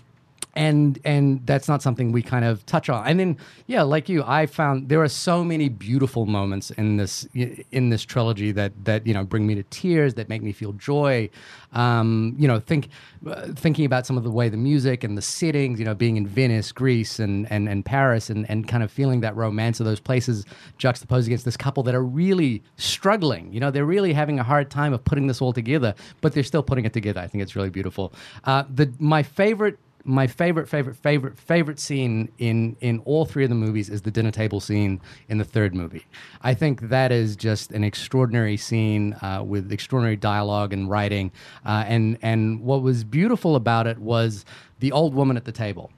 and 0.55 0.99
and 1.03 1.45
that's 1.45 1.67
not 1.67 1.81
something 1.81 2.11
we 2.11 2.21
kind 2.21 2.45
of 2.45 2.65
touch 2.65 2.89
on. 2.89 3.05
And 3.07 3.19
then 3.19 3.37
yeah 3.67 3.81
like 3.81 4.09
you 4.09 4.23
i 4.25 4.45
found 4.45 4.89
there 4.89 5.01
are 5.01 5.07
so 5.07 5.43
many 5.43 5.69
beautiful 5.69 6.25
moments 6.25 6.71
in 6.71 6.97
this 6.97 7.27
in 7.33 7.89
this 7.89 8.03
trilogy 8.03 8.51
that 8.51 8.71
that 8.85 9.05
you 9.05 9.13
know 9.13 9.23
bring 9.23 9.45
me 9.45 9.55
to 9.55 9.63
tears 9.63 10.13
that 10.15 10.29
make 10.29 10.41
me 10.41 10.51
feel 10.51 10.73
joy. 10.73 11.29
Um, 11.73 12.35
you 12.37 12.47
know 12.47 12.59
think 12.59 12.87
uh, 13.27 13.47
thinking 13.53 13.85
about 13.85 14.05
some 14.05 14.17
of 14.17 14.23
the 14.23 14.31
way 14.31 14.47
the 14.47 14.57
music 14.57 15.03
and 15.03 15.17
the 15.17 15.21
settings 15.21 15.77
you 15.77 15.85
know 15.85 15.95
being 15.95 16.15
in 16.15 16.25
venice 16.25 16.71
greece 16.71 17.19
and 17.19 17.51
and, 17.51 17.67
and 17.67 17.83
paris 17.85 18.29
and 18.29 18.49
and 18.49 18.67
kind 18.67 18.81
of 18.81 18.89
feeling 18.91 19.19
that 19.21 19.35
romance 19.35 19.79
of 19.81 19.85
those 19.85 19.99
places 19.99 20.45
juxtaposed 20.77 21.27
against 21.27 21.43
this 21.43 21.57
couple 21.57 21.83
that 21.83 21.95
are 21.95 22.03
really 22.03 22.63
struggling. 22.77 23.51
You 23.51 23.59
know 23.59 23.71
they're 23.71 23.85
really 23.85 24.13
having 24.13 24.39
a 24.39 24.43
hard 24.43 24.71
time 24.71 24.93
of 24.93 25.03
putting 25.03 25.27
this 25.27 25.41
all 25.41 25.51
together 25.51 25.93
but 26.21 26.33
they're 26.33 26.43
still 26.43 26.63
putting 26.63 26.85
it 26.85 26.93
together. 26.93 27.19
I 27.19 27.27
think 27.27 27.41
it's 27.41 27.55
really 27.55 27.69
beautiful. 27.69 28.13
Uh, 28.43 28.63
the 28.73 28.91
my 28.99 29.23
favorite 29.23 29.77
my 30.05 30.27
favorite, 30.27 30.69
favorite, 30.69 30.95
favorite, 30.95 31.37
favorite 31.37 31.79
scene 31.79 32.31
in 32.37 32.77
in 32.79 32.99
all 32.99 33.25
three 33.25 33.43
of 33.43 33.49
the 33.49 33.55
movies 33.55 33.89
is 33.89 34.03
the 34.03 34.11
dinner 34.11 34.31
table 34.31 34.59
scene 34.59 35.01
in 35.29 35.39
the 35.39 35.43
third 35.43 35.73
movie. 35.73 36.05
I 36.41 36.53
think 36.53 36.89
that 36.89 37.11
is 37.11 37.35
just 37.35 37.71
an 37.71 37.83
extraordinary 37.83 38.55
scene 38.55 39.13
uh, 39.21 39.43
with 39.45 39.71
extraordinary 39.71 40.15
dialogue 40.15 40.73
and 40.73 40.89
writing. 40.89 41.31
Uh, 41.65 41.85
and 41.87 42.19
and 42.21 42.61
what 42.61 42.83
was 42.83 43.03
beautiful 43.03 43.55
about 43.55 43.87
it 43.87 43.97
was 43.97 44.45
the 44.79 44.91
old 44.91 45.15
woman 45.15 45.37
at 45.37 45.45
the 45.45 45.51
table 45.51 45.91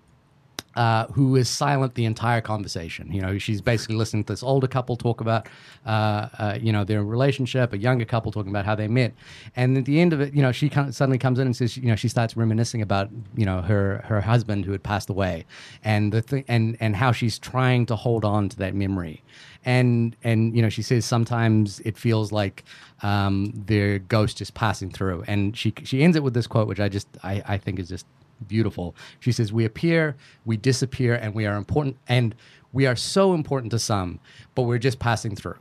uh, 0.77 1.07
who 1.07 1.35
is 1.35 1.49
silent 1.49 1.95
the 1.95 2.05
entire 2.05 2.39
conversation. 2.39 3.11
You 3.11 3.19
know, 3.19 3.39
she's 3.39 3.61
basically 3.61 3.95
listening 3.95 4.23
to 4.25 4.33
this 4.33 4.43
older 4.43 4.67
couple 4.67 4.95
talk 4.95 5.21
about, 5.21 5.47
uh, 5.87 6.29
uh, 6.37 6.57
you 6.61 6.71
know, 6.71 6.83
their 6.83 7.03
relationship, 7.03 7.73
a 7.73 7.79
younger 7.79 8.05
couple 8.05 8.31
talking 8.31 8.51
about 8.51 8.63
how 8.63 8.75
they 8.75 8.87
met, 8.87 9.13
and 9.55 9.75
at 9.75 9.85
the 9.85 9.99
end 9.99 10.13
of 10.13 10.21
it, 10.21 10.35
you 10.35 10.41
know, 10.43 10.51
she 10.51 10.69
kind 10.69 10.87
of 10.87 10.95
suddenly 10.95 11.17
comes 11.17 11.39
in 11.39 11.47
and 11.47 11.55
says, 11.55 11.77
you 11.77 11.87
know, 11.87 11.95
she 11.95 12.07
starts 12.07 12.37
reminiscing 12.37 12.83
about, 12.83 13.09
you 13.35 13.43
know, 13.43 13.61
her 13.63 14.03
her 14.05 14.21
husband 14.21 14.65
who 14.65 14.71
had 14.71 14.83
passed 14.83 15.09
away, 15.09 15.45
and 15.83 16.13
the 16.13 16.21
thing, 16.21 16.45
and 16.47 16.77
and 16.79 16.95
how 16.95 17.11
she's 17.11 17.39
trying 17.39 17.87
to 17.87 17.95
hold 17.95 18.23
on 18.23 18.47
to 18.47 18.57
that 18.57 18.75
memory, 18.75 19.23
and 19.65 20.15
and 20.23 20.55
you 20.55 20.61
know, 20.61 20.69
she 20.69 20.83
says 20.83 21.05
sometimes 21.05 21.79
it 21.79 21.97
feels 21.97 22.31
like 22.31 22.63
um, 23.01 23.51
their 23.65 23.97
ghost 23.97 24.41
is 24.41 24.51
passing 24.51 24.91
through, 24.91 25.23
and 25.27 25.57
she 25.57 25.73
she 25.83 26.03
ends 26.03 26.15
it 26.15 26.21
with 26.21 26.35
this 26.35 26.45
quote, 26.45 26.67
which 26.67 26.79
I 26.79 26.87
just 26.87 27.07
I, 27.23 27.41
I 27.47 27.57
think 27.57 27.79
is 27.79 27.89
just 27.89 28.05
beautiful. 28.47 28.95
She 29.19 29.31
says, 29.31 29.51
We 29.53 29.65
appear, 29.65 30.15
we 30.45 30.57
disappear, 30.57 31.15
and 31.15 31.33
we 31.33 31.45
are 31.45 31.55
important, 31.55 31.97
and 32.07 32.35
we 32.73 32.85
are 32.85 32.95
so 32.95 33.33
important 33.33 33.71
to 33.71 33.79
some, 33.79 34.19
but 34.55 34.63
we're 34.63 34.77
just 34.77 34.99
passing 34.99 35.35
through. 35.35 35.57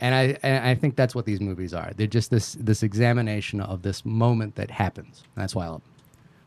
And 0.00 0.14
I, 0.14 0.36
and 0.42 0.66
I 0.66 0.74
think 0.74 0.96
that's 0.96 1.14
what 1.14 1.24
these 1.24 1.40
movies 1.40 1.72
are. 1.72 1.92
They're 1.96 2.06
just 2.06 2.30
this, 2.30 2.54
this 2.60 2.82
examination 2.82 3.60
of 3.60 3.82
this 3.82 4.04
moment 4.04 4.56
that 4.56 4.70
happens. 4.70 5.24
That's 5.36 5.54
why 5.54 5.66
I 5.66 5.68
love 5.68 5.82
them. 5.82 5.93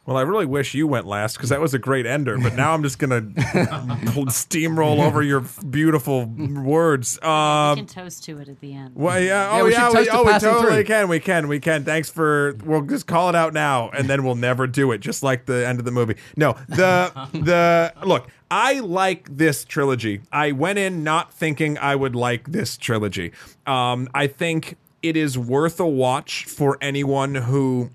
Well, 0.08 0.16
I 0.18 0.22
really 0.22 0.46
wish 0.48 0.74
you 0.74 0.88
went 0.88 1.06
last 1.06 1.36
because 1.38 1.50
that 1.50 1.60
was 1.62 1.74
a 1.76 1.80
great 1.80 2.06
ender. 2.08 2.38
But 2.40 2.56
now 2.56 2.74
I'm 2.74 2.82
just 2.82 2.98
gonna 2.98 3.22
steamroll 4.26 5.00
over 5.06 5.22
your 5.22 5.42
beautiful 5.70 6.26
words. 6.26 7.20
we 7.22 7.28
Um, 7.28 7.76
can 7.78 7.86
toast 7.88 8.24
to 8.26 8.38
it 8.40 8.50
at 8.50 8.60
the 8.60 8.74
end. 8.74 8.96
well, 8.96 9.20
yeah, 9.20 9.56
Yeah, 9.56 9.62
oh 9.62 9.66
we 9.66 9.72
should 9.72 9.78
yeah, 9.80 9.90
we, 10.00 10.06
to 10.06 10.12
oh, 10.12 10.24
we 10.24 10.32
totally 10.40 10.76
through. 10.76 10.84
can. 10.86 11.08
We 11.10 11.20
can. 11.20 11.48
We 11.48 11.60
can. 11.60 11.84
Thanks 11.84 12.10
for. 12.10 12.56
We'll 12.64 12.82
just 12.82 13.08
call 13.08 13.30
it 13.30 13.36
out 13.36 13.54
now, 13.54 13.90
and 13.90 14.10
then 14.10 14.24
we'll 14.24 14.36
never 14.36 14.68
do 14.68 14.92
it, 14.92 15.00
just 15.00 15.24
like 15.24 15.46
the 15.46 15.68
end 15.68 15.80
of 15.80 15.86
the 15.86 15.92
movie. 15.92 16.16
No, 16.36 16.56
the 16.68 17.12
the 17.34 17.94
look. 18.06 18.28
I 18.50 18.80
like 18.80 19.36
this 19.36 19.66
trilogy. 19.66 20.22
I 20.32 20.54
went 20.54 20.80
in 20.80 21.04
not 21.04 21.34
thinking 21.34 21.78
I 21.78 21.96
would 21.98 22.16
like 22.16 22.50
this 22.50 22.78
trilogy. 22.78 23.34
Um, 23.66 24.08
I 24.14 24.28
think 24.28 24.78
it 25.04 25.18
is 25.18 25.38
worth 25.38 25.82
a 25.82 25.88
watch 25.88 26.46
for 26.46 26.78
anyone 26.80 27.36
who 27.36 27.92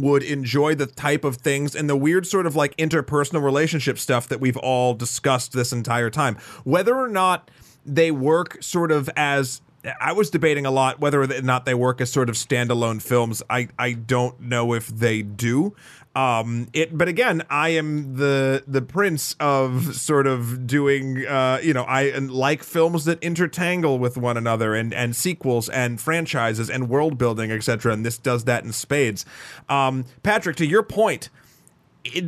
would 0.00 0.22
enjoy 0.22 0.74
the 0.74 0.86
type 0.86 1.24
of 1.24 1.36
things 1.36 1.74
and 1.74 1.88
the 1.88 1.96
weird 1.96 2.26
sort 2.26 2.46
of 2.46 2.56
like 2.56 2.76
interpersonal 2.76 3.42
relationship 3.42 3.98
stuff 3.98 4.28
that 4.28 4.40
we've 4.40 4.56
all 4.56 4.94
discussed 4.94 5.52
this 5.52 5.72
entire 5.72 6.10
time. 6.10 6.36
Whether 6.64 6.96
or 6.96 7.08
not 7.08 7.50
they 7.84 8.10
work 8.10 8.58
sort 8.62 8.92
of 8.92 9.08
as 9.16 9.60
I 10.00 10.12
was 10.12 10.30
debating 10.30 10.66
a 10.66 10.70
lot 10.70 11.00
whether 11.00 11.22
or 11.22 11.26
not 11.26 11.64
they 11.64 11.74
work 11.74 12.00
as 12.00 12.12
sort 12.12 12.28
of 12.28 12.34
standalone 12.34 13.00
films. 13.00 13.42
I, 13.48 13.68
I 13.78 13.92
don't 13.92 14.40
know 14.40 14.74
if 14.74 14.88
they 14.88 15.22
do. 15.22 15.74
Um, 16.14 16.68
it, 16.72 16.96
but 16.96 17.06
again, 17.06 17.44
I 17.48 17.70
am 17.70 18.16
the 18.16 18.64
the 18.66 18.82
prince 18.82 19.36
of 19.38 19.94
sort 19.94 20.26
of 20.26 20.66
doing. 20.66 21.24
Uh, 21.24 21.60
you 21.62 21.72
know, 21.72 21.84
I 21.84 22.10
like 22.18 22.64
films 22.64 23.04
that 23.04 23.20
intertangle 23.20 23.98
with 23.98 24.16
one 24.16 24.36
another 24.36 24.74
and 24.74 24.92
and 24.92 25.14
sequels 25.14 25.68
and 25.68 26.00
franchises 26.00 26.68
and 26.68 26.88
world 26.88 27.16
building, 27.16 27.52
etc. 27.52 27.92
And 27.92 28.04
this 28.04 28.18
does 28.18 28.44
that 28.44 28.64
in 28.64 28.72
spades. 28.72 29.24
Um, 29.68 30.04
Patrick, 30.24 30.56
to 30.56 30.66
your 30.66 30.82
point, 30.82 31.30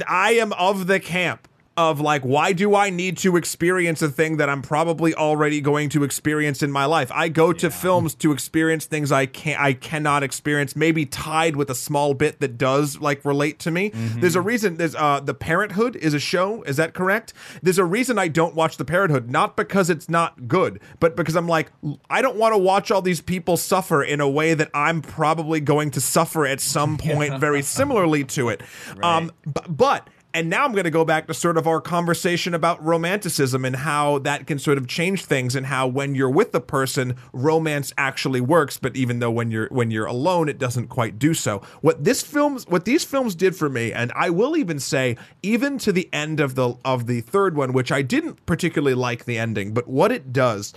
I 0.07 0.35
am 0.35 0.53
of 0.53 0.87
the 0.87 1.01
camp 1.01 1.49
of 1.77 2.01
like, 2.01 2.23
why 2.23 2.53
do 2.53 2.75
I 2.75 2.91
need 2.91 3.17
to 3.19 3.37
experience 3.37 4.03
a 4.03 4.09
thing 4.09 4.37
that 4.37 4.49
I'm 4.49 4.63
probably 4.63 5.15
already 5.15 5.61
going 5.61 5.89
to 5.91 6.05
experience 6.05 6.63
in 6.63 6.71
my 6.71 6.85
life? 6.85 7.11
I 7.15 7.29
go 7.29 7.53
to 7.53 7.71
films 7.71 8.15
to 8.17 8.33
experience 8.33 8.85
things 8.85 9.11
I 9.11 9.27
can 9.27 9.57
I 9.59 9.73
cannot 9.73 10.23
experience, 10.23 10.77
maybe 10.77 11.07
tied 11.07 11.57
with 11.57 11.71
a 11.71 11.75
small 11.75 12.15
bit 12.15 12.41
that 12.41 12.59
does 12.59 13.01
like 13.01 13.25
relate 13.25 13.59
to 13.61 13.71
me. 13.71 13.91
There's 13.95 14.37
a 14.37 14.41
reason. 14.41 14.77
There's 14.77 14.95
uh, 14.95 15.21
the 15.21 15.35
Parenthood 15.35 15.97
is 15.97 16.15
a 16.15 16.21
show. 16.21 16.63
Is 16.63 16.77
that 16.77 16.95
correct? 16.95 17.33
There's 17.63 17.79
a 17.79 17.85
reason 17.85 18.19
I 18.19 18.29
don't 18.29 18.55
watch 18.55 18.77
the 18.77 18.85
Parenthood, 18.85 19.31
not 19.31 19.57
because 19.57 19.89
it's 19.91 20.09
not 20.09 20.49
good, 20.49 20.81
but 21.01 21.17
because 21.17 21.37
I'm 21.37 21.49
like, 21.49 21.71
I 22.11 22.23
don't 22.23 22.37
want 22.37 22.55
to 22.55 22.59
watch 22.59 22.91
all 22.91 23.03
these 23.03 23.21
people 23.21 23.57
suffer 23.57 24.03
in 24.03 24.21
a 24.21 24.29
way 24.29 24.55
that 24.55 24.71
I'm 24.75 25.03
probably 25.03 25.61
going 25.61 25.91
to 25.93 26.01
suffer 26.01 26.47
at 26.47 26.61
some 26.61 26.97
point, 26.99 27.39
very 27.41 27.63
similarly 27.63 28.25
to 28.25 28.49
it. 28.51 28.63
Um, 29.03 29.33
b- 29.45 29.61
but 29.69 30.09
and 30.35 30.49
now 30.49 30.65
I'm 30.65 30.73
going 30.73 30.85
to 30.85 30.91
go 30.91 31.05
back 31.05 31.27
to 31.27 31.35
sort 31.35 31.57
of 31.57 31.67
our 31.67 31.81
conversation 31.81 32.55
about 32.55 32.83
romanticism 32.85 33.65
and 33.65 33.77
how 33.77 34.19
that 34.21 34.47
can 34.47 34.59
sort 34.59 34.79
of 34.79 34.87
change 34.87 35.25
things 35.25 35.55
and 35.55 35.67
how 35.67 35.87
when 35.87 36.15
you're 36.15 36.31
with 36.31 36.53
the 36.53 36.61
person 36.61 37.17
romance 37.33 37.93
actually 37.99 38.41
works 38.41 38.79
but 38.79 38.97
even 38.97 39.19
though 39.19 39.31
when 39.31 39.51
you're 39.51 39.69
when 39.69 39.91
you're 39.91 40.07
alone 40.07 40.49
it 40.49 40.59
doesn't 40.59 40.89
quite 40.89 41.19
do 41.19 41.35
so. 41.35 41.59
What 41.81 42.05
this 42.05 42.23
films 42.23 42.67
what 42.67 42.85
these 42.85 43.05
films 43.05 43.35
did 43.35 43.55
for 43.55 43.69
me 43.69 43.93
and 43.93 44.13
I 44.15 44.31
will 44.31 44.57
even 44.57 44.79
say 44.79 45.17
even 45.43 45.79
to 45.79 45.93
the 45.93 46.09
end 46.13 46.41
of 46.41 46.55
the 46.55 46.75
of 46.85 47.07
the 47.07 47.21
third 47.21 47.57
one 47.57 47.73
which 47.73 47.93
I 47.93 48.03
didn't 48.03 48.45
particularly 48.47 48.95
like 48.95 49.25
the 49.25 49.39
ending 49.39 49.75
but 49.75 49.87
what 49.89 50.13
it 50.13 50.33
does 50.33 50.73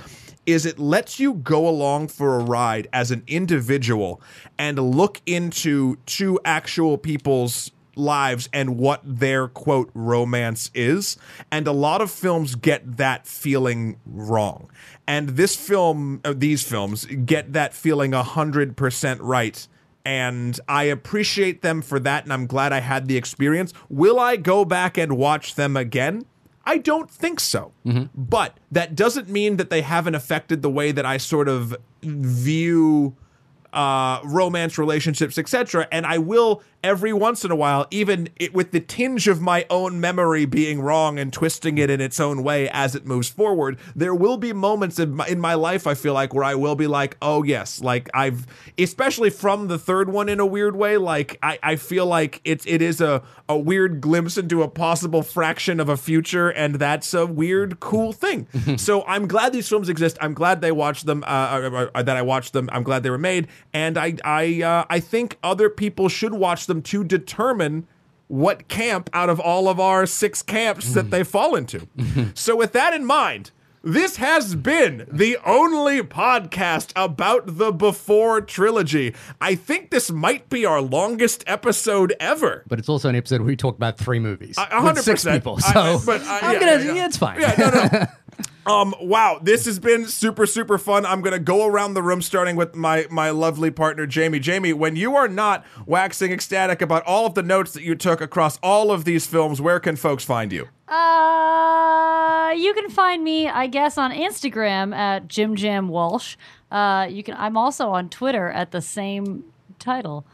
is 0.45 0.65
it 0.65 0.77
lets 0.77 1.19
you 1.19 1.33
go 1.33 1.67
along 1.67 2.07
for 2.07 2.39
a 2.39 2.43
ride 2.43 2.87
as 2.93 3.11
an 3.11 3.23
individual 3.27 4.21
and 4.57 4.77
look 4.77 5.19
into 5.25 5.95
two 6.05 6.39
actual 6.45 6.97
people's 6.97 7.71
lives 7.95 8.49
and 8.53 8.77
what 8.77 9.01
their 9.03 9.47
quote 9.47 9.89
romance 9.93 10.71
is. 10.73 11.17
And 11.51 11.67
a 11.67 11.71
lot 11.71 12.01
of 12.01 12.11
films 12.11 12.55
get 12.55 12.97
that 12.97 13.27
feeling 13.27 13.97
wrong. 14.05 14.69
And 15.07 15.29
this 15.29 15.55
film 15.55 16.21
uh, 16.23 16.33
these 16.35 16.63
films 16.63 17.05
get 17.05 17.53
that 17.53 17.73
feeling 17.73 18.11
100% 18.11 19.17
right. 19.21 19.67
And 20.03 20.59
I 20.67 20.83
appreciate 20.83 21.61
them 21.61 21.81
for 21.81 21.99
that 21.99 22.23
and 22.23 22.33
I'm 22.33 22.45
glad 22.45 22.71
I 22.73 22.79
had 22.79 23.07
the 23.07 23.17
experience. 23.17 23.73
Will 23.89 24.19
I 24.19 24.35
go 24.35 24.63
back 24.65 24.97
and 24.97 25.17
watch 25.17 25.55
them 25.55 25.75
again? 25.75 26.25
I 26.65 26.79
don't 26.79 27.09
think 27.09 27.39
so. 27.39 27.71
But 28.15 28.57
that 28.71 28.95
doesn't 28.95 29.29
mean 29.29 29.57
that 29.57 29.69
they 29.69 29.81
haven't 29.81 30.15
affected 30.15 30.61
the 30.61 30.69
way 30.69 30.91
that 30.91 31.05
I 31.05 31.17
sort 31.17 31.47
of 31.47 31.75
view 32.01 33.15
uh, 33.71 34.21
romance 34.23 34.77
relationships, 34.77 35.37
etc. 35.37 35.87
And 35.91 36.05
I 36.05 36.17
will 36.17 36.63
every 36.85 37.11
once 37.11 37.43
in 37.43 37.49
a 37.49 37.55
while, 37.55 37.87
even 37.89 38.29
it, 38.35 38.53
with 38.53 38.69
the 38.69 38.79
tinge 38.79 39.27
of 39.27 39.41
my 39.41 39.65
own 39.71 39.99
memory 39.99 40.45
being 40.45 40.79
wrong 40.79 41.17
and 41.17 41.33
twisting 41.33 41.79
it 41.79 41.89
in 41.89 41.99
its 41.99 42.19
own 42.19 42.43
way 42.43 42.69
as 42.69 42.93
it 42.93 43.07
moves 43.07 43.27
forward, 43.27 43.79
there 43.95 44.13
will 44.13 44.37
be 44.37 44.53
moments 44.53 44.99
in 44.99 45.15
my, 45.15 45.27
in 45.27 45.39
my 45.39 45.55
life 45.55 45.87
I 45.87 45.95
feel 45.95 46.13
like 46.13 46.33
where 46.35 46.43
I 46.43 46.53
will 46.53 46.75
be 46.75 46.85
like, 46.85 47.17
oh 47.23 47.41
yes, 47.41 47.81
like 47.81 48.07
I've, 48.13 48.45
especially 48.77 49.31
from 49.31 49.67
the 49.67 49.79
third 49.79 50.09
one 50.09 50.29
in 50.29 50.39
a 50.39 50.45
weird 50.45 50.75
way, 50.75 50.97
like 50.97 51.39
I, 51.41 51.57
I 51.63 51.75
feel 51.75 52.05
like 52.05 52.39
it's 52.45 52.65
it 52.67 52.83
is 52.83 53.01
a 53.01 53.23
a 53.47 53.57
weird 53.57 54.01
glimpse 54.01 54.37
into 54.37 54.63
a 54.63 54.67
possible 54.67 55.21
fraction 55.21 55.79
of 55.79 55.87
a 55.87 55.97
future, 55.97 56.49
and 56.49 56.75
that's 56.75 57.13
a 57.13 57.25
weird, 57.25 57.79
cool 57.79 58.11
thing. 58.11 58.47
so 58.77 59.03
I'm 59.05 59.27
glad 59.27 59.53
these 59.53 59.67
films 59.67 59.87
exist. 59.87 60.17
I'm 60.19 60.33
glad 60.33 60.61
they 60.61 60.71
watched 60.71 61.05
them. 61.05 61.23
Uh, 61.23 61.27
uh, 61.27 61.89
uh, 61.93 62.03
that 62.03 62.17
I 62.17 62.21
watched 62.21 62.53
them. 62.53 62.69
I'm 62.71 62.83
glad 62.83 63.03
they 63.03 63.09
were 63.09 63.17
made, 63.17 63.47
and 63.73 63.97
I 63.97 64.15
I 64.23 64.61
uh, 64.63 64.85
I 64.89 64.99
think 64.99 65.37
other 65.43 65.69
people 65.69 66.09
should 66.09 66.33
watch 66.33 66.65
them 66.65 66.74
to 66.83 67.03
determine 67.03 67.87
what 68.27 68.67
camp 68.67 69.09
out 69.13 69.29
of 69.29 69.39
all 69.39 69.67
of 69.69 69.79
our 69.79 70.05
six 70.05 70.41
camps 70.41 70.93
that 70.93 71.11
they 71.11 71.23
fall 71.23 71.55
into. 71.55 71.87
so 72.33 72.55
with 72.55 72.73
that 72.73 72.93
in 72.93 73.05
mind. 73.05 73.51
This 73.87 74.15
has 74.15 74.55
been 74.55 75.05
the 75.11 75.37
only 75.45 76.01
podcast 76.01 76.91
about 76.95 77.57
the 77.59 77.71
Before 77.71 78.41
trilogy. 78.41 79.13
I 79.39 79.53
think 79.53 79.91
this 79.91 80.09
might 80.09 80.49
be 80.49 80.65
our 80.65 80.81
longest 80.81 81.43
episode 81.45 82.11
ever. 82.19 82.63
But 82.67 82.79
it's 82.79 82.89
also 82.89 83.09
an 83.09 83.15
episode 83.15 83.41
where 83.41 83.45
we 83.49 83.55
talk 83.55 83.75
about 83.75 83.99
three 83.99 84.17
movies. 84.17 84.57
A 84.57 84.81
hundred 84.81 85.03
six 85.03 85.23
percent. 85.23 85.43
people. 85.43 85.59
I- 85.63 85.71
So 85.73 86.01
but, 86.03 86.21
uh, 86.21 86.39
I'm 86.41 86.53
yeah, 86.53 86.59
gonna, 86.59 86.83
yeah, 86.83 86.93
yeah. 86.95 87.05
it's 87.05 87.17
fine. 87.17 87.39
Yeah, 87.39 87.55
no, 87.59 87.69
no. 87.99 88.05
Um, 88.65 88.95
wow, 88.99 89.39
this 89.41 89.65
has 89.65 89.77
been 89.77 90.07
super, 90.07 90.45
super 90.45 90.77
fun. 90.77 91.05
I'm 91.05 91.21
gonna 91.21 91.39
go 91.39 91.67
around 91.67 91.93
the 91.93 92.01
room, 92.01 92.21
starting 92.21 92.55
with 92.55 92.75
my 92.75 93.05
my 93.11 93.29
lovely 93.29 93.69
partner 93.69 94.05
Jamie. 94.07 94.39
Jamie, 94.39 94.73
when 94.73 94.95
you 94.95 95.15
are 95.15 95.27
not 95.27 95.65
waxing 95.85 96.31
ecstatic 96.31 96.81
about 96.81 97.03
all 97.03 97.25
of 97.25 97.35
the 97.35 97.43
notes 97.43 97.73
that 97.73 97.83
you 97.83 97.95
took 97.95 98.21
across 98.21 98.57
all 98.63 98.91
of 98.91 99.05
these 99.05 99.27
films, 99.27 99.61
where 99.61 99.79
can 99.79 99.95
folks 99.95 100.23
find 100.23 100.51
you? 100.51 100.67
Uh, 100.87 102.53
you 102.57 102.73
can 102.73 102.89
find 102.89 103.23
me, 103.23 103.47
I 103.47 103.67
guess, 103.67 103.97
on 103.97 104.11
Instagram 104.11 104.95
at 104.95 105.27
Jim 105.27 105.55
Jam 105.55 105.87
Walsh. 105.87 106.35
Uh, 106.71 107.07
you 107.09 107.21
can. 107.23 107.35
I'm 107.37 107.57
also 107.57 107.89
on 107.89 108.09
Twitter 108.09 108.49
at 108.49 108.71
the 108.71 108.81
same 108.81 109.43
title. 109.77 110.25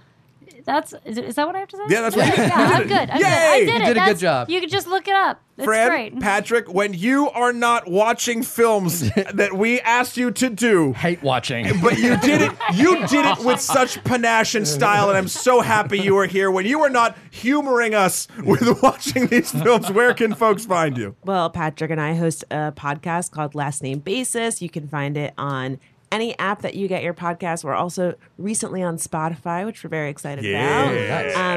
That's 0.66 0.94
is, 1.06 1.18
it, 1.18 1.26
is 1.26 1.36
that 1.36 1.48
what 1.48 1.56
I 1.56 1.60
have 1.60 1.68
to 1.70 1.78
say? 1.78 1.84
Yeah, 1.90 2.02
that's 2.02 2.16
what. 2.16 2.38
Yeah, 2.38 2.52
I'm 2.54 2.88
good. 2.88 3.10
I'm 3.10 3.18
good. 3.18 3.26
I 3.26 3.58
Yay! 3.58 3.66
did 3.66 3.68
You 3.70 3.82
it. 3.82 3.86
did 3.94 3.98
a 3.98 4.06
good 4.06 4.18
job. 4.20 4.50
You 4.50 4.60
can 4.60 4.70
just 4.70 4.88
look 4.88 5.08
it 5.08 5.14
up. 5.16 5.42
It's 5.58 5.66
Fran, 5.66 5.90
great. 5.90 6.20
Patrick, 6.20 6.74
when 6.74 6.94
you 6.96 7.30
are 7.30 7.54
not 7.54 7.88
watching 7.88 8.42
films 8.42 9.02
that 9.34 9.54
we 9.54 9.80
asked 9.82 10.18
you 10.18 10.32
to 10.32 10.50
do, 10.50 10.94
Hate 10.94 11.22
watching. 11.22 11.68
but 11.82 12.00
you 12.00 12.18
did 12.18 12.42
it 12.42 12.52
you 12.74 13.06
did 13.08 13.26
it 13.26 13.46
with 13.46 13.60
such 13.60 14.04
panache 14.04 14.56
and 14.56 14.68
style 14.68 15.10
and 15.10 15.18
i'm 15.18 15.28
so 15.28 15.62
happy 15.62 16.00
you 16.00 16.18
are 16.18 16.26
here 16.26 16.50
when 16.50 16.66
you 16.66 16.80
are 16.82 16.90
not 16.90 17.16
humoring 17.30 17.94
us 17.94 18.28
with 18.44 18.62
watching 18.82 19.28
these 19.28 19.52
films 19.52 19.92
where 19.92 20.14
can 20.16 20.34
folks 20.34 20.66
find 20.66 20.98
you 20.98 21.16
Well, 21.26 21.50
Patrick 21.52 21.92
and 21.92 22.02
I 22.02 22.14
host 22.16 22.44
a 22.50 22.72
podcast 22.72 23.32
called 23.32 23.54
Last 23.54 23.84
Name 23.84 24.00
Basis. 24.00 24.62
You 24.62 24.70
can 24.70 24.88
find 24.88 25.16
it 25.18 25.34
on 25.38 25.80
any 26.12 26.38
app 26.40 26.62
that 26.62 26.76
you 26.76 26.88
get 26.88 27.04
your 27.04 27.14
podcast. 27.14 27.64
We're 27.64 27.74
also 27.74 28.16
recently 28.38 28.82
on 28.84 28.98
Spotify, 28.98 29.66
which 29.66 29.84
we're 29.84 29.90
very 29.90 30.10
excited 30.10 30.44
about. 30.46 30.94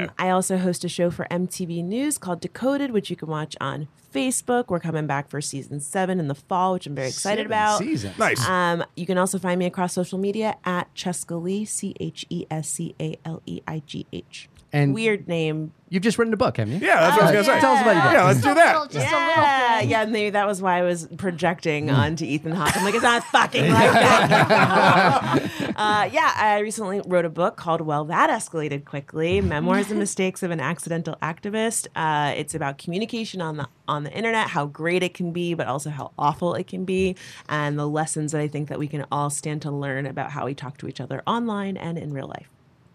Um, 0.04 0.10
I 0.18 0.30
also 0.30 0.56
host 0.58 0.84
a 0.84 0.88
show 0.88 1.10
for 1.10 1.26
MTV 1.30 1.84
News 1.84 2.18
called 2.18 2.40
Decoded, 2.40 2.90
which 2.92 3.10
you 3.10 3.16
can 3.16 3.28
watch 3.28 3.56
on 3.60 3.88
Facebook. 4.12 4.66
We're 4.68 4.80
coming 4.80 5.06
back 5.06 5.28
for 5.28 5.40
season 5.40 5.80
seven 5.80 6.20
in 6.20 6.28
the 6.28 6.34
fall, 6.34 6.74
which 6.74 6.86
I'm 6.86 6.94
very 6.94 7.08
excited 7.08 7.46
about. 7.46 7.78
Season. 7.78 8.12
nice 8.18 8.46
Um, 8.48 8.84
you 8.96 9.06
can 9.06 9.18
also 9.18 9.38
find 9.38 9.58
me 9.58 9.66
across 9.66 9.92
social 9.92 10.18
media 10.18 10.56
at 10.64 10.94
Chescaleigh, 10.94 11.66
C 11.66 11.94
H 11.98 12.24
E 12.30 12.46
S 12.50 12.68
C 12.68 12.94
A 13.00 13.18
L 13.24 13.42
E 13.46 13.60
I 13.66 13.82
G 13.84 14.06
H. 14.12 14.48
And- 14.74 14.92
Weird 14.92 15.28
name. 15.28 15.72
You've 15.90 16.02
just 16.02 16.18
written 16.18 16.34
a 16.34 16.36
book, 16.36 16.56
haven't 16.56 16.80
you? 16.80 16.86
yeah 16.88 16.98
that's 17.02 17.16
what 17.16 17.22
i 17.26 17.38
was 17.38 17.46
gonna 17.46 17.54
say 17.56 17.60
Tell 17.60 17.74
us 17.74 17.82
about 17.82 17.94
your 17.94 18.02
book. 18.02 18.12
yeah 18.14 18.24
let's 18.24 18.40
do 18.40 18.54
that 18.54 18.90
Just 18.90 18.96
a 18.96 18.98
little 18.98 19.28
Yeah, 19.28 19.78
thing. 19.80 19.90
yeah, 19.90 20.04
maybe 20.06 20.30
that 20.30 20.44
was 20.46 20.60
why 20.60 20.78
I 20.80 20.82
was 20.82 21.06
projecting 21.18 21.88
onto 21.90 22.24
Ethan 22.24 22.50
Hawke. 22.50 22.76
I'm 22.76 22.82
like, 22.84 22.94
it's 22.94 23.02
not 23.04 23.22
fucking 23.36 23.70
like 23.70 23.92
that. 23.92 25.40
uh, 25.76 26.08
yeah, 26.12 26.32
I 26.36 26.58
recently 26.60 27.00
wrote 27.06 27.24
a 27.24 27.28
book 27.30 27.56
called 27.56 27.80
"Well, 27.80 28.04
That 28.06 28.28
Escalated 28.30 28.84
Quickly: 28.84 29.40
Memoirs 29.40 29.90
and 29.90 29.98
Mistakes 30.06 30.42
of 30.42 30.50
an 30.50 30.58
Accidental 30.60 31.16
Activist." 31.22 31.86
Uh, 31.94 32.32
it's 32.36 32.54
about 32.56 32.78
communication 32.78 33.40
on 33.40 33.56
the 33.56 33.68
on 33.86 34.02
the 34.02 34.12
internet, 34.12 34.48
how 34.48 34.66
great 34.66 35.04
it 35.04 35.14
can 35.14 35.32
be, 35.32 35.54
but 35.54 35.68
also 35.68 35.90
how 35.90 36.10
awful 36.18 36.54
it 36.54 36.66
can 36.66 36.84
be, 36.84 37.14
and 37.48 37.78
the 37.78 37.86
lessons 37.86 38.32
that 38.32 38.40
I 38.40 38.48
think 38.48 38.68
that 38.68 38.78
we 38.80 38.88
can 38.88 39.04
all 39.12 39.30
stand 39.30 39.62
to 39.62 39.70
learn 39.70 40.06
about 40.06 40.30
how 40.32 40.46
we 40.46 40.54
talk 40.54 40.78
to 40.78 40.88
each 40.88 41.00
other 41.00 41.22
online 41.26 41.76
and 41.76 41.98
in 41.98 42.12
real 42.12 42.26
life. 42.26 42.48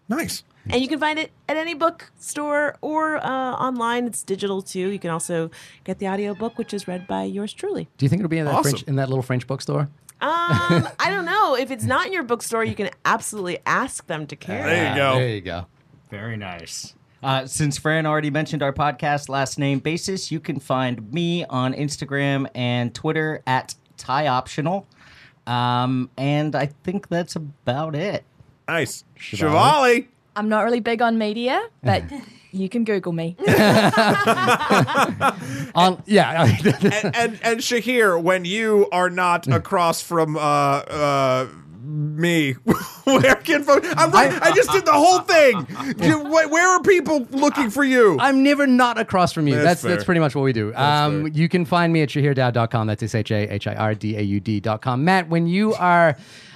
Nice 0.10 0.44
And 0.70 0.82
you 0.82 0.88
can 0.88 1.00
find 1.00 1.18
it 1.18 1.32
at 1.48 1.56
any 1.58 1.74
bookstore 1.74 2.76
or 2.82 3.18
uh, 3.18 3.54
online. 3.54 4.06
It's 4.06 4.24
digital 4.24 4.62
too. 4.62 4.90
You 4.90 5.00
can 5.00 5.10
also 5.10 5.50
get 5.84 6.00
the 6.00 6.08
audiobook, 6.08 6.58
which 6.58 6.74
is 6.74 6.88
read 6.88 7.08
by 7.08 7.24
yours 7.24 7.54
truly. 7.54 7.88
Do 7.98 8.06
you 8.06 8.10
think 8.10 8.20
it'll 8.20 8.30
be 8.30 8.40
in 8.40 8.46
that 8.46 8.56
Awesome. 8.56 8.72
French 8.72 8.84
in 8.84 8.96
that 8.98 9.10
little 9.10 9.24
French 9.24 9.48
bookstore? 9.48 9.90
Um, 10.22 10.90
I 11.00 11.10
don't 11.10 11.26
know. 11.26 11.56
If 11.56 11.72
it's 11.72 11.86
not 11.86 12.08
in 12.08 12.14
your 12.14 12.24
bookstore, 12.24 12.64
you 12.64 12.76
can 12.76 12.90
absolutely 13.06 13.60
ask 13.66 14.06
them 14.08 14.28
to 14.28 14.36
carry 14.36 14.72
it. 14.72 14.76
There 14.76 14.90
you 14.90 14.96
go. 14.96 15.16
There 15.16 15.30
you 15.30 15.42
go. 15.42 15.66
Very 16.10 16.38
nice. 16.38 16.94
Uh, 17.22 17.46
since 17.46 17.78
Fran 17.78 18.06
already 18.06 18.30
mentioned 18.30 18.64
our 18.64 18.74
podcast, 18.74 19.28
Last 19.30 19.60
Name 19.60 19.80
Basis, 19.80 20.32
you 20.32 20.40
can 20.40 20.60
find 20.60 21.12
me 21.12 21.46
on 21.46 21.74
Instagram 21.74 22.48
and 22.56 22.94
Twitter 22.94 23.42
at 23.46 23.76
Tie 23.98 24.28
Optional. 24.28 24.88
Um, 25.46 26.10
and 26.18 26.56
I 26.56 26.68
think 26.84 27.10
that's 27.10 27.36
about 27.36 27.96
it. 27.96 28.24
Nice 28.70 29.04
Shivali. 29.18 30.08
I'm 30.36 30.48
not 30.50 30.62
really 30.64 30.80
big 30.80 31.02
on 31.02 31.18
media, 31.18 31.62
but 31.84 32.04
you 32.52 32.70
can 32.70 32.84
Google 32.84 33.12
me. 33.14 33.36
On, 35.76 36.02
yeah. 36.06 36.46
and, 36.46 37.16
and 37.16 37.40
and 37.44 37.60
Shahir, 37.60 38.22
when 38.22 38.46
you 38.46 38.88
are 38.92 39.10
not 39.10 39.48
across 39.48 40.02
from 40.02 40.38
uh 40.38 40.40
uh 40.40 41.48
me, 41.84 42.54
where 43.06 43.36
can 43.36 43.64
folks? 43.64 43.88
I'm 43.98 44.12
right, 44.12 44.32
I 44.44 44.52
just 44.54 44.72
did 44.72 44.86
the 44.86 44.94
whole 44.94 45.20
thing. 45.20 45.66
You- 46.08 46.20
wh- 46.26 46.52
Where 46.52 46.68
are 46.70 46.82
people 46.84 47.26
looking 47.32 47.70
for 47.72 47.84
you? 47.84 48.18
I'm 48.20 48.44
never 48.44 48.68
not 48.68 49.00
across 49.00 49.34
from 49.34 49.48
you. 49.48 49.56
That's 49.56 49.66
That's 49.66 49.82
fair. 49.82 49.92
that's, 49.92 50.04
pretty 50.04 50.20
much 50.20 50.36
what 50.36 50.44
we 50.44 50.54
do. 50.54 50.74
Um, 50.76 51.28
you 51.34 51.50
can 51.50 51.66
find 51.66 51.92
me 51.92 52.02
at 52.04 52.10
shahirdaud.com. 52.10 52.86
That's 52.88 53.02
S 53.02 53.16
H 53.16 53.32
A 53.32 53.52
H 53.54 53.66
I 53.68 53.74
R 53.76 53.96
D 53.96 54.16
A 54.18 54.22
U 54.22 54.40
D.com. 54.40 55.04
Matt, 55.04 55.30
when 55.30 55.48
you 55.48 55.74
are. 55.74 56.16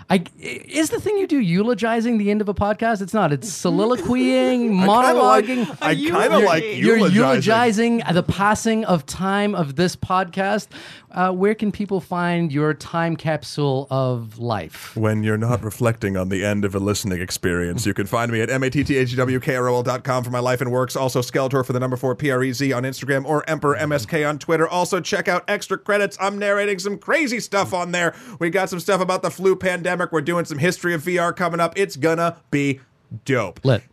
I, 0.10 0.24
is 0.40 0.90
the 0.90 1.00
thing 1.00 1.18
you 1.18 1.28
do 1.28 1.40
eulogizing 1.40 2.18
the 2.18 2.30
end 2.30 2.42
of 2.42 2.50
a 2.50 2.54
podcast? 2.54 3.02
It's 3.02 3.14
not. 3.14 3.32
It's 3.32 3.50
soliloquying, 3.50 4.70
monologuing. 4.86 5.78
I 5.82 5.96
kind 6.10 6.34
of 6.34 6.44
like 6.44 6.64
You're 6.64 6.98
eulogizing. 6.98 8.00
eulogizing 8.00 8.04
the 8.14 8.24
passing 8.24 8.86
of 8.86 9.06
time 9.06 9.56
of 9.56 9.76
this 9.76 9.96
podcast. 9.96 10.68
Uh, 11.12 11.32
where 11.32 11.54
can 11.54 11.72
people 11.72 12.02
find 12.02 12.52
your 12.52 12.74
time 12.74 13.16
capsule 13.16 13.88
of 13.92 14.40
life? 14.40 14.96
When 14.96 15.22
you're 15.24 15.38
not 15.38 15.64
reflecting 15.64 16.18
on 16.18 16.30
the 16.30 16.44
end 16.44 16.66
of 16.66 16.74
a 16.74 16.80
listening 16.80 17.22
experience, 17.22 17.86
you 17.86 17.94
can 17.94 18.08
find 18.08 18.32
me 18.32 18.42
at 18.42 18.50
M-A-T-T-H-E-W-K-R-O-L.com 18.50 20.24
for 20.24 20.32
my 20.32 20.40
life 20.40 20.60
and 20.60 20.72
works. 20.72 20.96
Also, 20.96 21.22
Skeletor 21.22 21.64
for 21.64 21.72
the 21.72 21.80
number 21.80 21.98
four 21.98 22.16
P-R-E-Z 22.16 22.74
on 22.74 22.82
Instagram 22.82 23.26
or 23.26 23.48
Emperor 23.48 23.78
MSK 23.78 24.28
on 24.28 24.40
Twitter. 24.40 24.68
Also, 24.68 25.00
check 25.00 25.28
out 25.28 25.44
Extra 25.48 25.78
Credits. 25.78 26.18
I'm 26.20 26.40
narrating 26.40 26.80
some 26.80 26.98
crazy 26.98 27.40
stuff 27.40 27.76
on 27.76 27.92
there. 27.92 28.16
We 28.40 28.50
got 28.50 28.70
some 28.70 28.80
stuff 28.80 29.00
about 29.00 29.22
the 29.22 29.30
flu 29.30 29.56
pandemic. 29.56 29.93
We're 30.12 30.22
doing 30.22 30.46
some 30.46 30.58
history 30.58 30.94
of 30.94 31.02
VR 31.04 31.36
coming 31.36 31.60
up. 31.60 31.74
It's 31.78 31.96
gonna 31.96 32.38
be 32.52 32.80
dope. 33.26 33.64
Lit. 33.64 33.84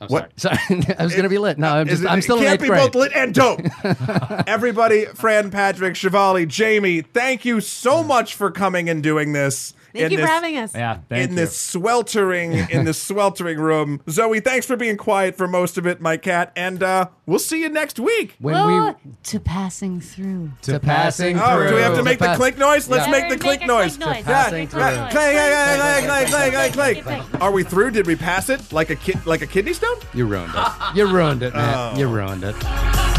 I'm 0.00 0.08
what? 0.08 0.38
Sorry, 0.38 0.58
I 0.98 1.04
was 1.04 1.12
going 1.12 1.22
to 1.22 1.28
be 1.28 1.38
lit. 1.38 1.56
No, 1.56 1.68
I'm, 1.68 1.86
Is 1.88 2.00
just, 2.00 2.02
it- 2.02 2.10
I'm 2.10 2.20
still 2.20 2.36
it 2.38 2.40
can't 2.40 2.54
eighth 2.54 2.62
be 2.62 2.68
grade. 2.68 2.80
both 2.92 2.94
lit 2.96 3.12
and 3.14 3.32
dope. 3.32 3.60
Everybody, 4.48 5.06
Fran, 5.06 5.50
Patrick, 5.52 5.94
Shivali, 5.94 6.46
Jamie, 6.48 7.00
thank 7.02 7.44
you 7.44 7.60
so 7.60 8.02
much 8.02 8.34
for 8.34 8.50
coming 8.50 8.90
and 8.90 9.02
doing 9.02 9.32
this. 9.32 9.72
Thank 9.94 10.06
in 10.06 10.12
you 10.12 10.18
for 10.18 10.26
having 10.26 10.56
us. 10.58 10.74
Yeah, 10.74 10.98
thank 11.08 11.24
in 11.24 11.30
you. 11.30 11.36
this 11.36 11.56
sweltering 11.58 12.52
in 12.70 12.84
this 12.84 13.00
sweltering 13.00 13.58
room. 13.58 14.02
Zoe, 14.10 14.40
thanks 14.40 14.66
for 14.66 14.76
being 14.76 14.96
quiet 14.96 15.36
for 15.36 15.46
most 15.48 15.78
of 15.78 15.86
it, 15.86 16.00
my 16.00 16.16
cat, 16.16 16.52
and 16.56 16.82
uh, 16.82 17.06
we'll 17.26 17.38
see 17.38 17.60
you 17.62 17.68
next 17.68 18.00
week. 18.00 18.34
when 18.40 18.54
Well, 18.54 18.98
we 19.04 19.12
to 19.24 19.38
passing 19.40 20.00
through. 20.00 20.50
to 20.62 20.80
passing 20.80 21.38
Oh, 21.38 21.56
through. 21.56 21.68
do 21.68 21.74
we 21.76 21.80
have 21.82 21.96
to 21.96 22.02
make 22.02 22.18
the 22.18 22.26
pass- 22.26 22.36
clink 22.36 22.58
noise? 22.58 22.88
Let's 22.88 23.06
Yeah. 23.06 23.12
make 23.12 23.28
the 23.28 23.34
Everyone 23.34 23.56
clink 23.56 23.66
noise. 23.66 23.96
a 23.96 23.98
Clink 24.00 24.16
noise. 24.16 24.24
passing 24.24 24.52
Make 24.58 24.68
a 24.68 24.70
through. 24.72 24.80
clink 24.80 24.90
Clank, 24.90 25.00
noise. 25.00 25.12
clank, 25.12 26.08
clank, 26.08 26.28
clank, 26.28 26.28
clank, 26.28 26.72
clank, 26.74 27.02
clank, 27.04 27.24
Clink. 27.30 27.42
Are 27.42 27.52
we 27.52 27.62
through? 27.62 27.90
Did 27.92 28.06
we 28.06 28.16
pass 28.16 28.48
it 28.48 28.72
like 28.72 28.90
a 28.90 28.96
kid, 28.96 29.24
like 29.26 29.42
a 29.42 29.46
kidney 29.46 29.72
stone? 29.74 29.96
You 30.12 30.26
ruined 30.26 30.52
it. 30.56 30.96
You 30.96 31.06
ruined 31.06 31.42
it, 31.44 31.54
man. 31.54 31.98
You 31.98 32.08
ruined 32.08 32.42
it. 32.44 33.13